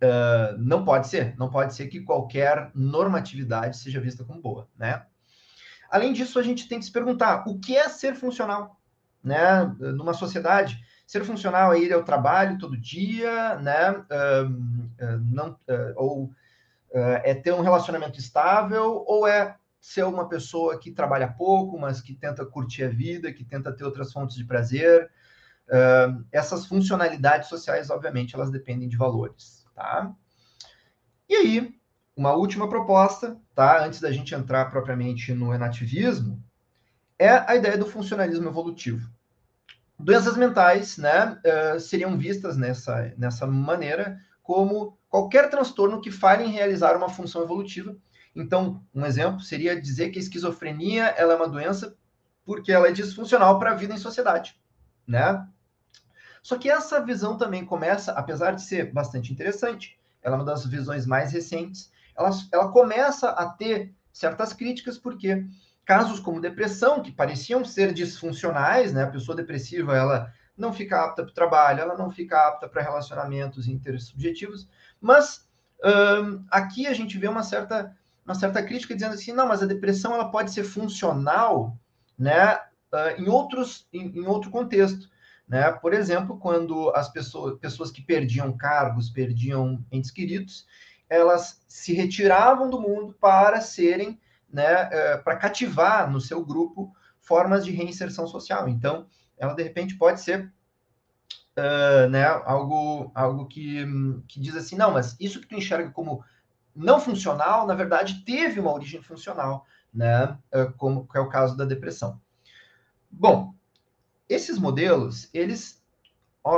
uh, 0.03 0.57
não 0.59 0.83
pode 0.85 1.09
ser, 1.09 1.37
não 1.37 1.51
pode 1.51 1.75
ser 1.75 1.89
que 1.89 2.01
qualquer 2.01 2.71
normatividade 2.75 3.77
seja 3.77 4.01
vista 4.01 4.25
como 4.25 4.41
boa, 4.41 4.67
né? 4.75 5.05
Além 5.91 6.15
disso, 6.15 6.39
a 6.39 6.43
gente 6.43 6.69
tem 6.69 6.79
que 6.79 6.85
se 6.87 6.93
perguntar 6.93 7.45
o 7.47 7.59
que 7.59 7.77
é 7.77 7.89
ser 7.89 8.15
funcional, 8.15 8.81
né? 9.23 9.65
Numa 9.79 10.15
sociedade 10.15 10.83
Ser 11.09 11.25
funcional 11.25 11.73
é 11.73 11.79
ir 11.79 11.91
ao 11.91 12.05
trabalho 12.05 12.59
todo 12.59 12.77
dia, 12.77 13.57
né? 13.61 14.05
Não, 15.33 15.53
uh, 15.53 15.93
ou 15.97 16.25
uh, 16.25 17.21
é 17.25 17.33
ter 17.33 17.55
um 17.55 17.63
relacionamento 17.63 18.19
estável, 18.19 19.03
ou 19.07 19.27
é 19.27 19.57
ser 19.81 20.05
uma 20.05 20.29
pessoa 20.29 20.79
que 20.79 20.91
trabalha 20.91 21.29
pouco, 21.29 21.79
mas 21.79 22.01
que 22.01 22.15
tenta 22.15 22.45
curtir 22.45 22.85
a 22.85 22.89
vida, 22.89 23.33
que 23.33 23.45
tenta 23.45 23.73
ter 23.73 23.85
outras 23.85 24.13
fontes 24.13 24.37
de 24.37 24.45
prazer. 24.45 25.11
Uh, 25.69 26.25
essas 26.33 26.67
funcionalidades 26.67 27.49
sociais, 27.49 27.91
obviamente, 27.91 28.35
elas 28.35 28.51
dependem 28.51 28.89
de 28.89 28.97
valores, 28.97 29.65
tá? 29.75 30.13
E 31.29 31.35
aí, 31.35 31.75
uma 32.17 32.33
última 32.33 32.69
proposta, 32.69 33.37
tá? 33.55 33.85
Antes 33.85 34.01
da 34.01 34.11
gente 34.11 34.35
entrar 34.35 34.71
propriamente 34.71 35.33
no 35.33 35.55
enativismo, 35.55 36.43
é 37.19 37.31
a 37.31 37.55
ideia 37.57 37.77
do 37.77 37.87
funcionalismo 37.87 38.49
evolutivo. 38.49 39.11
Doenças 39.99 40.37
mentais, 40.37 40.97
né, 40.97 41.41
uh, 41.45 41.81
seriam 41.81 42.17
vistas 42.17 42.57
nessa, 42.57 43.13
nessa 43.19 43.47
maneira 43.47 44.19
como 44.43 44.97
qualquer 45.09 45.51
transtorno 45.51 46.01
que 46.01 46.11
falhe 46.11 46.45
em 46.45 46.53
realizar 46.53 46.97
uma 46.97 47.09
função 47.09 47.43
evolutiva. 47.43 47.97
Então, 48.35 48.83
um 48.95 49.05
exemplo 49.05 49.41
seria 49.41 49.81
dizer 49.81 50.11
que 50.11 50.19
a 50.19 50.23
esquizofrenia 50.23 51.07
ela 51.17 51.33
é 51.33 51.37
uma 51.37 51.49
doença 51.49 51.97
porque 52.45 52.73
ela 52.73 52.89
é 52.89 52.93
disfuncional 52.93 53.59
para 53.59 53.73
a 53.73 53.75
vida 53.75 53.95
em 53.95 53.99
sociedade, 53.99 54.59
né? 55.07 55.47
Só 56.43 56.57
que 56.57 56.71
essa 56.71 57.05
visão 57.05 57.37
também 57.37 57.65
começa, 57.65 58.13
apesar 58.13 58.53
de 58.53 58.63
ser 58.63 58.93
bastante 58.93 59.33
interessante, 59.33 59.99
ela 60.23 60.37
é 60.37 60.39
uma 60.39 60.45
das 60.45 60.65
visões 60.65 61.05
mais 61.05 61.33
recentes, 61.33 61.91
ela, 62.17 62.31
ela 62.53 62.73
começa 62.73 63.31
a 63.31 63.49
ter 63.49 63.93
certas 64.13 64.53
críticas, 64.53 64.99
porque 64.99 65.45
casos 65.85 66.21
como 66.21 66.41
depressão, 66.41 67.03
que 67.03 67.13
pareciam 67.13 67.65
ser 67.65 67.93
disfuncionais, 67.93 68.93
né? 68.93 69.05
A 69.05 69.11
pessoa 69.11 69.37
depressiva, 69.37 69.97
ela 69.97 70.33
não 70.57 70.73
fica 70.73 71.05
apta 71.05 71.23
para 71.23 71.31
o 71.31 71.35
trabalho, 71.35 71.81
ela 71.81 71.97
não 71.97 72.11
fica 72.11 72.49
apta 72.49 72.69
para 72.69 72.83
relacionamentos 72.83 73.69
intersubjetivos, 73.69 74.69
mas 75.01 75.49
um, 75.85 76.45
aqui 76.51 76.87
a 76.87 76.93
gente 76.93 77.17
vê 77.17 77.29
uma 77.29 77.45
certa, 77.45 77.97
uma 78.29 78.35
certa 78.35 78.63
crítica 78.63 78.95
dizendo 78.95 79.15
assim, 79.15 79.33
não, 79.33 79.49
mas 79.49 79.63
a 79.63 79.67
depressão 79.67 80.13
ela 80.13 80.31
pode 80.31 80.53
ser 80.53 80.63
funcional, 80.63 81.79
né, 82.19 82.57
uh, 82.93 83.19
em 83.19 83.27
outros, 83.27 83.89
em, 83.91 84.19
em, 84.19 84.27
outro 84.27 84.51
contexto, 84.51 85.09
né, 85.49 85.73
por 85.73 85.95
exemplo, 85.95 86.37
quando 86.37 86.91
as 86.95 87.09
pessoas, 87.09 87.59
pessoas 87.59 87.91
que 87.91 88.03
perdiam 88.03 88.55
cargos, 88.55 89.09
perdiam 89.09 89.83
entes 89.91 90.11
queridos, 90.11 90.67
elas 91.09 91.63
se 91.67 91.95
retiravam 91.95 92.69
do 92.69 92.79
mundo 92.79 93.17
para 93.19 93.63
serem 93.63 94.21
né, 94.53 94.85
uh, 94.85 95.25
para 95.25 95.37
cativar 95.37 96.11
no 96.11 96.21
seu 96.21 96.45
grupo 96.45 96.95
formas 97.19 97.65
de 97.65 97.71
reinserção 97.71 98.27
social. 98.27 98.69
Então, 98.69 99.07
ela 99.39 99.55
de 99.55 99.63
repente 99.63 99.97
pode 99.97 100.21
ser 100.21 100.53
uh, 101.57 102.11
né, 102.11 102.27
algo, 102.27 103.11
algo 103.15 103.47
que, 103.47 103.87
que 104.27 104.39
diz 104.39 104.55
assim, 104.55 104.77
não, 104.77 104.93
mas 104.93 105.17
isso 105.19 105.41
que 105.41 105.47
tu 105.47 105.55
enxerga 105.55 105.91
como 105.91 106.23
não 106.79 107.01
funcional, 107.01 107.67
na 107.67 107.75
verdade, 107.75 108.23
teve 108.25 108.61
uma 108.61 108.73
origem 108.73 109.03
funcional, 109.03 109.67
né, 109.93 110.39
uh, 110.55 110.73
como 110.77 111.09
é 111.13 111.21
o 111.21 111.29
caso 111.29 111.57
da 111.57 111.65
depressão. 111.65 112.21
Bom, 113.11 113.55
esses 114.29 114.59
modelos, 114.59 115.29
eles, 115.35 115.83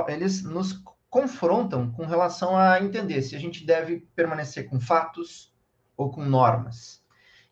eles 0.09 0.43
nos 0.43 0.83
confrontam 1.09 1.91
com 1.91 2.05
relação 2.05 2.57
a 2.57 2.81
entender 2.83 3.23
se 3.23 3.35
a 3.35 3.39
gente 3.39 3.65
deve 3.65 4.07
permanecer 4.15 4.69
com 4.69 4.79
fatos 4.79 5.55
ou 5.97 6.11
com 6.11 6.25
normas. 6.25 7.03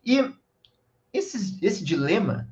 E 0.05 0.35
esse, 1.13 1.59
esse 1.65 1.83
dilema, 1.83 2.49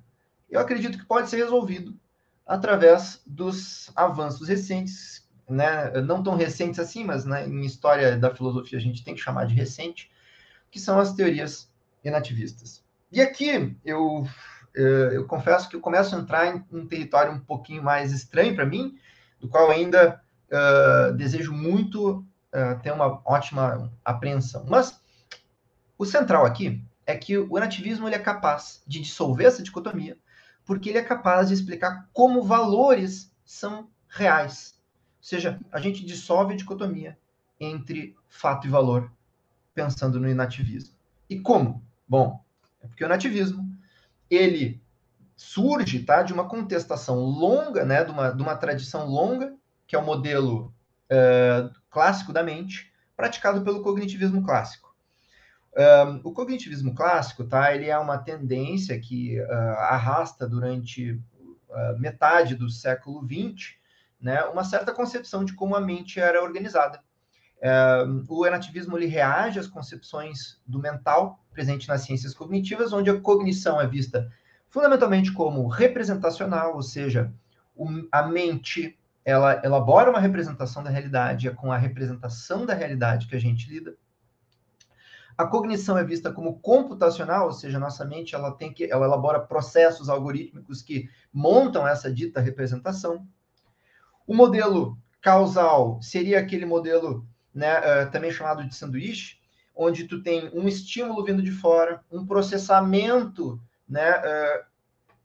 eu 0.49 0.61
acredito 0.61 0.99
que 0.99 1.05
pode 1.05 1.29
ser 1.29 1.37
resolvido 1.37 1.99
através 2.47 3.21
dos 3.27 3.91
avanços 3.95 4.49
recentes, 4.49 5.26
né, 5.49 5.91
não 6.03 6.23
tão 6.23 6.37
recentes 6.37 6.79
assim, 6.79 7.05
mas 7.05 7.25
né, 7.25 7.47
em 7.47 7.65
história 7.65 8.17
da 8.17 8.35
filosofia 8.35 8.79
a 8.79 8.83
gente 8.83 9.05
tem 9.05 9.15
que 9.15 9.21
chamar 9.21 9.47
de 9.47 9.55
recente, 9.55 10.11
que 10.71 10.81
são 10.81 10.99
as 10.99 11.13
teorias 11.13 11.71
relativistas. 12.03 12.85
E 13.11 13.21
aqui 13.21 13.77
eu, 13.85 14.27
eh, 14.75 15.11
eu 15.13 15.27
confesso 15.27 15.69
que 15.69 15.77
eu 15.77 15.81
começo 15.81 16.15
a 16.15 16.19
entrar 16.19 16.55
em 16.55 16.65
um 16.73 16.87
território 16.87 17.33
um 17.33 17.41
pouquinho 17.41 17.83
mais 17.83 18.13
estranho 18.13 18.55
para 18.55 18.67
mim, 18.67 18.99
do 19.41 19.49
qual 19.49 19.71
ainda 19.71 20.21
uh, 20.51 21.13
desejo 21.15 21.53
muito 21.53 22.25
uh, 22.53 22.81
ter 22.83 22.91
uma 22.91 23.21
ótima 23.25 23.93
apreensão. 24.05 24.65
Mas 24.67 25.01
o 25.99 26.05
central 26.05 26.45
aqui 26.45 26.83
é 27.05 27.15
que 27.17 27.37
o 27.37 27.55
relativismo 27.55 28.09
ele 28.09 28.17
é 28.17 28.19
capaz 28.19 28.83
de 28.87 29.01
dissolver 29.01 29.47
essa 29.47 29.63
dicotomia 29.63 30.17
porque 30.67 30.91
ele 30.91 30.99
é 30.99 31.03
capaz 31.03 31.49
de 31.49 31.55
explicar 31.55 32.09
como 32.13 32.43
valores 32.43 33.33
são 33.45 33.89
reais. 34.09 34.75
Seja, 35.27 35.59
a 35.73 35.81
gente 35.81 36.07
dissolve 36.07 36.55
a 36.55 36.57
dicotomia 36.57 37.19
entre 37.59 38.15
fato 38.29 38.69
e 38.69 38.71
valor, 38.71 39.11
pensando 39.75 40.21
no 40.21 40.29
inativismo. 40.29 40.95
E 41.29 41.41
como? 41.41 41.83
Bom, 42.07 42.41
é 42.81 42.87
porque 42.87 43.05
o 43.05 43.09
nativismo, 43.09 43.69
ele 44.31 44.81
surge 45.35 46.05
tá, 46.05 46.23
de 46.23 46.33
uma 46.33 46.49
contestação 46.49 47.19
longa, 47.19 47.85
né, 47.85 48.05
de, 48.05 48.13
uma, 48.13 48.31
de 48.31 48.41
uma 48.41 48.55
tradição 48.55 49.05
longa, 49.05 49.53
que 49.85 49.97
é 49.97 49.99
o 49.99 50.05
modelo 50.05 50.73
uh, 51.11 51.75
clássico 51.91 52.33
da 52.33 52.45
mente, 52.45 52.93
praticado 53.17 53.63
pelo 53.63 53.83
cognitivismo 53.83 54.45
clássico. 54.45 54.95
O 56.23 56.31
cognitivismo 56.31 56.95
clássico, 56.95 57.43
tá? 57.43 57.75
Ele 57.75 57.87
é 57.87 57.99
uma 57.99 58.17
tendência 58.17 58.99
que 59.01 59.41
uh, 59.41 59.51
arrasta 59.91 60.49
durante 60.49 61.15
uh, 61.69 61.99
metade 61.99 62.55
do 62.55 62.71
século 62.71 63.27
XX, 63.27 63.75
né? 64.21 64.43
Uma 64.45 64.65
certa 64.65 64.93
concepção 64.93 65.45
de 65.45 65.55
como 65.55 65.75
a 65.75 65.81
mente 65.81 66.21
era 66.21 66.43
organizada. 66.43 67.01
Um, 68.07 68.25
o 68.29 68.47
enativismo 68.47 68.97
ele 68.97 69.07
reage 69.07 69.59
às 69.59 69.67
concepções 69.67 70.61
do 70.67 70.79
mental 70.79 71.43
presente 71.53 71.89
nas 71.89 72.03
ciências 72.03 72.35
cognitivas, 72.35 72.93
onde 72.93 73.09
a 73.09 73.21
cognição 73.21 73.81
é 73.81 73.87
vista 73.87 74.31
fundamentalmente 74.69 75.33
como 75.33 75.67
representacional, 75.69 76.75
ou 76.75 76.83
seja, 76.83 77.33
a 78.13 78.23
mente 78.25 78.99
ela 79.25 79.61
elabora 79.65 80.11
uma 80.11 80.21
representação 80.21 80.85
da 80.85 80.91
realidade, 80.91 81.49
é 81.49 81.51
com 81.51 81.73
a 81.73 81.77
representação 81.77 82.65
da 82.65 82.75
realidade 82.75 83.27
que 83.27 83.35
a 83.35 83.41
gente 83.41 83.69
lida. 83.69 83.97
A 85.37 85.47
cognição 85.47 85.99
é 85.99 86.05
vista 86.05 86.33
como 86.33 86.61
computacional, 86.61 87.47
ou 87.47 87.53
seja, 87.53 87.79
nossa 87.79 88.05
mente 88.05 88.35
ela 88.35 88.53
tem 88.53 88.73
que 88.73 88.85
ela 88.85 89.05
elabora 89.05 89.41
processos 89.41 90.09
algorítmicos 90.09 90.81
que 90.81 91.11
montam 91.33 91.87
essa 91.87 92.11
dita 92.11 92.41
representação. 92.41 93.27
O 94.27 94.35
modelo 94.35 94.99
causal 95.21 96.01
seria 96.03 96.39
aquele 96.39 96.67
modelo, 96.67 97.27
né, 97.55 97.79
uh, 97.79 98.11
também 98.11 98.31
chamado 98.31 98.65
de 98.65 98.75
sanduíche, 98.75 99.39
onde 99.75 100.05
tu 100.05 100.23
tem 100.23 100.51
um 100.53 100.67
estímulo 100.67 101.25
vindo 101.25 101.43
de 101.43 101.53
fora, 101.53 102.03
um 102.11 102.27
processamento, 102.27 103.61
né, 103.89 104.19
uh, 104.19 104.65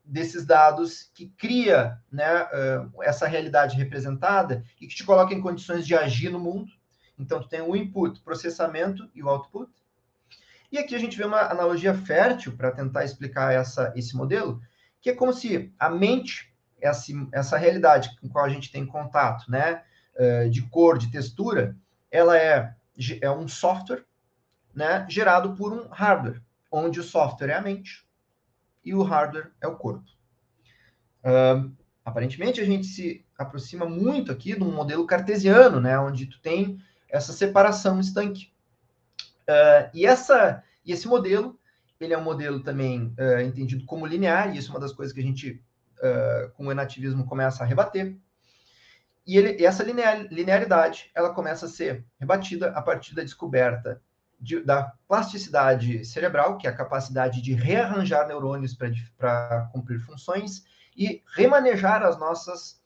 desses 0.03 0.45
dados 0.45 1.09
que 1.13 1.27
cria, 1.37 1.97
né, 2.11 2.43
uh, 2.43 3.03
essa 3.03 3.27
realidade 3.27 3.77
representada 3.77 4.63
e 4.79 4.87
que 4.87 4.95
te 4.95 5.03
coloca 5.03 5.33
em 5.33 5.41
condições 5.41 5.87
de 5.87 5.95
agir 5.95 6.29
no 6.29 6.39
mundo. 6.39 6.71
Então 7.17 7.39
tu 7.41 7.47
tem 7.47 7.61
o 7.61 7.75
input, 7.75 8.19
processamento 8.21 9.09
e 9.15 9.23
o 9.23 9.29
output. 9.29 9.71
E 10.71 10.77
aqui 10.77 10.95
a 10.95 10.99
gente 10.99 11.17
vê 11.17 11.23
uma 11.23 11.41
analogia 11.41 11.93
fértil 11.93 12.55
para 12.57 12.71
tentar 12.71 13.03
explicar 13.03 13.53
essa, 13.53 13.93
esse 13.95 14.15
modelo, 14.15 14.61
que 15.01 15.09
é 15.09 15.15
como 15.15 15.33
se 15.33 15.73
a 15.77 15.89
mente, 15.89 16.50
essa, 16.81 17.11
essa 17.31 17.57
realidade 17.57 18.15
com 18.19 18.27
qual 18.27 18.45
a 18.45 18.49
gente 18.49 18.71
tem 18.71 18.85
contato, 18.85 19.49
né, 19.49 19.83
eh, 20.15 20.49
de 20.49 20.61
cor, 20.63 20.97
de 20.97 21.11
textura, 21.11 21.75
ela 22.11 22.37
é, 22.37 22.73
é 23.21 23.31
um 23.31 23.47
software 23.47 24.03
né, 24.73 25.05
gerado 25.09 25.55
por 25.55 25.71
um 25.71 25.87
hardware, 25.87 26.41
onde 26.71 26.99
o 26.99 27.03
software 27.03 27.49
é 27.49 27.55
a 27.55 27.61
mente 27.61 28.05
e 28.83 28.93
o 28.93 29.03
hardware 29.03 29.51
é 29.61 29.67
o 29.67 29.75
corpo. 29.75 30.09
Uh, 31.23 31.71
aparentemente, 32.03 32.59
a 32.59 32.65
gente 32.65 32.87
se 32.87 33.25
aproxima 33.37 33.85
muito 33.85 34.31
aqui 34.31 34.55
de 34.55 34.63
um 34.63 34.71
modelo 34.71 35.05
cartesiano, 35.05 35.79
né, 35.79 35.97
onde 35.99 36.25
tu 36.25 36.39
tem 36.41 36.81
essa 37.09 37.33
separação 37.33 37.99
estanque. 37.99 38.51
Uh, 39.43 39.89
e, 39.93 40.05
essa, 40.05 40.63
e 40.85 40.91
esse 40.91 41.07
modelo, 41.07 41.59
ele 41.99 42.13
é 42.13 42.17
um 42.17 42.23
modelo 42.23 42.61
também 42.61 43.13
uh, 43.19 43.41
entendido 43.41 43.85
como 43.85 44.05
linear, 44.05 44.53
e 44.53 44.57
isso 44.57 44.69
é 44.69 44.73
uma 44.73 44.79
das 44.79 44.93
coisas 44.93 45.13
que 45.13 45.19
a 45.19 45.23
gente, 45.23 45.61
uh, 46.01 46.49
com 46.51 46.67
o 46.67 46.71
enativismo, 46.71 47.25
começa 47.25 47.63
a 47.63 47.67
rebater. 47.67 48.17
E, 49.25 49.37
ele, 49.37 49.63
essa 49.63 49.83
linear, 49.83 50.27
linearidade, 50.31 51.11
ela 51.13 51.33
começa 51.33 51.65
a 51.65 51.69
ser 51.69 52.05
rebatida 52.19 52.71
a 52.71 52.81
partir 52.81 53.15
da 53.15 53.21
descoberta 53.21 54.01
de, 54.39 54.59
da 54.61 54.93
plasticidade 55.07 56.03
cerebral, 56.03 56.57
que 56.57 56.67
é 56.67 56.69
a 56.69 56.75
capacidade 56.75 57.41
de 57.41 57.53
rearranjar 57.53 58.27
neurônios 58.27 58.75
para 59.17 59.69
cumprir 59.71 59.99
funções 59.99 60.63
e 60.97 61.21
remanejar 61.35 62.03
as 62.03 62.17
nossas, 62.17 62.81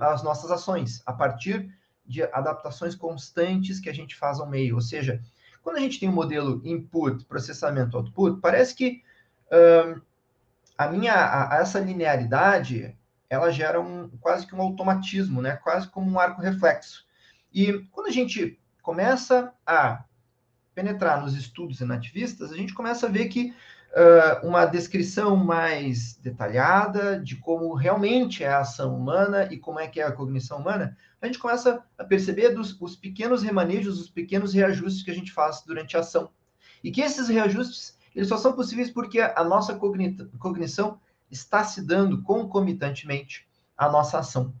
as 0.00 0.22
nossas 0.22 0.50
ações 0.50 1.02
a 1.04 1.12
partir 1.12 1.70
de 2.06 2.22
adaptações 2.22 2.94
constantes 2.94 3.78
que 3.78 3.90
a 3.90 3.94
gente 3.94 4.16
faz 4.16 4.40
ao 4.40 4.48
meio. 4.48 4.74
Ou 4.74 4.80
seja, 4.80 5.22
quando 5.62 5.76
a 5.76 5.80
gente 5.80 6.00
tem 6.00 6.08
um 6.08 6.12
modelo 6.12 6.60
input, 6.64 7.24
processamento, 7.26 7.96
output, 7.96 8.40
parece 8.40 8.74
que 8.74 9.02
um, 9.52 10.00
a 10.80 10.88
minha 10.88 11.12
a, 11.12 11.56
essa 11.56 11.78
linearidade 11.78 12.96
ela 13.28 13.52
gera 13.52 13.78
um 13.78 14.08
quase 14.18 14.46
que 14.46 14.54
um 14.54 14.62
automatismo, 14.62 15.42
né? 15.42 15.56
Quase 15.56 15.86
como 15.86 16.10
um 16.10 16.18
arco 16.18 16.40
reflexo. 16.40 17.04
E 17.52 17.84
quando 17.92 18.06
a 18.06 18.10
gente 18.10 18.58
começa 18.80 19.52
a 19.66 20.02
penetrar 20.74 21.20
nos 21.20 21.36
estudos 21.36 21.82
enativistas, 21.82 22.50
a 22.50 22.56
gente 22.56 22.72
começa 22.72 23.06
a 23.06 23.10
ver 23.10 23.28
que 23.28 23.54
uh, 23.90 24.46
uma 24.46 24.64
descrição 24.64 25.36
mais 25.36 26.14
detalhada 26.14 27.20
de 27.20 27.36
como 27.36 27.74
realmente 27.74 28.42
é 28.42 28.48
a 28.48 28.60
ação 28.60 28.96
humana 28.96 29.52
e 29.52 29.58
como 29.58 29.78
é 29.78 29.86
que 29.86 30.00
é 30.00 30.04
a 30.04 30.12
cognição 30.12 30.58
humana, 30.58 30.96
a 31.20 31.26
gente 31.26 31.38
começa 31.38 31.84
a 31.98 32.04
perceber 32.04 32.54
dos, 32.54 32.80
os 32.80 32.96
pequenos 32.96 33.42
remanejos, 33.42 34.00
os 34.00 34.08
pequenos 34.08 34.54
reajustes 34.54 35.02
que 35.02 35.10
a 35.10 35.14
gente 35.14 35.30
faz 35.30 35.62
durante 35.62 35.94
a 35.94 36.00
ação. 36.00 36.30
E 36.82 36.90
que 36.90 37.02
esses 37.02 37.28
reajustes 37.28 37.99
eles 38.14 38.28
só 38.28 38.36
são 38.36 38.52
possíveis 38.52 38.90
porque 38.90 39.20
a 39.20 39.44
nossa 39.44 39.74
cognição 40.38 41.00
está 41.30 41.64
se 41.64 41.82
dando 41.82 42.22
concomitantemente 42.22 43.46
à 43.76 43.88
nossa 43.88 44.18
ação. 44.18 44.52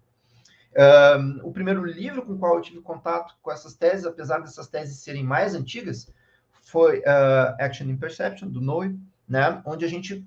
Um, 0.76 1.48
o 1.48 1.52
primeiro 1.52 1.84
livro 1.84 2.22
com 2.22 2.34
o 2.34 2.38
qual 2.38 2.54
eu 2.56 2.62
tive 2.62 2.80
contato 2.80 3.34
com 3.42 3.50
essas 3.50 3.74
teses, 3.74 4.06
apesar 4.06 4.38
dessas 4.38 4.68
teses 4.68 4.98
serem 5.00 5.24
mais 5.24 5.54
antigas, 5.54 6.12
foi 6.62 7.00
uh, 7.00 7.56
Action 7.58 7.90
and 7.90 7.96
Perception, 7.96 8.48
do 8.48 8.60
Noe, 8.60 8.96
né, 9.28 9.60
onde 9.64 9.84
a 9.84 9.88
gente 9.88 10.24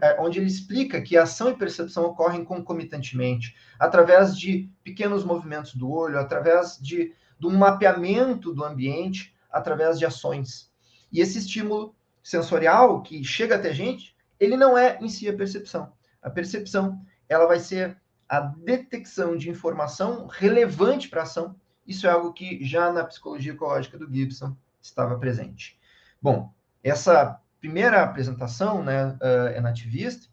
é, 0.00 0.20
onde 0.20 0.38
ele 0.38 0.46
explica 0.46 1.02
que 1.02 1.16
ação 1.16 1.50
e 1.50 1.56
percepção 1.56 2.04
ocorrem 2.04 2.44
concomitantemente, 2.44 3.56
através 3.78 4.38
de 4.38 4.70
pequenos 4.84 5.24
movimentos 5.24 5.74
do 5.74 5.90
olho, 5.90 6.18
através 6.18 6.78
de, 6.80 7.12
de 7.38 7.46
um 7.46 7.56
mapeamento 7.56 8.54
do 8.54 8.64
ambiente, 8.64 9.34
através 9.50 9.98
de 9.98 10.06
ações. 10.06 10.70
E 11.12 11.20
esse 11.20 11.38
estímulo 11.38 11.94
sensorial 12.24 13.02
que 13.02 13.22
chega 13.22 13.56
até 13.56 13.68
a 13.68 13.74
gente, 13.74 14.16
ele 14.40 14.56
não 14.56 14.76
é 14.76 14.98
em 15.00 15.08
si 15.10 15.28
a 15.28 15.36
percepção. 15.36 15.92
A 16.22 16.30
percepção, 16.30 17.04
ela 17.28 17.46
vai 17.46 17.60
ser 17.60 17.96
a 18.26 18.40
detecção 18.40 19.36
de 19.36 19.50
informação 19.50 20.26
relevante 20.26 21.08
para 21.08 21.20
a 21.20 21.24
ação. 21.24 21.54
Isso 21.86 22.06
é 22.06 22.10
algo 22.10 22.32
que 22.32 22.64
já 22.64 22.90
na 22.90 23.04
psicologia 23.04 23.52
ecológica 23.52 23.98
do 23.98 24.10
Gibson 24.10 24.56
estava 24.80 25.18
presente. 25.18 25.78
Bom, 26.20 26.50
essa 26.82 27.38
primeira 27.60 28.02
apresentação, 28.02 28.82
né, 28.82 29.16
é 29.54 29.60
nativista, 29.60 30.26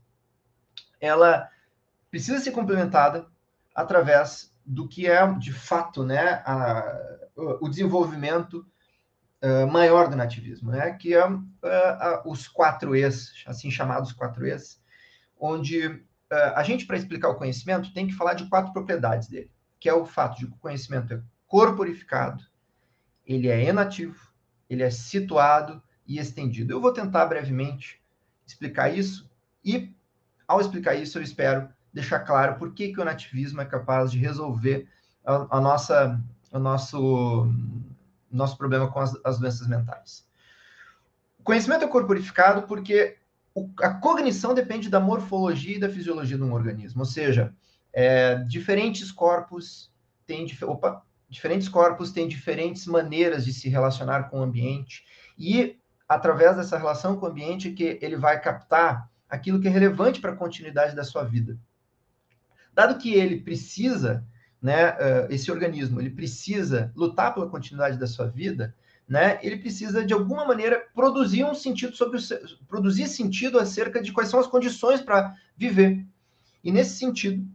ela 0.99 1.49
precisa 2.09 2.39
ser 2.39 2.51
complementada 2.51 3.27
através 3.75 4.53
do 4.65 4.87
que 4.87 5.07
é, 5.07 5.25
de 5.33 5.51
fato, 5.51 6.03
né, 6.03 6.41
a, 6.45 7.19
o 7.35 7.67
desenvolvimento 7.67 8.65
uh, 9.41 9.71
maior 9.71 10.09
do 10.09 10.15
nativismo, 10.15 10.71
né, 10.71 10.91
que 10.91 11.13
é 11.13 11.25
uh, 11.25 11.41
os 12.25 12.47
quatro 12.47 12.95
E's, 12.95 13.43
assim 13.45 13.69
chamados 13.69 14.11
quatro 14.11 14.45
E's, 14.45 14.81
onde 15.39 16.03
a 16.55 16.63
gente, 16.63 16.85
para 16.85 16.95
explicar 16.95 17.27
o 17.27 17.35
conhecimento, 17.35 17.93
tem 17.93 18.07
que 18.07 18.13
falar 18.13 18.35
de 18.35 18.47
quatro 18.47 18.71
propriedades 18.71 19.27
dele, 19.27 19.51
que 19.77 19.89
é 19.89 19.93
o 19.93 20.05
fato 20.05 20.37
de 20.37 20.47
que 20.47 20.53
o 20.53 20.59
conhecimento 20.59 21.13
é 21.13 21.21
corporificado, 21.45 22.41
ele 23.25 23.49
é 23.49 23.65
enativo, 23.65 24.31
ele 24.69 24.81
é 24.81 24.89
situado 24.89 25.83
e 26.07 26.17
estendido. 26.17 26.71
Eu 26.71 26.79
vou 26.79 26.93
tentar 26.93 27.25
brevemente 27.25 28.01
explicar 28.47 28.95
isso 28.95 29.29
e, 29.63 29.93
ao 30.47 30.61
explicar 30.61 30.95
isso, 30.95 31.17
eu 31.17 31.21
espero 31.21 31.67
deixar 31.93 32.19
claro 32.19 32.55
por 32.55 32.73
que, 32.73 32.93
que 32.93 33.01
o 33.01 33.05
nativismo 33.05 33.59
é 33.59 33.65
capaz 33.65 34.11
de 34.11 34.17
resolver 34.17 34.87
a, 35.25 35.57
a 35.57 35.61
nossa, 35.61 36.19
o 36.51 36.59
nosso, 36.59 37.47
nosso 38.31 38.57
problema 38.57 38.91
com 38.91 38.99
as, 38.99 39.13
as 39.23 39.39
doenças 39.39 39.67
mentais. 39.67 40.25
O 41.39 41.43
conhecimento 41.43 41.83
é 41.83 41.87
corporificado 41.87 42.63
porque 42.63 43.17
o, 43.53 43.69
a 43.79 43.93
cognição 43.95 44.53
depende 44.53 44.89
da 44.89 44.99
morfologia 44.99 45.75
e 45.75 45.79
da 45.79 45.89
fisiologia 45.89 46.37
de 46.37 46.43
um 46.43 46.53
organismo, 46.53 47.01
ou 47.01 47.05
seja, 47.05 47.53
é, 47.93 48.35
diferentes 48.35 49.11
corpos 49.11 49.91
têm 50.25 50.47
opa, 50.63 51.03
diferentes 51.27 51.67
corpos 51.67 52.11
têm 52.11 52.27
diferentes 52.27 52.85
maneiras 52.85 53.43
de 53.43 53.53
se 53.53 53.69
relacionar 53.69 54.29
com 54.29 54.39
o 54.39 54.43
ambiente 54.43 55.03
e 55.37 55.79
através 56.07 56.55
dessa 56.57 56.77
relação 56.77 57.17
com 57.17 57.25
o 57.25 57.29
ambiente 57.29 57.71
que 57.71 57.97
ele 58.01 58.15
vai 58.15 58.39
captar 58.39 59.09
aquilo 59.29 59.59
que 59.59 59.67
é 59.67 59.71
relevante 59.71 60.19
para 60.19 60.33
a 60.33 60.35
continuidade 60.35 60.95
da 60.95 61.03
sua 61.03 61.23
vida. 61.23 61.57
Dado 62.73 62.97
que 62.97 63.13
ele 63.13 63.39
precisa, 63.39 64.25
né, 64.61 64.95
esse 65.29 65.51
organismo, 65.51 65.99
ele 65.99 66.11
precisa 66.11 66.91
lutar 66.95 67.33
pela 67.33 67.49
continuidade 67.49 67.97
da 67.97 68.05
sua 68.05 68.27
vida, 68.27 68.75
né, 69.07 69.39
ele 69.41 69.57
precisa 69.57 70.05
de 70.05 70.13
alguma 70.13 70.45
maneira 70.45 70.85
produzir 70.93 71.43
um 71.43 71.55
sentido 71.55 71.95
sobre 71.95 72.17
o, 72.17 72.21
produzir 72.67 73.07
sentido 73.07 73.59
acerca 73.59 74.01
de 74.01 74.13
quais 74.13 74.29
são 74.29 74.39
as 74.39 74.47
condições 74.47 75.01
para 75.01 75.35
viver. 75.57 76.05
E 76.63 76.71
nesse 76.71 76.97
sentido, 76.97 77.45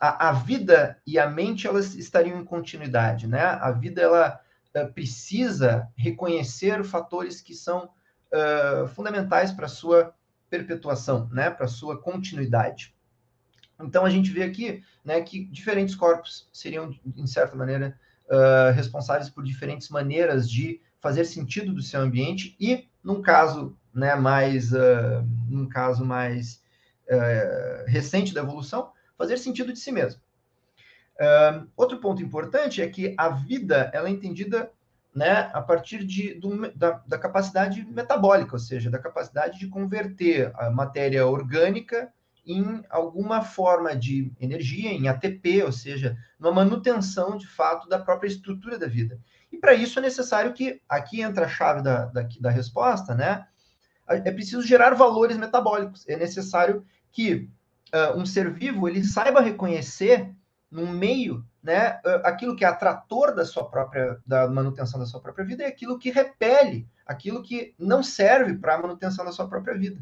a, 0.00 0.30
a, 0.30 0.32
vida 0.32 0.98
e 1.06 1.18
a 1.18 1.28
mente 1.28 1.66
elas 1.66 1.94
estariam 1.94 2.40
em 2.40 2.44
continuidade, 2.44 3.26
né? 3.26 3.40
A 3.40 3.70
vida 3.70 4.02
ela 4.02 4.40
uh, 4.74 4.92
precisa 4.92 5.88
reconhecer 5.96 6.82
fatores 6.82 7.40
que 7.40 7.54
são 7.54 7.90
uh, 8.32 8.88
fundamentais 8.88 9.52
para 9.52 9.68
sua 9.68 10.12
perpetuação, 10.50 11.28
né, 11.32 11.50
para 11.50 11.68
sua 11.68 12.00
continuidade. 12.00 12.95
Então 13.80 14.04
a 14.04 14.10
gente 14.10 14.30
vê 14.30 14.42
aqui 14.42 14.82
né, 15.04 15.20
que 15.20 15.44
diferentes 15.44 15.94
corpos 15.94 16.48
seriam, 16.52 16.94
em 17.16 17.26
certa 17.26 17.56
maneira, 17.56 17.98
uh, 18.26 18.72
responsáveis 18.72 19.28
por 19.28 19.44
diferentes 19.44 19.88
maneiras 19.88 20.50
de 20.50 20.80
fazer 21.00 21.24
sentido 21.24 21.72
do 21.72 21.82
seu 21.82 22.00
ambiente 22.00 22.56
e, 22.58 22.88
num 23.02 23.22
caso 23.22 23.76
né, 23.94 24.14
mais, 24.14 24.72
uh, 24.72 25.22
num 25.48 25.68
caso 25.68 26.04
mais 26.04 26.62
uh, 27.08 27.84
recente 27.86 28.34
da 28.34 28.40
evolução, 28.40 28.90
fazer 29.16 29.38
sentido 29.38 29.72
de 29.72 29.78
si 29.78 29.92
mesmo. 29.92 30.20
outro 31.76 31.98
ponto 31.98 32.22
importante 32.22 32.82
é 32.82 32.88
que 32.88 33.14
a 33.16 33.30
vida 33.30 33.90
ela 33.94 34.08
é 34.08 34.10
entendida 34.10 34.70
né, 35.14 35.50
a 35.54 35.62
partir 35.62 36.04
de, 36.04 36.34
do, 36.34 36.70
da, 36.76 37.02
da, 37.06 37.18
capacidade 37.18 37.82
metabólica, 37.86 38.52
ou 38.52 38.58
seja, 38.58 38.90
da 38.90 38.98
capacidade 38.98 39.58
de 39.58 39.66
converter 39.66 40.52
a 40.54 40.70
matéria 40.70 41.26
orgânica 41.26 42.12
em 42.46 42.84
alguma 42.88 43.42
forma 43.42 43.94
de 43.96 44.32
energia, 44.40 44.90
em 44.90 45.08
ATP, 45.08 45.64
ou 45.64 45.72
seja, 45.72 46.16
numa 46.38 46.52
manutenção 46.52 47.36
de 47.36 47.46
fato 47.46 47.88
da 47.88 47.98
própria 47.98 48.28
estrutura 48.28 48.78
da 48.78 48.86
vida. 48.86 49.18
E 49.50 49.58
para 49.58 49.74
isso 49.74 49.98
é 49.98 50.02
necessário 50.02 50.52
que, 50.52 50.80
aqui 50.88 51.20
entra 51.20 51.46
a 51.46 51.48
chave 51.48 51.82
da, 51.82 52.06
da, 52.06 52.26
da 52.40 52.50
resposta, 52.50 53.14
né? 53.14 53.46
É 54.08 54.30
preciso 54.30 54.62
gerar 54.62 54.94
valores 54.94 55.36
metabólicos. 55.36 56.08
É 56.08 56.16
necessário 56.16 56.84
que 57.10 57.50
uh, 57.92 58.16
um 58.16 58.24
ser 58.24 58.52
vivo 58.52 58.88
ele 58.88 59.02
saiba 59.02 59.40
reconhecer 59.40 60.32
num 60.70 60.88
meio 60.88 61.44
né, 61.66 62.00
aquilo 62.22 62.54
que 62.54 62.64
é 62.64 62.68
atrator 62.68 63.34
da 63.34 63.44
sua 63.44 63.68
própria 63.68 64.20
da 64.24 64.48
manutenção 64.48 65.00
da 65.00 65.06
sua 65.06 65.20
própria 65.20 65.44
vida 65.44 65.64
é 65.64 65.66
aquilo 65.66 65.98
que 65.98 66.10
repele, 66.10 66.88
aquilo 67.04 67.42
que 67.42 67.74
não 67.76 68.04
serve 68.04 68.54
para 68.54 68.76
a 68.76 68.78
manutenção 68.80 69.24
da 69.24 69.32
sua 69.32 69.48
própria 69.48 69.76
vida. 69.76 70.00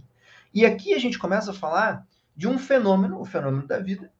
E 0.52 0.66
aqui 0.66 0.92
a 0.92 0.98
gente 0.98 1.18
começa 1.18 1.52
a 1.52 1.54
falar 1.54 2.06
de 2.36 2.48
um 2.48 2.58
fenômeno, 2.58 3.20
o 3.20 3.24
fenômeno 3.24 3.66
da 3.66 3.78
vida, 3.78 4.12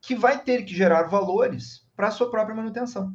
que 0.00 0.14
vai 0.14 0.42
ter 0.42 0.64
que 0.64 0.74
gerar 0.74 1.04
valores 1.04 1.86
para 1.94 2.08
a 2.08 2.10
sua 2.10 2.30
própria 2.30 2.54
manutenção. 2.54 3.14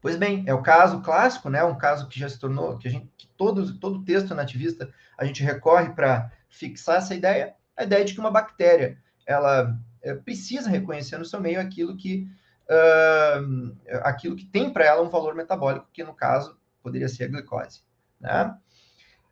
Pois 0.00 0.16
bem, 0.16 0.44
é 0.46 0.54
o 0.54 0.62
caso 0.62 1.00
clássico, 1.02 1.50
né, 1.50 1.62
um 1.64 1.76
caso 1.76 2.08
que 2.08 2.18
já 2.18 2.28
se 2.28 2.38
tornou, 2.38 2.78
que 2.78 2.88
a 2.88 2.90
gente, 2.90 3.10
que 3.16 3.26
todo, 3.36 3.78
todo 3.78 4.04
texto 4.04 4.34
nativista 4.34 4.92
a 5.16 5.24
gente 5.24 5.42
recorre 5.42 5.90
para 5.90 6.30
fixar 6.48 6.98
essa 6.98 7.14
ideia, 7.14 7.54
a 7.76 7.84
ideia 7.84 8.04
de 8.04 8.14
que 8.14 8.20
uma 8.20 8.30
bactéria, 8.30 8.98
ela 9.26 9.76
é, 10.02 10.14
precisa 10.14 10.70
reconhecer 10.70 11.18
no 11.18 11.24
seu 11.24 11.40
meio 11.40 11.60
aquilo 11.60 11.96
que 11.96 12.28
uh, 12.68 13.76
aquilo 14.02 14.36
que 14.36 14.44
tem 14.44 14.70
para 14.72 14.84
ela 14.84 15.02
um 15.02 15.08
valor 15.08 15.34
metabólico, 15.34 15.88
que 15.92 16.04
no 16.04 16.14
caso 16.14 16.56
poderia 16.82 17.08
ser 17.08 17.24
a 17.24 17.28
glicose. 17.28 17.82
Né? 18.20 18.56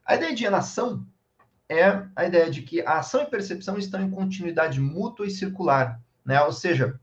A 0.05 0.15
ideia 0.15 0.35
de 0.35 0.45
enação 0.45 1.07
é 1.69 2.05
a 2.15 2.25
ideia 2.25 2.51
de 2.51 2.63
que 2.63 2.81
a 2.83 2.99
ação 2.99 3.23
e 3.23 3.27
percepção 3.27 3.77
estão 3.79 4.01
em 4.01 4.11
continuidade 4.11 4.81
mútua 4.81 5.27
e 5.27 5.31
circular, 5.31 6.01
né? 6.25 6.41
Ou 6.43 6.53
seja, 6.53 7.01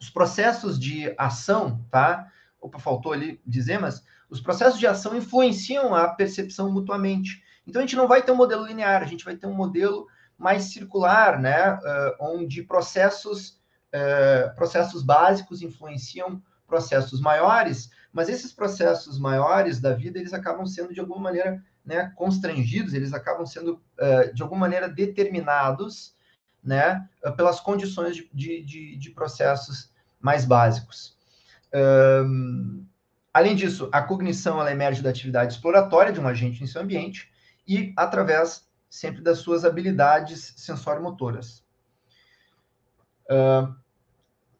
os 0.00 0.08
processos 0.08 0.78
de 0.78 1.12
ação, 1.18 1.84
tá? 1.90 2.30
Opa, 2.60 2.78
faltou 2.78 3.12
ali 3.12 3.40
dizer, 3.46 3.78
mas 3.78 4.04
os 4.30 4.40
processos 4.40 4.78
de 4.78 4.86
ação 4.86 5.16
influenciam 5.16 5.94
a 5.94 6.08
percepção 6.08 6.70
mutuamente. 6.70 7.42
Então 7.66 7.80
a 7.80 7.84
gente 7.84 7.96
não 7.96 8.08
vai 8.08 8.22
ter 8.22 8.32
um 8.32 8.36
modelo 8.36 8.66
linear, 8.66 9.02
a 9.02 9.06
gente 9.06 9.24
vai 9.24 9.36
ter 9.36 9.46
um 9.46 9.54
modelo 9.54 10.06
mais 10.38 10.64
circular, 10.64 11.40
né? 11.40 11.74
Uh, 11.74 12.16
onde 12.20 12.62
processos 12.62 13.60
é, 13.92 14.48
processos 14.56 15.02
básicos 15.02 15.60
influenciam 15.60 16.42
processos 16.66 17.20
maiores, 17.20 17.90
mas 18.10 18.28
esses 18.28 18.52
processos 18.52 19.18
maiores 19.18 19.80
da 19.80 19.92
vida, 19.94 20.18
eles 20.18 20.32
acabam 20.32 20.64
sendo, 20.66 20.94
de 20.94 21.00
alguma 21.00 21.20
maneira, 21.20 21.62
né, 21.84 22.12
constrangidos, 22.16 22.94
eles 22.94 23.12
acabam 23.12 23.44
sendo, 23.44 23.82
é, 23.98 24.32
de 24.32 24.42
alguma 24.42 24.60
maneira, 24.60 24.88
determinados 24.88 26.14
né, 26.62 27.08
pelas 27.36 27.60
condições 27.60 28.16
de, 28.16 28.62
de, 28.62 28.96
de 28.96 29.10
processos 29.10 29.92
mais 30.20 30.44
básicos. 30.44 31.18
Um, 31.74 32.86
além 33.34 33.56
disso, 33.56 33.88
a 33.92 34.02
cognição 34.02 34.60
ela 34.60 34.70
emerge 34.70 35.02
da 35.02 35.10
atividade 35.10 35.54
exploratória 35.54 36.12
de 36.12 36.20
um 36.20 36.28
agente 36.28 36.62
em 36.62 36.66
seu 36.66 36.82
ambiente 36.82 37.32
e 37.66 37.92
através 37.96 38.68
sempre 38.88 39.22
das 39.22 39.38
suas 39.38 39.64
habilidades 39.64 40.54
sensório-motoras. 40.56 41.64
Uh, 43.24 43.74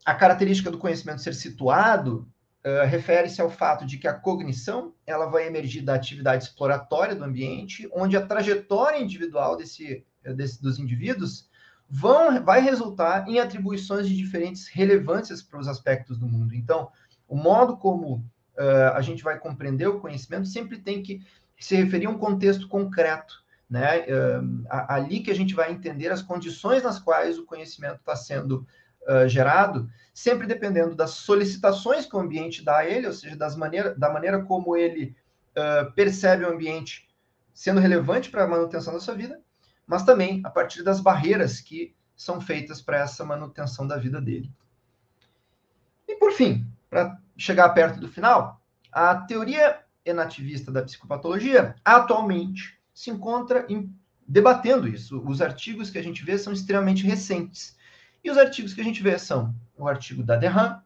a 0.05 0.15
característica 0.15 0.71
do 0.71 0.79
conhecimento 0.79 1.21
ser 1.21 1.35
situado 1.35 2.32
uh, 2.65 2.87
refere-se 2.87 3.41
ao 3.41 3.51
fato 3.51 3.85
de 3.85 3.99
que 3.99 4.09
a 4.09 4.15
cognição 4.15 4.95
ela 5.07 5.27
vai 5.27 5.47
emergir 5.47 5.83
da 5.83 5.95
atividade 5.95 6.45
exploratória 6.45 7.15
do 7.15 7.25
ambiente, 7.25 7.89
onde 7.93 8.17
a 8.17 8.27
trajetória 8.27 8.99
individual 8.99 9.57
desse, 9.57 10.05
desse 10.37 10.63
dos 10.63 10.79
indivíduos 10.79 11.49
vão, 11.89 12.43
vai 12.43 12.61
resultar 12.61 13.29
em 13.29 13.39
atribuições 13.39 14.09
de 14.09 14.17
diferentes 14.17 14.69
relevâncias 14.69 15.43
para 15.43 15.61
os 15.61 15.69
aspectos 15.69 16.19
do 16.19 16.27
mundo. 16.27 16.55
Então, 16.55 16.91
o 17.29 17.37
modo 17.37 17.77
como 17.77 18.17
uh, 18.57 18.95
a 18.95 19.01
gente 19.01 19.23
vai 19.23 19.39
compreender 19.39 19.89
o 19.89 20.01
conhecimento 20.01 20.47
sempre 20.47 20.79
tem 20.79 21.03
que 21.03 21.21
se 21.59 21.77
referia 21.77 22.09
a 22.09 22.11
um 22.11 22.19
contexto 22.19 22.67
concreto, 22.67 23.43
né? 23.71 24.05
ali 24.69 25.21
que 25.21 25.31
a 25.31 25.35
gente 25.35 25.55
vai 25.55 25.71
entender 25.71 26.11
as 26.11 26.21
condições 26.21 26.83
nas 26.83 26.99
quais 26.99 27.39
o 27.39 27.47
conhecimento 27.47 28.01
está 28.01 28.17
sendo 28.17 28.67
uh, 29.09 29.29
gerado, 29.29 29.89
sempre 30.13 30.47
dependendo 30.47 30.95
das 30.95 31.11
solicitações 31.11 32.07
que 32.07 32.17
o 32.17 32.21
ambiente 32.21 32.65
dá 32.65 32.79
a 32.79 32.87
ele, 32.87 33.07
ou 33.07 33.13
seja, 33.13 33.37
das 33.37 33.57
maneira, 33.57 33.95
da 33.95 34.11
maneira 34.11 34.43
como 34.43 34.77
ele 34.77 35.17
uh, 35.57 35.93
percebe 35.93 36.45
o 36.45 36.53
ambiente 36.53 37.09
sendo 37.55 37.81
relevante 37.81 38.31
para 38.31 38.45
a 38.45 38.49
manutenção 38.49 38.95
da 38.95 39.01
sua 39.01 39.15
vida, 39.15 39.41
mas 39.87 40.05
também 40.05 40.41
a 40.45 40.51
partir 40.51 40.83
das 40.83 41.01
barreiras 41.01 41.61
que 41.61 41.95
são 42.17 42.41
feitas 42.41 42.81
para 42.81 42.99
essa 42.99 43.25
manutenção 43.25 43.87
da 43.87 43.97
vida 43.97 44.21
dele. 44.21 44.51
E 46.07 46.17
por 46.17 46.33
fim, 46.33 46.67
para 46.89 47.19
chegar 47.37 47.69
perto 47.71 48.01
do 48.01 48.09
final, 48.09 48.61
a 48.91 49.15
teoria 49.15 49.81
enativista 50.05 50.71
da 50.71 50.83
psicopatologia 50.83 51.75
atualmente 51.85 52.79
se 52.93 53.11
encontra 53.11 53.67
em, 53.69 53.95
debatendo 54.27 54.87
isso. 54.87 55.23
Os 55.27 55.41
artigos 55.41 55.91
que 55.91 55.99
a 55.99 56.03
gente 56.03 56.25
vê 56.25 56.37
são 56.39 56.53
extremamente 56.53 57.07
recentes. 57.07 57.77
E 58.25 58.31
os 58.31 58.39
artigos 58.39 58.73
que 58.73 58.81
a 58.81 58.85
gente 58.85 59.03
vê 59.03 59.19
são 59.19 59.55
o 59.77 59.89
artigo 59.89 60.23
da 60.23 60.37
Derham, 60.37 60.81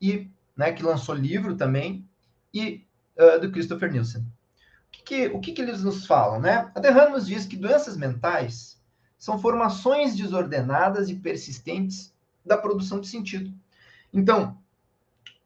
e, 0.00 0.28
né, 0.56 0.72
que 0.72 0.82
lançou 0.82 1.14
livro 1.14 1.56
também, 1.56 2.08
e 2.52 2.84
uh, 3.16 3.40
do 3.40 3.52
Christopher 3.52 3.90
Nielsen. 3.90 4.22
O, 4.22 4.26
que, 4.90 5.02
que 5.02 5.26
o 5.28 5.40
que, 5.40 5.52
que, 5.52 5.62
eles 5.62 5.82
nos 5.82 6.06
falam? 6.06 6.40
Né? 6.40 6.70
A 6.74 6.80
Derham 6.80 7.12
nos 7.12 7.26
diz 7.26 7.46
que 7.46 7.56
doenças 7.56 7.96
mentais 7.96 8.80
são 9.16 9.38
formações 9.38 10.16
desordenadas 10.16 11.08
e 11.08 11.14
persistentes 11.14 12.12
da 12.44 12.56
produção 12.56 13.00
de 13.00 13.06
sentido. 13.06 13.54
Então, 14.12 14.58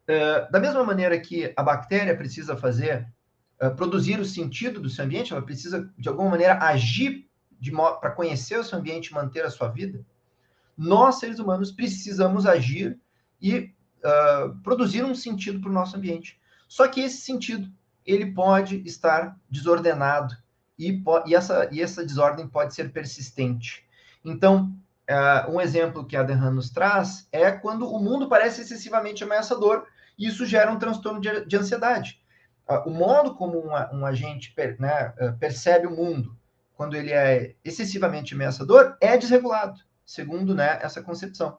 uh, 0.08 0.50
da 0.50 0.58
mesma 0.58 0.82
maneira 0.82 1.20
que 1.20 1.52
a 1.54 1.62
bactéria 1.62 2.16
precisa 2.16 2.56
fazer, 2.56 3.06
uh, 3.62 3.74
produzir 3.76 4.18
o 4.18 4.24
sentido 4.24 4.80
do 4.80 4.88
seu 4.88 5.04
ambiente, 5.04 5.34
ela 5.34 5.42
precisa, 5.42 5.92
de 5.98 6.08
alguma 6.08 6.30
maneira, 6.30 6.58
agir 6.58 7.28
para 8.00 8.10
conhecer 8.10 8.58
o 8.58 8.64
seu 8.64 8.78
ambiente 8.78 9.08
e 9.08 9.14
manter 9.14 9.44
a 9.44 9.50
sua 9.50 9.68
vida, 9.68 10.04
nós, 10.76 11.18
seres 11.18 11.38
humanos, 11.38 11.72
precisamos 11.72 12.44
agir 12.46 12.98
e 13.40 13.72
uh, 14.04 14.54
produzir 14.62 15.04
um 15.04 15.14
sentido 15.14 15.60
para 15.60 15.70
o 15.70 15.72
nosso 15.72 15.96
ambiente. 15.96 16.38
Só 16.68 16.86
que 16.88 17.00
esse 17.00 17.18
sentido, 17.18 17.70
ele 18.04 18.32
pode 18.32 18.82
estar 18.86 19.36
desordenado 19.48 20.36
e, 20.78 21.02
e, 21.26 21.34
essa, 21.34 21.68
e 21.72 21.80
essa 21.80 22.04
desordem 22.04 22.46
pode 22.46 22.74
ser 22.74 22.92
persistente. 22.92 23.86
Então, 24.24 24.76
uh, 25.10 25.50
um 25.50 25.60
exemplo 25.60 26.04
que 26.04 26.16
a 26.16 26.22
Dehan 26.22 26.50
nos 26.50 26.70
traz 26.70 27.26
é 27.32 27.50
quando 27.50 27.88
o 27.88 27.98
mundo 27.98 28.28
parece 28.28 28.60
excessivamente 28.60 29.24
ameaçador 29.24 29.86
e 30.18 30.26
isso 30.26 30.44
gera 30.44 30.70
um 30.70 30.78
transtorno 30.78 31.20
de, 31.20 31.46
de 31.46 31.56
ansiedade. 31.56 32.20
Uh, 32.68 32.88
o 32.88 32.90
modo 32.90 33.34
como 33.34 33.58
um, 33.58 33.98
um 33.98 34.04
agente 34.04 34.52
per, 34.52 34.78
né, 34.78 35.14
percebe 35.38 35.86
o 35.86 35.96
mundo 35.96 36.36
quando 36.74 36.94
ele 36.94 37.12
é 37.12 37.54
excessivamente 37.64 38.34
ameaçador 38.34 38.96
é 39.00 39.16
desregulado 39.16 39.80
segundo 40.06 40.54
né, 40.54 40.78
essa 40.80 41.02
concepção. 41.02 41.58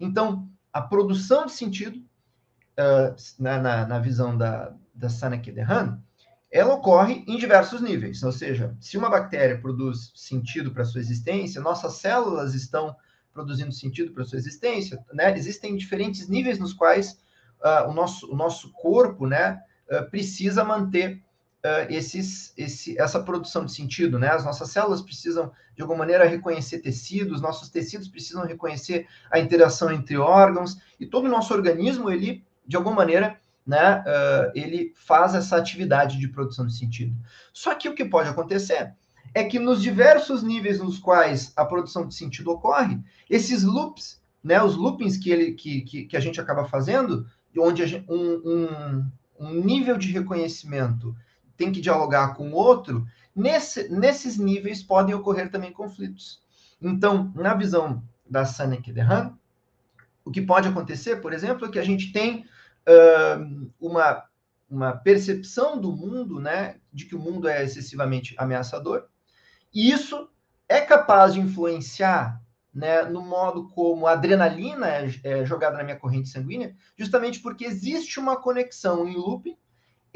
Então, 0.00 0.48
a 0.72 0.80
produção 0.80 1.46
de 1.46 1.52
sentido, 1.52 1.98
uh, 1.98 3.14
na, 3.38 3.60
na, 3.60 3.86
na, 3.86 3.98
visão 3.98 4.36
da, 4.36 4.74
da 4.94 5.08
Saneke 5.08 5.52
Dehan, 5.52 6.02
ela 6.50 6.74
ocorre 6.74 7.24
em 7.26 7.36
diversos 7.36 7.80
níveis. 7.82 8.22
Ou 8.22 8.32
seja, 8.32 8.74
se 8.80 8.96
uma 8.96 9.10
bactéria 9.10 9.60
produz 9.60 10.12
sentido 10.14 10.72
para 10.72 10.84
sua 10.84 11.00
existência, 11.00 11.60
nossas 11.60 11.94
células 11.94 12.54
estão 12.54 12.96
produzindo 13.32 13.72
sentido 13.72 14.12
para 14.12 14.24
sua 14.24 14.38
existência, 14.38 15.04
né? 15.12 15.36
Existem 15.36 15.76
diferentes 15.76 16.26
níveis 16.26 16.58
nos 16.58 16.72
quais 16.72 17.20
uh, 17.60 17.90
o, 17.90 17.92
nosso, 17.92 18.32
o 18.32 18.34
nosso 18.34 18.72
corpo, 18.72 19.26
né, 19.26 19.60
uh, 19.90 20.10
precisa 20.10 20.64
manter 20.64 21.22
uh, 21.64 21.92
esses, 21.92 22.52
esse, 22.56 22.98
essa 22.98 23.20
produção 23.22 23.64
de 23.64 23.72
sentido, 23.72 24.18
né? 24.18 24.28
As 24.28 24.44
nossas 24.44 24.70
células 24.70 25.02
precisam, 25.02 25.52
de 25.74 25.82
alguma 25.82 26.00
maneira, 26.00 26.24
reconhecer 26.24 26.78
tecidos, 26.78 27.40
nossos 27.40 27.68
tecidos 27.68 28.08
precisam 28.08 28.44
reconhecer 28.44 29.06
a 29.30 29.38
interação 29.38 29.90
entre 29.90 30.16
órgãos, 30.16 30.78
e 30.98 31.06
todo 31.06 31.26
o 31.26 31.30
nosso 31.30 31.52
organismo, 31.52 32.10
ele, 32.10 32.44
de 32.66 32.76
alguma 32.76 32.96
maneira, 32.96 33.38
né, 33.66 34.00
uh, 34.00 34.52
ele 34.54 34.92
faz 34.94 35.34
essa 35.34 35.56
atividade 35.56 36.18
de 36.18 36.28
produção 36.28 36.66
de 36.66 36.76
sentido. 36.76 37.14
Só 37.52 37.74
que 37.74 37.88
o 37.88 37.94
que 37.94 38.04
pode 38.04 38.28
acontecer 38.28 38.94
é 39.34 39.44
que 39.44 39.58
nos 39.58 39.82
diversos 39.82 40.42
níveis 40.42 40.78
nos 40.78 40.98
quais 40.98 41.52
a 41.56 41.64
produção 41.64 42.06
de 42.06 42.14
sentido 42.14 42.52
ocorre, 42.52 42.98
esses 43.28 43.64
loops, 43.64 44.22
né, 44.42 44.62
os 44.62 44.76
loopings 44.76 45.16
que, 45.16 45.30
ele, 45.30 45.52
que, 45.52 45.80
que, 45.82 46.04
que 46.04 46.16
a 46.16 46.20
gente 46.20 46.40
acaba 46.40 46.64
fazendo, 46.64 47.26
onde 47.58 47.84
gente, 47.86 48.04
um, 48.08 48.40
um, 48.44 49.10
um 49.40 49.64
nível 49.64 49.96
de 49.96 50.12
reconhecimento 50.12 51.14
tem 51.56 51.72
que 51.72 51.80
dialogar 51.80 52.34
com 52.34 52.50
o 52.50 52.54
outro, 52.54 53.06
nesse, 53.34 53.88
nesses 53.88 54.38
níveis 54.38 54.82
podem 54.82 55.14
ocorrer 55.14 55.50
também 55.50 55.72
conflitos. 55.72 56.40
Então, 56.80 57.32
na 57.34 57.54
visão 57.54 58.02
da 58.28 58.44
Sanek 58.44 58.92
Dehan, 58.92 59.36
o 60.24 60.30
que 60.30 60.42
pode 60.42 60.68
acontecer, 60.68 61.16
por 61.16 61.32
exemplo, 61.32 61.66
é 61.66 61.70
que 61.70 61.78
a 61.78 61.84
gente 61.84 62.12
tem 62.12 62.44
uh, 62.86 63.70
uma, 63.80 64.24
uma 64.68 64.92
percepção 64.92 65.80
do 65.80 65.92
mundo, 65.92 66.40
né, 66.40 66.76
de 66.92 67.06
que 67.06 67.14
o 67.14 67.20
mundo 67.20 67.48
é 67.48 67.62
excessivamente 67.62 68.34
ameaçador, 68.36 69.06
e 69.72 69.90
isso 69.90 70.28
é 70.68 70.80
capaz 70.80 71.34
de 71.34 71.40
influenciar 71.40 72.42
né, 72.76 73.04
no 73.04 73.22
modo 73.22 73.68
como 73.70 74.06
a 74.06 74.12
adrenalina 74.12 74.86
é, 74.86 75.10
é, 75.24 75.46
jogada 75.46 75.78
na 75.78 75.84
minha 75.84 75.98
corrente 75.98 76.28
sanguínea, 76.28 76.76
justamente 76.94 77.40
porque 77.40 77.64
existe 77.64 78.20
uma 78.20 78.36
conexão 78.36 79.08
em 79.08 79.16
looping 79.16 79.56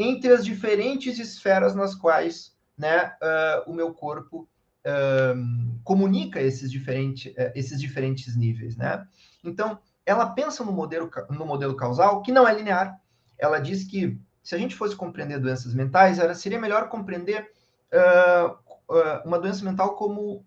entre 0.01 0.33
as 0.33 0.45
diferentes 0.45 1.19
esferas 1.19 1.75
nas 1.75 1.95
quais 1.95 2.57
né, 2.77 3.13
uh, 3.23 3.71
o 3.71 3.75
meu 3.75 3.93
corpo 3.93 4.49
uh, 4.87 5.81
comunica 5.85 6.41
esses, 6.41 6.71
diferentes 6.71 7.31
uh, 7.35 7.53
esses 7.55 7.79
diferentes 7.79 8.35
níveis. 8.35 8.77
Né? 8.77 9.07
Então, 9.45 9.79
ela 10.07 10.31
pensa 10.31 10.65
no 10.65 10.73
modelo, 10.73 11.11
no 11.29 11.45
modelo 11.45 11.77
causal 11.77 12.23
que 12.23 12.33
não 12.33 12.49
é 12.49 12.55
linear. 12.55 12.99
Ela 13.39 13.59
diz 13.59 13.85
que 13.85 14.19
se 14.43 14.55
a 14.55 14.59
gente 14.59 14.75
fosse 14.75 14.97
compreender 14.97 15.39
doenças 15.39 15.75
mentais, 15.75 16.19
era, 16.19 16.35
seria 16.35 16.59
melhor 16.59 16.89
compreender 16.89 17.53
uma 19.25 19.39
doença 19.39 19.65
mental 19.65 19.95
como 19.97 20.45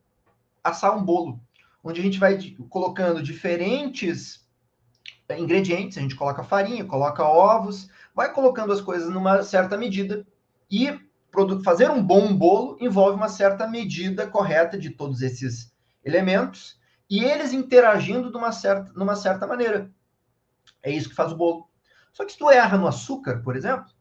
assar 0.63 0.97
um 0.97 1.03
bolo, 1.03 1.39
onde 1.83 1.99
a 1.99 2.03
gente 2.03 2.19
vai 2.19 2.37
colocando 2.69 3.21
diferentes 3.21 4.43
ingredientes, 5.37 5.97
a 5.97 6.01
gente 6.01 6.15
coloca 6.15 6.43
farinha, 6.43 6.85
coloca 6.85 7.23
ovos, 7.23 7.89
vai 8.13 8.31
colocando 8.31 8.71
as 8.71 8.81
coisas 8.81 9.09
numa 9.09 9.43
certa 9.43 9.77
medida 9.77 10.25
e 10.69 10.99
fazer 11.63 11.89
um 11.89 12.03
bom 12.03 12.35
bolo 12.35 12.77
envolve 12.79 13.15
uma 13.15 13.29
certa 13.29 13.67
medida 13.67 14.27
correta 14.27 14.77
de 14.77 14.91
todos 14.91 15.21
esses 15.21 15.73
elementos 16.05 16.79
e 17.09 17.23
eles 17.23 17.53
interagindo 17.53 18.31
de 18.31 18.37
uma 18.37 18.51
certa, 18.51 18.91
numa 18.93 19.15
certa 19.15 19.47
maneira. 19.47 19.91
É 20.81 20.91
isso 20.91 21.09
que 21.09 21.15
faz 21.15 21.31
o 21.31 21.35
bolo. 21.35 21.67
Só 22.11 22.23
que 22.23 22.33
se 22.33 22.37
tu 22.37 22.49
erra 22.49 22.77
no 22.77 22.87
açúcar, 22.87 23.41
por 23.43 23.55
exemplo, 23.55 23.91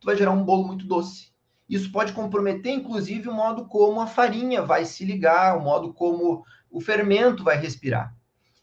tu 0.00 0.06
vai 0.06 0.16
gerar 0.16 0.32
um 0.32 0.44
bolo 0.44 0.66
muito 0.66 0.86
doce. 0.86 1.32
Isso 1.68 1.90
pode 1.90 2.12
comprometer, 2.12 2.72
inclusive, 2.72 3.28
o 3.28 3.32
modo 3.32 3.64
como 3.66 4.00
a 4.00 4.06
farinha 4.06 4.62
vai 4.62 4.84
se 4.84 5.04
ligar, 5.04 5.56
o 5.56 5.62
modo 5.62 5.94
como 5.94 6.44
o 6.70 6.80
fermento 6.80 7.42
vai 7.42 7.56
respirar. 7.56 8.14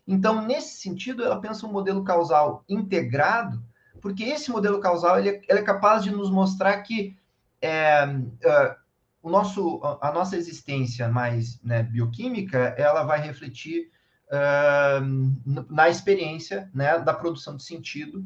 Então, 0.07 0.45
nesse 0.45 0.79
sentido, 0.79 1.23
ela 1.23 1.39
pensa 1.39 1.65
um 1.65 1.71
modelo 1.71 2.03
causal 2.03 2.63
integrado 2.69 3.63
porque 4.01 4.23
esse 4.23 4.49
modelo 4.49 4.79
causal 4.79 5.19
ele, 5.19 5.29
é, 5.29 5.41
ele 5.47 5.59
é 5.59 5.63
capaz 5.63 6.03
de 6.03 6.11
nos 6.11 6.29
mostrar 6.29 6.81
que 6.81 7.15
é, 7.61 8.05
uh, 8.05 8.75
o 9.21 9.29
nosso, 9.29 9.79
a 10.01 10.11
nossa 10.11 10.35
existência 10.35 11.07
mais 11.07 11.61
né, 11.61 11.83
bioquímica 11.83 12.75
ela 12.77 13.03
vai 13.03 13.21
refletir 13.21 13.91
uh, 14.27 15.65
na 15.69 15.89
experiência 15.89 16.69
né, 16.73 16.97
da 16.97 17.13
produção 17.13 17.55
de 17.55 17.63
sentido 17.63 18.25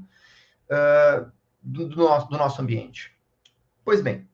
uh, 0.70 1.30
do, 1.62 1.90
do, 1.90 1.98
nosso, 1.98 2.30
do, 2.30 2.38
nosso, 2.38 2.62
ambiente. 2.62 3.14
Pois 3.84 4.02
bem, 4.02 4.28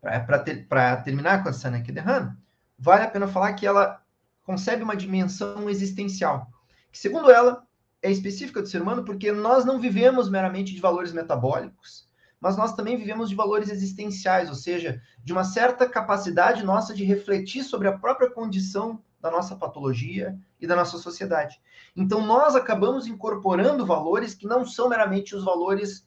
para 0.00 0.40
ter, 0.40 0.66
terminar 1.04 1.42
com 1.42 1.48
a 1.48 1.52
Saneke 1.52 1.92
Dehan, 1.92 2.36
vale 2.76 3.04
a 3.04 3.10
pena 3.10 3.28
falar 3.28 3.52
que 3.52 3.66
ela 3.66 4.02
concebe 4.42 4.82
uma 4.82 4.96
dimensão 4.96 5.70
existencial, 5.70 6.50
segundo 6.92 7.30
ela 7.30 7.67
é 8.02 8.10
específica 8.10 8.62
do 8.62 8.68
ser 8.68 8.82
humano 8.82 9.04
porque 9.04 9.32
nós 9.32 9.64
não 9.64 9.80
vivemos 9.80 10.28
meramente 10.28 10.74
de 10.74 10.80
valores 10.80 11.12
metabólicos, 11.12 12.08
mas 12.40 12.56
nós 12.56 12.74
também 12.74 12.96
vivemos 12.96 13.28
de 13.28 13.34
valores 13.34 13.68
existenciais, 13.68 14.48
ou 14.48 14.54
seja, 14.54 15.00
de 15.22 15.32
uma 15.32 15.44
certa 15.44 15.88
capacidade 15.88 16.64
nossa 16.64 16.94
de 16.94 17.04
refletir 17.04 17.64
sobre 17.64 17.88
a 17.88 17.98
própria 17.98 18.30
condição 18.30 19.02
da 19.20 19.30
nossa 19.30 19.56
patologia 19.56 20.38
e 20.60 20.66
da 20.66 20.76
nossa 20.76 20.98
sociedade. 20.98 21.60
Então, 21.96 22.24
nós 22.24 22.54
acabamos 22.54 23.08
incorporando 23.08 23.84
valores 23.84 24.34
que 24.34 24.46
não 24.46 24.64
são 24.64 24.88
meramente 24.88 25.34
os 25.34 25.44
valores 25.44 26.06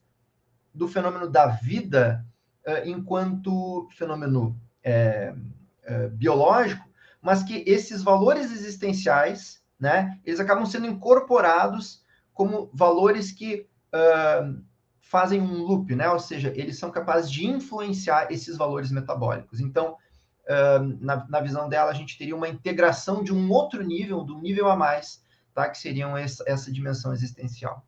do 0.73 0.87
fenômeno 0.87 1.29
da 1.29 1.47
vida 1.47 2.25
uh, 2.65 2.87
enquanto 2.87 3.89
fenômeno 3.91 4.57
é, 4.83 5.35
é, 5.83 6.07
biológico, 6.07 6.89
mas 7.21 7.43
que 7.43 7.63
esses 7.67 8.01
valores 8.01 8.51
existenciais 8.51 9.61
né, 9.82 10.19
eles 10.23 10.39
acabam 10.39 10.63
sendo 10.63 10.86
incorporados 10.86 12.05
como 12.34 12.69
valores 12.71 13.32
que 13.32 13.67
uh, 13.91 14.63
fazem 15.01 15.41
um 15.41 15.63
loop, 15.63 15.95
né? 15.95 16.07
Ou 16.09 16.19
seja, 16.19 16.53
eles 16.55 16.77
são 16.77 16.91
capazes 16.91 17.29
de 17.32 17.47
influenciar 17.47 18.32
esses 18.32 18.55
valores 18.55 18.91
metabólicos. 18.91 19.59
Então, 19.59 19.97
uh, 20.45 20.97
na, 21.01 21.27
na, 21.27 21.41
visão 21.41 21.67
dela, 21.67 21.89
a 21.89 21.93
gente 21.95 22.17
teria 22.17 22.36
uma 22.36 22.47
integração 22.47 23.23
de 23.23 23.34
um 23.34 23.51
outro 23.51 23.84
nível, 23.84 24.23
do 24.23 24.39
nível 24.39 24.69
a 24.69 24.75
mais, 24.75 25.23
tá? 25.53 25.67
Que 25.67 25.77
seriam 25.77 26.15
essa, 26.15 26.43
essa 26.47 26.71
dimensão 26.71 27.11
existencial. 27.11 27.84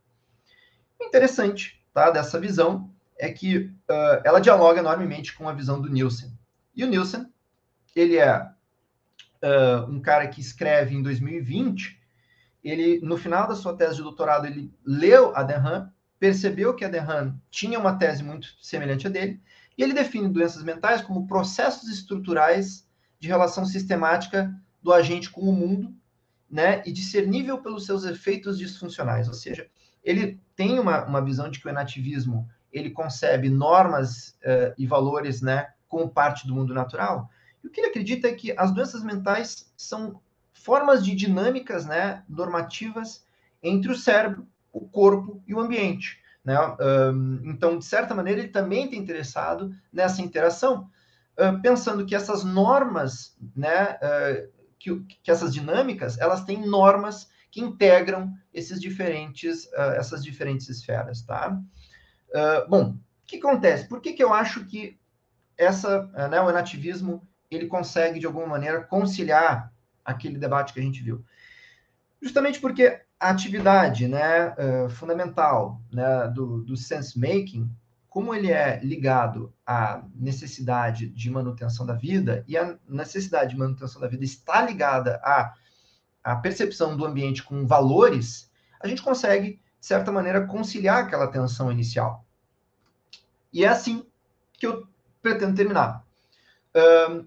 Interessante, 0.99 1.79
tá? 1.93 2.09
Dessa 2.09 2.39
visão 2.39 2.89
é 3.17 3.31
que 3.31 3.57
uh, 3.89 4.21
ela 4.25 4.41
dialoga 4.41 4.79
enormemente 4.79 5.35
com 5.37 5.47
a 5.47 5.53
visão 5.53 5.79
do 5.79 5.89
Nielsen. 5.89 6.35
E 6.75 6.83
o 6.83 6.87
Nielsen, 6.87 7.31
ele 7.95 8.17
é 8.17 8.49
uh, 9.43 9.91
um 9.91 10.01
cara 10.01 10.27
que 10.27 10.41
escreve 10.41 10.95
em 10.95 11.03
2020. 11.03 11.99
Ele, 12.63 12.99
no 13.03 13.17
final 13.17 13.47
da 13.47 13.55
sua 13.55 13.75
tese 13.75 13.97
de 13.97 14.01
doutorado, 14.01 14.47
ele 14.47 14.73
leu 14.85 15.35
a 15.35 15.43
Denham 15.43 15.91
percebeu 16.23 16.73
que 16.73 16.85
a 16.85 16.87
Dehan 16.87 17.37
tinha 17.51 17.77
uma 17.77 17.97
tese 17.97 18.23
muito 18.23 18.47
semelhante 18.61 19.05
à 19.05 19.09
dele, 19.09 19.41
e 19.77 19.83
ele 19.83 19.91
define 19.91 20.29
doenças 20.29 20.63
mentais 20.63 21.01
como 21.01 21.27
processos 21.27 21.89
estruturais 21.89 22.87
de 23.19 23.27
relação 23.27 23.65
sistemática 23.65 24.49
do 24.81 24.93
agente 24.93 25.29
com 25.29 25.41
o 25.41 25.51
mundo, 25.51 25.93
né, 26.49 26.81
e 26.85 26.93
discernível 26.93 27.57
pelos 27.57 27.85
seus 27.85 28.05
efeitos 28.05 28.57
disfuncionais, 28.57 29.27
ou 29.27 29.33
seja, 29.33 29.67
ele 30.01 30.39
tem 30.55 30.79
uma, 30.79 31.03
uma 31.03 31.21
visão 31.21 31.49
de 31.49 31.59
que 31.59 31.67
o 31.67 31.69
enativismo 31.69 32.47
ele 32.71 32.91
concebe 32.91 33.49
normas 33.49 34.29
uh, 34.45 34.73
e 34.77 34.87
valores, 34.87 35.41
né, 35.41 35.71
como 35.89 36.07
parte 36.07 36.47
do 36.47 36.55
mundo 36.55 36.73
natural, 36.73 37.29
e 37.63 37.67
o 37.67 37.69
que 37.69 37.79
ele 37.79 37.89
acredita 37.89 38.27
é 38.27 38.33
que 38.33 38.53
as 38.57 38.71
doenças 38.71 39.03
mentais 39.03 39.71
são 39.77 40.21
formas 40.51 41.03
de 41.03 41.15
dinâmicas, 41.15 41.85
né, 41.85 42.23
normativas 42.27 43.25
entre 43.61 43.91
o 43.91 43.95
cérebro 43.95 44.47
o 44.73 44.81
corpo 44.81 45.41
e 45.47 45.53
o 45.53 45.59
ambiente. 45.59 46.19
Né? 46.43 46.55
Então, 47.45 47.77
de 47.77 47.85
certa 47.85 48.15
maneira, 48.15 48.41
ele 48.41 48.49
também 48.49 48.85
está 48.85 48.97
interessado 48.97 49.73
nessa 49.93 50.21
interação, 50.21 50.89
pensando 51.61 52.05
que 52.05 52.15
essas 52.15 52.43
normas, 52.43 53.37
né, 53.55 53.97
que, 54.79 54.99
que, 55.21 55.31
essas 55.31 55.53
dinâmicas, 55.53 56.17
elas 56.17 56.43
têm 56.43 56.67
normas 56.67 57.29
que 57.51 57.61
integram 57.61 58.33
esses 58.51 58.81
diferentes, 58.81 59.71
essas 59.95 60.23
diferentes 60.23 60.67
esferas, 60.67 61.21
tá? 61.21 61.57
bom, 62.67 62.89
o 62.89 63.25
que 63.27 63.37
acontece? 63.37 63.87
Por 63.87 64.01
que, 64.01 64.13
que 64.13 64.23
eu 64.23 64.33
acho 64.33 64.65
que 64.65 64.99
essa, 65.55 66.07
né, 66.29 66.41
o 66.41 66.51
nativismo 66.51 67.25
ele 67.55 67.67
consegue, 67.67 68.19
de 68.19 68.25
alguma 68.25 68.47
maneira, 68.47 68.81
conciliar 68.81 69.71
aquele 70.03 70.37
debate 70.37 70.73
que 70.73 70.79
a 70.79 70.83
gente 70.83 71.01
viu? 71.01 71.23
Justamente 72.21 72.59
porque 72.59 73.01
a 73.19 73.29
atividade 73.29 74.07
né, 74.07 74.49
uh, 74.49 74.89
fundamental 74.89 75.81
né, 75.91 76.27
do, 76.27 76.61
do 76.63 76.75
sense 76.75 77.17
making, 77.17 77.69
como 78.09 78.33
ele 78.33 78.51
é 78.51 78.79
ligado 78.83 79.53
à 79.65 80.03
necessidade 80.13 81.09
de 81.09 81.29
manutenção 81.29 81.85
da 81.85 81.93
vida, 81.93 82.43
e 82.47 82.57
a 82.57 82.77
necessidade 82.87 83.51
de 83.51 83.57
manutenção 83.57 83.99
da 83.99 84.07
vida 84.07 84.23
está 84.23 84.61
ligada 84.61 85.19
à, 85.23 85.53
à 86.23 86.35
percepção 86.35 86.95
do 86.95 87.05
ambiente 87.05 87.41
com 87.43 87.65
valores, 87.65 88.51
a 88.79 88.87
gente 88.87 89.01
consegue, 89.01 89.59
de 89.79 89.85
certa 89.85 90.11
maneira, 90.11 90.45
conciliar 90.45 91.03
aquela 91.03 91.27
tensão 91.27 91.71
inicial. 91.71 92.25
E 93.51 93.63
é 93.63 93.67
assim 93.67 94.05
que 94.53 94.67
eu 94.67 94.87
pretendo 95.21 95.55
terminar. 95.55 96.05
Uh, 96.75 97.25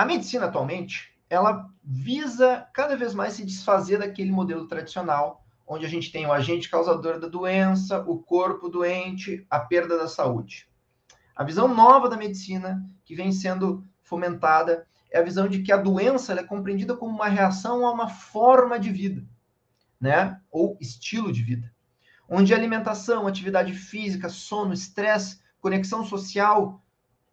a 0.00 0.04
medicina 0.06 0.46
atualmente, 0.46 1.12
ela 1.28 1.68
visa 1.84 2.66
cada 2.72 2.96
vez 2.96 3.12
mais 3.12 3.34
se 3.34 3.44
desfazer 3.44 3.98
daquele 3.98 4.32
modelo 4.32 4.66
tradicional, 4.66 5.44
onde 5.66 5.84
a 5.84 5.88
gente 5.90 6.10
tem 6.10 6.24
o 6.24 6.32
agente 6.32 6.70
causador 6.70 7.20
da 7.20 7.28
doença, 7.28 8.00
o 8.08 8.18
corpo 8.18 8.70
doente, 8.70 9.46
a 9.50 9.60
perda 9.60 9.98
da 9.98 10.08
saúde. 10.08 10.66
A 11.36 11.44
visão 11.44 11.68
nova 11.68 12.08
da 12.08 12.16
medicina, 12.16 12.82
que 13.04 13.14
vem 13.14 13.30
sendo 13.30 13.86
fomentada, 14.00 14.86
é 15.10 15.18
a 15.18 15.22
visão 15.22 15.46
de 15.46 15.62
que 15.62 15.70
a 15.70 15.76
doença 15.76 16.32
é 16.32 16.42
compreendida 16.42 16.96
como 16.96 17.14
uma 17.14 17.28
reação 17.28 17.86
a 17.86 17.92
uma 17.92 18.08
forma 18.08 18.80
de 18.80 18.90
vida, 18.90 19.22
né? 20.00 20.40
Ou 20.50 20.78
estilo 20.80 21.30
de 21.30 21.42
vida. 21.42 21.70
Onde 22.26 22.54
alimentação, 22.54 23.26
atividade 23.26 23.74
física, 23.74 24.30
sono, 24.30 24.72
estresse, 24.72 25.42
conexão 25.60 26.06
social, 26.06 26.82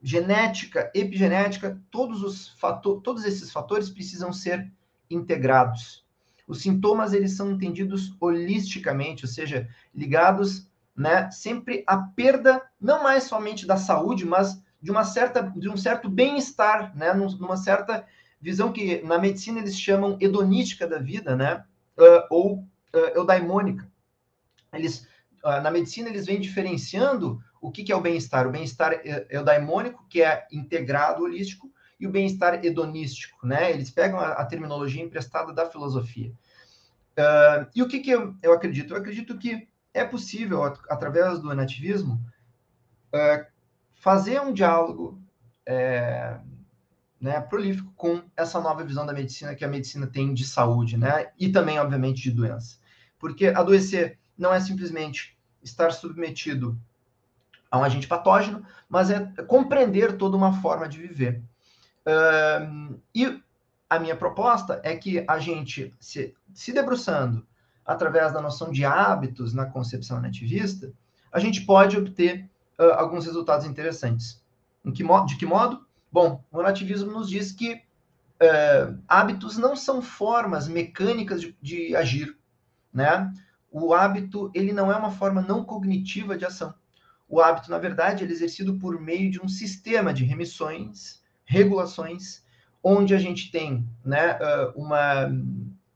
genética, 0.07 0.89
epigenética, 0.95 1.77
todos, 1.91 2.23
os 2.23 2.47
fator, 2.57 3.01
todos 3.01 3.25
esses 3.25 3.51
fatores 3.51 3.89
precisam 3.89 4.31
ser 4.31 4.71
integrados. 5.09 6.05
Os 6.47 6.61
sintomas 6.61 7.11
eles 7.11 7.35
são 7.35 7.51
entendidos 7.51 8.15
holisticamente, 8.21 9.25
ou 9.25 9.29
seja, 9.29 9.67
ligados, 9.93 10.65
né, 10.95 11.29
sempre 11.29 11.83
à 11.85 11.97
perda 11.97 12.63
não 12.79 13.03
mais 13.03 13.25
somente 13.25 13.67
da 13.67 13.75
saúde, 13.75 14.25
mas 14.25 14.63
de 14.81 14.89
uma 14.89 15.03
certa 15.03 15.41
de 15.53 15.67
um 15.67 15.75
certo 15.75 16.09
bem-estar, 16.09 16.95
né, 16.95 17.11
numa 17.13 17.57
certa 17.57 18.05
visão 18.39 18.71
que 18.71 19.01
na 19.01 19.19
medicina 19.19 19.59
eles 19.59 19.77
chamam 19.77 20.17
hedonística 20.21 20.87
da 20.87 20.99
vida, 20.99 21.35
né, 21.35 21.65
uh, 21.97 22.23
ou 22.29 22.59
uh, 22.59 22.97
eudaimônica. 23.13 23.85
Eles 24.71 25.05
uh, 25.43 25.61
na 25.61 25.69
medicina 25.69 26.07
eles 26.07 26.25
vêm 26.25 26.39
diferenciando 26.39 27.43
o 27.61 27.71
que, 27.71 27.83
que 27.83 27.91
é 27.91 27.95
o 27.95 28.01
bem-estar? 28.01 28.47
O 28.47 28.51
bem-estar 28.51 29.01
eudaimônico, 29.29 30.05
que 30.09 30.21
é 30.21 30.47
integrado, 30.51 31.23
holístico, 31.23 31.71
e 31.99 32.05
o 32.05 32.11
bem-estar 32.11 32.63
hedonístico, 32.63 33.45
né? 33.45 33.71
Eles 33.71 33.89
pegam 33.89 34.19
a, 34.19 34.33
a 34.33 34.45
terminologia 34.45 35.03
emprestada 35.03 35.51
da 35.51 35.69
filosofia. 35.69 36.31
Uh, 37.17 37.67
e 37.75 37.81
o 37.81 37.87
que, 37.87 37.99
que 37.99 38.11
eu, 38.11 38.35
eu, 38.43 38.53
acredito? 38.53 38.93
Eu 38.93 38.97
acredito 38.97 39.37
que 39.37 39.67
é 39.93 40.05
possível, 40.05 40.63
através 40.63 41.39
do 41.39 41.53
nativismo, 41.55 42.23
uh, 43.13 43.45
fazer 43.95 44.39
um 44.39 44.53
diálogo 44.53 45.19
é, 45.65 46.39
né, 47.19 47.41
prolífico 47.41 47.91
com 47.95 48.21
essa 48.37 48.61
nova 48.61 48.83
visão 48.83 49.05
da 49.05 49.13
medicina 49.13 49.55
que 49.55 49.65
a 49.65 49.67
medicina 49.67 50.05
tem 50.05 50.33
de 50.33 50.45
saúde, 50.45 50.97
né? 50.97 51.31
E 51.39 51.49
também, 51.51 51.79
obviamente, 51.79 52.21
de 52.21 52.31
doença. 52.31 52.77
Porque 53.17 53.47
adoecer 53.47 54.19
não 54.37 54.53
é 54.53 54.59
simplesmente 54.59 55.35
estar 55.63 55.91
submetido 55.91 56.79
a 57.69 57.77
um 57.77 57.83
agente 57.83 58.07
patógeno, 58.07 58.63
mas 58.87 59.09
é 59.09 59.25
compreender 59.47 60.17
toda 60.17 60.37
uma 60.37 60.53
forma 60.61 60.87
de 60.87 60.99
viver. 60.99 61.41
Uh, 62.05 62.99
e 63.13 63.41
a 63.89 63.99
minha 63.99 64.15
proposta 64.15 64.79
é 64.83 64.95
que 64.95 65.23
a 65.27 65.39
gente, 65.39 65.93
se, 65.99 66.33
se 66.53 66.71
debruçando 66.71 67.45
através 67.85 68.33
da 68.33 68.41
noção 68.41 68.71
de 68.71 68.85
hábitos 68.85 69.53
na 69.53 69.65
concepção 69.65 70.21
nativista, 70.21 70.91
a 71.31 71.39
gente 71.39 71.61
pode 71.61 71.97
obter 71.97 72.49
uh, 72.79 72.93
alguns 72.93 73.25
resultados 73.25 73.65
interessantes. 73.65 74.41
Que 74.93 75.03
de 75.25 75.35
que 75.35 75.45
modo? 75.45 75.85
Bom, 76.09 76.41
o 76.49 76.61
nativismo 76.61 77.11
nos 77.11 77.29
diz 77.29 77.51
que 77.51 77.73
uh, 77.73 78.97
hábitos 79.07 79.57
não 79.57 79.75
são 79.75 80.01
formas 80.01 80.67
mecânicas 80.67 81.41
de, 81.41 81.57
de 81.61 81.95
agir, 81.95 82.37
né? 82.93 83.31
O 83.69 83.93
hábito 83.93 84.49
ele 84.53 84.71
não 84.71 84.89
é 84.89 84.95
uma 84.95 85.11
forma 85.11 85.41
não 85.41 85.63
cognitiva 85.63 86.37
de 86.37 86.45
ação 86.45 86.73
o 87.29 87.41
hábito, 87.41 87.69
na 87.69 87.77
verdade, 87.77 88.23
é 88.23 88.27
exercido 88.27 88.77
por 88.77 88.99
meio 88.99 89.29
de 89.29 89.41
um 89.41 89.47
sistema 89.47 90.13
de 90.13 90.23
remissões, 90.23 91.21
regulações, 91.45 92.43
onde 92.83 93.13
a 93.13 93.19
gente 93.19 93.51
tem 93.51 93.85
né, 94.03 94.37
uma, 94.75 95.29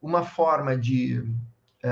uma 0.01 0.23
forma 0.23 0.77
de 0.77 1.23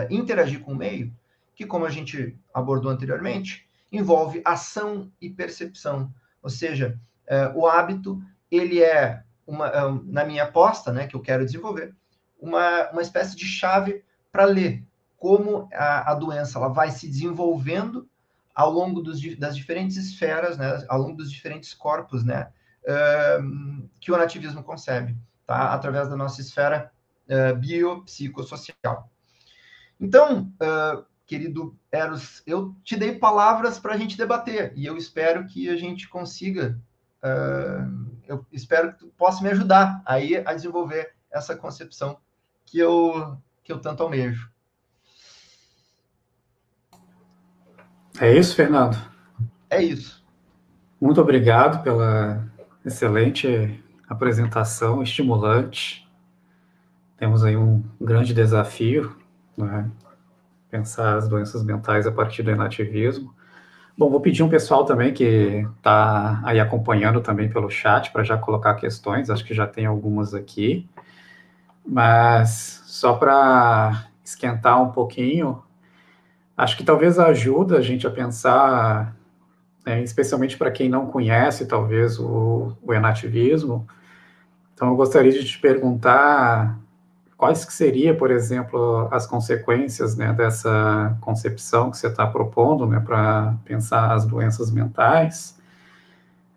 interagir 0.10 0.60
com 0.60 0.74
o 0.74 0.76
meio, 0.76 1.14
que, 1.56 1.66
como 1.66 1.86
a 1.86 1.90
gente 1.90 2.38
abordou 2.54 2.92
anteriormente, 2.92 3.66
envolve 3.92 4.42
ação 4.44 5.12
e 5.22 5.30
percepção. 5.30 6.14
Ou 6.44 6.50
seja, 6.50 7.00
o 7.56 7.66
hábito, 7.66 8.22
ele 8.52 8.82
é, 8.82 9.24
uma, 9.48 10.02
na 10.06 10.26
minha 10.26 10.44
aposta, 10.44 10.92
né, 10.92 11.08
que 11.08 11.16
eu 11.16 11.22
quero 11.22 11.46
desenvolver, 11.46 11.96
uma, 12.40 12.90
uma 12.92 13.02
espécie 13.02 13.36
de 13.36 13.46
chave 13.46 14.04
para 14.32 14.46
ler 14.46 14.84
como 15.18 15.68
a, 15.74 16.12
a 16.12 16.16
doença 16.16 16.58
ela 16.58 16.70
vai 16.70 16.92
se 16.92 17.08
desenvolvendo 17.08 18.08
ao 18.60 18.70
longo 18.70 19.02
dos, 19.02 19.22
das 19.38 19.56
diferentes 19.56 19.96
esferas, 19.96 20.58
né, 20.58 20.84
ao 20.90 21.00
longo 21.00 21.16
dos 21.16 21.32
diferentes 21.32 21.74
corpos, 21.74 22.26
né, 22.26 22.52
uh, 22.84 23.90
que 24.02 24.12
o 24.12 24.18
nativismo 24.18 24.62
concebe, 24.62 25.16
tá, 25.48 25.74
através 25.74 26.10
da 26.10 26.18
nossa 26.18 26.42
esfera 26.42 26.92
uh, 27.30 27.56
biopsicossocial. 27.56 29.10
Então, 29.98 30.52
uh, 30.62 31.06
querido 31.26 31.74
Eros, 31.90 32.44
eu 32.46 32.76
te 32.84 32.98
dei 32.98 33.18
palavras 33.18 33.80
para 33.80 33.94
a 33.94 33.98
gente 33.98 34.18
debater 34.18 34.74
e 34.76 34.86
eu 34.86 34.98
espero 34.98 35.46
que 35.46 35.70
a 35.70 35.78
gente 35.78 36.10
consiga, 36.10 36.78
uh, 37.24 38.20
eu 38.28 38.46
espero 38.52 38.92
que 38.92 39.00
tu 39.00 39.08
possa 39.18 39.42
me 39.42 39.52
ajudar 39.52 40.02
aí 40.06 40.36
a 40.36 40.54
desenvolver 40.54 41.14
essa 41.32 41.56
concepção 41.56 42.20
que 42.66 42.78
eu 42.78 43.38
que 43.64 43.72
eu 43.72 43.80
tanto 43.80 44.04
almejo. 44.04 44.52
É 48.22 48.38
isso, 48.38 48.54
Fernando? 48.54 48.98
É 49.70 49.82
isso. 49.82 50.22
Muito 51.00 51.22
obrigado 51.22 51.82
pela 51.82 52.46
excelente 52.86 53.82
apresentação, 54.10 55.02
estimulante. 55.02 56.06
Temos 57.16 57.46
aí 57.46 57.56
um 57.56 57.82
grande 58.00 58.34
desafio, 58.34 59.16
né? 59.58 59.90
pensar 60.70 61.16
as 61.16 61.30
doenças 61.30 61.64
mentais 61.64 62.06
a 62.06 62.12
partir 62.12 62.44
do 62.44 62.52
enativismo. 62.52 63.34
Bom, 63.98 64.10
vou 64.10 64.20
pedir 64.20 64.44
um 64.44 64.50
pessoal 64.50 64.84
também 64.84 65.14
que 65.14 65.66
está 65.78 66.42
aí 66.44 66.60
acompanhando 66.60 67.22
também 67.22 67.50
pelo 67.50 67.70
chat 67.70 68.12
para 68.12 68.24
já 68.24 68.38
colocar 68.38 68.76
questões, 68.76 69.30
acho 69.30 69.46
que 69.46 69.54
já 69.54 69.66
tem 69.66 69.86
algumas 69.86 70.34
aqui, 70.34 70.90
mas 71.86 72.82
só 72.86 73.14
para 73.14 74.08
esquentar 74.24 74.82
um 74.82 74.92
pouquinho, 74.92 75.64
acho 76.60 76.76
que 76.76 76.84
talvez 76.84 77.18
ajuda 77.18 77.78
a 77.78 77.82
gente 77.82 78.06
a 78.06 78.12
pensar, 78.12 79.16
né, 79.86 80.04
especialmente 80.04 80.58
para 80.58 80.70
quem 80.70 80.90
não 80.90 81.06
conhece 81.06 81.66
talvez 81.66 82.20
o, 82.20 82.76
o 82.84 82.94
enativismo, 82.94 83.88
então 84.74 84.90
eu 84.90 84.96
gostaria 84.98 85.32
de 85.32 85.46
te 85.46 85.58
perguntar 85.58 86.78
quais 87.38 87.64
que 87.64 87.72
seria, 87.72 88.14
por 88.14 88.30
exemplo, 88.30 89.08
as 89.10 89.26
consequências 89.26 90.18
né, 90.18 90.34
dessa 90.34 91.18
concepção 91.22 91.92
que 91.92 91.98
você 91.98 92.08
está 92.08 92.28
propondo 92.28 92.86
né, 92.86 93.00
para 93.00 93.56
pensar 93.64 94.12
as 94.12 94.26
doenças 94.26 94.70
mentais, 94.70 95.58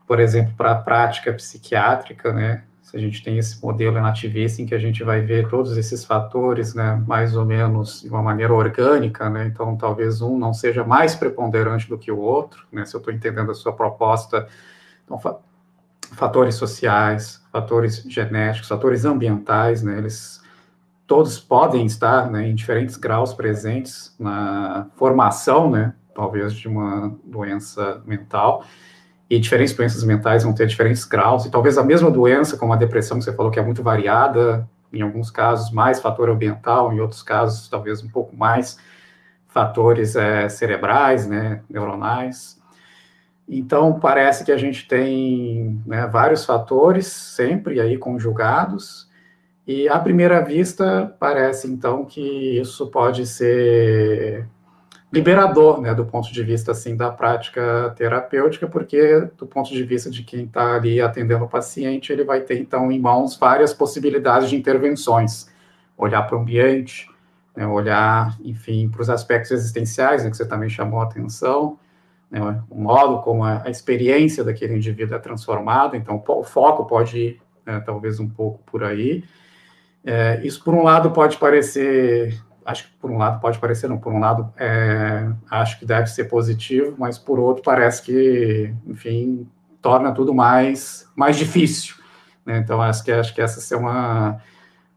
por 0.04 0.18
exemplo, 0.18 0.52
para 0.56 0.72
a 0.72 0.82
prática 0.82 1.32
psiquiátrica, 1.32 2.32
né, 2.32 2.64
se 2.92 2.98
a 2.98 3.00
gente 3.00 3.24
tem 3.24 3.38
esse 3.38 3.60
modelo 3.62 3.98
nativista 4.02 4.60
em 4.60 4.66
que 4.66 4.74
a 4.74 4.78
gente 4.78 5.02
vai 5.02 5.22
ver 5.22 5.48
todos 5.48 5.78
esses 5.78 6.04
fatores, 6.04 6.74
né, 6.74 7.02
mais 7.06 7.34
ou 7.34 7.42
menos 7.42 8.02
de 8.02 8.10
uma 8.10 8.22
maneira 8.22 8.52
orgânica, 8.52 9.30
né, 9.30 9.46
então 9.46 9.74
talvez 9.78 10.20
um 10.20 10.36
não 10.38 10.52
seja 10.52 10.84
mais 10.84 11.14
preponderante 11.14 11.88
do 11.88 11.96
que 11.96 12.12
o 12.12 12.18
outro, 12.18 12.66
né, 12.70 12.84
se 12.84 12.94
eu 12.94 12.98
estou 12.98 13.10
entendendo 13.10 13.50
a 13.50 13.54
sua 13.54 13.72
proposta, 13.72 14.46
então 15.04 15.18
fa 15.18 15.38
fatores 16.14 16.56
sociais, 16.56 17.42
fatores 17.50 18.04
genéticos, 18.06 18.68
fatores 18.68 19.06
ambientais, 19.06 19.82
né, 19.82 19.96
eles 19.96 20.42
todos 21.06 21.38
podem 21.38 21.86
estar 21.86 22.30
né, 22.30 22.46
em 22.46 22.54
diferentes 22.54 22.98
graus 22.98 23.32
presentes 23.32 24.14
na 24.18 24.86
formação, 24.96 25.70
né, 25.70 25.94
talvez, 26.14 26.52
de 26.52 26.68
uma 26.68 27.16
doença 27.24 28.02
mental, 28.04 28.66
e 29.32 29.40
diferentes 29.40 29.72
doenças 29.72 30.04
mentais 30.04 30.44
vão 30.44 30.52
ter 30.52 30.66
diferentes 30.66 31.06
graus, 31.06 31.46
e 31.46 31.50
talvez 31.50 31.78
a 31.78 31.82
mesma 31.82 32.10
doença, 32.10 32.58
como 32.58 32.74
a 32.74 32.76
depressão 32.76 33.16
que 33.16 33.24
você 33.24 33.32
falou, 33.32 33.50
que 33.50 33.58
é 33.58 33.62
muito 33.62 33.82
variada, 33.82 34.68
em 34.92 35.00
alguns 35.00 35.30
casos 35.30 35.72
mais 35.72 36.00
fator 36.00 36.28
ambiental, 36.28 36.92
em 36.92 37.00
outros 37.00 37.22
casos 37.22 37.66
talvez 37.66 38.04
um 38.04 38.10
pouco 38.10 38.36
mais 38.36 38.78
fatores 39.48 40.16
é, 40.16 40.50
cerebrais, 40.50 41.26
né, 41.26 41.62
neuronais. 41.70 42.60
Então, 43.48 43.98
parece 43.98 44.44
que 44.44 44.52
a 44.52 44.58
gente 44.58 44.86
tem 44.86 45.80
né, 45.86 46.06
vários 46.06 46.44
fatores 46.44 47.06
sempre 47.06 47.80
aí 47.80 47.96
conjugados, 47.96 49.08
e 49.66 49.88
à 49.88 49.98
primeira 49.98 50.44
vista, 50.44 51.16
parece 51.18 51.68
então 51.68 52.04
que 52.04 52.60
isso 52.60 52.86
pode 52.88 53.26
ser 53.26 54.46
liberador, 55.12 55.80
né, 55.80 55.94
do 55.94 56.06
ponto 56.06 56.32
de 56.32 56.42
vista 56.42 56.72
assim 56.72 56.96
da 56.96 57.10
prática 57.10 57.92
terapêutica, 57.96 58.66
porque 58.66 59.28
do 59.36 59.46
ponto 59.46 59.70
de 59.70 59.82
vista 59.84 60.10
de 60.10 60.22
quem 60.22 60.44
está 60.44 60.76
ali 60.76 61.02
atendendo 61.02 61.44
o 61.44 61.48
paciente, 61.48 62.10
ele 62.10 62.24
vai 62.24 62.40
ter 62.40 62.58
então 62.58 62.90
em 62.90 62.98
mãos 62.98 63.36
várias 63.36 63.74
possibilidades 63.74 64.48
de 64.48 64.56
intervenções, 64.56 65.50
olhar 65.98 66.22
para 66.22 66.38
o 66.38 66.40
ambiente, 66.40 67.06
né, 67.54 67.66
olhar, 67.66 68.38
enfim, 68.42 68.88
para 68.88 69.02
os 69.02 69.10
aspectos 69.10 69.50
existenciais, 69.50 70.24
né, 70.24 70.30
que 70.30 70.36
você 70.36 70.48
também 70.48 70.70
chamou 70.70 71.00
a 71.00 71.04
atenção, 71.04 71.78
né, 72.30 72.62
o 72.70 72.80
modo 72.80 73.20
como 73.20 73.44
a, 73.44 73.68
experiência 73.68 74.42
daquele 74.42 74.74
indivíduo 74.74 75.14
é 75.14 75.18
transformada, 75.18 75.94
então 75.94 76.22
o 76.26 76.42
foco 76.42 76.86
pode 76.86 77.18
ir 77.18 77.42
né, 77.66 77.82
talvez 77.84 78.18
um 78.18 78.28
pouco 78.28 78.60
por 78.64 78.82
aí. 78.82 79.22
É, 80.04 80.40
isso, 80.42 80.64
por 80.64 80.74
um 80.74 80.82
lado, 80.82 81.10
pode 81.10 81.36
parecer, 81.36 82.42
acho 82.64 82.84
que 82.84 82.90
por 82.98 83.10
um 83.10 83.18
lado 83.18 83.40
pode 83.40 83.58
parecer, 83.58 83.88
não, 83.88 83.98
por 83.98 84.12
um 84.12 84.18
lado, 84.18 84.52
é, 84.56 85.28
acho 85.50 85.78
que 85.78 85.86
deve 85.86 86.08
ser 86.08 86.24
positivo, 86.24 86.94
mas 86.98 87.18
por 87.18 87.38
outro, 87.38 87.62
parece 87.62 88.02
que, 88.02 88.74
enfim, 88.86 89.48
torna 89.80 90.12
tudo 90.12 90.34
mais, 90.34 91.08
mais 91.16 91.36
difícil. 91.36 91.96
Né? 92.46 92.58
Então, 92.58 92.80
acho 92.80 93.04
que, 93.04 93.12
acho 93.12 93.34
que 93.34 93.40
essa 93.40 93.74
é 93.74 93.76
uma, 93.76 94.40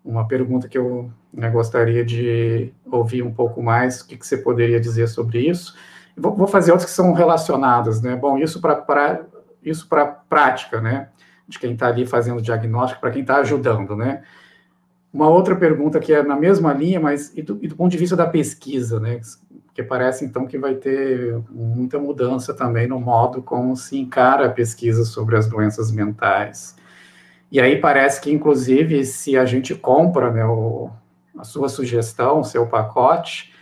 uma 0.04 0.28
pergunta 0.28 0.68
que 0.68 0.78
eu 0.78 1.12
né, 1.34 1.50
gostaria 1.50 2.06
de 2.06 2.72
ouvir 2.86 3.22
um 3.24 3.34
pouco 3.34 3.62
mais, 3.62 4.02
o 4.02 4.08
que, 4.08 4.18
que 4.18 4.26
você 4.26 4.38
poderia 4.38 4.80
dizer 4.80 5.08
sobre 5.08 5.40
isso. 5.40 5.76
Vou, 6.16 6.36
vou 6.36 6.48
fazer 6.48 6.72
outras 6.72 6.90
que 6.90 6.96
são 6.96 7.12
relacionadas, 7.14 8.02
né? 8.02 8.16
Bom, 8.16 8.38
isso 8.38 8.62
para 8.62 9.26
isso 9.62 9.88
para 9.90 10.06
prática, 10.06 10.80
né? 10.80 11.10
De 11.48 11.60
quem 11.60 11.74
está 11.74 11.88
ali 11.88 12.06
fazendo 12.06 12.42
diagnóstico, 12.42 13.02
para 13.02 13.12
quem 13.12 13.22
está 13.22 13.38
ajudando, 13.38 13.96
né? 13.96 14.24
Uma 15.16 15.30
outra 15.30 15.56
pergunta 15.56 15.98
que 15.98 16.12
é 16.12 16.22
na 16.22 16.36
mesma 16.36 16.74
linha, 16.74 17.00
mas 17.00 17.32
e 17.38 17.42
do, 17.42 17.58
e 17.62 17.70
do, 17.70 17.76
ponto 17.78 17.90
de 17.90 17.98
vista 17.98 18.18
da 18.18 18.28
pesquisa, 18.28 19.00
né? 19.00 19.22
Que 19.74 19.82
parece 19.82 20.26
então 20.26 20.46
que 20.46 20.58
vai 20.58 20.76
ter 20.76 21.42
muita 21.50 21.98
mudança 21.98 22.54
também 22.54 22.86
no 22.86 23.00
modo 23.00 23.42
como 23.42 23.78
se 23.78 23.98
encara 23.98 24.48
a 24.48 24.50
pesquisa 24.50 25.06
sobre 25.06 25.38
as 25.38 25.48
doenças 25.48 25.90
mentais. 25.90 26.76
E 27.50 27.62
aí 27.62 27.80
parece 27.80 28.20
que, 28.20 28.30
inclusive, 28.30 29.06
se 29.06 29.38
a 29.38 29.46
gente 29.46 29.74
compra 29.74 30.30
né, 30.32 30.44
o, 30.46 30.90
a 31.38 31.46
sua 31.46 31.70
sugestão, 31.70 32.42
o 32.42 32.44
seu 32.44 32.68
pacote, 32.68 33.54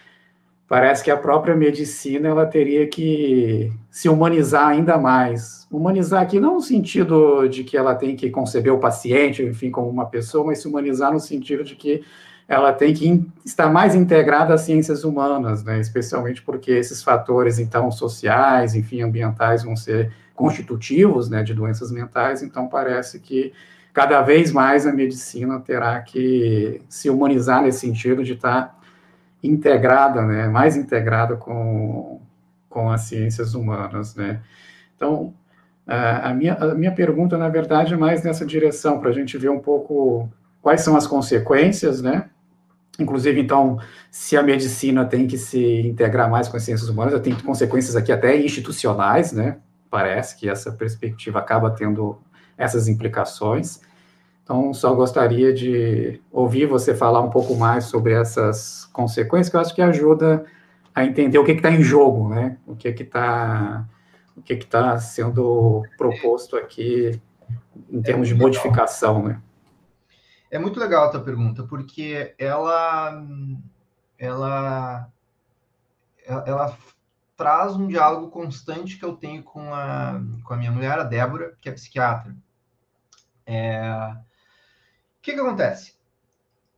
parece 0.74 1.04
que 1.04 1.12
a 1.12 1.18
própria 1.18 1.56
medicina 1.56 2.30
ela 2.30 2.48
teria 2.48 2.88
que 2.88 3.72
se 3.92 4.10
humanizar 4.10 4.70
ainda 4.70 4.98
mais. 4.98 5.68
Humanizar 5.72 6.24
aqui 6.24 6.40
não 6.40 6.56
no 6.56 6.62
sentido 6.62 7.48
de 7.48 7.64
que 7.64 7.78
ela 7.78 7.94
tem 7.94 8.16
que 8.16 8.32
conceber 8.32 8.74
o 8.74 8.80
paciente, 8.80 9.44
enfim, 9.44 9.70
como 9.70 9.88
uma 9.88 10.08
pessoa, 10.08 10.48
mas 10.48 10.64
se 10.64 10.68
humanizar 10.68 11.14
no 11.14 11.20
sentido 11.20 11.64
de 11.64 11.76
que 11.76 12.04
ela 12.48 12.74
tem 12.74 12.92
que 12.92 13.24
estar 13.46 13.72
mais 13.72 13.94
integrada 13.94 14.56
às 14.56 14.62
ciências 14.62 15.04
humanas, 15.04 15.64
né? 15.64 15.80
especialmente 15.80 16.42
porque 16.42 16.72
esses 16.72 17.04
fatores, 17.04 17.60
então, 17.60 17.92
sociais, 17.92 18.74
enfim, 18.74 19.04
ambientais 19.04 19.62
vão 19.62 19.76
ser 19.76 20.12
constitutivos, 20.34 21.30
né, 21.30 21.44
de 21.44 21.54
doenças 21.54 21.92
mentais, 21.92 22.42
então 22.42 22.68
parece 22.68 23.20
que 23.20 23.54
cada 23.94 24.24
vez 24.24 24.52
mais 24.52 24.88
a 24.88 24.92
medicina 24.92 25.60
terá 25.60 26.02
que 26.02 26.82
se 26.90 27.12
humanizar 27.12 27.62
nesse 27.62 27.82
sentido 27.82 28.24
de 28.24 28.34
estar 28.34 28.82
integrada, 29.44 30.22
né, 30.22 30.48
mais 30.48 30.78
integrada 30.78 31.36
com, 31.36 32.22
com 32.70 32.90
as 32.90 33.02
ciências 33.02 33.54
humanas, 33.54 34.16
né. 34.16 34.42
Então, 34.96 35.34
a 35.86 36.34
minha, 36.34 36.54
a 36.54 36.74
minha 36.74 36.94
pergunta, 36.94 37.38
na 37.38 37.50
verdade, 37.50 37.94
é 37.94 37.98
mais 37.98 38.24
nessa 38.24 38.46
direção, 38.46 39.00
para 39.00 39.10
a 39.10 39.14
gente 39.14 39.38
ver 39.38 39.50
um 39.50 39.60
pouco 39.60 40.30
quais 40.62 40.82
são 40.82 40.96
as 40.96 41.06
consequências, 41.06 42.02
né, 42.02 42.30
Inclusive, 43.00 43.42
então, 43.42 43.80
se 44.12 44.38
a 44.38 44.44
medicina 44.44 45.04
tem 45.04 45.26
que 45.26 45.38
se 45.38 45.82
integrar 45.82 46.30
mais 46.30 46.48
com 46.48 46.58
as 46.58 46.64
ciências 46.64 46.90
humanas, 46.90 47.20
tem 47.22 47.34
consequências 47.34 47.96
aqui 47.96 48.12
até 48.12 48.38
institucionais, 48.40 49.32
né? 49.32 49.58
Parece 49.90 50.38
que 50.38 50.48
essa 50.48 50.72
perspectiva 50.72 51.40
acaba 51.40 51.72
tendo 51.72 52.20
essas 52.56 52.88
implicações. 52.88 53.82
Então, 54.44 54.74
só 54.74 54.94
gostaria 54.94 55.54
de 55.54 56.22
ouvir 56.32 56.66
você 56.66 56.94
falar 56.94 57.22
um 57.22 57.30
pouco 57.30 57.56
mais 57.56 57.86
sobre 57.86 58.14
essas 58.14 58.86
consequências, 58.92 59.50
que 59.50 59.56
eu 59.56 59.62
acho 59.62 59.76
que 59.76 59.82
ajuda 59.82 60.46
a 60.94 61.06
entender 61.06 61.40
o 61.40 61.46
que 61.46 61.54
está 61.54 61.72
em 61.72 61.82
jogo, 61.82 62.30
né? 62.30 62.58
O 62.68 62.76
que 62.76 62.90
está 62.90 63.88
o 64.36 64.42
que 64.42 64.54
está 64.54 65.00
sendo 65.00 65.84
proposto 65.98 66.58
aqui 66.58 67.22
em 67.90 68.02
termos 68.02 68.28
de 68.28 68.36
modificação, 68.36 69.24
né? 69.24 69.42
É 70.52 70.60
muito 70.60 70.80
legal 70.80 71.06
a 71.06 71.10
tua 71.10 71.22
pergunta, 71.22 71.64
porque 71.64 72.36
ela 72.38 73.24
ela 74.18 75.10
ela 76.26 76.78
traz 77.36 77.76
um 77.76 77.88
diálogo 77.88 78.30
constante 78.30 78.98
que 78.98 79.06
eu 79.06 79.16
tenho 79.16 79.44
com 79.44 79.74
a, 79.74 80.22
com 80.44 80.54
a 80.54 80.58
minha 80.58 80.72
mulher, 80.72 81.00
a 81.00 81.04
Débora, 81.04 81.58
que 81.60 81.70
é 81.70 81.72
psiquiatra. 81.72 82.36
É, 83.46 84.16
que, 85.24 85.34
que 85.34 85.40
acontece? 85.40 85.94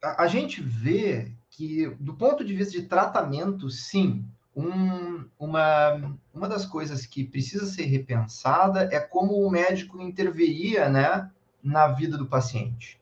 A, 0.02 0.24
a, 0.24 0.28
gente 0.28 0.62
vê 0.62 1.34
que, 1.50 1.88
do 2.00 2.14
ponto 2.14 2.46
de 2.46 2.56
vista 2.56 2.80
de 2.80 2.84
tratamento, 2.84 3.70
sim, 3.72 4.24
um, 4.56 5.26
uma, 5.38 6.16
uma 6.34 6.48
das 6.48 6.66
coisas 6.66 7.06
que 7.08 7.26
precisa 7.26 7.66
ser 7.66 7.86
repensada 7.86 8.88
é 8.94 9.00
como 9.00 9.34
o 9.34 9.50
médico 9.50 10.00
interveria 10.00 10.88
né, 10.88 11.30
na 11.62 11.88
vida 11.88 12.18
do 12.18 12.28
paciente. 12.28 13.02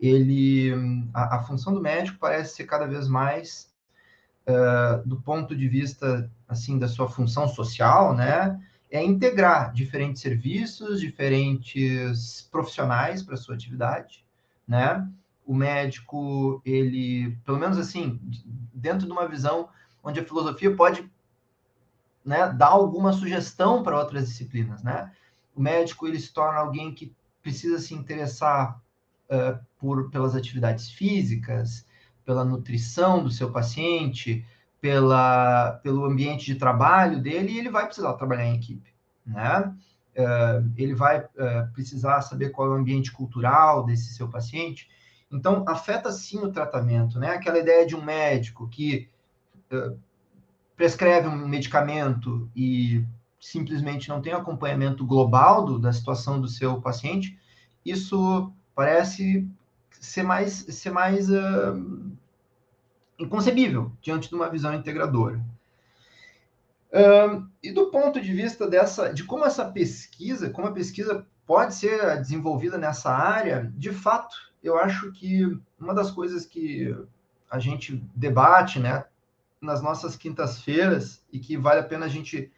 Ele, 0.00 0.72
a, 1.12 1.36
a 1.36 1.42
função 1.44 1.74
do 1.74 1.80
médico 1.80 2.18
parece 2.18 2.56
ser 2.56 2.64
cada 2.64 2.86
vez 2.86 3.06
mais 3.06 3.70
uh, 4.48 5.06
do 5.06 5.20
ponto 5.20 5.54
de 5.54 5.68
vista 5.68 6.30
assim 6.48 6.78
da 6.78 6.88
sua 6.88 7.08
função 7.08 7.46
social, 7.46 8.16
né? 8.16 8.58
É 8.90 9.04
integrar 9.04 9.70
diferentes 9.74 10.22
serviços, 10.22 10.98
diferentes 10.98 12.48
profissionais 12.50 13.22
para 13.22 13.36
sua 13.36 13.54
atividade, 13.54 14.24
né? 14.68 15.08
O 15.46 15.54
médico, 15.54 16.60
ele, 16.64 17.36
pelo 17.44 17.58
menos 17.58 17.78
assim, 17.78 18.20
dentro 18.74 19.06
de 19.06 19.12
uma 19.12 19.26
visão 19.26 19.70
onde 20.04 20.20
a 20.20 20.24
filosofia 20.24 20.76
pode 20.76 21.10
né, 22.24 22.52
dar 22.52 22.68
alguma 22.68 23.12
sugestão 23.12 23.82
para 23.82 23.98
outras 23.98 24.28
disciplinas, 24.28 24.82
né? 24.82 25.10
O 25.56 25.60
médico, 25.60 26.06
ele 26.06 26.20
se 26.20 26.32
torna 26.32 26.60
alguém 26.60 26.94
que 26.94 27.12
precisa 27.42 27.78
se 27.78 27.94
interessar 27.94 28.78
uh, 29.30 29.58
por, 29.78 30.10
pelas 30.10 30.36
atividades 30.36 30.90
físicas, 30.90 31.86
pela 32.24 32.44
nutrição 32.44 33.24
do 33.24 33.30
seu 33.30 33.50
paciente, 33.50 34.44
pela, 34.80 35.72
pelo 35.82 36.04
ambiente 36.04 36.44
de 36.44 36.56
trabalho 36.56 37.20
dele 37.20 37.52
e 37.52 37.58
ele 37.58 37.70
vai 37.70 37.86
precisar 37.86 38.12
trabalhar 38.14 38.44
em 38.44 38.56
equipe, 38.56 38.92
né? 39.26 39.74
Uh, 40.18 40.68
ele 40.76 40.94
vai 40.94 41.20
uh, 41.20 41.72
precisar 41.72 42.22
saber 42.22 42.50
qual 42.50 42.66
é 42.66 42.70
o 42.72 42.80
ambiente 42.80 43.12
cultural 43.12 43.86
desse 43.86 44.12
seu 44.14 44.28
paciente. 44.28 44.88
Então, 45.30 45.64
afeta 45.68 46.10
sim 46.10 46.38
o 46.38 46.50
tratamento, 46.50 47.20
né? 47.20 47.30
Aquela 47.30 47.58
ideia 47.58 47.86
de 47.86 47.94
um 47.94 48.02
médico 48.02 48.66
que 48.68 49.08
uh, 49.72 49.96
prescreve 50.76 51.28
um 51.28 51.46
medicamento 51.46 52.50
e 52.56 53.04
simplesmente 53.40 54.08
não 54.08 54.20
tem 54.20 54.32
acompanhamento 54.32 55.06
global 55.06 55.64
do, 55.64 55.78
da 55.78 55.92
situação 55.92 56.40
do 56.40 56.48
seu 56.48 56.80
paciente, 56.80 57.38
isso 57.84 58.52
parece 58.74 59.48
ser 60.00 60.22
mais, 60.22 60.52
ser 60.52 60.90
mais 60.90 61.28
uh, 61.30 62.12
inconcebível 63.18 63.92
diante 64.00 64.28
de 64.28 64.34
uma 64.34 64.48
visão 64.48 64.74
integradora. 64.74 65.44
E 67.62 67.70
do 67.70 67.90
ponto 67.90 68.20
de 68.20 68.32
vista 68.32 68.68
dessa, 68.68 69.12
de 69.12 69.24
como 69.24 69.44
essa 69.44 69.64
pesquisa, 69.64 70.50
como 70.50 70.68
a 70.68 70.72
pesquisa 70.72 71.26
pode 71.46 71.74
ser 71.74 72.16
desenvolvida 72.18 72.78
nessa 72.78 73.10
área, 73.10 73.72
de 73.76 73.92
fato, 73.92 74.36
eu 74.62 74.78
acho 74.78 75.12
que 75.12 75.44
uma 75.78 75.94
das 75.94 76.10
coisas 76.10 76.46
que 76.46 76.94
a 77.50 77.58
gente 77.58 77.96
debate, 78.14 78.78
né, 78.78 79.04
nas 79.60 79.82
nossas 79.82 80.16
quintas-feiras 80.16 81.24
e 81.32 81.38
que 81.38 81.56
vale 81.56 81.80
a 81.80 81.84
pena 81.84 82.06
a 82.06 82.08
gente 82.08 82.50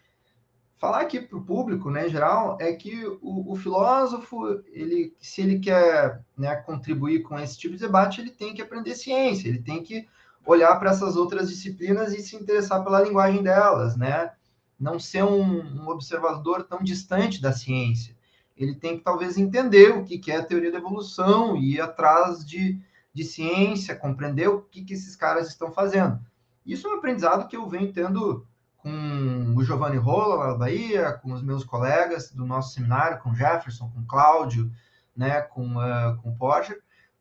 falar 0.77 1.03
aqui 1.03 1.21
para 1.21 1.37
o 1.37 1.45
público, 1.45 1.91
né, 1.91 2.07
em 2.07 2.11
geral, 2.11 2.57
é 2.61 2.73
que 2.73 3.07
o, 3.21 3.53
o, 3.53 3.55
filósofo, 3.55 4.63
ele, 4.73 5.15
se 5.21 5.43
ele 5.43 5.59
quer 5.59 6.25
né, 6.37 6.57
contribuir 6.57 7.23
com 7.23 7.39
esse 7.39 7.59
tipo 7.59 7.75
de 7.75 7.81
debate, 7.81 8.21
ele 8.21 8.31
tem 8.31 8.55
que 8.55 8.63
aprender 8.63 8.95
ciência, 8.95 9.49
ele 9.49 9.61
tem 9.61 9.83
que 9.83 10.09
olhar 10.45 10.77
para 10.79 10.91
essas 10.91 11.17
outras 11.17 11.49
disciplinas 11.49 12.13
e 12.13 12.23
se 12.23 12.37
interessar 12.37 12.83
pela 12.83 13.03
linguagem 13.03 13.43
delas, 13.43 13.97
né? 13.97 14.33
Não 14.79 14.99
ser 14.99 15.25
um, 15.25 15.83
um 15.83 15.89
observador 15.89 16.65
tão 16.65 16.83
distante 16.83 17.41
da 17.41 17.53
ciência. 17.53 18.17
Ele 18.57 18.75
tem 18.75 18.99
que 18.99 19.05
talvez 19.05 19.39
entender 19.39 19.91
o 19.91 20.05
que, 20.05 20.19
que 20.19 20.31
é 20.31 20.37
a 20.37 20.45
teoria 20.45 20.73
da 20.73 20.79
evolução 20.79 21.57
e 21.57 21.75
ir 21.75 21.81
atrás 21.81 22.45
de, 22.45 22.79
de 23.13 23.25
ciência, 23.25 23.97
compreender 23.97 24.49
o 24.49 24.63
que, 24.63 24.85
que 24.85 24.95
esses 24.95 25.17
caras 25.17 25.49
estão 25.49 25.71
fazendo. 25.73 26.21
Isso 26.65 26.87
é 26.87 26.91
um 26.91 26.99
aprendizado 26.99 27.49
que 27.49 27.57
eu 27.57 27.69
venho 27.69 27.93
tendo 27.93 28.47
com 28.77 29.55
o 29.57 29.63
Giovanni 29.63 29.97
Rolla, 29.97 30.37
lá 30.37 30.47
da 30.49 30.59
Bahia, 30.59 31.13
com 31.13 31.33
os 31.33 31.43
meus 31.43 31.65
colegas 31.65 32.31
do 32.31 32.47
nosso 32.47 32.75
seminário, 32.75 33.19
com 33.19 33.31
o 33.31 33.35
Jefferson, 33.35 33.91
com 33.91 34.01
o 34.01 34.07
Cláudio, 34.07 34.71
né, 35.15 35.43
com, 35.43 35.77
uh, 35.77 36.17
com 36.23 36.31
o 36.31 36.37
Porter, 36.37 36.81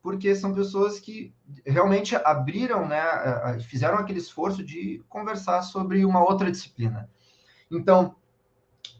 porque 0.09 0.33
são 0.33 0.55
pessoas 0.55 0.99
que 0.99 1.31
realmente 1.63 2.15
abriram, 2.15 2.87
né, 2.87 2.99
fizeram 3.59 3.99
aquele 3.99 4.17
esforço 4.17 4.63
de 4.63 5.03
conversar 5.07 5.61
sobre 5.61 6.03
uma 6.03 6.23
outra 6.23 6.49
disciplina. 6.49 7.07
Então, 7.69 8.15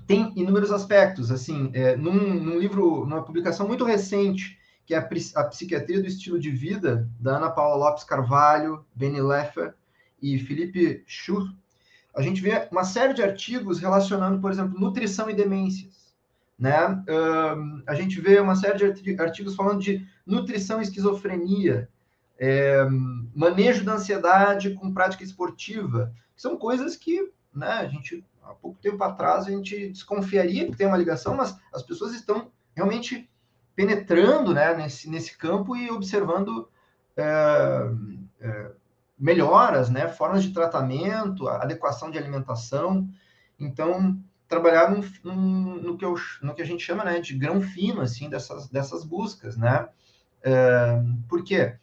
tem 0.06 0.32
inúmeros 0.36 0.72
aspectos, 0.72 1.32
assim, 1.32 1.72
é, 1.74 1.98
num, 1.98 2.14
num, 2.14 2.60
livro, 2.60 3.08
numa 3.08 3.24
publicação 3.24 3.68
muito 3.68 3.84
recente, 3.84 4.60
que 4.86 4.94
é 4.94 5.00
a, 5.00 5.44
Psiquiatria 5.46 6.00
do 6.00 6.08
Estilo 6.08 6.40
de 6.40 6.52
Vida, 6.52 7.10
da 7.20 7.38
Ana 7.38 7.50
Paula 7.50 7.88
Lopes 7.88 8.04
Carvalho, 8.04 8.86
Benny 8.94 9.20
Leffer 9.20 9.74
e 10.22 10.38
Felipe 10.38 11.04
Schur, 11.08 11.52
a 12.16 12.22
gente 12.22 12.40
vê 12.40 12.68
uma 12.72 12.84
série 12.84 13.16
de 13.16 13.24
artigos 13.24 13.80
relacionando, 13.80 14.40
por 14.40 14.52
exemplo, 14.52 14.80
nutrição 14.80 15.28
e 15.28 15.34
demências. 15.34 16.14
Né? 16.60 16.76
A 17.88 17.96
gente 17.96 18.20
vê 18.20 18.40
uma 18.40 18.56
série 18.56 18.92
de 18.92 19.20
artigos 19.20 19.56
falando 19.56 19.82
de 19.82 20.06
nutrição 20.30 20.80
e 20.80 20.84
esquizofrenia, 20.84 21.90
é, 22.38 22.86
manejo 23.36 23.84
da 23.84 23.94
ansiedade 23.94 24.74
com 24.76 24.94
prática 24.94 25.24
esportiva. 25.24 26.14
São 26.36 26.58
coisas 26.58 26.96
que 26.96 27.32
né, 27.54 27.68
a 27.68 27.88
gente, 27.88 28.24
há 28.44 28.54
pouco 28.54 28.80
tempo 28.80 29.04
atrás, 29.04 29.46
a 29.46 29.52
gente 29.52 29.90
desconfiaria 29.90 30.66
que 30.66 30.78
tem 30.78 30.88
uma 30.88 30.98
ligação, 30.98 31.36
mas 31.36 31.58
as 31.74 31.84
pessoas 31.84 32.14
estão 32.14 32.52
realmente 32.76 33.30
penetrando 33.76 34.54
né, 34.54 34.74
nesse, 34.76 35.10
nesse 35.10 35.38
campo 35.38 35.76
e 35.76 35.90
observando 35.90 36.70
é, 37.18 37.92
é, 38.40 38.72
melhoras, 39.18 39.90
né, 39.90 40.08
formas 40.08 40.44
de 40.44 40.54
tratamento, 40.54 41.48
adequação 41.48 42.10
de 42.10 42.18
alimentação. 42.18 43.10
Então, 43.60 44.18
trabalhar 44.48 44.90
no, 44.90 45.04
no, 45.24 45.82
no, 45.82 45.98
que, 45.98 46.06
eu, 46.06 46.16
no 46.42 46.54
que 46.54 46.62
a 46.62 46.66
gente 46.66 46.84
chama 46.84 47.04
né, 47.04 47.20
de 47.20 47.38
grão 47.38 47.62
fino, 47.62 48.02
assim, 48.02 48.30
dessas, 48.30 48.68
dessas 48.68 49.04
buscas, 49.04 49.58
né? 49.58 49.88
Por 51.28 51.44
quê? 51.44 51.78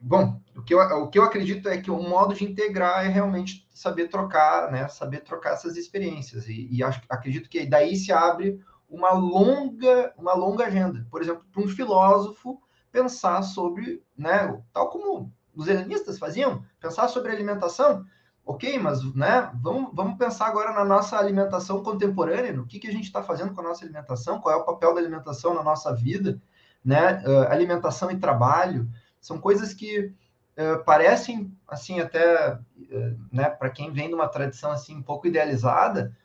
Bom, 0.00 0.40
o 0.56 0.62
que, 0.62 0.74
eu, 0.74 0.78
o 0.78 1.08
que 1.08 1.18
eu 1.18 1.24
acredito 1.24 1.68
é 1.68 1.80
que 1.80 1.90
o 1.90 2.02
modo 2.02 2.34
de 2.34 2.44
integrar 2.44 3.04
é 3.04 3.08
realmente 3.08 3.68
saber 3.72 4.08
trocar, 4.08 4.70
né? 4.70 4.88
Saber 4.88 5.20
trocar 5.20 5.52
essas 5.52 5.76
experiências. 5.76 6.48
E, 6.48 6.68
e 6.70 6.82
acho, 6.82 7.02
acredito 7.08 7.48
que 7.48 7.66
daí 7.66 7.96
se 7.96 8.12
abre 8.12 8.60
uma 8.88 9.12
longa, 9.12 10.12
uma 10.18 10.34
longa 10.34 10.66
agenda. 10.66 11.06
Por 11.10 11.22
exemplo, 11.22 11.44
para 11.52 11.62
um 11.62 11.68
filósofo 11.68 12.60
pensar 12.90 13.42
sobre, 13.42 14.02
né, 14.16 14.60
tal 14.72 14.90
como 14.90 15.32
os 15.54 15.68
helenistas 15.68 16.18
faziam, 16.18 16.64
pensar 16.80 17.06
sobre 17.08 17.30
alimentação, 17.30 18.04
ok, 18.44 18.78
mas 18.78 19.02
né, 19.14 19.50
vamos, 19.62 19.90
vamos 19.94 20.18
pensar 20.18 20.46
agora 20.46 20.72
na 20.72 20.84
nossa 20.84 21.16
alimentação 21.16 21.82
contemporânea, 21.82 22.52
no 22.52 22.66
que, 22.66 22.80
que 22.80 22.88
a 22.88 22.92
gente 22.92 23.04
está 23.04 23.22
fazendo 23.22 23.54
com 23.54 23.60
a 23.60 23.64
nossa 23.64 23.84
alimentação, 23.84 24.40
qual 24.40 24.54
é 24.54 24.58
o 24.58 24.64
papel 24.64 24.92
da 24.92 25.00
alimentação 25.00 25.54
na 25.54 25.62
nossa 25.62 25.94
vida, 25.94 26.40
né, 26.84 27.22
uh, 27.26 27.50
alimentação 27.50 28.10
e 28.10 28.18
trabalho, 28.18 28.88
são 29.20 29.38
coisas 29.38 29.74
que 29.74 30.12
uh, 30.56 30.82
parecem, 30.84 31.54
assim, 31.68 32.00
até, 32.00 32.54
uh, 32.54 33.18
né, 33.30 33.50
para 33.50 33.70
quem 33.70 33.92
vem 33.92 34.08
de 34.08 34.14
uma 34.14 34.28
tradição, 34.28 34.70
assim, 34.70 34.96
um 34.96 35.02
pouco 35.02 35.26
idealizada, 35.26 36.16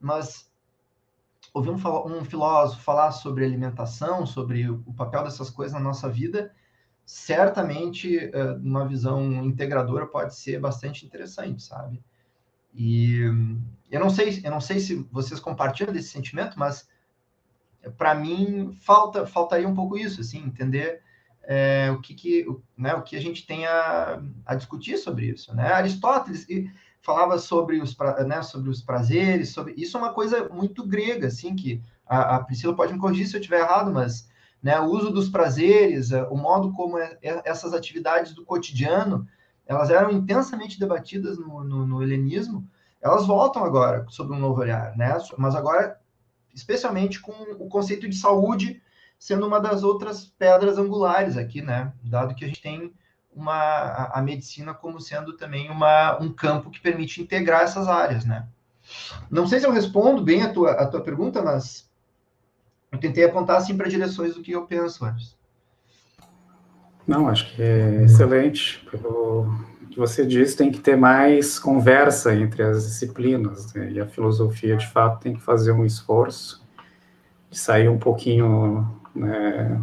mas 0.00 0.50
ouvir 1.52 1.70
um, 1.70 1.76
um 2.06 2.24
filósofo 2.24 2.82
falar 2.82 3.12
sobre 3.12 3.44
alimentação, 3.44 4.26
sobre 4.26 4.68
o 4.68 4.92
papel 4.96 5.24
dessas 5.24 5.50
coisas 5.50 5.74
na 5.74 5.80
nossa 5.80 6.08
vida, 6.08 6.52
certamente 7.06 8.30
uma 8.62 8.88
visão 8.88 9.22
integradora 9.44 10.06
pode 10.06 10.34
ser 10.34 10.58
bastante 10.58 11.04
interessante, 11.04 11.62
sabe? 11.62 12.02
E 12.74 13.20
eu 13.90 14.00
não 14.00 14.10
sei, 14.10 14.40
eu 14.42 14.50
não 14.50 14.60
sei 14.60 14.80
se 14.80 15.06
vocês 15.12 15.38
compartilham 15.38 15.92
desse 15.92 16.08
sentimento, 16.08 16.58
mas 16.58 16.88
para 17.96 18.14
mim 18.14 18.76
falta 18.80 19.26
faltaria 19.26 19.68
um 19.68 19.74
pouco 19.74 19.96
isso, 19.96 20.20
assim, 20.20 20.38
entender 20.44 21.02
é, 21.42 21.90
o 21.90 22.00
que, 22.00 22.14
que 22.14 22.46
né, 22.76 22.94
o 22.94 23.02
que 23.02 23.16
a 23.16 23.20
gente 23.20 23.46
tem 23.46 23.66
a, 23.66 24.20
a 24.46 24.54
discutir 24.54 24.96
sobre 24.96 25.26
isso, 25.26 25.54
né? 25.54 25.72
Aristóteles 25.72 26.46
falava 27.02 27.38
sobre 27.38 27.80
os, 27.80 27.96
né, 28.26 28.42
sobre 28.42 28.70
os 28.70 28.82
prazeres, 28.82 29.50
sobre 29.50 29.74
isso 29.76 29.96
é 29.96 30.00
uma 30.00 30.14
coisa 30.14 30.48
muito 30.48 30.86
grega, 30.86 31.26
assim, 31.26 31.54
que 31.54 31.82
a, 32.06 32.36
a 32.36 32.44
Priscila 32.44 32.74
pode 32.74 32.92
me 32.92 32.98
corrigir 32.98 33.26
se 33.26 33.36
eu 33.36 33.40
estiver 33.40 33.60
errado, 33.60 33.92
mas 33.92 34.26
né? 34.64 34.80
O 34.80 34.86
uso 34.86 35.10
dos 35.10 35.28
prazeres, 35.28 36.10
eh, 36.10 36.22
o 36.30 36.36
modo 36.38 36.72
como 36.72 36.96
é, 36.98 37.18
é, 37.22 37.42
essas 37.44 37.74
atividades 37.74 38.32
do 38.32 38.46
cotidiano, 38.46 39.28
elas 39.66 39.90
eram 39.90 40.10
intensamente 40.10 40.80
debatidas 40.80 41.38
no, 41.38 41.62
no, 41.62 41.86
no 41.86 42.02
helenismo, 42.02 42.66
elas 43.02 43.26
voltam 43.26 43.62
agora 43.62 44.06
sob 44.08 44.32
um 44.32 44.38
novo 44.38 44.62
olhar, 44.62 44.96
né? 44.96 45.18
Mas 45.36 45.54
agora, 45.54 46.00
especialmente 46.54 47.20
com 47.20 47.32
o 47.58 47.68
conceito 47.68 48.08
de 48.08 48.16
saúde 48.16 48.82
sendo 49.18 49.46
uma 49.46 49.60
das 49.60 49.82
outras 49.82 50.26
pedras 50.26 50.78
angulares 50.78 51.36
aqui, 51.36 51.62
né? 51.62 51.92
Dado 52.02 52.34
que 52.34 52.44
a 52.44 52.48
gente 52.48 52.60
tem 52.60 52.92
uma, 53.34 53.54
a, 53.54 54.18
a 54.18 54.22
medicina 54.22 54.74
como 54.74 55.00
sendo 55.00 55.36
também 55.36 55.70
uma, 55.70 56.20
um 56.20 56.32
campo 56.32 56.70
que 56.70 56.80
permite 56.80 57.22
integrar 57.22 57.62
essas 57.62 57.88
áreas, 57.88 58.24
né? 58.24 58.46
Não 59.30 59.46
sei 59.46 59.60
se 59.60 59.66
eu 59.66 59.72
respondo 59.72 60.22
bem 60.22 60.42
a 60.42 60.52
tua, 60.52 60.72
a 60.72 60.86
tua 60.86 61.00
pergunta, 61.00 61.42
mas 61.42 61.90
eu 62.92 62.98
tentei 62.98 63.24
apontar 63.24 63.56
assim 63.56 63.76
para 63.76 63.88
direções 63.88 64.34
do 64.34 64.42
que 64.42 64.52
eu 64.52 64.66
penso 64.66 65.04
antes. 65.04 65.36
Não, 67.06 67.28
acho 67.28 67.54
que 67.54 67.62
é 67.62 68.04
excelente. 68.04 68.86
Pelo 68.90 69.46
que 69.94 69.98
você 70.00 70.26
disse, 70.26 70.56
tem 70.56 70.70
que 70.70 70.80
ter 70.80 70.96
mais 70.96 71.58
conversa 71.58 72.34
entre 72.34 72.62
as 72.62 72.84
disciplinas, 72.84 73.72
né? 73.72 73.92
e 73.92 74.00
a 74.00 74.06
filosofia, 74.06 74.76
de 74.76 74.86
fato, 74.86 75.20
tem 75.20 75.34
que 75.34 75.40
fazer 75.40 75.72
um 75.72 75.84
esforço 75.84 76.62
de 77.50 77.58
sair 77.58 77.88
um 77.88 77.98
pouquinho 77.98 78.86
né, 79.14 79.80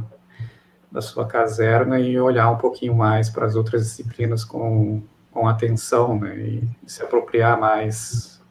da 0.92 1.02
sua 1.02 1.26
caserna 1.26 2.00
e 2.00 2.20
olhar 2.20 2.50
um 2.52 2.58
pouquinho 2.58 2.94
mais 2.94 3.30
para 3.30 3.46
as 3.46 3.56
outras 3.56 3.84
disciplinas 3.84 4.44
com, 4.44 5.02
com 5.32 5.48
atenção, 5.48 6.20
né, 6.20 6.38
e 6.38 6.70
se 6.86 7.02
apropriar 7.02 7.60
mais 7.60 8.42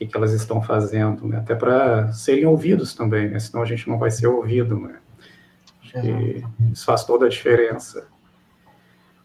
que, 0.00 0.06
que 0.06 0.16
elas 0.16 0.32
estão 0.32 0.62
fazendo, 0.62 1.28
né? 1.28 1.36
Até 1.36 1.54
para 1.54 2.10
serem 2.12 2.46
ouvidos 2.46 2.94
também, 2.94 3.28
né? 3.28 3.38
Senão 3.38 3.62
a 3.62 3.66
gente 3.66 3.86
não 3.86 3.98
vai 3.98 4.10
ser 4.10 4.28
ouvido, 4.28 4.80
né? 4.80 4.96
Isso 6.72 6.86
faz 6.86 7.04
toda 7.04 7.26
a 7.26 7.28
diferença. 7.28 8.06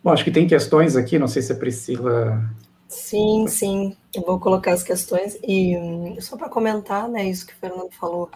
Bom, 0.05 0.11
acho 0.11 0.23
que 0.23 0.29
tem 0.29 0.45
questões 0.45 0.95
aqui, 0.95 1.17
não 1.17 1.27
sei 1.27 1.41
se 1.41 1.51
a 1.51 1.55
Priscila. 1.55 2.39
Sim, 2.87 3.47
sim, 3.47 3.97
eu 4.13 4.21
vou 4.21 4.39
colocar 4.39 4.71
as 4.73 4.83
questões 4.83 5.35
e 5.41 5.75
hum, 5.75 6.21
só 6.21 6.37
para 6.37 6.47
comentar, 6.47 7.09
né, 7.09 7.27
isso 7.27 7.43
que 7.43 7.53
o 7.53 7.55
Fernando 7.55 7.91
falou, 7.91 8.29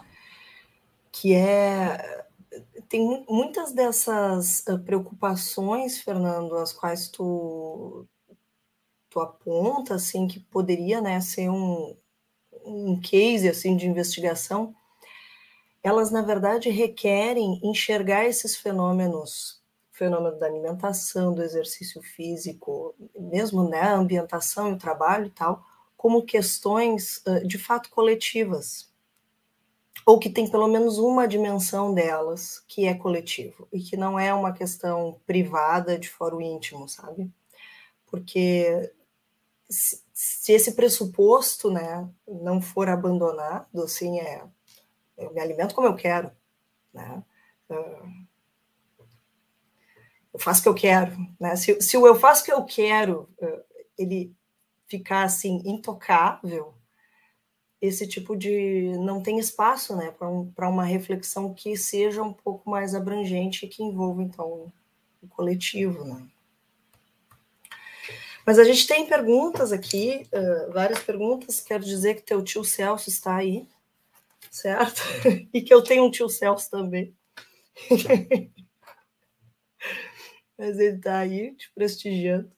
que 1.12 1.32
é 1.32 2.26
tem 2.88 3.24
muitas 3.28 3.72
dessas 3.72 4.64
preocupações, 4.84 5.98
Fernando, 5.98 6.56
as 6.56 6.72
quais 6.72 7.08
tu 7.08 8.04
tu 9.08 9.20
aponta, 9.20 9.94
assim, 9.94 10.26
que 10.26 10.40
poderia, 10.40 11.00
né, 11.00 11.20
ser 11.20 11.50
um, 11.50 11.96
um 12.64 13.00
case, 13.00 13.48
assim, 13.48 13.76
de 13.76 13.86
investigação, 13.86 14.74
elas, 15.84 16.10
na 16.10 16.22
verdade, 16.22 16.68
requerem 16.68 17.60
enxergar 17.62 18.26
esses 18.26 18.56
fenômenos, 18.56 19.59
fenômeno 20.00 20.38
da 20.38 20.46
alimentação, 20.46 21.34
do 21.34 21.42
exercício 21.42 22.00
físico, 22.00 22.94
mesmo, 23.14 23.68
né, 23.68 23.82
a 23.82 23.96
ambientação 23.96 24.70
e 24.70 24.72
o 24.72 24.78
trabalho 24.78 25.26
e 25.26 25.30
tal, 25.30 25.62
como 25.94 26.24
questões, 26.24 27.22
de 27.46 27.58
fato, 27.58 27.90
coletivas, 27.90 28.90
ou 30.06 30.18
que 30.18 30.30
tem 30.30 30.50
pelo 30.50 30.66
menos 30.66 30.96
uma 30.96 31.28
dimensão 31.28 31.92
delas 31.92 32.64
que 32.66 32.86
é 32.86 32.94
coletivo 32.94 33.68
e 33.70 33.78
que 33.82 33.94
não 33.94 34.18
é 34.18 34.32
uma 34.32 34.54
questão 34.54 35.20
privada 35.26 35.98
de 35.98 36.08
foro 36.08 36.40
íntimo, 36.40 36.88
sabe? 36.88 37.30
Porque 38.06 38.90
se, 39.68 40.02
se 40.14 40.52
esse 40.52 40.72
pressuposto, 40.72 41.70
né, 41.70 42.08
não 42.26 42.62
for 42.62 42.88
abandonado, 42.88 43.82
assim, 43.82 44.18
é 44.18 44.42
eu 45.18 45.30
me 45.34 45.40
alimento 45.40 45.74
como 45.74 45.86
eu 45.86 45.94
quero, 45.94 46.30
né? 46.94 47.22
Eu 50.32 50.38
faço 50.38 50.60
o 50.60 50.62
que 50.62 50.68
eu 50.68 50.74
quero, 50.74 51.16
né? 51.38 51.56
Se, 51.56 51.80
se 51.80 51.96
o 51.96 52.06
eu 52.06 52.14
faço 52.14 52.42
o 52.42 52.44
que 52.44 52.52
eu 52.52 52.64
quero, 52.64 53.28
ele 53.98 54.32
ficar 54.86 55.24
assim 55.24 55.62
intocável, 55.64 56.74
esse 57.80 58.06
tipo 58.06 58.36
de 58.36 58.92
não 58.98 59.22
tem 59.22 59.38
espaço, 59.38 59.96
né, 59.96 60.10
para 60.10 60.28
um, 60.28 60.52
uma 60.58 60.84
reflexão 60.84 61.54
que 61.54 61.76
seja 61.76 62.22
um 62.22 62.32
pouco 62.32 62.68
mais 62.68 62.94
abrangente 62.94 63.64
e 63.64 63.68
que 63.68 63.82
envolva 63.82 64.22
então 64.22 64.70
o 65.22 65.28
coletivo, 65.28 66.04
né? 66.04 66.26
Mas 68.46 68.58
a 68.58 68.64
gente 68.64 68.86
tem 68.86 69.06
perguntas 69.06 69.70
aqui, 69.70 70.26
uh, 70.32 70.72
várias 70.72 70.98
perguntas. 71.00 71.60
Quero 71.60 71.84
dizer 71.84 72.16
que 72.16 72.22
teu 72.22 72.42
tio 72.42 72.64
Celso 72.64 73.08
está 73.08 73.36
aí, 73.36 73.68
certo? 74.50 75.02
e 75.52 75.60
que 75.60 75.72
eu 75.72 75.82
tenho 75.82 76.04
um 76.04 76.10
tio 76.10 76.28
Celso 76.28 76.70
também. 76.70 77.14
Mas 80.60 80.78
ele 80.78 80.98
está 80.98 81.20
aí 81.20 81.54
te 81.54 81.72
prestigiando. 81.74 82.52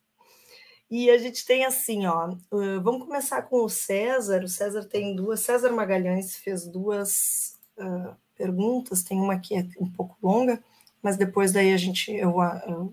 E 0.90 1.08
a 1.08 1.16
gente 1.18 1.46
tem 1.46 1.64
assim, 1.64 2.04
ó, 2.04 2.34
vamos 2.82 3.06
começar 3.06 3.42
com 3.42 3.64
o 3.64 3.68
César. 3.68 4.42
O 4.42 4.48
César 4.48 4.84
tem 4.86 5.14
duas, 5.14 5.38
César 5.38 5.70
Magalhães 5.70 6.34
fez 6.34 6.66
duas 6.66 7.60
uh, 7.78 8.16
perguntas, 8.36 9.04
tem 9.04 9.20
uma 9.20 9.38
que 9.38 9.54
é 9.54 9.64
um 9.80 9.88
pouco 9.88 10.16
longa, 10.20 10.60
mas 11.00 11.16
depois 11.16 11.52
daí 11.52 11.72
a 11.72 11.76
gente 11.76 12.10
eu, 12.10 12.34
eu 12.66 12.92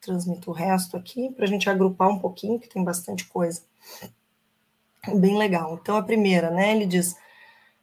transmito 0.00 0.50
o 0.50 0.54
resto 0.54 0.96
aqui 0.96 1.30
para 1.30 1.44
a 1.44 1.48
gente 1.48 1.68
agrupar 1.68 2.08
um 2.08 2.18
pouquinho, 2.18 2.58
que 2.58 2.66
tem 2.66 2.82
bastante 2.82 3.26
coisa. 3.26 3.60
Bem 5.20 5.36
legal. 5.36 5.78
Então 5.82 5.98
a 5.98 6.02
primeira, 6.02 6.50
né? 6.50 6.74
Ele 6.74 6.86
diz: 6.86 7.14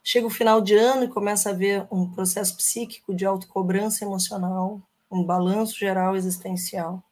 chega 0.03 0.25
o 0.25 0.31
final 0.31 0.59
de 0.59 0.73
ano 0.73 1.03
e 1.03 1.07
começa 1.07 1.49
a 1.49 1.51
haver 1.51 1.87
um 1.91 2.09
processo 2.09 2.57
psíquico 2.57 3.13
de 3.13 3.27
autocobrança 3.27 4.03
emocional, 4.03 4.81
um 5.15 5.23
balanço 5.23 5.77
geral 5.77 6.15
existencial 6.15 7.03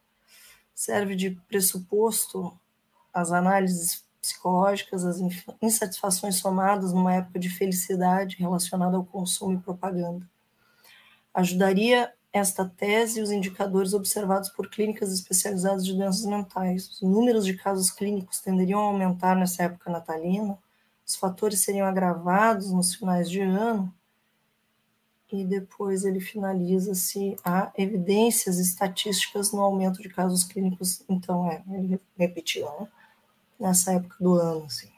serve 0.73 1.15
de 1.15 1.31
pressuposto 1.47 2.57
às 3.13 3.31
análises 3.31 4.03
psicológicas, 4.21 5.05
às 5.05 5.17
insatisfações 5.61 6.35
somadas 6.35 6.93
numa 6.93 7.13
época 7.13 7.39
de 7.39 7.49
felicidade 7.49 8.37
relacionada 8.37 8.97
ao 8.97 9.05
consumo 9.05 9.53
e 9.53 9.61
propaganda. 9.61 10.27
Ajudaria 11.33 12.13
esta 12.31 12.65
tese 12.65 13.21
os 13.21 13.31
indicadores 13.31 13.93
observados 13.93 14.49
por 14.49 14.69
clínicas 14.69 15.13
especializadas 15.13 15.85
de 15.85 15.93
doenças 15.93 16.25
mentais. 16.25 16.89
Os 16.89 17.01
números 17.01 17.45
de 17.45 17.53
casos 17.53 17.91
clínicos 17.91 18.39
tenderiam 18.39 18.79
a 18.79 18.85
aumentar 18.85 19.35
nessa 19.35 19.63
época 19.63 19.91
natalina, 19.91 20.57
os 21.05 21.15
fatores 21.15 21.59
seriam 21.59 21.85
agravados 21.85 22.71
nos 22.71 22.95
finais 22.95 23.29
de 23.29 23.41
ano, 23.41 23.93
e 25.33 25.43
depois 25.43 26.05
ele 26.05 26.19
finaliza 26.19 26.93
se 26.93 27.35
há 27.43 27.73
evidências 27.75 28.59
estatísticas 28.59 29.51
no 29.51 29.61
aumento 29.61 29.99
de 29.99 30.07
casos 30.07 30.43
clínicos. 30.43 31.03
Então, 31.09 31.49
é, 31.49 31.63
ele 31.71 31.99
repetiu, 32.15 32.65
né? 32.79 32.87
Nessa 33.59 33.93
época 33.93 34.15
do 34.19 34.35
ano, 34.35 34.65
assim. 34.65 34.91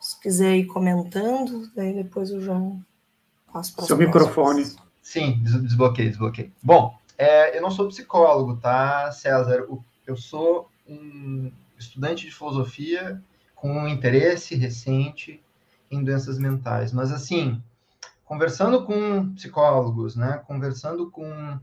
Se 0.00 0.20
quiser 0.20 0.56
ir 0.56 0.66
comentando, 0.66 1.70
daí 1.76 1.94
depois 1.94 2.30
eu 2.30 2.40
já 2.40 2.60
passo 3.52 3.76
para 3.76 3.84
Seu 3.84 3.96
microfone. 3.96 4.64
Sim, 5.00 5.40
desbloqueei, 5.40 6.08
desbloqueei. 6.08 6.52
Bom, 6.60 6.98
é, 7.16 7.56
eu 7.56 7.62
não 7.62 7.70
sou 7.70 7.86
psicólogo, 7.86 8.56
tá, 8.56 9.12
César? 9.12 9.68
Eu 10.04 10.16
sou 10.16 10.68
um 10.88 11.52
estudante 11.78 12.26
de 12.26 12.34
filosofia 12.34 13.22
com 13.54 13.70
um 13.70 13.86
interesse 13.86 14.56
recente 14.56 15.40
em 15.88 16.02
doenças 16.02 16.38
mentais. 16.38 16.92
Mas, 16.92 17.12
assim, 17.12 17.62
conversando 18.28 18.84
com 18.84 19.32
psicólogos, 19.32 20.14
né, 20.14 20.42
conversando 20.46 21.10
com 21.10 21.58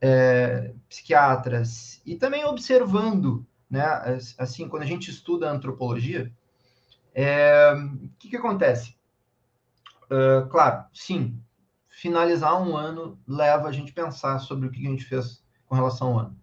é, 0.00 0.72
psiquiatras 0.88 2.00
e 2.06 2.16
também 2.16 2.42
observando, 2.46 3.46
né, 3.68 3.84
assim, 4.38 4.66
quando 4.66 4.82
a 4.82 4.86
gente 4.86 5.10
estuda 5.10 5.50
antropologia, 5.50 6.32
é, 7.14 7.74
o 7.74 8.08
que, 8.18 8.30
que 8.30 8.36
acontece? 8.36 8.96
Uh, 10.06 10.48
claro, 10.48 10.86
sim, 10.92 11.38
finalizar 11.88 12.60
um 12.60 12.76
ano 12.76 13.20
leva 13.28 13.68
a 13.68 13.72
gente 13.72 13.92
pensar 13.92 14.38
sobre 14.38 14.66
o 14.66 14.70
que 14.70 14.84
a 14.84 14.90
gente 14.90 15.04
fez 15.04 15.44
com 15.66 15.74
relação 15.74 16.08
ao 16.08 16.18
ano. 16.18 16.40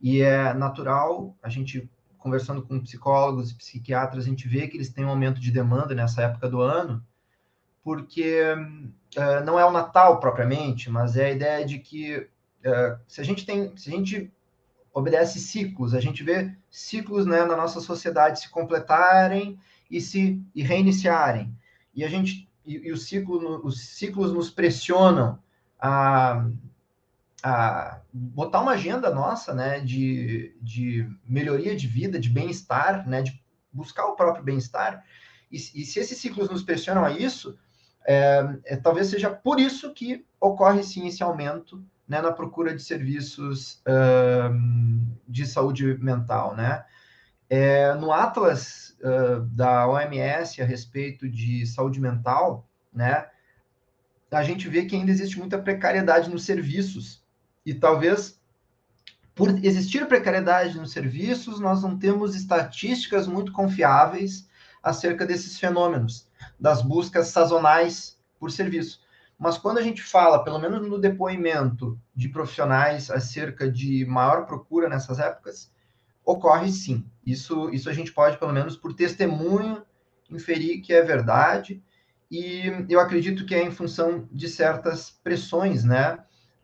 E 0.00 0.22
é 0.22 0.54
natural, 0.54 1.36
a 1.42 1.48
gente 1.50 1.88
conversando 2.16 2.62
com 2.62 2.80
psicólogos 2.80 3.50
e 3.50 3.54
psiquiatras, 3.54 4.24
a 4.24 4.28
gente 4.28 4.48
vê 4.48 4.66
que 4.66 4.76
eles 4.76 4.90
têm 4.90 5.04
um 5.04 5.10
aumento 5.10 5.40
de 5.40 5.52
demanda 5.52 5.94
nessa 5.94 6.22
época 6.22 6.48
do 6.48 6.60
ano, 6.60 7.04
porque 7.88 8.42
uh, 9.16 9.44
não 9.46 9.58
é 9.58 9.64
o 9.64 9.70
Natal 9.70 10.20
propriamente, 10.20 10.90
mas 10.90 11.16
é 11.16 11.24
a 11.24 11.30
ideia 11.30 11.64
de 11.64 11.78
que 11.78 12.18
uh, 12.18 13.00
se 13.06 13.18
a 13.18 13.24
gente 13.24 13.46
tem, 13.46 13.74
se 13.78 13.88
a 13.88 13.92
gente 13.92 14.30
obedece 14.92 15.40
ciclos, 15.40 15.94
a 15.94 16.00
gente 16.00 16.22
vê 16.22 16.54
ciclos 16.70 17.24
né, 17.24 17.46
na 17.46 17.56
nossa 17.56 17.80
sociedade 17.80 18.40
se 18.40 18.50
completarem 18.50 19.58
e 19.90 20.02
se 20.02 20.38
e 20.54 20.62
reiniciarem, 20.62 21.50
e 21.94 22.04
a 22.04 22.08
gente 22.10 22.46
e, 22.66 22.92
e 22.92 22.96
ciclo, 22.98 23.66
os 23.66 23.80
ciclos 23.80 24.34
nos 24.34 24.50
pressionam 24.50 25.38
a, 25.80 26.46
a 27.42 28.02
botar 28.12 28.60
uma 28.60 28.72
agenda 28.72 29.08
nossa, 29.14 29.54
né, 29.54 29.80
de, 29.80 30.54
de 30.60 31.10
melhoria 31.26 31.74
de 31.74 31.86
vida, 31.86 32.20
de 32.20 32.28
bem-estar, 32.28 33.08
né, 33.08 33.22
de 33.22 33.42
buscar 33.72 34.04
o 34.04 34.14
próprio 34.14 34.44
bem-estar. 34.44 35.02
E, 35.50 35.56
e, 35.56 35.86
se 35.86 35.98
esses 35.98 36.18
ciclos 36.18 36.50
nos 36.50 36.62
pressionam 36.62 37.02
a 37.02 37.10
isso, 37.10 37.58
é, 38.10 38.58
é, 38.64 38.76
talvez 38.76 39.08
seja 39.08 39.28
por 39.28 39.60
isso 39.60 39.92
que 39.92 40.24
ocorre 40.40 40.82
sim 40.82 41.06
esse 41.06 41.22
aumento 41.22 41.84
né, 42.08 42.22
na 42.22 42.32
procura 42.32 42.74
de 42.74 42.82
serviços 42.82 43.82
de 45.28 45.46
saúde 45.46 45.98
mental, 45.98 46.56
né? 46.56 46.86
É, 47.50 47.94
no 47.94 48.10
Atlas 48.10 48.96
uh, 49.00 49.40
da 49.54 49.86
OMS 49.86 50.60
a 50.60 50.64
respeito 50.64 51.28
de 51.28 51.66
saúde 51.66 51.98
mental, 51.98 52.68
né, 52.92 53.26
a 54.30 54.42
gente 54.42 54.68
vê 54.68 54.84
que 54.84 54.94
ainda 54.94 55.10
existe 55.10 55.38
muita 55.38 55.58
precariedade 55.58 56.28
nos 56.28 56.44
serviços 56.44 57.24
e 57.64 57.72
talvez 57.72 58.38
por 59.34 59.48
existir 59.64 60.06
precariedade 60.06 60.76
nos 60.76 60.92
serviços, 60.92 61.58
nós 61.58 61.82
não 61.82 61.98
temos 61.98 62.34
estatísticas 62.34 63.26
muito 63.26 63.50
confiáveis 63.50 64.46
acerca 64.82 65.24
desses 65.24 65.58
fenômenos, 65.58 66.27
das 66.58 66.82
buscas 66.82 67.28
sazonais 67.28 68.18
por 68.38 68.50
serviço. 68.50 69.00
Mas 69.38 69.56
quando 69.56 69.78
a 69.78 69.82
gente 69.82 70.02
fala, 70.02 70.42
pelo 70.42 70.58
menos 70.58 70.86
no 70.88 70.98
depoimento 70.98 71.98
de 72.14 72.28
profissionais 72.28 73.10
acerca 73.10 73.70
de 73.70 74.04
maior 74.04 74.46
procura 74.46 74.88
nessas 74.88 75.20
épocas, 75.20 75.70
ocorre 76.24 76.70
sim. 76.70 77.04
Isso, 77.24 77.70
isso 77.70 77.88
a 77.88 77.92
gente 77.92 78.12
pode, 78.12 78.36
pelo 78.36 78.52
menos 78.52 78.76
por 78.76 78.94
testemunho, 78.94 79.82
inferir 80.28 80.80
que 80.80 80.92
é 80.92 81.02
verdade. 81.02 81.82
E 82.30 82.84
eu 82.88 83.00
acredito 83.00 83.46
que 83.46 83.54
é 83.54 83.62
em 83.62 83.70
função 83.70 84.28
de 84.30 84.48
certas 84.48 85.10
pressões, 85.22 85.84
né? 85.84 86.18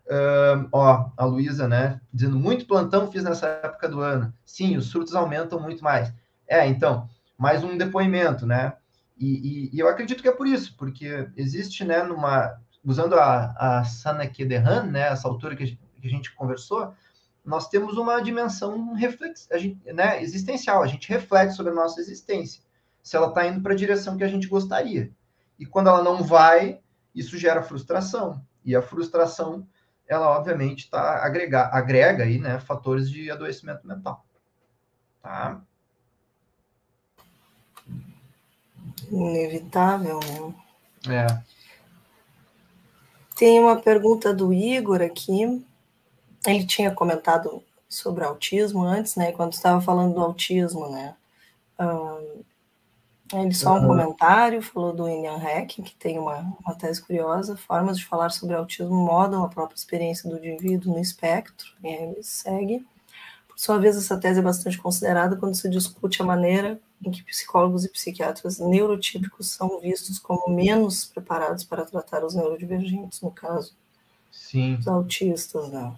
Uh, 0.06 0.68
ó, 0.70 1.10
a 1.16 1.24
Luísa, 1.24 1.66
né, 1.66 1.98
dizendo 2.12 2.38
muito 2.38 2.66
plantão 2.66 3.10
fiz 3.10 3.24
nessa 3.24 3.46
época 3.46 3.88
do 3.88 4.00
ano. 4.00 4.34
Sim, 4.44 4.76
os 4.76 4.86
surtos 4.86 5.14
aumentam 5.14 5.58
muito 5.58 5.82
mais. 5.82 6.12
É, 6.46 6.66
então, 6.66 7.08
mais 7.38 7.64
um 7.64 7.78
depoimento, 7.78 8.44
né? 8.46 8.74
E, 9.24 9.70
e, 9.72 9.78
eu 9.78 9.88
acredito 9.88 10.22
que 10.22 10.28
é 10.28 10.32
por 10.32 10.46
isso, 10.46 10.76
porque 10.76 11.28
existe, 11.36 11.84
né, 11.84 12.02
numa 12.02 12.60
usando 12.84 13.14
a, 13.14 13.54
a 13.80 13.84
Sana 13.84 14.26
Kederhan, 14.26 14.84
né, 14.84 15.08
essa 15.08 15.26
autora 15.26 15.56
que 15.56 15.78
que 16.04 16.08
a 16.08 16.10
gente 16.10 16.34
conversou, 16.34 16.94
nós 17.42 17.68
temos 17.68 17.96
uma 17.96 18.20
dimensão 18.20 18.92
reflex, 18.92 19.48
a 19.50 19.56
gente, 19.56 19.80
né, 19.90 20.22
existencial. 20.22 20.82
A 20.82 20.86
gente 20.86 21.08
reflete 21.08 21.54
sobre 21.54 21.72
a 21.72 21.74
nossa 21.74 21.98
existência, 21.98 22.62
se 23.02 23.16
ela 23.16 23.28
está 23.28 23.46
indo 23.46 23.62
para 23.62 23.72
a 23.72 23.76
direção 23.76 24.16
que 24.16 24.24
a 24.24 24.28
gente 24.28 24.46
gostaria. 24.46 25.10
E 25.58 25.64
quando 25.64 25.88
ela 25.88 26.02
não 26.02 26.22
vai, 26.22 26.80
isso 27.14 27.38
gera 27.38 27.62
frustração. 27.62 28.44
E 28.62 28.76
a 28.76 28.82
frustração 28.82 29.66
ela 30.06 30.28
obviamente 30.36 30.90
tá 30.90 31.24
agrega, 31.24 31.70
agrega 31.72 32.24
aí, 32.24 32.38
né, 32.38 32.60
fatores 32.60 33.08
de 33.10 33.30
adoecimento 33.30 33.86
mental. 33.86 34.26
Tá? 35.22 35.62
Inevitável, 39.10 40.20
né? 40.20 40.54
É. 41.08 41.54
Tem 43.36 43.60
uma 43.60 43.76
pergunta 43.76 44.32
do 44.32 44.52
Igor 44.52 45.02
aqui. 45.02 45.64
Ele 46.46 46.66
tinha 46.66 46.90
comentado 46.90 47.62
sobre 47.88 48.24
autismo 48.24 48.82
antes, 48.82 49.16
né? 49.16 49.32
Quando 49.32 49.52
estava 49.52 49.80
falando 49.80 50.14
do 50.14 50.20
autismo, 50.20 50.88
né? 50.90 51.14
ele 53.32 53.54
só 53.54 53.74
um 53.74 53.86
comentário, 53.86 54.62
falou 54.62 54.92
do 54.92 55.08
Ian 55.08 55.38
Hack, 55.38 55.68
que 55.82 55.94
tem 55.96 56.18
uma, 56.18 56.56
uma 56.64 56.74
tese 56.74 57.02
curiosa, 57.02 57.56
formas 57.56 57.98
de 57.98 58.04
falar 58.04 58.30
sobre 58.30 58.54
autismo 58.54 58.94
modam 58.94 59.42
a 59.44 59.48
própria 59.48 59.76
experiência 59.76 60.28
do 60.28 60.36
indivíduo 60.38 60.92
no 60.92 61.00
espectro, 61.00 61.66
e 61.82 61.88
aí 61.88 62.02
ele 62.02 62.22
segue. 62.22 62.86
Por 63.54 63.60
sua 63.60 63.78
vez, 63.78 63.96
essa 63.96 64.18
tese 64.18 64.40
é 64.40 64.42
bastante 64.42 64.76
considerada 64.78 65.36
quando 65.36 65.54
se 65.54 65.70
discute 65.70 66.20
a 66.20 66.24
maneira 66.24 66.80
em 67.04 67.10
que 67.10 67.22
psicólogos 67.22 67.84
e 67.84 67.88
psiquiatras 67.88 68.58
neurotípicos 68.58 69.50
são 69.50 69.80
vistos 69.80 70.18
como 70.18 70.52
menos 70.52 71.04
preparados 71.04 71.62
para 71.62 71.84
tratar 71.84 72.24
os 72.24 72.34
neurodivergentes, 72.34 73.20
no 73.20 73.30
caso 73.30 73.72
Sim. 74.32 74.74
dos 74.74 74.88
autistas, 74.88 75.68
né? 75.68 75.94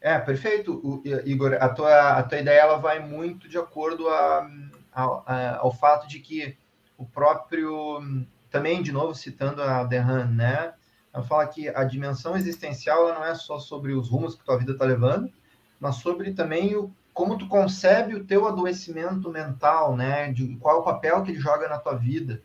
É, 0.00 0.18
perfeito, 0.18 0.80
o, 0.82 1.00
Igor. 1.24 1.56
A 1.60 1.68
tua, 1.68 2.18
a 2.18 2.22
tua 2.24 2.38
ideia 2.38 2.60
ela 2.60 2.76
vai 2.76 2.98
muito 2.98 3.48
de 3.48 3.56
acordo 3.56 4.08
a, 4.08 4.50
a, 4.92 5.04
a, 5.04 5.58
ao 5.58 5.72
fato 5.72 6.08
de 6.08 6.18
que 6.18 6.56
o 6.96 7.06
próprio, 7.06 8.26
também 8.50 8.82
de 8.82 8.90
novo 8.90 9.14
citando 9.14 9.62
a 9.62 9.84
Dehan, 9.84 10.26
né? 10.26 10.74
Ela 11.12 11.24
fala 11.24 11.46
que 11.46 11.68
a 11.68 11.84
dimensão 11.84 12.36
existencial 12.36 13.08
ela 13.08 13.18
não 13.18 13.24
é 13.24 13.34
só 13.36 13.60
sobre 13.60 13.92
os 13.92 14.08
rumos 14.08 14.34
que 14.34 14.44
tua 14.44 14.58
vida 14.58 14.72
está 14.72 14.84
levando, 14.84 15.32
mas 15.80 15.96
sobre 15.96 16.32
também 16.32 16.76
o, 16.76 16.90
como 17.12 17.36
tu 17.38 17.48
concebe 17.48 18.14
o 18.14 18.24
teu 18.24 18.46
adoecimento 18.46 19.30
mental, 19.30 19.96
né? 19.96 20.32
De 20.32 20.56
qual 20.56 20.76
é 20.76 20.78
o 20.80 20.84
papel 20.84 21.22
que 21.22 21.32
ele 21.32 21.40
joga 21.40 21.68
na 21.68 21.78
tua 21.78 21.94
vida. 21.94 22.42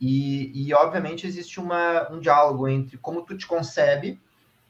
E, 0.00 0.52
e 0.54 0.74
obviamente 0.74 1.26
existe 1.26 1.58
uma, 1.58 2.10
um 2.12 2.20
diálogo 2.20 2.68
entre 2.68 2.98
como 2.98 3.22
tu 3.22 3.36
te 3.36 3.46
concebe 3.46 4.20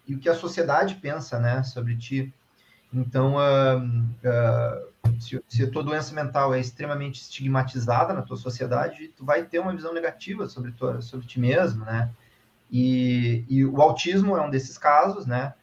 e 0.07 0.15
o 0.15 0.19
que 0.19 0.29
a 0.29 0.35
sociedade 0.35 0.95
pensa, 0.97 1.39
né, 1.39 1.63
sobre 1.65 1.97
ti. 1.97 2.33
Então, 2.95 3.35
uh, 3.35 3.81
uh, 3.81 5.21
se, 5.21 5.43
se 5.49 5.65
a 5.65 5.71
tua 5.71 5.83
doença 5.83 6.15
mental 6.15 6.55
é 6.55 6.61
extremamente 6.61 7.21
estigmatizada 7.21 8.15
na 8.15 8.23
tua 8.23 8.37
sociedade, 8.37 9.13
tu 9.17 9.25
vai 9.25 9.45
ter 9.45 9.59
uma 9.59 9.75
visão 9.75 9.93
negativa 9.93 10.49
sobre, 10.49 10.71
tua, 10.73 11.01
sobre 11.01 11.27
ti 11.27 11.41
mesmo, 11.41 11.85
né? 11.85 12.11
E, 12.71 13.45
e 13.49 13.65
o 13.65 13.81
autismo 13.83 14.37
é 14.37 14.43
um 14.43 14.51
desses 14.51 14.79
casos, 14.79 15.27
né? 15.27 15.55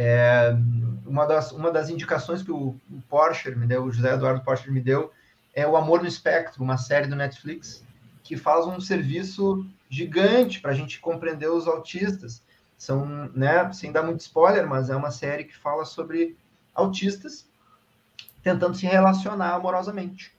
É, 0.00 0.56
uma, 1.04 1.26
das, 1.26 1.50
uma 1.50 1.72
das 1.72 1.90
indicações 1.90 2.40
que 2.40 2.52
o, 2.52 2.76
o 2.88 3.02
Porsche 3.08 3.50
me 3.56 3.66
deu, 3.66 3.82
o 3.82 3.90
José 3.90 4.14
Eduardo 4.14 4.44
Porsche 4.44 4.70
me 4.70 4.80
deu, 4.80 5.10
é 5.52 5.66
o 5.66 5.76
Amor 5.76 6.02
no 6.02 6.06
Espectro, 6.06 6.62
uma 6.62 6.78
série 6.78 7.08
do 7.08 7.16
Netflix 7.16 7.84
que 8.22 8.36
faz 8.36 8.64
um 8.64 8.80
serviço 8.80 9.66
gigante 9.90 10.60
para 10.60 10.70
a 10.70 10.74
gente 10.74 11.00
compreender 11.00 11.48
os 11.48 11.66
autistas. 11.66 12.40
São, 12.76 13.28
né, 13.34 13.72
sem 13.72 13.90
dar 13.90 14.04
muito 14.04 14.20
spoiler, 14.20 14.68
mas 14.68 14.88
é 14.88 14.94
uma 14.94 15.10
série 15.10 15.42
que 15.42 15.56
fala 15.56 15.84
sobre 15.84 16.36
autistas 16.72 17.48
tentando 18.40 18.76
se 18.76 18.86
relacionar 18.86 19.54
amorosamente. 19.54 20.32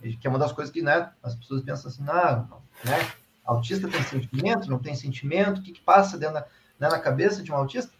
Que 0.00 0.26
é 0.26 0.30
uma 0.30 0.40
das 0.40 0.50
coisas 0.50 0.74
que, 0.74 0.82
né, 0.82 1.12
as 1.22 1.36
pessoas 1.36 1.62
pensam 1.62 1.88
assim, 1.88 2.04
ah, 2.08 2.44
né, 2.84 3.12
autista 3.44 3.86
tem 3.86 4.02
sentimento, 4.02 4.68
não 4.68 4.80
tem 4.80 4.96
sentimento, 4.96 5.60
o 5.60 5.62
que, 5.62 5.70
que 5.70 5.80
passa 5.82 6.18
dentro 6.18 6.34
da, 6.34 6.46
né, 6.80 6.88
na 6.88 6.98
cabeça 6.98 7.44
de 7.44 7.52
um 7.52 7.54
autista? 7.54 7.92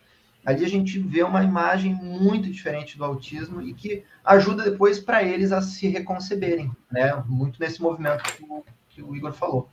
Ali 0.44 0.64
a 0.64 0.68
gente 0.68 0.98
vê 0.98 1.22
uma 1.22 1.42
imagem 1.42 1.94
muito 1.94 2.50
diferente 2.50 2.98
do 2.98 3.04
autismo 3.04 3.62
e 3.62 3.72
que 3.72 4.04
ajuda 4.24 4.70
depois 4.70 4.98
para 4.98 5.22
eles 5.22 5.52
a 5.52 5.62
se 5.62 5.88
reconceberem, 5.88 6.70
né? 6.90 7.22
Muito 7.26 7.58
nesse 7.58 7.80
movimento 7.80 8.22
que 8.24 8.44
o, 8.44 8.64
que 8.88 9.02
o 9.02 9.16
Igor 9.16 9.32
falou. 9.32 9.70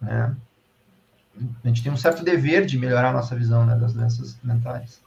Né? 0.00 0.34
A 1.64 1.68
gente 1.68 1.82
tem 1.82 1.92
um 1.92 1.96
certo 1.96 2.24
dever 2.24 2.64
de 2.64 2.78
melhorar 2.78 3.10
a 3.10 3.12
nossa 3.12 3.36
visão 3.36 3.64
né, 3.66 3.76
das 3.76 3.92
doenças 3.92 4.38
mentais. 4.42 5.00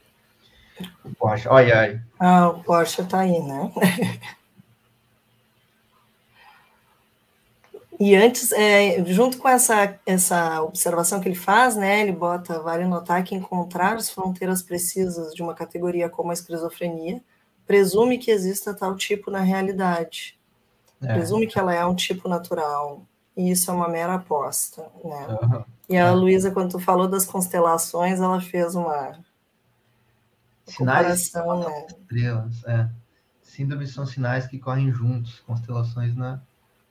O 1.04 1.14
Porsche, 1.16 1.48
olha 1.48 1.80
aí. 1.80 2.02
Ah, 2.20 2.50
o 2.50 2.64
Porsche 2.64 3.02
está 3.02 3.20
aí, 3.20 3.40
né? 3.42 3.72
E 8.00 8.16
antes, 8.16 8.54
é, 8.54 9.04
junto 9.06 9.38
com 9.38 9.50
essa, 9.50 10.00
essa 10.06 10.62
observação 10.62 11.20
que 11.20 11.28
ele 11.28 11.36
faz, 11.36 11.76
né, 11.76 12.02
ele 12.02 12.14
bota, 12.14 12.62
vale 12.62 12.86
notar 12.86 13.24
que 13.24 13.36
encontrar 13.36 13.98
as 13.98 14.10
fronteiras 14.10 14.62
precisas 14.62 15.34
de 15.34 15.44
uma 15.44 15.54
categoria 15.54 16.10
como 16.10 16.30
a 16.30 16.34
esquizofrenia 16.34 17.22
presume 17.70 18.18
que 18.18 18.32
exista 18.32 18.74
tal 18.74 18.96
tipo 18.96 19.30
na 19.30 19.42
realidade. 19.42 20.40
É. 21.04 21.14
Presume 21.14 21.46
que 21.46 21.60
ela 21.60 21.72
é 21.72 21.86
um 21.86 21.94
tipo 21.94 22.28
natural. 22.28 23.06
E 23.38 23.52
isso 23.52 23.70
é 23.70 23.74
uma 23.74 23.88
mera 23.88 24.16
aposta. 24.16 24.90
Né? 25.04 25.28
Uhum. 25.42 25.64
E 25.88 25.96
a 25.96 26.08
é. 26.08 26.12
Luísa, 26.12 26.50
quando 26.50 26.72
tu 26.72 26.80
falou 26.80 27.08
das 27.08 27.26
constelações, 27.26 28.20
ela 28.20 28.42
fez 28.42 28.74
uma. 28.74 29.20
Sinais 30.66 31.08
né? 31.08 31.14
estrelas, 31.14 32.64
é. 32.66 32.90
Síndromes 33.44 33.94
são 33.94 34.06
sinais 34.06 34.48
que 34.48 34.58
correm 34.58 34.92
juntos, 34.92 35.40
constelações 35.42 36.16
na 36.16 36.42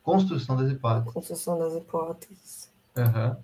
Construção 0.03 0.55
das 0.55 0.71
hipóteses. 0.71 1.13
Construção 1.13 1.59
das 1.59 1.73
hipóteses. 1.75 2.69
Uhum. 2.97 3.35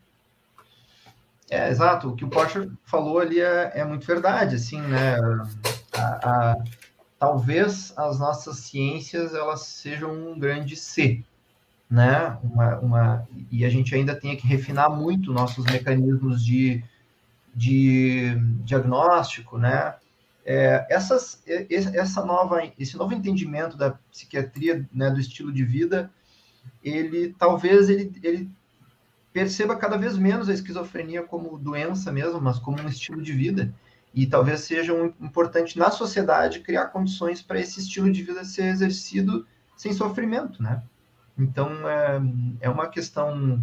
É, 1.49 1.69
exato. 1.69 2.09
O 2.09 2.15
que 2.15 2.25
o 2.25 2.29
Porsche 2.29 2.71
falou 2.85 3.19
ali 3.19 3.39
é, 3.39 3.71
é 3.75 3.85
muito 3.85 4.05
verdade, 4.05 4.55
assim, 4.55 4.81
né? 4.81 5.15
A, 5.93 6.01
a, 6.01 6.63
talvez 7.19 7.93
as 7.95 8.19
nossas 8.19 8.57
ciências 8.57 9.33
elas 9.33 9.61
sejam 9.61 10.11
um 10.11 10.39
grande 10.39 10.75
C, 10.75 11.23
né? 11.89 12.37
Uma, 12.43 12.79
uma, 12.79 13.27
e 13.51 13.63
a 13.63 13.69
gente 13.69 13.93
ainda 13.93 14.15
tem 14.15 14.35
que 14.35 14.47
refinar 14.47 14.89
muito 14.89 15.31
nossos 15.31 15.65
mecanismos 15.65 16.43
de, 16.43 16.83
de 17.53 18.35
diagnóstico, 18.63 19.57
né? 19.57 19.95
É, 20.47 20.85
essas, 20.91 21.41
essa 21.47 22.23
nova, 22.23 22.61
esse 22.77 22.95
novo 22.97 23.13
entendimento 23.13 23.75
da 23.75 23.91
psiquiatria, 24.11 24.87
né, 24.93 25.09
do 25.09 25.19
estilo 25.19 25.51
de 25.51 25.65
vida, 25.65 26.11
ele 26.83 27.35
talvez 27.37 27.89
ele, 27.89 28.11
ele 28.23 28.49
perceba 29.33 29.75
cada 29.75 29.97
vez 29.97 30.17
menos 30.17 30.47
a 30.47 30.53
esquizofrenia 30.53 31.23
como 31.23 31.57
doença 31.57 32.11
mesmo, 32.11 32.39
mas 32.39 32.57
como 32.57 32.81
um 32.81 32.87
estilo 32.87 33.21
de 33.21 33.33
vida. 33.33 33.73
E 34.13 34.25
talvez 34.25 34.61
seja 34.61 34.93
um, 34.93 35.07
importante 35.19 35.77
na 35.77 35.91
sociedade 35.91 36.61
criar 36.61 36.85
condições 36.85 37.41
para 37.41 37.59
esse 37.59 37.81
estilo 37.81 38.09
de 38.09 38.23
vida 38.23 38.45
ser 38.45 38.67
exercido 38.67 39.45
sem 39.75 39.91
sofrimento, 39.91 40.63
né? 40.63 40.81
Então, 41.37 41.69
é, 41.89 42.21
é 42.61 42.69
uma 42.69 42.87
questão 42.87 43.61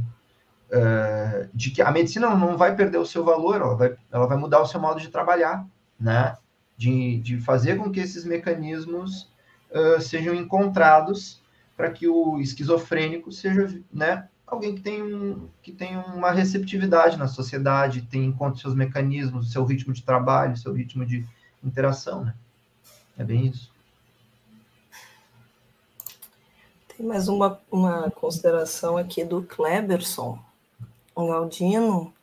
é, 0.71 1.49
de 1.55 1.71
que 1.71 1.81
a 1.81 1.91
medicina 1.91 2.35
não 2.35 2.57
vai 2.57 2.77
perder 2.77 2.99
o 2.99 3.07
seu 3.07 3.25
valor, 3.25 3.57
ela 3.57 3.75
vai, 3.75 3.97
ela 4.11 4.27
vai 4.27 4.37
mudar 4.37 4.61
o 4.61 4.67
seu 4.67 4.79
modo 4.79 5.01
de 5.01 5.09
trabalhar, 5.09 5.67
né? 5.99 6.37
De, 6.77 7.19
de 7.21 7.39
fazer 7.39 7.77
com 7.77 7.91
que 7.91 8.01
esses 8.01 8.25
mecanismos 8.27 9.31
uh, 9.71 10.01
sejam 10.03 10.35
encontrados 10.35 11.42
para 11.83 11.91
que 11.91 12.07
o 12.07 12.39
esquizofrênico 12.39 13.33
seja, 13.33 13.83
né, 13.93 14.29
alguém 14.47 14.77
que 14.77 14.83
tem, 14.83 15.03
um, 15.03 15.49
que 15.61 15.73
tem 15.73 15.97
uma 15.97 16.31
receptividade 16.31 17.17
na 17.17 17.27
sociedade, 17.27 18.03
tem 18.03 18.25
em 18.25 18.31
conta 18.31 18.61
seus 18.61 18.73
mecanismos, 18.73 19.51
seu 19.51 19.65
ritmo 19.65 19.93
de 19.93 20.01
trabalho, 20.01 20.57
seu 20.57 20.73
ritmo 20.73 21.05
de 21.05 21.27
interação, 21.61 22.25
né? 22.25 22.37
É 23.19 23.25
bem 23.25 23.49
isso. 23.49 23.69
Tem 26.97 27.05
mais 27.05 27.27
uma, 27.27 27.61
uma 27.69 28.13
consideração 28.13 28.97
aqui 28.97 29.25
do 29.25 29.43
Kleberson, 29.43 30.39
um 31.17 31.27
Galdino, 31.27 32.15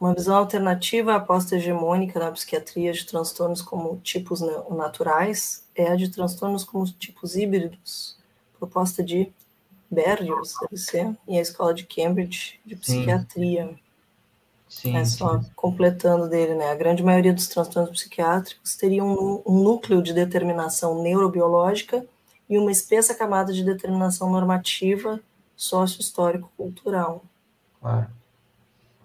uma 0.00 0.12
visão 0.12 0.34
alternativa 0.34 1.12
à 1.12 1.16
aposta 1.18 1.54
hegemônica 1.54 2.18
na 2.18 2.32
psiquiatria 2.32 2.92
de 2.92 3.06
transtornos 3.06 3.62
como 3.62 3.96
tipos 3.98 4.40
naturais 4.70 5.64
é 5.72 5.92
a 5.92 5.94
de 5.94 6.08
transtornos 6.08 6.64
como 6.64 6.84
tipos 6.84 7.36
híbridos, 7.36 8.16
proposta 8.64 9.02
de 9.02 9.32
Berrios, 9.90 10.54
deve 10.62 10.76
ser, 10.76 11.16
e 11.28 11.38
a 11.38 11.42
Escola 11.42 11.74
de 11.74 11.84
Cambridge 11.84 12.58
de 12.64 12.74
Psiquiatria. 12.76 13.74
Sim, 14.68 14.96
é 14.96 15.04
só 15.04 15.40
sim. 15.40 15.50
completando 15.54 16.28
dele, 16.28 16.54
né? 16.54 16.70
A 16.70 16.74
grande 16.74 17.02
maioria 17.02 17.32
dos 17.32 17.46
transtornos 17.46 17.92
psiquiátricos 17.92 18.74
teriam 18.74 19.06
um, 19.06 19.42
um 19.46 19.62
núcleo 19.62 20.02
de 20.02 20.12
determinação 20.12 21.00
neurobiológica 21.00 22.04
e 22.48 22.58
uma 22.58 22.72
espessa 22.72 23.14
camada 23.14 23.52
de 23.52 23.62
determinação 23.62 24.30
normativa 24.30 25.20
sócio-histórico-cultural. 25.54 27.22
Claro. 27.80 28.08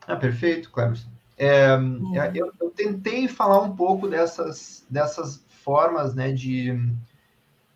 Ah, 0.08 0.16
perfeito, 0.16 0.72
Cleberson. 0.72 1.08
É, 1.38 1.78
hum. 1.78 2.14
eu, 2.34 2.52
eu, 2.60 2.70
tentei 2.72 3.28
falar 3.28 3.62
um 3.62 3.76
pouco 3.76 4.08
dessas, 4.08 4.84
dessas 4.90 5.44
formas 5.64 6.16
né, 6.16 6.32
de, 6.32 6.72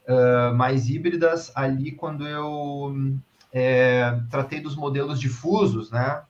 uh, 0.08 0.54
mais 0.56 0.90
híbridas 0.90 1.52
ali 1.56 1.92
quando 1.92 2.28
eu 2.28 2.96
é, 3.52 4.20
tratei 4.30 4.60
dos 4.60 4.76
modelos 4.76 5.20
difusos, 5.20 5.92
né? 5.92 6.24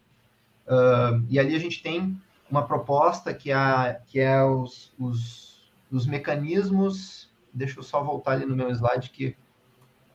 Uh, 0.67 1.25
e 1.29 1.39
ali 1.39 1.55
a 1.55 1.59
gente 1.59 1.81
tem 1.81 2.17
uma 2.49 2.65
proposta 2.65 3.33
que, 3.33 3.51
a, 3.51 3.99
que 4.07 4.19
é 4.19 4.43
os, 4.43 4.93
os, 4.99 5.71
os 5.91 6.05
mecanismos. 6.05 7.31
Deixa 7.53 7.79
eu 7.79 7.83
só 7.83 8.03
voltar 8.03 8.31
ali 8.33 8.45
no 8.45 8.55
meu 8.55 8.69
slide 8.69 9.09
que 9.09 9.35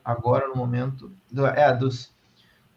agora 0.03 0.47
no 0.47 0.55
momento 0.55 1.11
do, 1.31 1.45
é 1.45 1.75
dos 1.75 2.13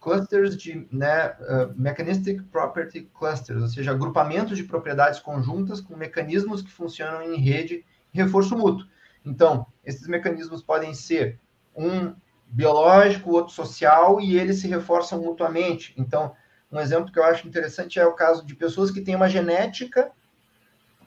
clusters 0.00 0.56
de 0.56 0.86
né, 0.90 1.28
uh, 1.40 1.72
mechanistic 1.76 2.42
property 2.50 3.08
clusters, 3.18 3.62
ou 3.62 3.68
seja, 3.68 3.92
agrupamentos 3.92 4.56
de 4.56 4.64
propriedades 4.64 5.20
conjuntas 5.20 5.80
com 5.80 5.96
mecanismos 5.96 6.60
que 6.60 6.70
funcionam 6.70 7.22
em 7.22 7.36
rede 7.36 7.84
reforço 8.12 8.56
mútuo. 8.56 8.86
Então, 9.24 9.66
esses 9.84 10.06
mecanismos 10.06 10.62
podem 10.62 10.94
ser 10.94 11.38
um 11.76 12.14
biológico, 12.46 13.30
outro 13.30 13.52
social, 13.52 14.20
e 14.20 14.38
eles 14.38 14.60
se 14.60 14.68
reforçam 14.68 15.20
mutuamente. 15.22 15.94
Então, 15.96 16.34
um 16.70 16.78
exemplo 16.78 17.10
que 17.10 17.18
eu 17.18 17.24
acho 17.24 17.46
interessante 17.46 17.98
é 17.98 18.06
o 18.06 18.14
caso 18.14 18.44
de 18.44 18.54
pessoas 18.54 18.90
que 18.90 19.00
têm 19.00 19.16
uma 19.16 19.28
genética 19.28 20.10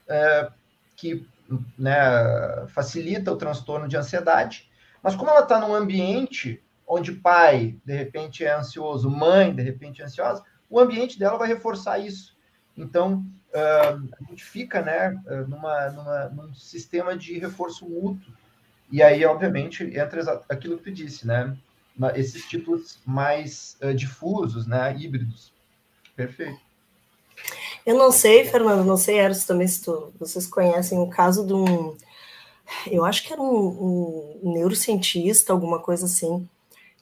é, 0.08 0.52
que 0.96 1.28
né, 1.78 1.94
facilita 2.70 3.32
o 3.32 3.38
transtorno 3.38 3.88
de 3.88 3.98
ansiedade, 3.98 4.70
mas 5.02 5.16
como 5.16 5.30
ela 5.30 5.42
está 5.42 5.60
num 5.60 5.76
ambiente 5.76 6.64
onde 6.88 7.12
pai, 7.14 7.80
de 7.84 7.96
repente, 7.96 8.44
é 8.44 8.54
ansioso, 8.54 9.10
mãe, 9.10 9.54
de 9.54 9.62
repente, 9.62 10.02
é 10.02 10.06
ansiosa, 10.06 10.44
o 10.70 10.80
ambiente 10.80 11.18
dela 11.18 11.38
vai 11.38 11.48
reforçar 11.48 12.00
isso. 12.00 12.36
Então, 12.78 13.26
a 13.56 14.30
gente 14.30 14.44
fica 14.44 14.82
né, 14.82 15.18
numa, 15.48 15.90
numa, 15.90 16.30
num 16.30 16.54
sistema 16.54 17.18
de 17.18 17.40
reforço 17.40 17.88
mútuo. 17.88 18.34
E 18.92 19.02
aí, 19.02 19.26
obviamente, 19.26 19.84
entra 19.84 20.44
aquilo 20.48 20.78
que 20.78 20.86
tu 20.86 20.92
disse, 20.92 21.26
né? 21.26 21.58
Esses 22.16 22.46
tipos 22.46 23.00
mais 23.06 23.78
uh, 23.82 23.94
difusos, 23.94 24.68
né? 24.68 24.96
Híbridos. 24.96 25.54
Perfeito. 26.16 26.60
Eu 27.86 27.98
não 27.98 28.12
sei, 28.12 28.46
Fernando, 28.46 28.84
não 28.86 28.98
sei, 28.98 29.18
Eros, 29.18 29.46
também 29.46 29.68
se 29.68 29.84
tu, 29.84 30.12
vocês 30.20 30.48
conhecem 30.48 31.00
o 31.00 31.10
caso 31.10 31.46
de 31.46 31.54
um. 31.54 31.96
Eu 32.90 33.06
acho 33.06 33.24
que 33.24 33.32
era 33.32 33.42
um, 33.42 34.40
um 34.44 34.54
neurocientista, 34.54 35.54
alguma 35.54 35.80
coisa 35.80 36.06
assim, 36.06 36.48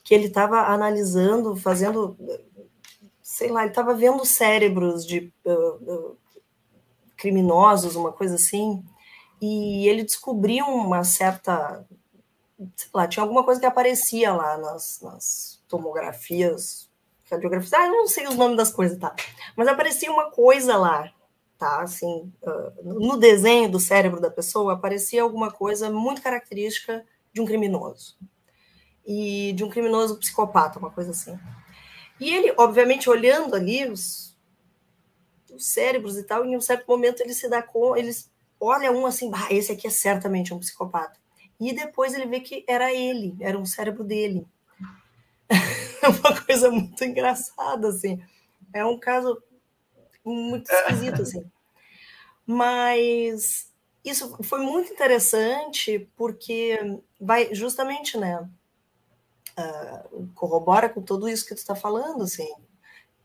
que 0.02 0.14
ele 0.14 0.26
estava 0.26 0.60
analisando, 0.66 1.56
fazendo, 1.56 2.16
sei 3.22 3.50
lá, 3.50 3.62
ele 3.62 3.70
estava 3.70 3.94
vendo 3.94 4.24
cérebros 4.26 5.06
de 5.06 5.32
uh, 5.46 5.52
uh, 5.52 6.18
criminosos, 7.24 7.96
uma 7.96 8.12
coisa 8.12 8.34
assim, 8.34 8.84
e 9.40 9.88
ele 9.88 10.04
descobriu 10.04 10.66
uma 10.66 11.02
certa, 11.02 11.82
sei 12.76 12.90
lá, 12.92 13.08
tinha 13.08 13.22
alguma 13.22 13.42
coisa 13.42 13.58
que 13.58 13.64
aparecia 13.64 14.30
lá 14.30 14.58
nas, 14.58 15.00
nas 15.00 15.62
tomografias, 15.66 16.90
radiografias, 17.30 17.72
ah, 17.72 17.86
eu 17.86 17.92
não 17.92 18.06
sei 18.06 18.28
os 18.28 18.36
nomes 18.36 18.58
das 18.58 18.70
coisas, 18.70 18.98
tá? 18.98 19.14
Mas 19.56 19.66
aparecia 19.68 20.12
uma 20.12 20.30
coisa 20.30 20.76
lá, 20.76 21.10
tá? 21.58 21.80
Assim, 21.80 22.30
uh, 22.42 22.92
no 23.00 23.16
desenho 23.16 23.70
do 23.70 23.80
cérebro 23.80 24.20
da 24.20 24.30
pessoa 24.30 24.74
aparecia 24.74 25.22
alguma 25.22 25.50
coisa 25.50 25.90
muito 25.90 26.20
característica 26.20 27.06
de 27.32 27.40
um 27.40 27.46
criminoso 27.46 28.18
e 29.06 29.54
de 29.54 29.64
um 29.64 29.70
criminoso 29.70 30.18
psicopata, 30.18 30.78
uma 30.78 30.90
coisa 30.90 31.12
assim. 31.12 31.38
E 32.20 32.34
ele, 32.34 32.52
obviamente, 32.58 33.08
olhando 33.08 33.56
ali 33.56 33.90
os, 33.90 34.33
os 35.54 35.66
cérebros 35.66 36.16
e 36.16 36.24
tal, 36.24 36.44
em 36.44 36.56
um 36.56 36.60
certo 36.60 36.86
momento 36.86 37.20
ele 37.20 37.34
se 37.34 37.48
dá 37.48 37.62
com, 37.62 37.96
eles 37.96 38.30
olha 38.60 38.92
um 38.92 39.06
assim, 39.06 39.30
bah, 39.30 39.48
esse 39.50 39.72
aqui 39.72 39.86
é 39.86 39.90
certamente 39.90 40.52
um 40.52 40.58
psicopata. 40.58 41.18
E 41.60 41.72
depois 41.72 42.14
ele 42.14 42.26
vê 42.26 42.40
que 42.40 42.64
era 42.68 42.92
ele, 42.92 43.36
era 43.40 43.58
um 43.58 43.64
cérebro 43.64 44.04
dele. 44.04 44.46
É 45.50 46.08
uma 46.08 46.40
coisa 46.42 46.70
muito 46.70 47.02
engraçada, 47.04 47.88
assim. 47.88 48.22
É 48.72 48.84
um 48.84 48.98
caso 48.98 49.42
muito 50.24 50.70
esquisito, 50.70 51.22
assim. 51.22 51.44
Mas 52.46 53.72
isso 54.04 54.36
foi 54.42 54.60
muito 54.60 54.92
interessante 54.92 56.10
porque 56.16 56.78
vai 57.20 57.54
justamente, 57.54 58.18
né? 58.18 58.48
uh, 59.58 60.28
corrobora 60.34 60.88
com 60.88 61.02
tudo 61.02 61.28
isso 61.28 61.46
que 61.46 61.54
tu 61.54 61.58
está 61.58 61.74
falando, 61.74 62.22
assim, 62.22 62.52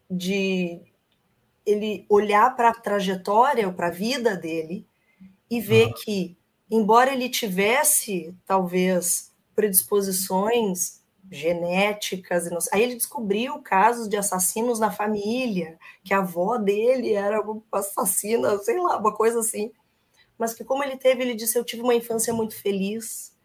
de 0.10 0.82
ele 1.70 2.06
olhar 2.10 2.56
para 2.56 2.70
a 2.70 2.74
trajetória, 2.74 3.72
para 3.72 3.88
a 3.88 3.92
vida 3.92 4.36
dele 4.36 4.88
e 5.50 5.60
ver 5.60 5.88
uhum. 5.88 5.94
que, 5.94 6.38
embora 6.70 7.12
ele 7.12 7.30
tivesse 7.30 8.36
talvez 8.46 9.34
predisposições 9.56 11.00
genéticas, 11.32 12.50
aí 12.72 12.82
ele 12.82 12.96
descobriu 12.96 13.62
casos 13.62 14.08
de 14.10 14.18
assassinos 14.18 14.80
na 14.80 14.92
família, 14.92 15.78
que 16.04 16.14
a 16.14 16.20
avó 16.20 16.58
dele 16.58 17.14
era 17.14 17.40
uma 17.42 17.62
assassina, 17.72 18.58
sei 18.60 18.80
lá, 18.80 18.98
uma 18.98 19.14
coisa 19.14 19.40
assim. 19.40 19.72
Mas 20.38 20.54
que 20.54 20.64
como 20.64 20.84
ele 20.84 20.98
teve, 20.98 21.22
ele 21.22 21.36
disse, 21.36 21.58
eu 21.58 21.64
tive 21.64 21.84
uma 21.84 21.94
infância 21.94 22.34
muito 22.34 22.56
feliz, 22.56 23.36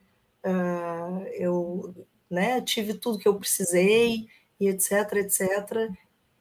uh, 0.46 1.26
eu 1.34 1.94
né? 2.34 2.60
Tive 2.60 2.94
tudo 2.94 3.18
que 3.18 3.28
eu 3.28 3.38
precisei 3.38 4.26
e 4.58 4.68
etc, 4.68 5.12
etc. 5.14 5.90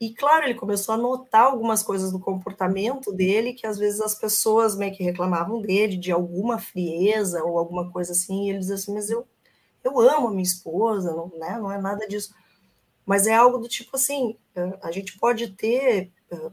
E 0.06 0.14
claro, 0.14 0.46
ele 0.46 0.56
começou 0.56 0.96
a 0.96 0.98
notar 0.98 1.46
algumas 1.46 1.84
coisas 1.84 2.12
do 2.12 2.20
comportamento 2.20 3.12
dele 3.12 3.54
que 3.54 3.68
às 3.68 3.78
vezes 3.78 4.02
as 4.02 4.16
pessoas 4.16 4.76
meio 4.76 4.94
que 4.94 5.04
reclamavam 5.04 5.62
dele 5.62 5.98
de 5.98 6.12
alguma 6.12 6.60
frieza 6.60 7.44
ou 7.44 7.58
alguma 7.58 7.92
coisa 7.92 8.12
assim, 8.12 8.46
e 8.46 8.50
ele 8.50 8.60
dizia 8.60 8.76
assim: 8.76 8.94
"Mas 8.94 9.10
eu 9.10 9.28
eu 9.84 10.00
amo 10.00 10.28
a 10.30 10.32
minha 10.32 10.44
esposa, 10.44 11.14
não, 11.14 11.32
né? 11.38 11.58
Não 11.60 11.72
é 11.72 11.80
nada 11.80 12.08
disso". 12.08 12.34
Mas 13.06 13.28
é 13.28 13.34
algo 13.36 13.58
do 13.58 13.68
tipo 13.68 13.96
assim, 13.96 14.38
a 14.82 14.92
gente 14.92 15.18
pode 15.20 15.50
ter 15.52 16.12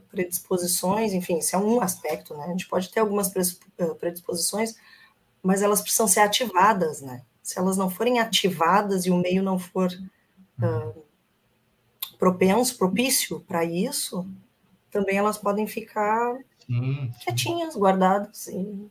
predisposições, 0.09 1.13
enfim, 1.13 1.39
isso 1.39 1.55
é 1.55 1.59
um 1.59 1.81
aspecto, 1.81 2.35
né? 2.35 2.45
A 2.45 2.49
gente 2.49 2.67
pode 2.67 2.89
ter 2.91 2.99
algumas 2.99 3.29
predisposições, 3.99 4.75
mas 5.43 5.61
elas 5.61 5.81
precisam 5.81 6.07
ser 6.07 6.21
ativadas, 6.21 7.01
né? 7.01 7.23
se 7.41 7.59
elas 7.59 7.77
não 7.77 7.89
forem 7.89 8.19
ativadas 8.19 9.05
e 9.05 9.11
o 9.11 9.17
meio 9.17 9.43
não 9.43 9.57
for 9.57 9.91
uh, 9.91 11.03
propenso, 12.21 12.77
propício 12.77 13.39
para 13.39 13.65
isso, 13.65 14.27
também 14.91 15.17
elas 15.17 15.39
podem 15.39 15.65
ficar 15.65 16.37
sim, 16.59 17.11
quietinhas, 17.19 17.75
guardadas. 17.75 18.47
E... 18.47 18.87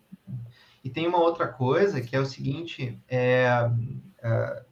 e 0.82 0.90
tem 0.90 1.06
uma 1.06 1.20
outra 1.20 1.46
coisa 1.46 2.00
que 2.00 2.16
é 2.16 2.18
o 2.18 2.26
seguinte, 2.26 2.98
é, 3.08 3.70
é 4.18 4.62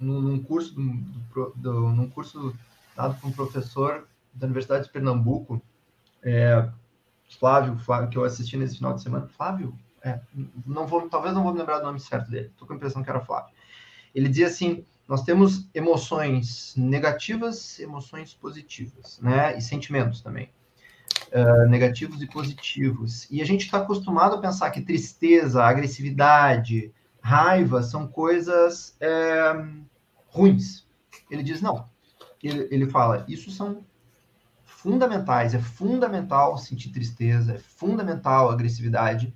num 0.00 0.42
curso 0.42 0.74
do, 0.74 1.52
do, 1.54 1.88
num 1.90 2.08
curso 2.08 2.56
dado 2.96 3.20
por 3.20 3.28
um 3.28 3.32
professor 3.32 4.08
da 4.32 4.46
Universidade 4.46 4.86
de 4.86 4.90
Pernambuco, 4.90 5.60
é, 6.22 6.66
Flávio, 7.38 7.76
Flávio, 7.80 8.08
que 8.08 8.16
eu 8.16 8.24
assisti 8.24 8.56
nesse 8.56 8.78
final 8.78 8.94
de 8.94 9.02
semana, 9.02 9.28
Flávio, 9.36 9.78
é, 10.02 10.18
não 10.64 10.86
vou, 10.86 11.06
talvez 11.10 11.34
não 11.34 11.42
vou 11.42 11.52
me 11.52 11.58
lembrar 11.58 11.80
do 11.80 11.84
nome 11.84 12.00
certo 12.00 12.30
dele. 12.30 12.46
Estou 12.46 12.66
com 12.66 12.72
a 12.72 12.76
impressão 12.76 13.02
que 13.02 13.10
era 13.10 13.20
Flávio. 13.20 13.52
Ele 14.14 14.30
dizia 14.30 14.46
assim: 14.46 14.82
nós 15.08 15.22
temos 15.22 15.66
emoções 15.72 16.74
negativas, 16.76 17.80
emoções 17.80 18.34
positivas, 18.34 19.18
né? 19.22 19.56
E 19.56 19.62
sentimentos 19.62 20.20
também. 20.20 20.50
Uh, 21.32 21.66
negativos 21.68 22.20
e 22.20 22.26
positivos. 22.26 23.26
E 23.30 23.40
a 23.40 23.46
gente 23.46 23.64
está 23.64 23.78
acostumado 23.78 24.34
a 24.34 24.40
pensar 24.40 24.70
que 24.70 24.82
tristeza, 24.82 25.64
agressividade, 25.64 26.92
raiva 27.22 27.82
são 27.82 28.06
coisas 28.06 28.96
é, 29.00 29.52
ruins. 30.26 30.86
Ele 31.30 31.42
diz: 31.42 31.62
não. 31.62 31.88
Ele, 32.42 32.68
ele 32.70 32.86
fala: 32.86 33.24
isso 33.26 33.50
são 33.50 33.84
fundamentais. 34.64 35.54
É 35.54 35.58
fundamental 35.58 36.58
sentir 36.58 36.90
tristeza, 36.90 37.54
é 37.54 37.58
fundamental 37.58 38.50
agressividade 38.50 39.34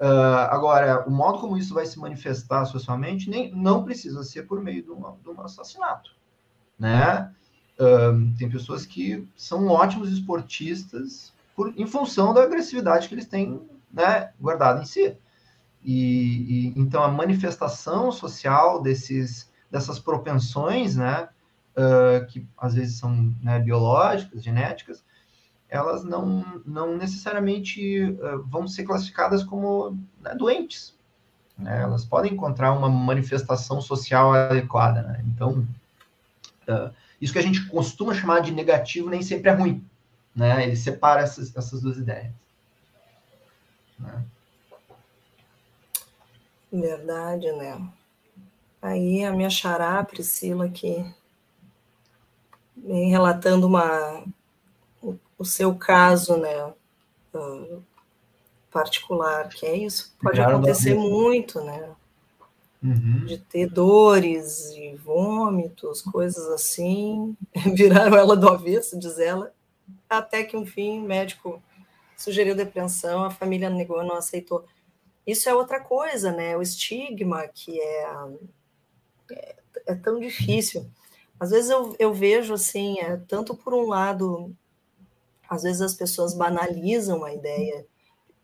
Uh, 0.00 0.46
agora, 0.50 1.04
o 1.08 1.10
modo 1.10 1.40
como 1.40 1.58
isso 1.58 1.74
vai 1.74 1.84
se 1.84 1.98
manifestar 1.98 2.64
socialmente 2.66 3.28
nem, 3.28 3.52
não 3.52 3.82
precisa 3.82 4.22
ser 4.22 4.44
por 4.44 4.62
meio 4.62 4.82
de 4.82 4.90
um, 4.92 5.16
de 5.20 5.28
um 5.28 5.40
assassinato, 5.40 6.12
né? 6.78 7.32
Uh, 7.74 8.36
tem 8.38 8.48
pessoas 8.48 8.86
que 8.86 9.26
são 9.36 9.66
ótimos 9.66 10.12
esportistas 10.12 11.32
por, 11.54 11.72
em 11.76 11.86
função 11.86 12.32
da 12.32 12.44
agressividade 12.44 13.08
que 13.08 13.14
eles 13.14 13.26
têm 13.26 13.60
né, 13.92 14.30
guardada 14.40 14.80
em 14.80 14.84
si. 14.84 15.16
E, 15.84 16.72
e, 16.74 16.74
então 16.76 17.02
a 17.02 17.08
manifestação 17.08 18.12
social 18.12 18.80
desses, 18.80 19.50
dessas 19.68 19.98
propensões, 19.98 20.94
né, 20.96 21.28
uh, 21.76 22.24
que 22.26 22.46
às 22.56 22.74
vezes 22.74 22.98
são 22.98 23.34
né, 23.42 23.58
biológicas, 23.58 24.42
genéticas, 24.42 25.04
elas 25.68 26.02
não, 26.02 26.62
não 26.64 26.96
necessariamente 26.96 28.02
uh, 28.02 28.42
vão 28.44 28.66
ser 28.66 28.84
classificadas 28.84 29.44
como 29.44 29.98
né, 30.20 30.34
doentes. 30.34 30.94
Né? 31.58 31.82
Elas 31.82 32.04
podem 32.04 32.32
encontrar 32.32 32.72
uma 32.72 32.88
manifestação 32.88 33.80
social 33.80 34.32
adequada. 34.32 35.02
Né? 35.02 35.24
Então, 35.26 35.66
uh, 36.68 36.90
isso 37.20 37.32
que 37.32 37.38
a 37.38 37.42
gente 37.42 37.66
costuma 37.66 38.14
chamar 38.14 38.40
de 38.40 38.52
negativo 38.52 39.10
nem 39.10 39.20
sempre 39.20 39.50
é 39.50 39.54
ruim. 39.54 39.84
Né? 40.34 40.64
Ele 40.64 40.76
separa 40.76 41.20
essas, 41.20 41.54
essas 41.54 41.82
duas 41.82 41.98
ideias. 41.98 42.32
Né? 43.98 44.24
Verdade, 46.72 47.50
né? 47.52 47.88
Aí 48.80 49.24
a 49.24 49.32
minha 49.32 49.50
xará, 49.50 50.02
Priscila, 50.04 50.66
aqui, 50.66 51.04
vem 52.76 53.10
relatando 53.10 53.66
uma, 53.66 54.24
o 55.38 55.44
seu 55.44 55.74
caso, 55.74 56.36
né? 56.36 56.72
uh, 57.34 57.82
particular, 58.70 59.48
que 59.48 59.66
é 59.66 59.76
isso. 59.76 60.14
Pode 60.22 60.40
acontecer 60.40 60.94
muito, 60.94 61.60
né? 61.62 61.90
Uhum. 62.82 63.24
De 63.24 63.38
ter 63.38 63.68
dores 63.68 64.70
e 64.70 64.94
vômitos, 64.96 66.02
coisas 66.02 66.46
assim. 66.48 67.36
Viraram 67.74 68.16
ela 68.16 68.36
do 68.36 68.48
avesso, 68.48 68.98
diz 68.98 69.18
ela. 69.18 69.52
Até 70.08 70.44
que, 70.44 70.56
enfim, 70.56 71.00
o 71.00 71.02
médico 71.02 71.62
sugeriu 72.16 72.54
depressão, 72.54 73.24
a 73.24 73.30
família 73.30 73.70
negou, 73.70 74.04
não 74.04 74.16
aceitou. 74.16 74.64
Isso 75.26 75.48
é 75.48 75.54
outra 75.54 75.80
coisa, 75.80 76.32
né? 76.32 76.56
O 76.56 76.62
estigma 76.62 77.46
que 77.48 77.80
é, 77.80 78.06
é, 79.32 79.56
é 79.88 79.94
tão 79.94 80.18
difícil. 80.18 80.88
Às 81.38 81.50
vezes 81.50 81.70
eu, 81.70 81.94
eu 81.98 82.12
vejo 82.12 82.54
assim, 82.54 82.98
é, 82.98 83.16
tanto 83.28 83.54
por 83.54 83.72
um 83.74 83.86
lado, 83.86 84.54
às 85.48 85.62
vezes 85.62 85.80
as 85.80 85.94
pessoas 85.94 86.34
banalizam 86.34 87.24
a 87.24 87.32
ideia, 87.32 87.86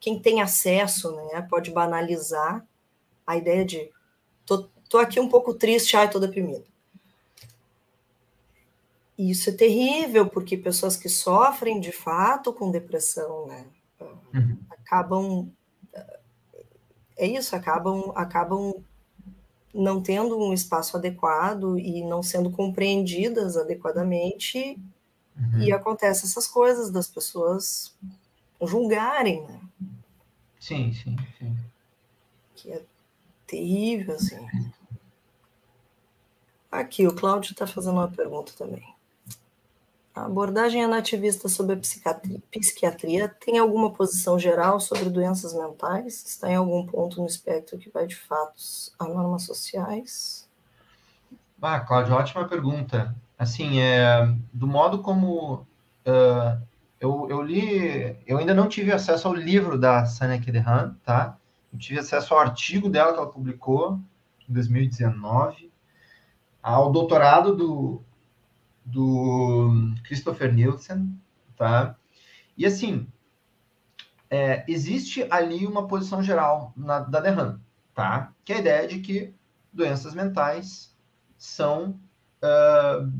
quem 0.00 0.18
tem 0.18 0.40
acesso, 0.40 1.12
né, 1.12 1.42
pode 1.48 1.70
banalizar 1.70 2.66
a 3.26 3.36
ideia 3.36 3.64
de 3.64 3.90
tô, 4.44 4.68
tô 4.88 4.98
aqui 4.98 5.20
um 5.20 5.28
pouco 5.28 5.54
triste, 5.54 5.96
ai, 5.96 6.10
tô 6.10 6.18
deprimido. 6.18 6.64
E 9.16 9.30
isso 9.30 9.48
é 9.50 9.52
terrível, 9.52 10.28
porque 10.28 10.56
pessoas 10.56 10.96
que 10.96 11.08
sofrem 11.08 11.78
de 11.80 11.92
fato 11.92 12.52
com 12.52 12.70
depressão, 12.70 13.46
né, 13.46 13.66
uhum. 14.32 14.58
acabam 14.70 15.52
é 17.16 17.26
isso, 17.26 17.54
acabam 17.54 18.12
acabam 18.14 18.74
não 19.72 20.00
tendo 20.00 20.38
um 20.38 20.52
espaço 20.52 20.96
adequado 20.96 21.78
e 21.78 22.02
não 22.02 22.22
sendo 22.22 22.50
compreendidas 22.50 23.56
adequadamente, 23.56 24.78
uhum. 25.38 25.60
e 25.60 25.72
acontece 25.72 26.24
essas 26.24 26.46
coisas 26.46 26.90
das 26.90 27.06
pessoas 27.06 27.94
julgarem, 28.62 29.42
né? 29.46 29.60
Sim, 30.60 30.92
sim, 30.92 31.16
sim. 31.38 31.56
Que 32.54 32.72
é 32.72 32.82
terrível, 33.46 34.14
assim. 34.14 34.48
Aqui, 36.70 37.06
o 37.06 37.14
Cláudio 37.14 37.52
está 37.52 37.66
fazendo 37.66 37.98
uma 37.98 38.08
pergunta 38.08 38.52
também. 38.56 38.94
A 40.14 40.26
abordagem 40.26 40.82
anativista 40.82 41.48
sobre 41.48 41.74
a 41.74 41.76
psiquiatria, 41.76 42.40
psiquiatria 42.50 43.28
tem 43.28 43.58
alguma 43.58 43.92
posição 43.92 44.38
geral 44.38 44.78
sobre 44.78 45.10
doenças 45.10 45.52
mentais? 45.52 46.24
Está 46.24 46.50
em 46.50 46.54
algum 46.54 46.86
ponto 46.86 47.20
no 47.20 47.26
espectro 47.26 47.78
que 47.78 47.90
vai 47.90 48.06
de 48.06 48.14
fatos 48.14 48.94
a 48.98 49.04
normas 49.04 49.42
sociais? 49.42 50.48
Ah, 51.60 51.80
Cláudio, 51.80 52.14
ótima 52.14 52.46
pergunta. 52.46 53.14
Assim, 53.44 53.78
é, 53.78 54.34
do 54.52 54.66
modo 54.66 54.98
como 55.00 55.66
uh, 56.06 56.62
eu, 56.98 57.26
eu 57.30 57.42
li, 57.42 58.16
eu 58.26 58.38
ainda 58.38 58.54
não 58.54 58.68
tive 58.68 58.92
acesso 58.92 59.28
ao 59.28 59.34
livro 59.34 59.78
da 59.78 60.04
Sania 60.04 60.40
Kedehan, 60.40 60.96
tá? 61.04 61.36
Eu 61.72 61.78
tive 61.78 62.00
acesso 62.00 62.34
ao 62.34 62.40
artigo 62.40 62.88
dela 62.88 63.12
que 63.12 63.18
ela 63.18 63.30
publicou 63.30 64.00
em 64.48 64.52
2019, 64.52 65.70
ao 66.62 66.90
doutorado 66.90 67.54
do 67.54 68.02
do 68.84 69.94
Christopher 70.04 70.52
Nielsen, 70.52 71.18
tá? 71.56 71.96
E 72.56 72.66
assim, 72.66 73.06
é, 74.28 74.64
existe 74.68 75.26
ali 75.30 75.66
uma 75.66 75.86
posição 75.86 76.22
geral 76.22 76.72
na, 76.76 77.00
da 77.00 77.20
Derham, 77.20 77.60
tá? 77.94 78.32
Que 78.44 78.52
é 78.52 78.56
a 78.56 78.60
ideia 78.60 78.88
de 78.88 79.00
que 79.00 79.34
doenças 79.72 80.14
mentais 80.14 80.94
são, 81.36 81.98
uh, 82.42 83.10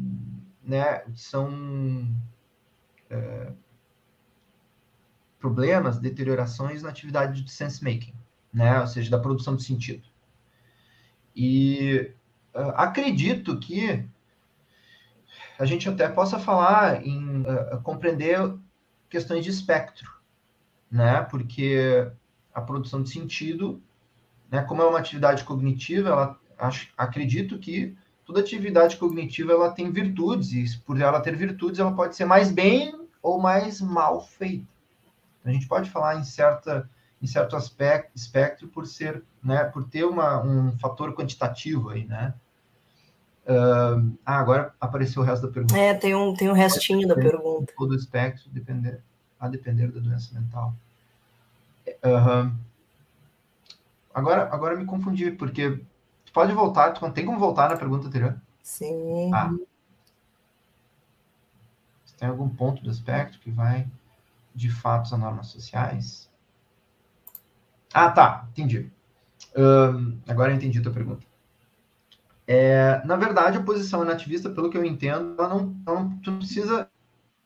né, 0.64 1.04
são 1.14 1.48
uh, 3.10 3.56
problemas, 5.38 5.98
deteriorações 5.98 6.82
na 6.82 6.88
atividade 6.88 7.42
de 7.42 7.50
sense 7.50 7.84
making, 7.84 8.14
né? 8.52 8.80
Ou 8.80 8.86
seja, 8.86 9.10
da 9.10 9.18
produção 9.18 9.54
de 9.54 9.62
sentido. 9.62 10.08
E 11.36 12.12
uh, 12.54 12.72
acredito 12.76 13.58
que 13.58 14.08
a 15.58 15.66
gente 15.66 15.88
até 15.88 16.08
possa 16.08 16.38
falar 16.38 17.06
em 17.06 17.42
uh, 17.42 17.80
compreender 17.82 18.38
questões 19.10 19.44
de 19.44 19.50
espectro, 19.50 20.10
né? 20.90 21.20
Porque 21.22 22.10
a 22.54 22.60
produção 22.60 23.02
de 23.02 23.10
sentido, 23.10 23.82
né, 24.50 24.62
como 24.62 24.80
é 24.80 24.86
uma 24.86 24.98
atividade 24.98 25.44
cognitiva, 25.44 26.08
ela 26.08 26.40
acho, 26.56 26.88
acredito 26.96 27.58
que 27.58 27.96
toda 28.24 28.40
atividade 28.40 28.96
cognitiva 28.96 29.52
ela 29.52 29.70
tem 29.70 29.90
virtudes 29.90 30.52
e 30.52 30.78
por 30.80 31.00
ela 31.00 31.20
ter 31.20 31.36
virtudes, 31.36 31.78
ela 31.78 31.92
pode 31.92 32.16
ser 32.16 32.24
mais 32.24 32.50
bem 32.50 32.94
ou 33.22 33.38
mais 33.38 33.80
mal 33.80 34.20
feita. 34.20 34.66
A 35.44 35.50
gente 35.50 35.68
pode 35.68 35.90
falar 35.90 36.16
em 36.18 36.24
certa 36.24 36.88
em 37.24 37.26
certo 37.26 37.56
aspecto 37.56 38.10
espectro 38.14 38.68
por 38.68 38.86
ser, 38.86 39.22
né, 39.42 39.64
por 39.64 39.84
ter 39.84 40.04
uma, 40.04 40.42
um 40.42 40.76
fator 40.78 41.14
quantitativo 41.14 41.88
aí, 41.88 42.04
né? 42.04 42.34
Uh, 43.46 44.14
ah, 44.24 44.38
agora 44.38 44.74
apareceu 44.78 45.22
o 45.22 45.24
resto 45.24 45.46
da 45.46 45.52
pergunta. 45.52 45.78
É, 45.78 45.94
tem 45.94 46.14
um, 46.14 46.34
tem 46.34 46.50
um 46.50 46.54
restinho 46.54 47.08
da 47.08 47.14
pergunta. 47.14 47.72
Todo 47.76 47.92
o 47.92 47.94
espectro 47.94 48.50
depender, 48.50 49.00
a 49.40 49.48
depender 49.48 49.90
da 49.90 50.00
doença 50.00 50.38
mental. 50.38 50.74
Uh, 51.86 52.54
agora, 54.12 54.42
agora 54.52 54.76
me 54.76 54.84
confundi, 54.84 55.30
porque 55.30 55.80
pode 56.34 56.52
voltar, 56.52 56.90
tu 56.90 57.10
tem 57.12 57.24
como 57.24 57.38
voltar 57.38 57.70
na 57.70 57.76
pergunta 57.76 58.08
anterior? 58.08 58.38
Sim. 58.62 59.30
Ah. 59.32 59.50
tem 62.18 62.28
algum 62.28 62.48
ponto 62.48 62.82
do 62.82 62.90
espectro 62.90 63.40
que 63.40 63.50
vai 63.50 63.86
de 64.54 64.70
fatos 64.70 65.12
a 65.12 65.16
normas 65.16 65.46
sociais? 65.46 66.30
Ah, 67.92 68.10
tá, 68.10 68.46
entendi. 68.50 68.90
Uh, 69.56 70.18
agora 70.28 70.50
eu 70.50 70.56
entendi 70.56 70.80
a 70.80 70.82
tua 70.82 70.92
pergunta. 70.92 71.24
É, 72.46 73.00
na 73.04 73.16
verdade, 73.16 73.56
a 73.56 73.62
posição 73.62 74.04
nativista, 74.04 74.50
pelo 74.50 74.68
que 74.68 74.76
eu 74.76 74.84
entendo, 74.84 75.34
ela 75.38 75.48
não, 75.48 75.76
não, 75.86 76.18
tu 76.18 76.30
não 76.32 76.38
precisa 76.38 76.90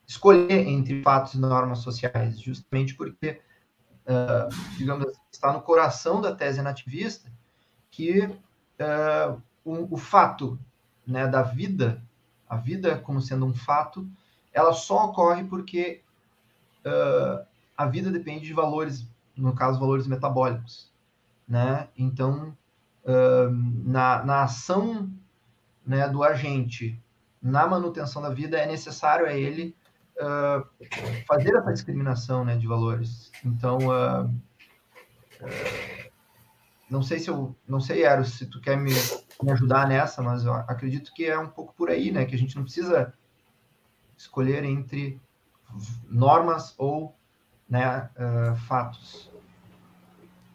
escolher 0.06 0.66
entre 0.66 1.02
fatos 1.02 1.34
e 1.34 1.38
normas 1.38 1.80
sociais, 1.80 2.40
justamente 2.40 2.94
porque, 2.94 3.40
uh, 4.06 4.76
digamos 4.76 5.06
assim, 5.06 5.20
está 5.30 5.52
no 5.52 5.60
coração 5.60 6.20
da 6.20 6.34
tese 6.34 6.62
nativista 6.62 7.30
que 7.90 8.28
uh, 8.80 9.40
o, 9.64 9.94
o, 9.94 9.96
fato 9.96 10.58
né, 11.06 11.26
da 11.26 11.42
vida, 11.42 12.02
a 12.48 12.56
vida 12.56 12.98
como 12.98 13.20
sendo 13.20 13.46
um 13.46 13.54
fato, 13.54 14.08
ela 14.52 14.72
só 14.72 15.06
ocorre 15.06 15.44
porque 15.44 16.02
uh, 16.84 17.46
a 17.76 17.86
vida 17.86 18.10
depende 18.10 18.46
de 18.46 18.52
valores, 18.52 19.06
no 19.36 19.54
caso, 19.54 19.78
valores 19.78 20.06
metabólicos, 20.06 20.90
né? 21.46 21.88
Então, 21.96 22.56
na, 23.84 24.22
na 24.22 24.42
ação 24.42 25.10
né, 25.86 26.06
do 26.06 26.22
agente 26.22 27.00
na 27.40 27.66
manutenção 27.66 28.20
da 28.20 28.30
vida, 28.30 28.58
é 28.58 28.66
necessário 28.66 29.26
a 29.26 29.32
ele 29.32 29.74
uh, 30.16 30.66
fazer 31.26 31.54
essa 31.56 31.72
discriminação 31.72 32.44
né, 32.44 32.56
de 32.56 32.66
valores. 32.66 33.30
Então, 33.44 33.78
uh, 33.78 34.24
uh, 34.24 35.97
não 36.90 37.02
sei 37.02 37.18
se 37.18 37.28
eu, 37.28 37.54
não 37.66 37.80
sei, 37.80 38.04
Eros, 38.04 38.34
se 38.34 38.46
tu 38.46 38.60
quer 38.60 38.76
me, 38.76 38.92
me 39.42 39.52
ajudar 39.52 39.86
nessa, 39.86 40.22
mas 40.22 40.44
eu 40.44 40.52
acredito 40.52 41.12
que 41.12 41.26
é 41.26 41.38
um 41.38 41.48
pouco 41.48 41.74
por 41.74 41.90
aí, 41.90 42.10
né, 42.10 42.24
que 42.24 42.34
a 42.34 42.38
gente 42.38 42.56
não 42.56 42.62
precisa 42.62 43.12
escolher 44.16 44.64
entre 44.64 45.20
normas 46.08 46.74
ou 46.78 47.14
né, 47.68 48.08
fatos. 48.66 49.30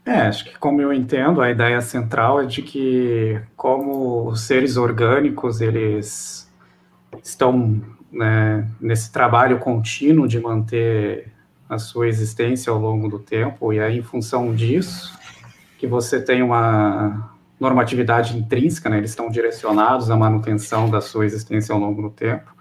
É, 0.06 0.24
acho 0.24 0.44
que 0.44 0.58
como 0.58 0.82
eu 0.82 0.92
entendo, 0.92 1.42
a 1.42 1.50
ideia 1.50 1.80
central 1.80 2.42
é 2.42 2.46
de 2.46 2.62
que 2.62 3.42
como 3.56 4.28
os 4.28 4.42
seres 4.42 4.76
orgânicos, 4.76 5.62
eles 5.62 6.52
estão 7.24 7.82
né, 8.12 8.68
nesse 8.82 9.12
trabalho 9.12 9.60
contínuo 9.60 10.28
de 10.28 10.40
manter 10.40 11.32
a 11.70 11.78
sua 11.78 12.08
existência 12.08 12.70
ao 12.70 12.80
longo 12.80 13.08
do 13.08 13.18
tempo, 13.18 13.72
e 13.72 13.80
aí 13.80 13.98
em 13.98 14.04
função 14.04 14.54
disso, 14.54 15.18
que 15.84 15.88
você 15.88 16.22
tem 16.22 16.42
uma 16.42 17.30
normatividade 17.60 18.38
intrínseca, 18.38 18.90
né, 18.90 19.00
eles 19.00 19.10
estão 19.10 19.30
direcionados 19.30 20.10
à 20.10 20.16
manutenção 20.16 20.90
da 20.90 21.02
sua 21.02 21.26
existência 21.26 21.76
ao 21.76 21.80
longo 21.80 22.02
do 22.04 22.10
tempo, 22.10 22.56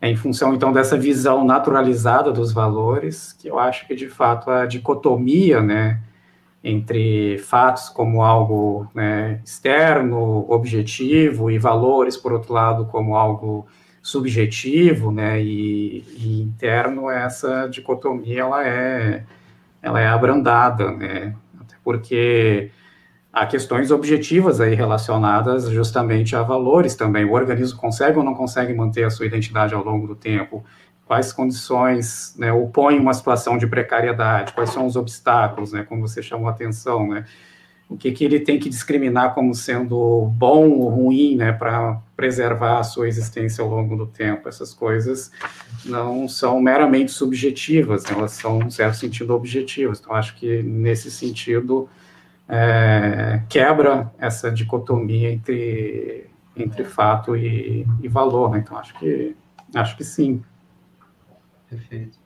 é 0.00 0.08
em 0.08 0.14
função, 0.14 0.54
então, 0.54 0.72
dessa 0.72 0.96
visão 0.96 1.44
naturalizada 1.44 2.30
dos 2.30 2.52
valores, 2.52 3.32
que 3.32 3.48
eu 3.48 3.58
acho 3.58 3.88
que, 3.88 3.96
de 3.96 4.08
fato, 4.08 4.52
a 4.52 4.66
dicotomia, 4.66 5.60
né, 5.60 6.00
entre 6.62 7.38
fatos 7.38 7.88
como 7.88 8.22
algo 8.22 8.86
né, 8.94 9.40
externo, 9.44 10.46
objetivo, 10.48 11.50
e 11.50 11.58
valores, 11.58 12.16
por 12.16 12.32
outro 12.32 12.54
lado, 12.54 12.86
como 12.86 13.16
algo 13.16 13.66
subjetivo 14.00 15.10
né, 15.10 15.42
e, 15.42 16.04
e 16.18 16.40
interno, 16.40 17.10
essa 17.10 17.66
dicotomia 17.66 18.42
ela 18.42 18.64
é, 18.64 19.24
ela 19.82 20.00
é 20.00 20.06
abrandada, 20.06 20.92
né, 20.92 21.34
porque 21.84 22.70
há 23.32 23.46
questões 23.46 23.90
objetivas 23.90 24.60
aí 24.60 24.74
relacionadas 24.74 25.68
justamente 25.68 26.34
a 26.34 26.42
valores 26.42 26.96
também. 26.96 27.24
O 27.24 27.32
organismo 27.32 27.78
consegue 27.78 28.18
ou 28.18 28.24
não 28.24 28.34
consegue 28.34 28.72
manter 28.72 29.04
a 29.04 29.10
sua 29.10 29.26
identidade 29.26 29.74
ao 29.74 29.84
longo 29.84 30.06
do 30.06 30.16
tempo? 30.16 30.64
quais 31.06 31.32
condições 31.32 32.34
né, 32.38 32.52
opõem 32.52 32.98
uma 32.98 33.12
situação 33.12 33.58
de 33.58 33.66
precariedade, 33.66 34.52
quais 34.52 34.70
são 34.70 34.86
os 34.86 34.96
obstáculos, 34.96 35.72
né, 35.72 35.84
como 35.84 36.00
você 36.00 36.22
chamou 36.22 36.48
a 36.48 36.50
atenção, 36.50 37.08
né, 37.08 37.24
o 37.88 37.96
que, 37.96 38.10
que 38.12 38.24
ele 38.24 38.40
tem 38.40 38.58
que 38.58 38.68
discriminar 38.68 39.34
como 39.34 39.54
sendo 39.54 40.26
bom 40.36 40.70
ou 40.70 40.88
ruim, 40.88 41.36
né, 41.36 41.52
para 41.52 42.00
preservar 42.16 42.78
a 42.78 42.82
sua 42.82 43.08
existência 43.08 43.62
ao 43.62 43.68
longo 43.68 43.96
do 43.96 44.06
tempo. 44.06 44.48
Essas 44.48 44.72
coisas 44.72 45.30
não 45.84 46.26
são 46.28 46.60
meramente 46.60 47.12
subjetivas, 47.12 48.04
elas 48.10 48.32
são, 48.32 48.62
em 48.62 48.70
certo 48.70 48.96
sentido, 48.96 49.34
objetivas. 49.34 50.00
Então, 50.00 50.14
acho 50.14 50.34
que, 50.36 50.62
nesse 50.62 51.10
sentido, 51.10 51.88
é, 52.48 53.42
quebra 53.48 54.12
essa 54.18 54.50
dicotomia 54.50 55.30
entre, 55.30 56.26
entre 56.56 56.84
fato 56.84 57.36
e, 57.36 57.86
e 58.02 58.08
valor. 58.08 58.50
Né? 58.50 58.58
Então, 58.58 58.78
acho 58.78 58.98
que, 58.98 59.36
acho 59.74 59.96
que 59.96 60.04
sim. 60.04 60.42
Perfeito. 61.68 62.18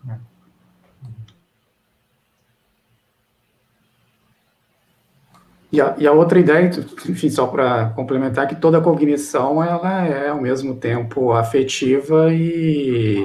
E 5.70 5.81
a, 5.81 5.95
e 5.99 6.07
a, 6.07 6.12
outra 6.12 6.39
ideia, 6.39 6.70
enfim, 7.09 7.28
só 7.28 7.47
para 7.47 7.90
complementar, 7.90 8.47
é 8.47 8.49
que 8.49 8.57
toda 8.57 8.81
cognição 8.81 9.62
ela 9.62 10.07
é 10.07 10.31
ao 10.31 10.40
mesmo 10.40 10.74
tempo 10.74 11.32
afetiva 11.32 12.32
e, 12.32 13.23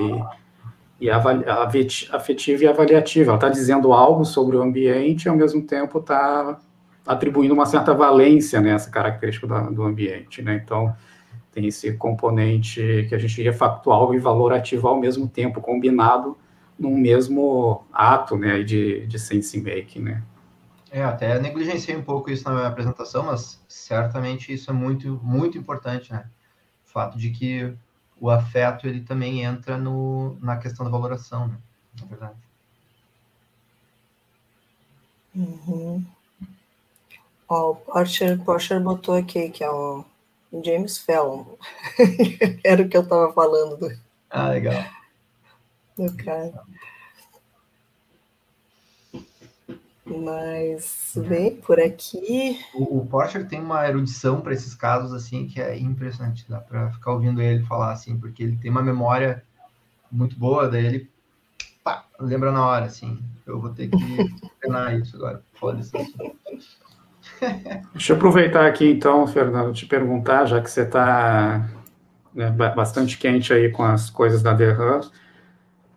e 0.99 1.09
afetiva 1.09 2.63
e 2.63 2.67
avaliativa. 2.67 3.31
Ela 3.31 3.37
está 3.37 3.49
dizendo 3.49 3.93
algo 3.93 4.25
sobre 4.25 4.57
o 4.57 4.61
ambiente 4.61 5.25
e 5.25 5.29
ao 5.29 5.37
mesmo 5.37 5.61
tempo 5.61 5.99
está 5.99 6.59
atribuindo 7.07 7.53
uma 7.53 7.65
certa 7.65 7.93
valência 7.93 8.59
nessa 8.59 8.89
característica 8.89 9.47
do, 9.47 9.75
do 9.75 9.83
ambiente. 9.83 10.41
Né? 10.41 10.61
Então, 10.63 10.93
tem 11.53 11.67
esse 11.67 11.93
componente 11.93 13.05
que 13.07 13.15
a 13.15 13.17
gente 13.17 13.35
diria 13.35 13.53
factual 13.53 14.13
e 14.13 14.19
valorativo 14.19 14.87
ao 14.87 14.99
mesmo 14.99 15.27
tempo, 15.29 15.61
combinado 15.61 16.37
num 16.77 16.97
mesmo 16.97 17.85
ato 17.93 18.35
né, 18.35 18.63
de, 18.63 19.05
de 19.05 19.19
sense 19.19 19.61
making. 19.61 20.01
Né? 20.01 20.23
É, 20.93 21.03
até 21.03 21.39
negligenciei 21.39 21.97
um 21.97 22.03
pouco 22.03 22.29
isso 22.29 22.43
na 22.47 22.53
minha 22.53 22.67
apresentação, 22.67 23.23
mas 23.23 23.59
certamente 23.67 24.53
isso 24.53 24.69
é 24.69 24.73
muito, 24.73 25.19
muito 25.23 25.57
importante, 25.57 26.13
né? 26.13 26.29
O 26.85 26.89
fato 26.91 27.17
de 27.17 27.31
que 27.31 27.75
o 28.21 28.29
afeto 28.29 28.87
ele 28.87 29.01
também 29.01 29.41
entra 29.41 29.75
no, 29.75 30.37
na 30.39 30.55
questão 30.55 30.85
da 30.85 30.91
valoração, 30.91 31.47
né? 31.47 31.57
Na 31.99 32.05
verdade. 32.05 32.35
Uhum. 35.35 36.05
Ó, 37.49 37.71
o 37.71 37.75
Porcher, 37.75 38.39
Porcher 38.43 38.79
botou 38.79 39.15
aqui 39.15 39.49
que 39.49 39.63
é 39.63 39.71
o 39.71 40.05
James 40.63 40.99
Fallon. 40.99 41.43
Era 42.63 42.83
o 42.83 42.87
que 42.87 42.95
eu 42.95 43.01
estava 43.01 43.33
falando 43.33 43.77
do. 43.77 43.97
Ah, 44.29 44.49
legal. 44.49 44.85
Do 45.97 46.15
cara. 46.17 46.53
Mas 50.19 51.13
vem 51.15 51.55
por 51.55 51.79
aqui. 51.79 52.59
O, 52.73 52.99
o 52.99 53.05
Porcher 53.05 53.47
tem 53.47 53.61
uma 53.61 53.87
erudição 53.87 54.41
para 54.41 54.53
esses 54.53 54.75
casos 54.75 55.13
assim 55.13 55.47
que 55.47 55.61
é 55.61 55.77
impressionante, 55.77 56.45
dá 56.49 56.59
para 56.59 56.91
ficar 56.91 57.11
ouvindo 57.11 57.41
ele 57.41 57.63
falar 57.63 57.91
assim, 57.91 58.17
porque 58.17 58.43
ele 58.43 58.57
tem 58.57 58.71
uma 58.71 58.81
memória 58.81 59.43
muito 60.11 60.37
boa, 60.37 60.69
daí 60.69 60.85
ele 60.85 61.09
pá, 61.83 62.05
lembra 62.19 62.51
na 62.51 62.65
hora 62.65 62.85
assim. 62.85 63.19
Eu 63.45 63.59
vou 63.59 63.71
ter 63.71 63.89
que 63.89 63.97
treinar 64.59 64.95
isso 64.99 65.15
agora. 65.17 65.43
Foda-se. 65.53 65.91
Deixa 67.93 68.13
eu 68.13 68.17
aproveitar 68.17 68.65
aqui 68.65 68.89
então, 68.89 69.25
Fernando, 69.27 69.73
te 69.73 69.85
perguntar, 69.85 70.45
já 70.45 70.61
que 70.61 70.69
você 70.69 70.81
está 70.81 71.69
né, 72.33 72.49
bastante 72.51 73.17
quente 73.17 73.53
aí 73.53 73.71
com 73.71 73.83
as 73.83 74.09
coisas 74.09 74.41
da 74.41 74.53
Derram, 74.53 75.01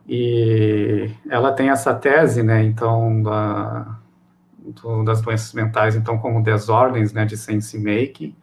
e 0.09 1.11
ela 1.29 1.53
tem 1.53 1.71
essa 1.71 1.93
tese, 1.95 2.43
né, 2.43 2.63
então, 2.63 3.23
da, 3.23 3.99
do, 4.67 5.05
das 5.05 5.21
doenças 5.21 5.53
mentais, 5.53 5.97
então, 5.97 6.19
como 6.19 6.43
desordens, 6.43 7.13
né, 7.13 7.25
de 7.25 7.37
sense 7.37 7.79
making, 7.79 8.35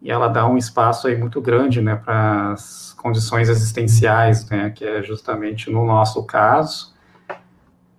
e 0.00 0.10
ela 0.10 0.28
dá 0.28 0.46
um 0.46 0.56
espaço 0.56 1.08
aí 1.08 1.16
muito 1.16 1.40
grande, 1.40 1.80
né, 1.80 1.96
para 1.96 2.52
as 2.52 2.94
condições 2.96 3.48
existenciais, 3.48 4.48
né, 4.48 4.70
que 4.70 4.84
é 4.84 5.02
justamente 5.02 5.70
no 5.70 5.84
nosso 5.84 6.22
caso, 6.24 6.94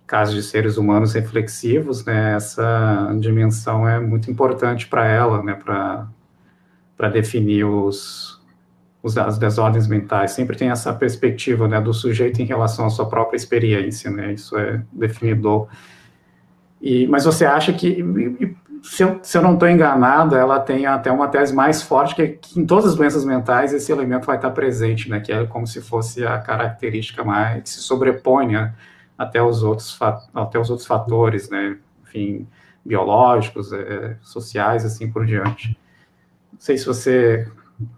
caso 0.06 0.34
de 0.34 0.42
seres 0.42 0.76
humanos 0.78 1.12
reflexivos, 1.12 2.04
né, 2.04 2.34
essa 2.34 3.14
dimensão 3.20 3.86
é 3.86 4.00
muito 4.00 4.30
importante 4.30 4.86
para 4.86 5.06
ela, 5.06 5.42
né, 5.42 5.54
para 5.54 7.08
definir 7.12 7.64
os, 7.64 8.40
as 9.16 9.38
desordens 9.38 9.86
mentais, 9.86 10.32
sempre 10.32 10.56
tem 10.56 10.70
essa 10.70 10.92
perspectiva 10.94 11.68
né, 11.68 11.80
do 11.80 11.92
sujeito 11.92 12.40
em 12.40 12.44
relação 12.44 12.86
à 12.86 12.90
sua 12.90 13.08
própria 13.08 13.36
experiência, 13.36 14.10
né, 14.10 14.32
isso 14.32 14.56
é 14.56 14.82
definidor. 14.92 15.68
E, 16.80 17.06
mas 17.06 17.24
você 17.24 17.44
acha 17.44 17.72
que, 17.72 18.04
se 18.82 19.02
eu, 19.02 19.18
se 19.22 19.36
eu 19.36 19.42
não 19.42 19.54
estou 19.54 19.68
enganado, 19.68 20.36
ela 20.36 20.60
tem 20.60 20.86
até 20.86 21.10
uma 21.10 21.28
tese 21.28 21.54
mais 21.54 21.82
forte, 21.82 22.14
que, 22.14 22.28
que, 22.28 22.60
em 22.60 22.66
todas 22.66 22.86
as 22.86 22.94
doenças 22.94 23.24
mentais 23.24 23.72
esse 23.72 23.90
elemento 23.90 24.26
vai 24.26 24.36
estar 24.36 24.50
presente, 24.50 25.10
né, 25.10 25.20
que 25.20 25.32
é 25.32 25.44
como 25.46 25.66
se 25.66 25.80
fosse 25.80 26.24
a 26.24 26.38
característica 26.38 27.24
mais, 27.24 27.62
que 27.62 27.68
se 27.68 27.80
sobrepõe 27.80 28.52
né, 28.52 28.74
até, 29.16 29.42
os 29.42 29.62
outros, 29.62 29.98
até 30.34 30.58
os 30.58 30.70
outros 30.70 30.86
fatores, 30.86 31.50
né, 31.50 31.76
enfim, 32.02 32.46
biológicos, 32.84 33.72
é, 33.72 34.16
sociais, 34.22 34.84
assim 34.84 35.10
por 35.10 35.26
diante. 35.26 35.78
Não 36.52 36.60
sei 36.60 36.78
se 36.78 36.86
você 36.86 37.50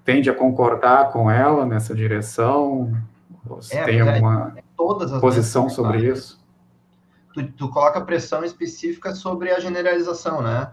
tende 0.05 0.29
a 0.29 0.35
concordar 0.35 1.11
com 1.13 1.31
ela 1.31 1.65
nessa 1.65 1.95
direção? 1.95 2.93
Você 3.45 3.77
é, 3.77 3.85
tem 3.85 4.01
alguma 4.01 4.55
é, 4.57 5.21
posição 5.21 5.69
sobre 5.69 6.07
isso? 6.11 6.40
Tu, 7.33 7.53
tu, 7.53 7.69
coloca 7.71 8.01
pressão 8.01 8.45
específica 8.45 9.15
sobre 9.15 9.51
a 9.51 9.61
generalização, 9.61 10.43
né? 10.43 10.73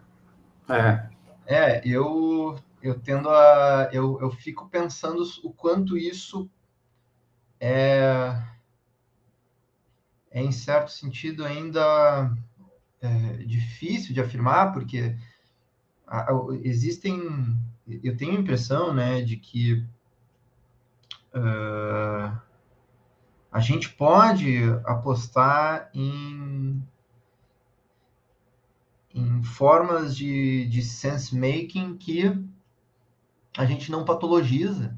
É. 0.67 1.09
É, 1.45 1.81
eu, 1.87 2.57
eu 2.81 2.99
tendo 2.99 3.29
a. 3.29 3.89
Eu, 3.91 4.19
eu 4.19 4.31
fico 4.31 4.67
pensando 4.67 5.23
o 5.43 5.51
quanto 5.51 5.97
isso 5.97 6.49
é, 7.59 8.41
é 10.31 10.41
em 10.41 10.51
certo 10.51 10.91
sentido, 10.91 11.45
ainda 11.45 12.35
é, 13.01 13.09
difícil 13.45 14.13
de 14.13 14.19
afirmar, 14.21 14.73
porque 14.73 15.15
existem 16.63 17.57
eu 18.03 18.17
tenho 18.17 18.37
a 18.37 18.39
impressão, 18.39 18.93
né, 18.93 19.21
de 19.21 19.37
que 19.37 19.85
uh, 21.33 22.37
a 23.51 23.59
gente 23.59 23.89
pode 23.89 24.63
apostar 24.83 25.89
em, 25.93 26.46
em 29.17 29.43
formas 29.43 30.15
de, 30.15 30.65
de 30.67 30.81
sense-making 30.81 31.97
que 31.97 32.23
a 33.57 33.65
gente 33.65 33.91
não 33.91 34.05
patologiza, 34.05 34.97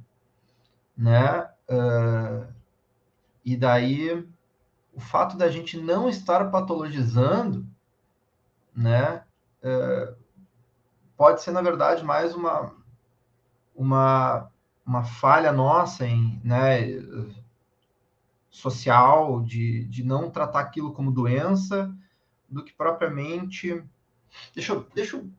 né? 0.96 1.50
Uh, 1.70 2.54
e 3.46 3.56
daí 3.56 4.28
o 4.94 5.00
fato 5.00 5.38
da 5.38 5.50
gente 5.50 5.78
não 5.80 6.10
estar 6.10 6.52
patologizando, 6.52 7.66
né? 8.76 9.24
Uh, 9.64 10.16
pode 11.16 11.42
ser, 11.42 11.52
na 11.52 11.62
verdade, 11.62 12.04
mais 12.04 12.36
uma, 12.36 12.76
uma, 13.74 14.52
uma 14.86 15.04
falha 15.04 15.54
nossa 15.54 16.06
em, 16.06 16.42
né, 16.44 16.82
social 18.50 19.42
de, 19.42 19.86
de 19.86 20.04
não 20.04 20.30
tratar 20.30 20.60
aquilo 20.60 20.92
como 20.92 21.12
doença 21.12 21.96
do 22.50 22.64
que 22.64 22.74
propriamente. 22.74 23.82
Deixa 24.54 24.74
eu, 24.74 24.88
deixa 24.94 25.18
eu, 25.18 25.30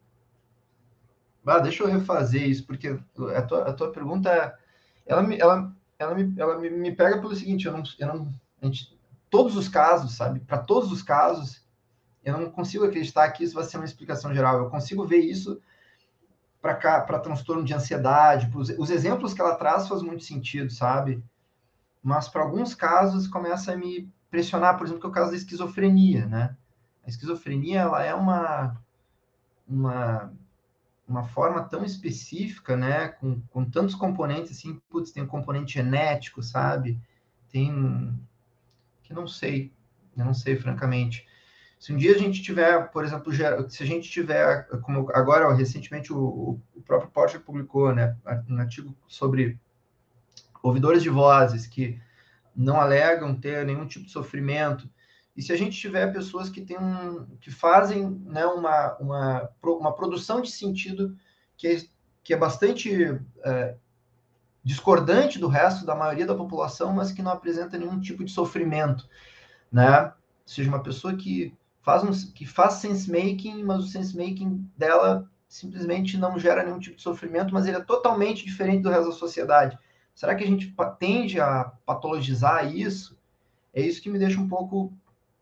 ah, 1.46 1.58
deixa 1.58 1.82
eu 1.82 1.88
refazer 1.88 2.48
isso, 2.48 2.66
porque 2.66 2.88
a 3.36 3.42
tua, 3.42 3.62
a 3.68 3.72
tua 3.72 3.92
pergunta 3.92 4.56
ela 5.06 5.22
me, 5.22 5.38
ela, 5.38 5.74
ela 5.98 6.14
me, 6.14 6.34
ela 6.38 6.58
me, 6.58 6.70
me 6.70 6.94
pega 6.94 7.20
pelo 7.20 7.34
seguinte: 7.34 7.66
eu 7.66 7.72
não, 7.72 7.82
eu 7.98 8.06
não, 8.06 8.32
gente, 8.62 8.96
todos 9.28 9.56
os 9.56 9.68
casos, 9.68 10.14
sabe? 10.14 10.40
Para 10.40 10.58
todos 10.58 10.92
os 10.92 11.02
casos, 11.02 11.64
eu 12.24 12.38
não 12.38 12.50
consigo 12.50 12.84
acreditar 12.84 13.30
que 13.30 13.44
isso 13.44 13.54
vai 13.54 13.64
ser 13.64 13.78
uma 13.78 13.84
explicação 13.84 14.34
geral. 14.34 14.58
Eu 14.58 14.70
consigo 14.70 15.06
ver 15.06 15.18
isso 15.18 15.60
para 16.60 17.18
transtorno 17.18 17.64
de 17.64 17.72
ansiedade. 17.72 18.50
Pros, 18.50 18.68
os 18.70 18.90
exemplos 18.90 19.32
que 19.32 19.40
ela 19.40 19.56
traz 19.56 19.88
faz 19.88 20.02
muito 20.02 20.24
sentido, 20.24 20.70
sabe? 20.70 21.22
Mas 22.02 22.28
para 22.28 22.42
alguns 22.42 22.74
casos 22.74 23.26
começa 23.26 23.72
a 23.72 23.76
me 23.76 24.08
pressionar, 24.30 24.76
por 24.76 24.84
exemplo, 24.86 25.00
que 25.00 25.06
é 25.06 25.10
o 25.10 25.12
caso 25.12 25.30
da 25.30 25.36
esquizofrenia, 25.36 26.26
né? 26.26 26.56
A 27.04 27.08
esquizofrenia 27.08 27.80
ela 27.80 28.02
é 28.04 28.14
uma 28.14 28.80
uma 29.68 30.32
uma 31.06 31.24
forma 31.24 31.64
tão 31.64 31.84
específica, 31.84 32.76
né, 32.76 33.08
com, 33.08 33.40
com 33.50 33.64
tantos 33.64 33.96
componentes 33.96 34.52
assim, 34.52 34.80
putz, 34.88 35.10
tem 35.10 35.24
um 35.24 35.26
componente 35.26 35.74
genético, 35.74 36.40
sabe? 36.40 37.00
Tem 37.50 38.16
que 39.02 39.12
não 39.12 39.26
sei, 39.26 39.72
eu 40.16 40.24
não 40.24 40.32
sei 40.34 40.56
francamente. 40.56 41.26
Se 41.80 41.92
um 41.92 41.96
dia 41.96 42.14
a 42.14 42.18
gente 42.18 42.42
tiver, 42.42 42.90
por 42.90 43.04
exemplo, 43.04 43.32
se 43.68 43.82
a 43.82 43.86
gente 43.86 44.08
tiver, 44.08 44.68
como 44.82 45.10
agora 45.12 45.52
recentemente 45.52 46.12
o, 46.12 46.60
o 46.76 46.82
próprio 46.82 47.10
Porsche 47.10 47.38
publicou, 47.38 47.92
né, 47.92 48.16
um 48.48 48.58
artigo 48.58 48.94
sobre 49.08 49.58
ouvidores 50.62 51.02
de 51.02 51.08
vozes 51.08 51.66
que 51.66 51.98
não 52.54 52.80
alegam 52.80 53.34
ter 53.34 53.64
nenhum 53.64 53.86
tipo 53.86 54.04
de 54.04 54.12
sofrimento. 54.12 54.88
E 55.40 55.42
se 55.42 55.54
a 55.54 55.56
gente 55.56 55.80
tiver 55.80 56.12
pessoas 56.12 56.50
que 56.50 56.60
têm 56.60 56.78
um, 56.78 57.24
que 57.40 57.50
fazem 57.50 58.10
né, 58.26 58.44
uma, 58.44 58.94
uma, 58.98 59.50
uma 59.62 59.94
produção 59.94 60.42
de 60.42 60.50
sentido 60.50 61.16
que 61.56 61.66
é, 61.66 61.82
que 62.22 62.34
é 62.34 62.36
bastante 62.36 63.18
é, 63.42 63.74
discordante 64.62 65.38
do 65.38 65.48
resto 65.48 65.86
da 65.86 65.94
maioria 65.94 66.26
da 66.26 66.34
população, 66.34 66.92
mas 66.92 67.10
que 67.10 67.22
não 67.22 67.32
apresenta 67.32 67.78
nenhum 67.78 67.98
tipo 67.98 68.22
de 68.22 68.30
sofrimento, 68.30 69.08
né? 69.72 70.08
Ou 70.08 70.12
seja, 70.44 70.68
uma 70.68 70.82
pessoa 70.82 71.16
que 71.16 71.56
faz 71.80 72.04
um, 72.04 72.32
que 72.34 72.44
faz 72.44 72.74
sense 72.74 73.10
making, 73.10 73.64
mas 73.64 73.82
o 73.82 73.88
sense 73.88 74.14
making 74.14 74.70
dela 74.76 75.26
simplesmente 75.48 76.18
não 76.18 76.38
gera 76.38 76.62
nenhum 76.62 76.78
tipo 76.78 76.96
de 76.96 77.02
sofrimento, 77.02 77.54
mas 77.54 77.64
ele 77.64 77.78
é 77.78 77.82
totalmente 77.82 78.44
diferente 78.44 78.82
do 78.82 78.90
resto 78.90 79.06
da 79.06 79.16
sociedade. 79.16 79.78
Será 80.14 80.34
que 80.34 80.44
a 80.44 80.46
gente 80.46 80.76
tende 80.98 81.40
a 81.40 81.72
patologizar 81.86 82.70
isso? 82.70 83.18
É 83.72 83.80
isso 83.80 84.02
que 84.02 84.10
me 84.10 84.18
deixa 84.18 84.38
um 84.38 84.46
pouco 84.46 84.92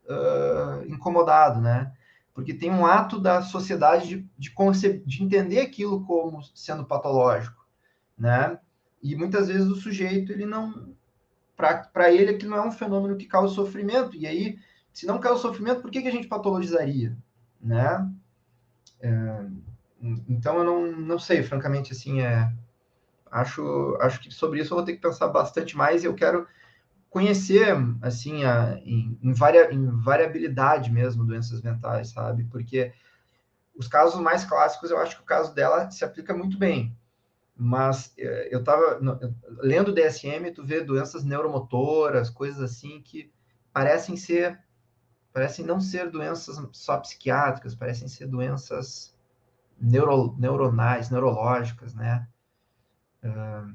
uh, 0.09 0.85
incomodado, 0.87 1.61
né? 1.61 1.93
Porque 2.33 2.53
tem 2.53 2.71
um 2.71 2.85
ato 2.85 3.19
da 3.19 3.41
sociedade 3.41 4.07
de, 4.07 4.29
de, 4.37 4.99
de 5.05 5.23
entender 5.23 5.59
aquilo 5.59 6.05
como 6.05 6.41
sendo 6.55 6.85
patológico, 6.85 7.65
né? 8.17 8.59
E 9.01 9.15
muitas 9.15 9.47
vezes 9.47 9.67
o 9.67 9.75
sujeito, 9.75 10.31
ele 10.31 10.45
não. 10.45 10.93
Para 11.55 12.11
ele, 12.11 12.31
aquilo 12.31 12.51
não 12.51 12.57
é 12.57 12.67
um 12.67 12.71
fenômeno 12.71 13.17
que 13.17 13.25
causa 13.25 13.53
sofrimento. 13.53 14.15
E 14.15 14.25
aí, 14.25 14.57
se 14.93 15.05
não 15.05 15.19
causa 15.19 15.41
sofrimento, 15.41 15.81
por 15.81 15.91
que, 15.91 16.01
que 16.01 16.07
a 16.07 16.11
gente 16.11 16.27
patologizaria? 16.27 17.17
Né? 17.61 18.09
É, 19.01 19.45
então, 20.29 20.57
eu 20.57 20.63
não, 20.63 20.91
não 20.91 21.19
sei, 21.19 21.43
francamente, 21.43 21.91
assim, 21.91 22.21
é, 22.21 22.49
acho, 23.29 23.97
acho 23.99 24.21
que 24.21 24.31
sobre 24.33 24.61
isso 24.61 24.73
eu 24.73 24.77
vou 24.77 24.85
ter 24.85 24.93
que 24.93 25.01
pensar 25.01 25.27
bastante 25.27 25.75
mais 25.75 26.03
eu 26.03 26.13
quero 26.13 26.47
conhecer, 27.09 27.75
assim, 28.01 28.43
a, 28.43 28.79
em, 28.83 29.17
em, 29.21 29.33
varia, 29.33 29.73
em 29.73 29.85
variabilidade 30.01 30.91
mesmo, 30.91 31.25
doenças 31.25 31.61
mentais, 31.61 32.09
sabe? 32.09 32.43
Porque 32.45 32.93
os 33.75 33.87
casos 33.87 34.19
mais 34.19 34.43
clássicos, 34.43 34.91
eu 34.91 34.99
acho 34.99 35.15
que 35.15 35.23
o 35.23 35.25
caso 35.25 35.53
dela 35.53 35.89
se 35.89 36.03
aplica 36.03 36.35
muito 36.35 36.57
bem. 36.57 36.95
Mas 37.55 38.13
eh, 38.17 38.49
eu 38.51 38.59
estava 38.59 38.99
lendo 39.61 39.93
DSM, 39.93 40.51
tu 40.53 40.63
vê 40.65 40.81
doenças 40.81 41.23
neuromotoras, 41.23 42.29
coisas 42.29 42.61
assim 42.61 43.01
que 43.01 43.31
parecem 43.73 44.15
ser, 44.15 44.59
parecem 45.33 45.65
não 45.65 45.81
ser 45.81 46.09
doenças 46.09 46.57
só 46.71 46.97
psiquiátricas, 46.97 47.75
parecem 47.75 48.07
ser 48.07 48.27
doenças 48.27 49.13
neuro, 49.79 50.35
neuronais, 50.37 51.09
neurológicas, 51.09 51.93
né? 51.93 52.27
Uh, 53.23 53.73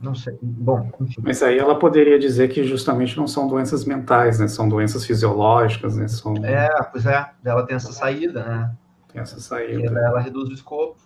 não 0.00 0.14
sei. 0.14 0.38
Bom, 0.42 0.90
enfim. 1.00 1.22
Mas 1.22 1.42
aí 1.42 1.58
ela 1.58 1.78
poderia 1.78 2.18
dizer 2.18 2.48
que 2.48 2.64
justamente 2.64 3.16
não 3.16 3.26
são 3.26 3.48
doenças 3.48 3.84
mentais, 3.84 4.38
né? 4.38 4.48
São 4.48 4.68
doenças 4.68 5.04
fisiológicas, 5.04 5.96
né? 5.96 6.08
São... 6.08 6.34
É, 6.44 6.68
pois 6.90 7.06
é. 7.06 7.30
Ela 7.44 7.66
tem 7.66 7.76
essa 7.76 7.92
saída, 7.92 8.44
né? 8.44 8.76
Tem 9.12 9.22
essa 9.22 9.40
saída. 9.40 9.86
Ela, 9.86 10.00
ela 10.00 10.20
reduz 10.20 10.48
o 10.48 10.52
escopo. 10.52 10.96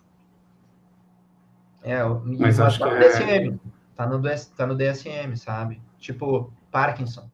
É, 1.82 2.02
mas 2.38 2.58
acho 2.58 2.78
tá 2.78 2.88
que 2.88 2.94
no 2.94 3.00
é... 3.00 3.08
DSM. 3.08 3.60
Tá 3.94 4.06
no, 4.06 4.22
tá 4.56 4.66
no 4.66 4.76
DSM, 4.76 5.36
sabe? 5.36 5.80
Tipo, 5.98 6.52
Parkinson. 6.70 7.28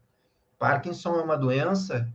Parkinson 0.59 1.16
é 1.16 1.22
uma 1.22 1.36
doença 1.36 2.10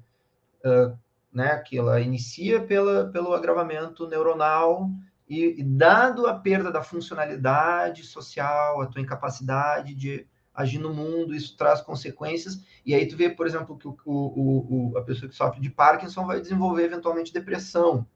uh, 0.66 0.98
né, 1.32 1.57
que 1.57 1.78
ela 1.78 1.99
inicia 1.99 2.61
pela, 2.61 3.06
pelo 3.11 3.34
agravamento 3.34 4.07
neuronal 4.07 4.90
e, 5.30 5.61
e, 5.61 5.64
dado 5.64 6.26
a 6.26 6.34
perda 6.34 6.72
da 6.72 6.81
funcionalidade 6.81 8.03
social, 8.03 8.81
a 8.81 8.88
tua 8.88 9.01
incapacidade 9.01 9.93
de 9.93 10.27
agir 10.53 10.80
no 10.80 10.93
mundo, 10.93 11.35
isso 11.35 11.56
traz 11.56 11.81
consequências. 11.81 12.60
E 12.85 12.95
aí 12.95 13.07
tu 13.07 13.15
vê, 13.15 13.30
por 13.30 13.45
exemplo, 13.45 13.77
que 13.77 13.88
o, 13.88 13.93
o, 14.06 14.91
o 14.91 14.97
a 14.97 15.03
pessoa 15.03 15.30
que 15.30 15.35
sofre 15.35 15.61
de 15.61 15.69
Parkinson 15.69 16.26
vai 16.26 16.41
desenvolver 16.41 16.85
eventualmente 16.85 17.31
depressão, 17.31 18.07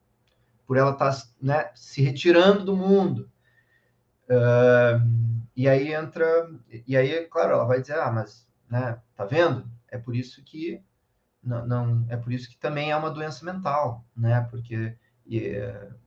por 0.65 0.75
ela 0.75 0.91
estar 0.91 1.11
tá, 1.11 1.23
né, 1.39 1.71
se 1.75 2.01
retirando 2.01 2.65
do 2.65 2.75
mundo. 2.75 3.29
Uh, 4.25 5.43
e 5.55 5.69
aí 5.69 5.93
entra, 5.93 6.49
e 6.87 6.97
aí, 6.97 7.25
claro, 7.25 7.53
ela 7.53 7.65
vai 7.65 7.79
dizer, 7.79 7.99
ah, 7.99 8.11
mas, 8.11 8.47
né, 8.67 8.99
tá 9.15 9.23
vendo? 9.23 9.69
É 9.87 9.97
por 9.97 10.15
isso 10.15 10.43
que 10.43 10.81
não, 11.43 11.67
não 11.67 12.05
é 12.09 12.17
por 12.17 12.31
isso 12.31 12.49
que 12.49 12.57
também 12.57 12.91
é 12.91 12.95
uma 12.95 13.11
doença 13.11 13.45
mental, 13.45 14.03
né? 14.15 14.47
Porque 14.49 14.97
e, 15.25 15.61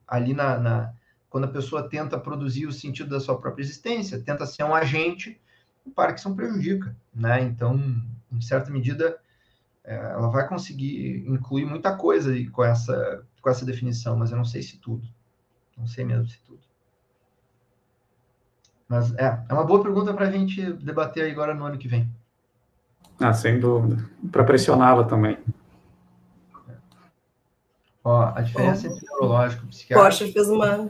ali 0.07 0.33
na, 0.33 0.57
na, 0.57 0.93
quando 1.29 1.45
a 1.45 1.49
pessoa 1.49 1.87
tenta 1.87 2.19
produzir 2.19 2.65
o 2.65 2.71
sentido 2.71 3.09
da 3.09 3.19
sua 3.19 3.39
própria 3.39 3.63
existência, 3.63 4.19
tenta 4.19 4.45
ser 4.45 4.63
um 4.63 4.73
agente, 4.73 5.39
o 5.85 5.91
Parkinson 5.91 6.35
prejudica, 6.35 6.95
né? 7.13 7.41
Então, 7.41 7.79
em 8.31 8.41
certa 8.41 8.71
medida, 8.71 9.17
é, 9.83 9.95
ela 9.95 10.29
vai 10.29 10.47
conseguir 10.47 11.25
incluir 11.27 11.65
muita 11.65 11.95
coisa 11.95 12.33
com 12.51 12.63
essa 12.63 13.23
com 13.41 13.49
essa 13.49 13.65
definição, 13.65 14.17
mas 14.17 14.31
eu 14.31 14.37
não 14.37 14.43
sei 14.43 14.61
se 14.61 14.77
tudo, 14.77 15.07
não 15.77 15.87
sei 15.87 16.03
mesmo 16.03 16.27
se 16.27 16.37
tudo. 16.41 16.59
Mas 18.89 19.13
é, 19.15 19.41
é 19.47 19.53
uma 19.53 19.63
boa 19.63 19.81
pergunta 19.81 20.13
para 20.13 20.27
a 20.27 20.31
gente 20.31 20.73
debater 20.73 21.31
agora 21.31 21.53
no 21.53 21.63
ano 21.63 21.77
que 21.77 21.87
vem. 21.87 22.09
Ah, 23.19 23.33
sem 23.33 23.59
dúvida. 23.59 24.03
Para 24.31 24.43
pressioná-la 24.43 25.05
também. 25.05 25.37
Ó, 28.07 28.31
a 28.33 28.41
diferença 28.41 28.87
entre 28.87 29.05
neurológico 29.05 29.65
e 29.65 29.67
psiquiátrico. 29.67 30.09
Poxa, 30.09 30.31
fez 30.31 30.49
um 30.49 30.89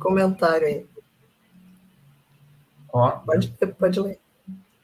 comentário 0.00 0.66
aí. 0.66 0.86
Ó, 2.90 3.10
pode, 3.10 3.48
pode 3.78 4.00
ler. 4.00 4.18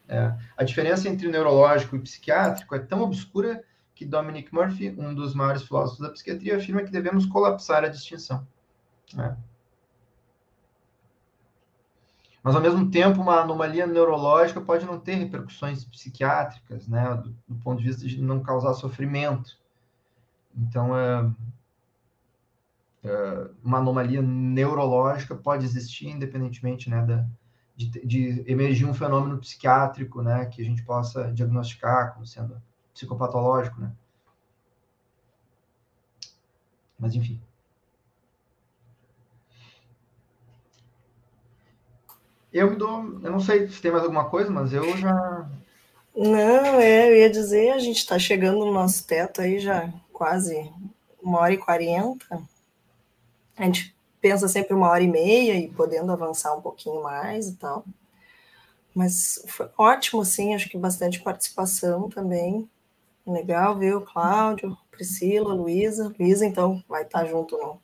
É, 0.07 0.31
a 0.55 0.63
diferença 0.63 1.09
entre 1.09 1.27
neurológico 1.27 1.95
e 1.95 2.01
psiquiátrico 2.01 2.75
é 2.75 2.77
tão 2.77 3.01
obscura 3.01 3.63
que 3.95 4.05
Dominic 4.05 4.53
Murphy, 4.53 4.93
um 4.95 5.11
dos 5.11 5.33
maiores 5.33 5.63
filósofos 5.63 6.01
da 6.01 6.11
psiquiatria, 6.11 6.57
afirma 6.57 6.83
que 6.83 6.91
devemos 6.91 7.25
colapsar 7.25 7.83
a 7.83 7.87
distinção. 7.87 8.45
É. 9.17 9.35
Mas, 12.43 12.53
ao 12.53 12.61
mesmo 12.61 12.91
tempo, 12.91 13.19
uma 13.19 13.41
anomalia 13.41 13.87
neurológica 13.87 14.61
pode 14.61 14.85
não 14.85 14.99
ter 14.99 15.15
repercussões 15.15 15.83
psiquiátricas, 15.83 16.87
né, 16.87 17.15
do, 17.15 17.35
do 17.47 17.55
ponto 17.63 17.81
de 17.81 17.87
vista 17.87 18.05
de 18.05 18.21
não 18.21 18.39
causar 18.43 18.75
sofrimento. 18.75 19.57
Então, 20.55 20.95
é, 20.95 21.21
é, 21.21 21.31
uma 23.63 23.77
anomalia 23.79 24.21
neurológica 24.21 25.35
pode 25.35 25.65
existir, 25.65 26.07
independentemente 26.07 26.89
né, 26.89 27.01
da, 27.05 27.25
de, 27.75 28.05
de, 28.05 28.43
emergir 28.47 28.85
um 28.85 28.93
fenômeno 28.93 29.37
psiquiátrico, 29.39 30.21
né, 30.21 30.45
que 30.45 30.61
a 30.61 30.65
gente 30.65 30.83
possa 30.83 31.31
diagnosticar 31.31 32.13
como 32.13 32.25
sendo 32.25 32.61
psicopatológico, 32.93 33.79
né. 33.79 33.91
Mas, 36.97 37.13
enfim. 37.13 37.41
Eu 42.51 42.71
me 42.71 42.77
dou, 42.77 43.19
eu 43.21 43.31
não 43.31 43.39
sei 43.39 43.67
se 43.67 43.81
tem 43.81 43.91
mais 43.91 44.03
alguma 44.03 44.29
coisa, 44.29 44.49
mas 44.49 44.71
eu 44.71 44.95
já. 44.97 45.45
Não, 46.15 46.79
é, 46.79 47.09
eu 47.09 47.15
ia 47.17 47.29
dizer, 47.29 47.73
a 47.73 47.79
gente 47.79 47.97
está 47.97 48.17
chegando 48.17 48.59
no 48.59 48.73
nosso 48.73 49.05
teto 49.05 49.41
aí 49.41 49.59
já 49.59 49.93
quase 50.13 50.71
uma 51.21 51.39
hora 51.39 51.53
e 51.53 51.57
quarenta. 51.57 52.41
A 53.57 53.63
gente 53.63 53.95
pensa 54.21 54.47
sempre 54.47 54.73
uma 54.73 54.89
hora 54.89 55.03
e 55.03 55.07
meia 55.07 55.55
e 55.55 55.69
podendo 55.69 56.11
avançar 56.11 56.55
um 56.55 56.61
pouquinho 56.61 57.03
mais 57.03 57.47
e 57.47 57.55
tal. 57.55 57.85
Mas 58.93 59.43
foi 59.47 59.69
ótimo, 59.77 60.21
assim, 60.21 60.55
acho 60.55 60.69
que 60.69 60.77
bastante 60.77 61.21
participação 61.21 62.09
também. 62.09 62.69
Legal 63.27 63.77
ver 63.77 63.95
o 63.95 64.01
Cláudio, 64.01 64.77
Priscila, 64.89 65.53
Luísa. 65.53 66.13
Luísa, 66.17 66.45
então, 66.45 66.83
vai 66.87 67.03
estar 67.03 67.25
junto 67.25 67.57
no, 67.57 67.81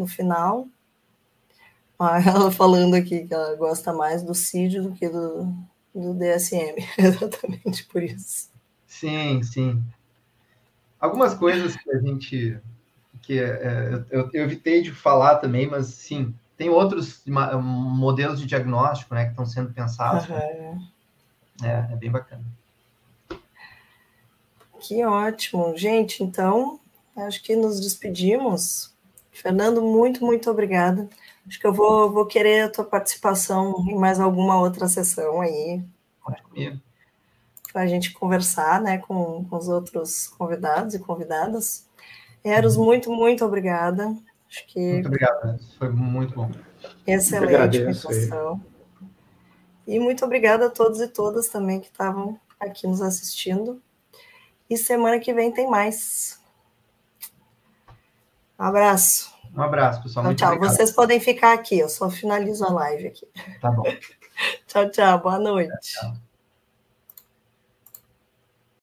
no 0.00 0.06
final. 0.06 0.66
Ela 2.26 2.50
falando 2.50 2.94
aqui 2.94 3.26
que 3.26 3.34
ela 3.34 3.54
gosta 3.56 3.92
mais 3.92 4.22
do 4.22 4.34
CID 4.34 4.80
do 4.80 4.92
que 4.92 5.06
do, 5.06 5.54
do 5.94 6.14
DSM, 6.14 6.76
exatamente 6.96 7.84
por 7.84 8.02
isso. 8.02 8.48
Sim, 8.86 9.42
sim. 9.42 9.82
Algumas 10.98 11.34
coisas 11.34 11.76
que 11.76 11.90
a 11.90 11.98
gente. 11.98 12.58
Que 13.22 13.38
é, 13.38 14.04
eu, 14.10 14.30
eu 14.32 14.44
evitei 14.44 14.82
de 14.82 14.92
falar 14.92 15.36
também, 15.36 15.68
mas 15.68 15.86
sim, 15.86 16.34
tem 16.56 16.68
outros 16.68 17.22
modelos 17.26 18.38
de 18.38 18.46
diagnóstico 18.46 19.14
né, 19.14 19.24
que 19.24 19.30
estão 19.30 19.46
sendo 19.46 19.72
pensados. 19.72 20.28
Uhum. 20.28 20.86
É, 21.62 21.92
é 21.92 21.96
bem 21.96 22.10
bacana. 22.10 22.44
Que 24.80 25.04
ótimo. 25.04 25.76
Gente, 25.76 26.22
então, 26.22 26.78
acho 27.16 27.42
que 27.42 27.54
nos 27.54 27.80
despedimos. 27.80 28.94
Fernando, 29.30 29.80
muito, 29.82 30.24
muito 30.24 30.50
obrigada. 30.50 31.08
Acho 31.46 31.58
que 31.58 31.66
eu 31.66 31.72
vou, 31.72 32.12
vou 32.12 32.26
querer 32.26 32.64
a 32.64 32.70
tua 32.70 32.84
participação 32.84 33.84
em 33.88 33.94
mais 33.94 34.20
alguma 34.20 34.60
outra 34.60 34.86
sessão 34.86 35.40
aí. 35.40 35.82
Para 37.72 37.82
a 37.82 37.86
gente 37.86 38.12
conversar 38.12 38.80
né, 38.80 38.98
com, 38.98 39.44
com 39.44 39.56
os 39.56 39.68
outros 39.68 40.28
convidados 40.28 40.94
e 40.94 40.98
convidadas. 40.98 41.86
Eros, 42.44 42.76
muito, 42.76 43.10
muito 43.12 43.44
obrigada. 43.44 44.16
Acho 44.48 44.66
que... 44.66 44.80
Muito 44.80 45.06
obrigada, 45.06 45.60
foi 45.78 45.88
muito 45.90 46.34
bom. 46.34 46.50
Excelente 47.06 47.84
discussão. 47.86 48.60
E 49.86 49.98
muito 49.98 50.24
obrigada 50.24 50.66
a 50.66 50.70
todos 50.70 51.00
e 51.00 51.08
todas 51.08 51.48
também 51.48 51.80
que 51.80 51.88
estavam 51.88 52.38
aqui 52.58 52.86
nos 52.86 53.02
assistindo. 53.02 53.82
E 54.68 54.76
semana 54.76 55.18
que 55.18 55.32
vem 55.32 55.52
tem 55.52 55.68
mais. 55.68 56.40
Um 58.58 58.64
abraço. 58.64 59.34
Um 59.56 59.62
abraço, 59.62 60.02
pessoal. 60.02 60.26
Então, 60.26 60.34
tchau. 60.36 60.48
Obrigado. 60.54 60.76
Vocês 60.76 60.92
podem 60.92 61.18
ficar 61.18 61.52
aqui, 61.52 61.78
eu 61.78 61.88
só 61.88 62.08
finalizo 62.08 62.64
a 62.64 62.72
live 62.72 63.08
aqui. 63.08 63.28
Tá 63.60 63.70
bom. 63.70 63.82
tchau, 64.68 64.90
tchau. 64.90 65.20
Boa 65.20 65.38
noite. 65.38 65.76
Tchau. 65.80 66.29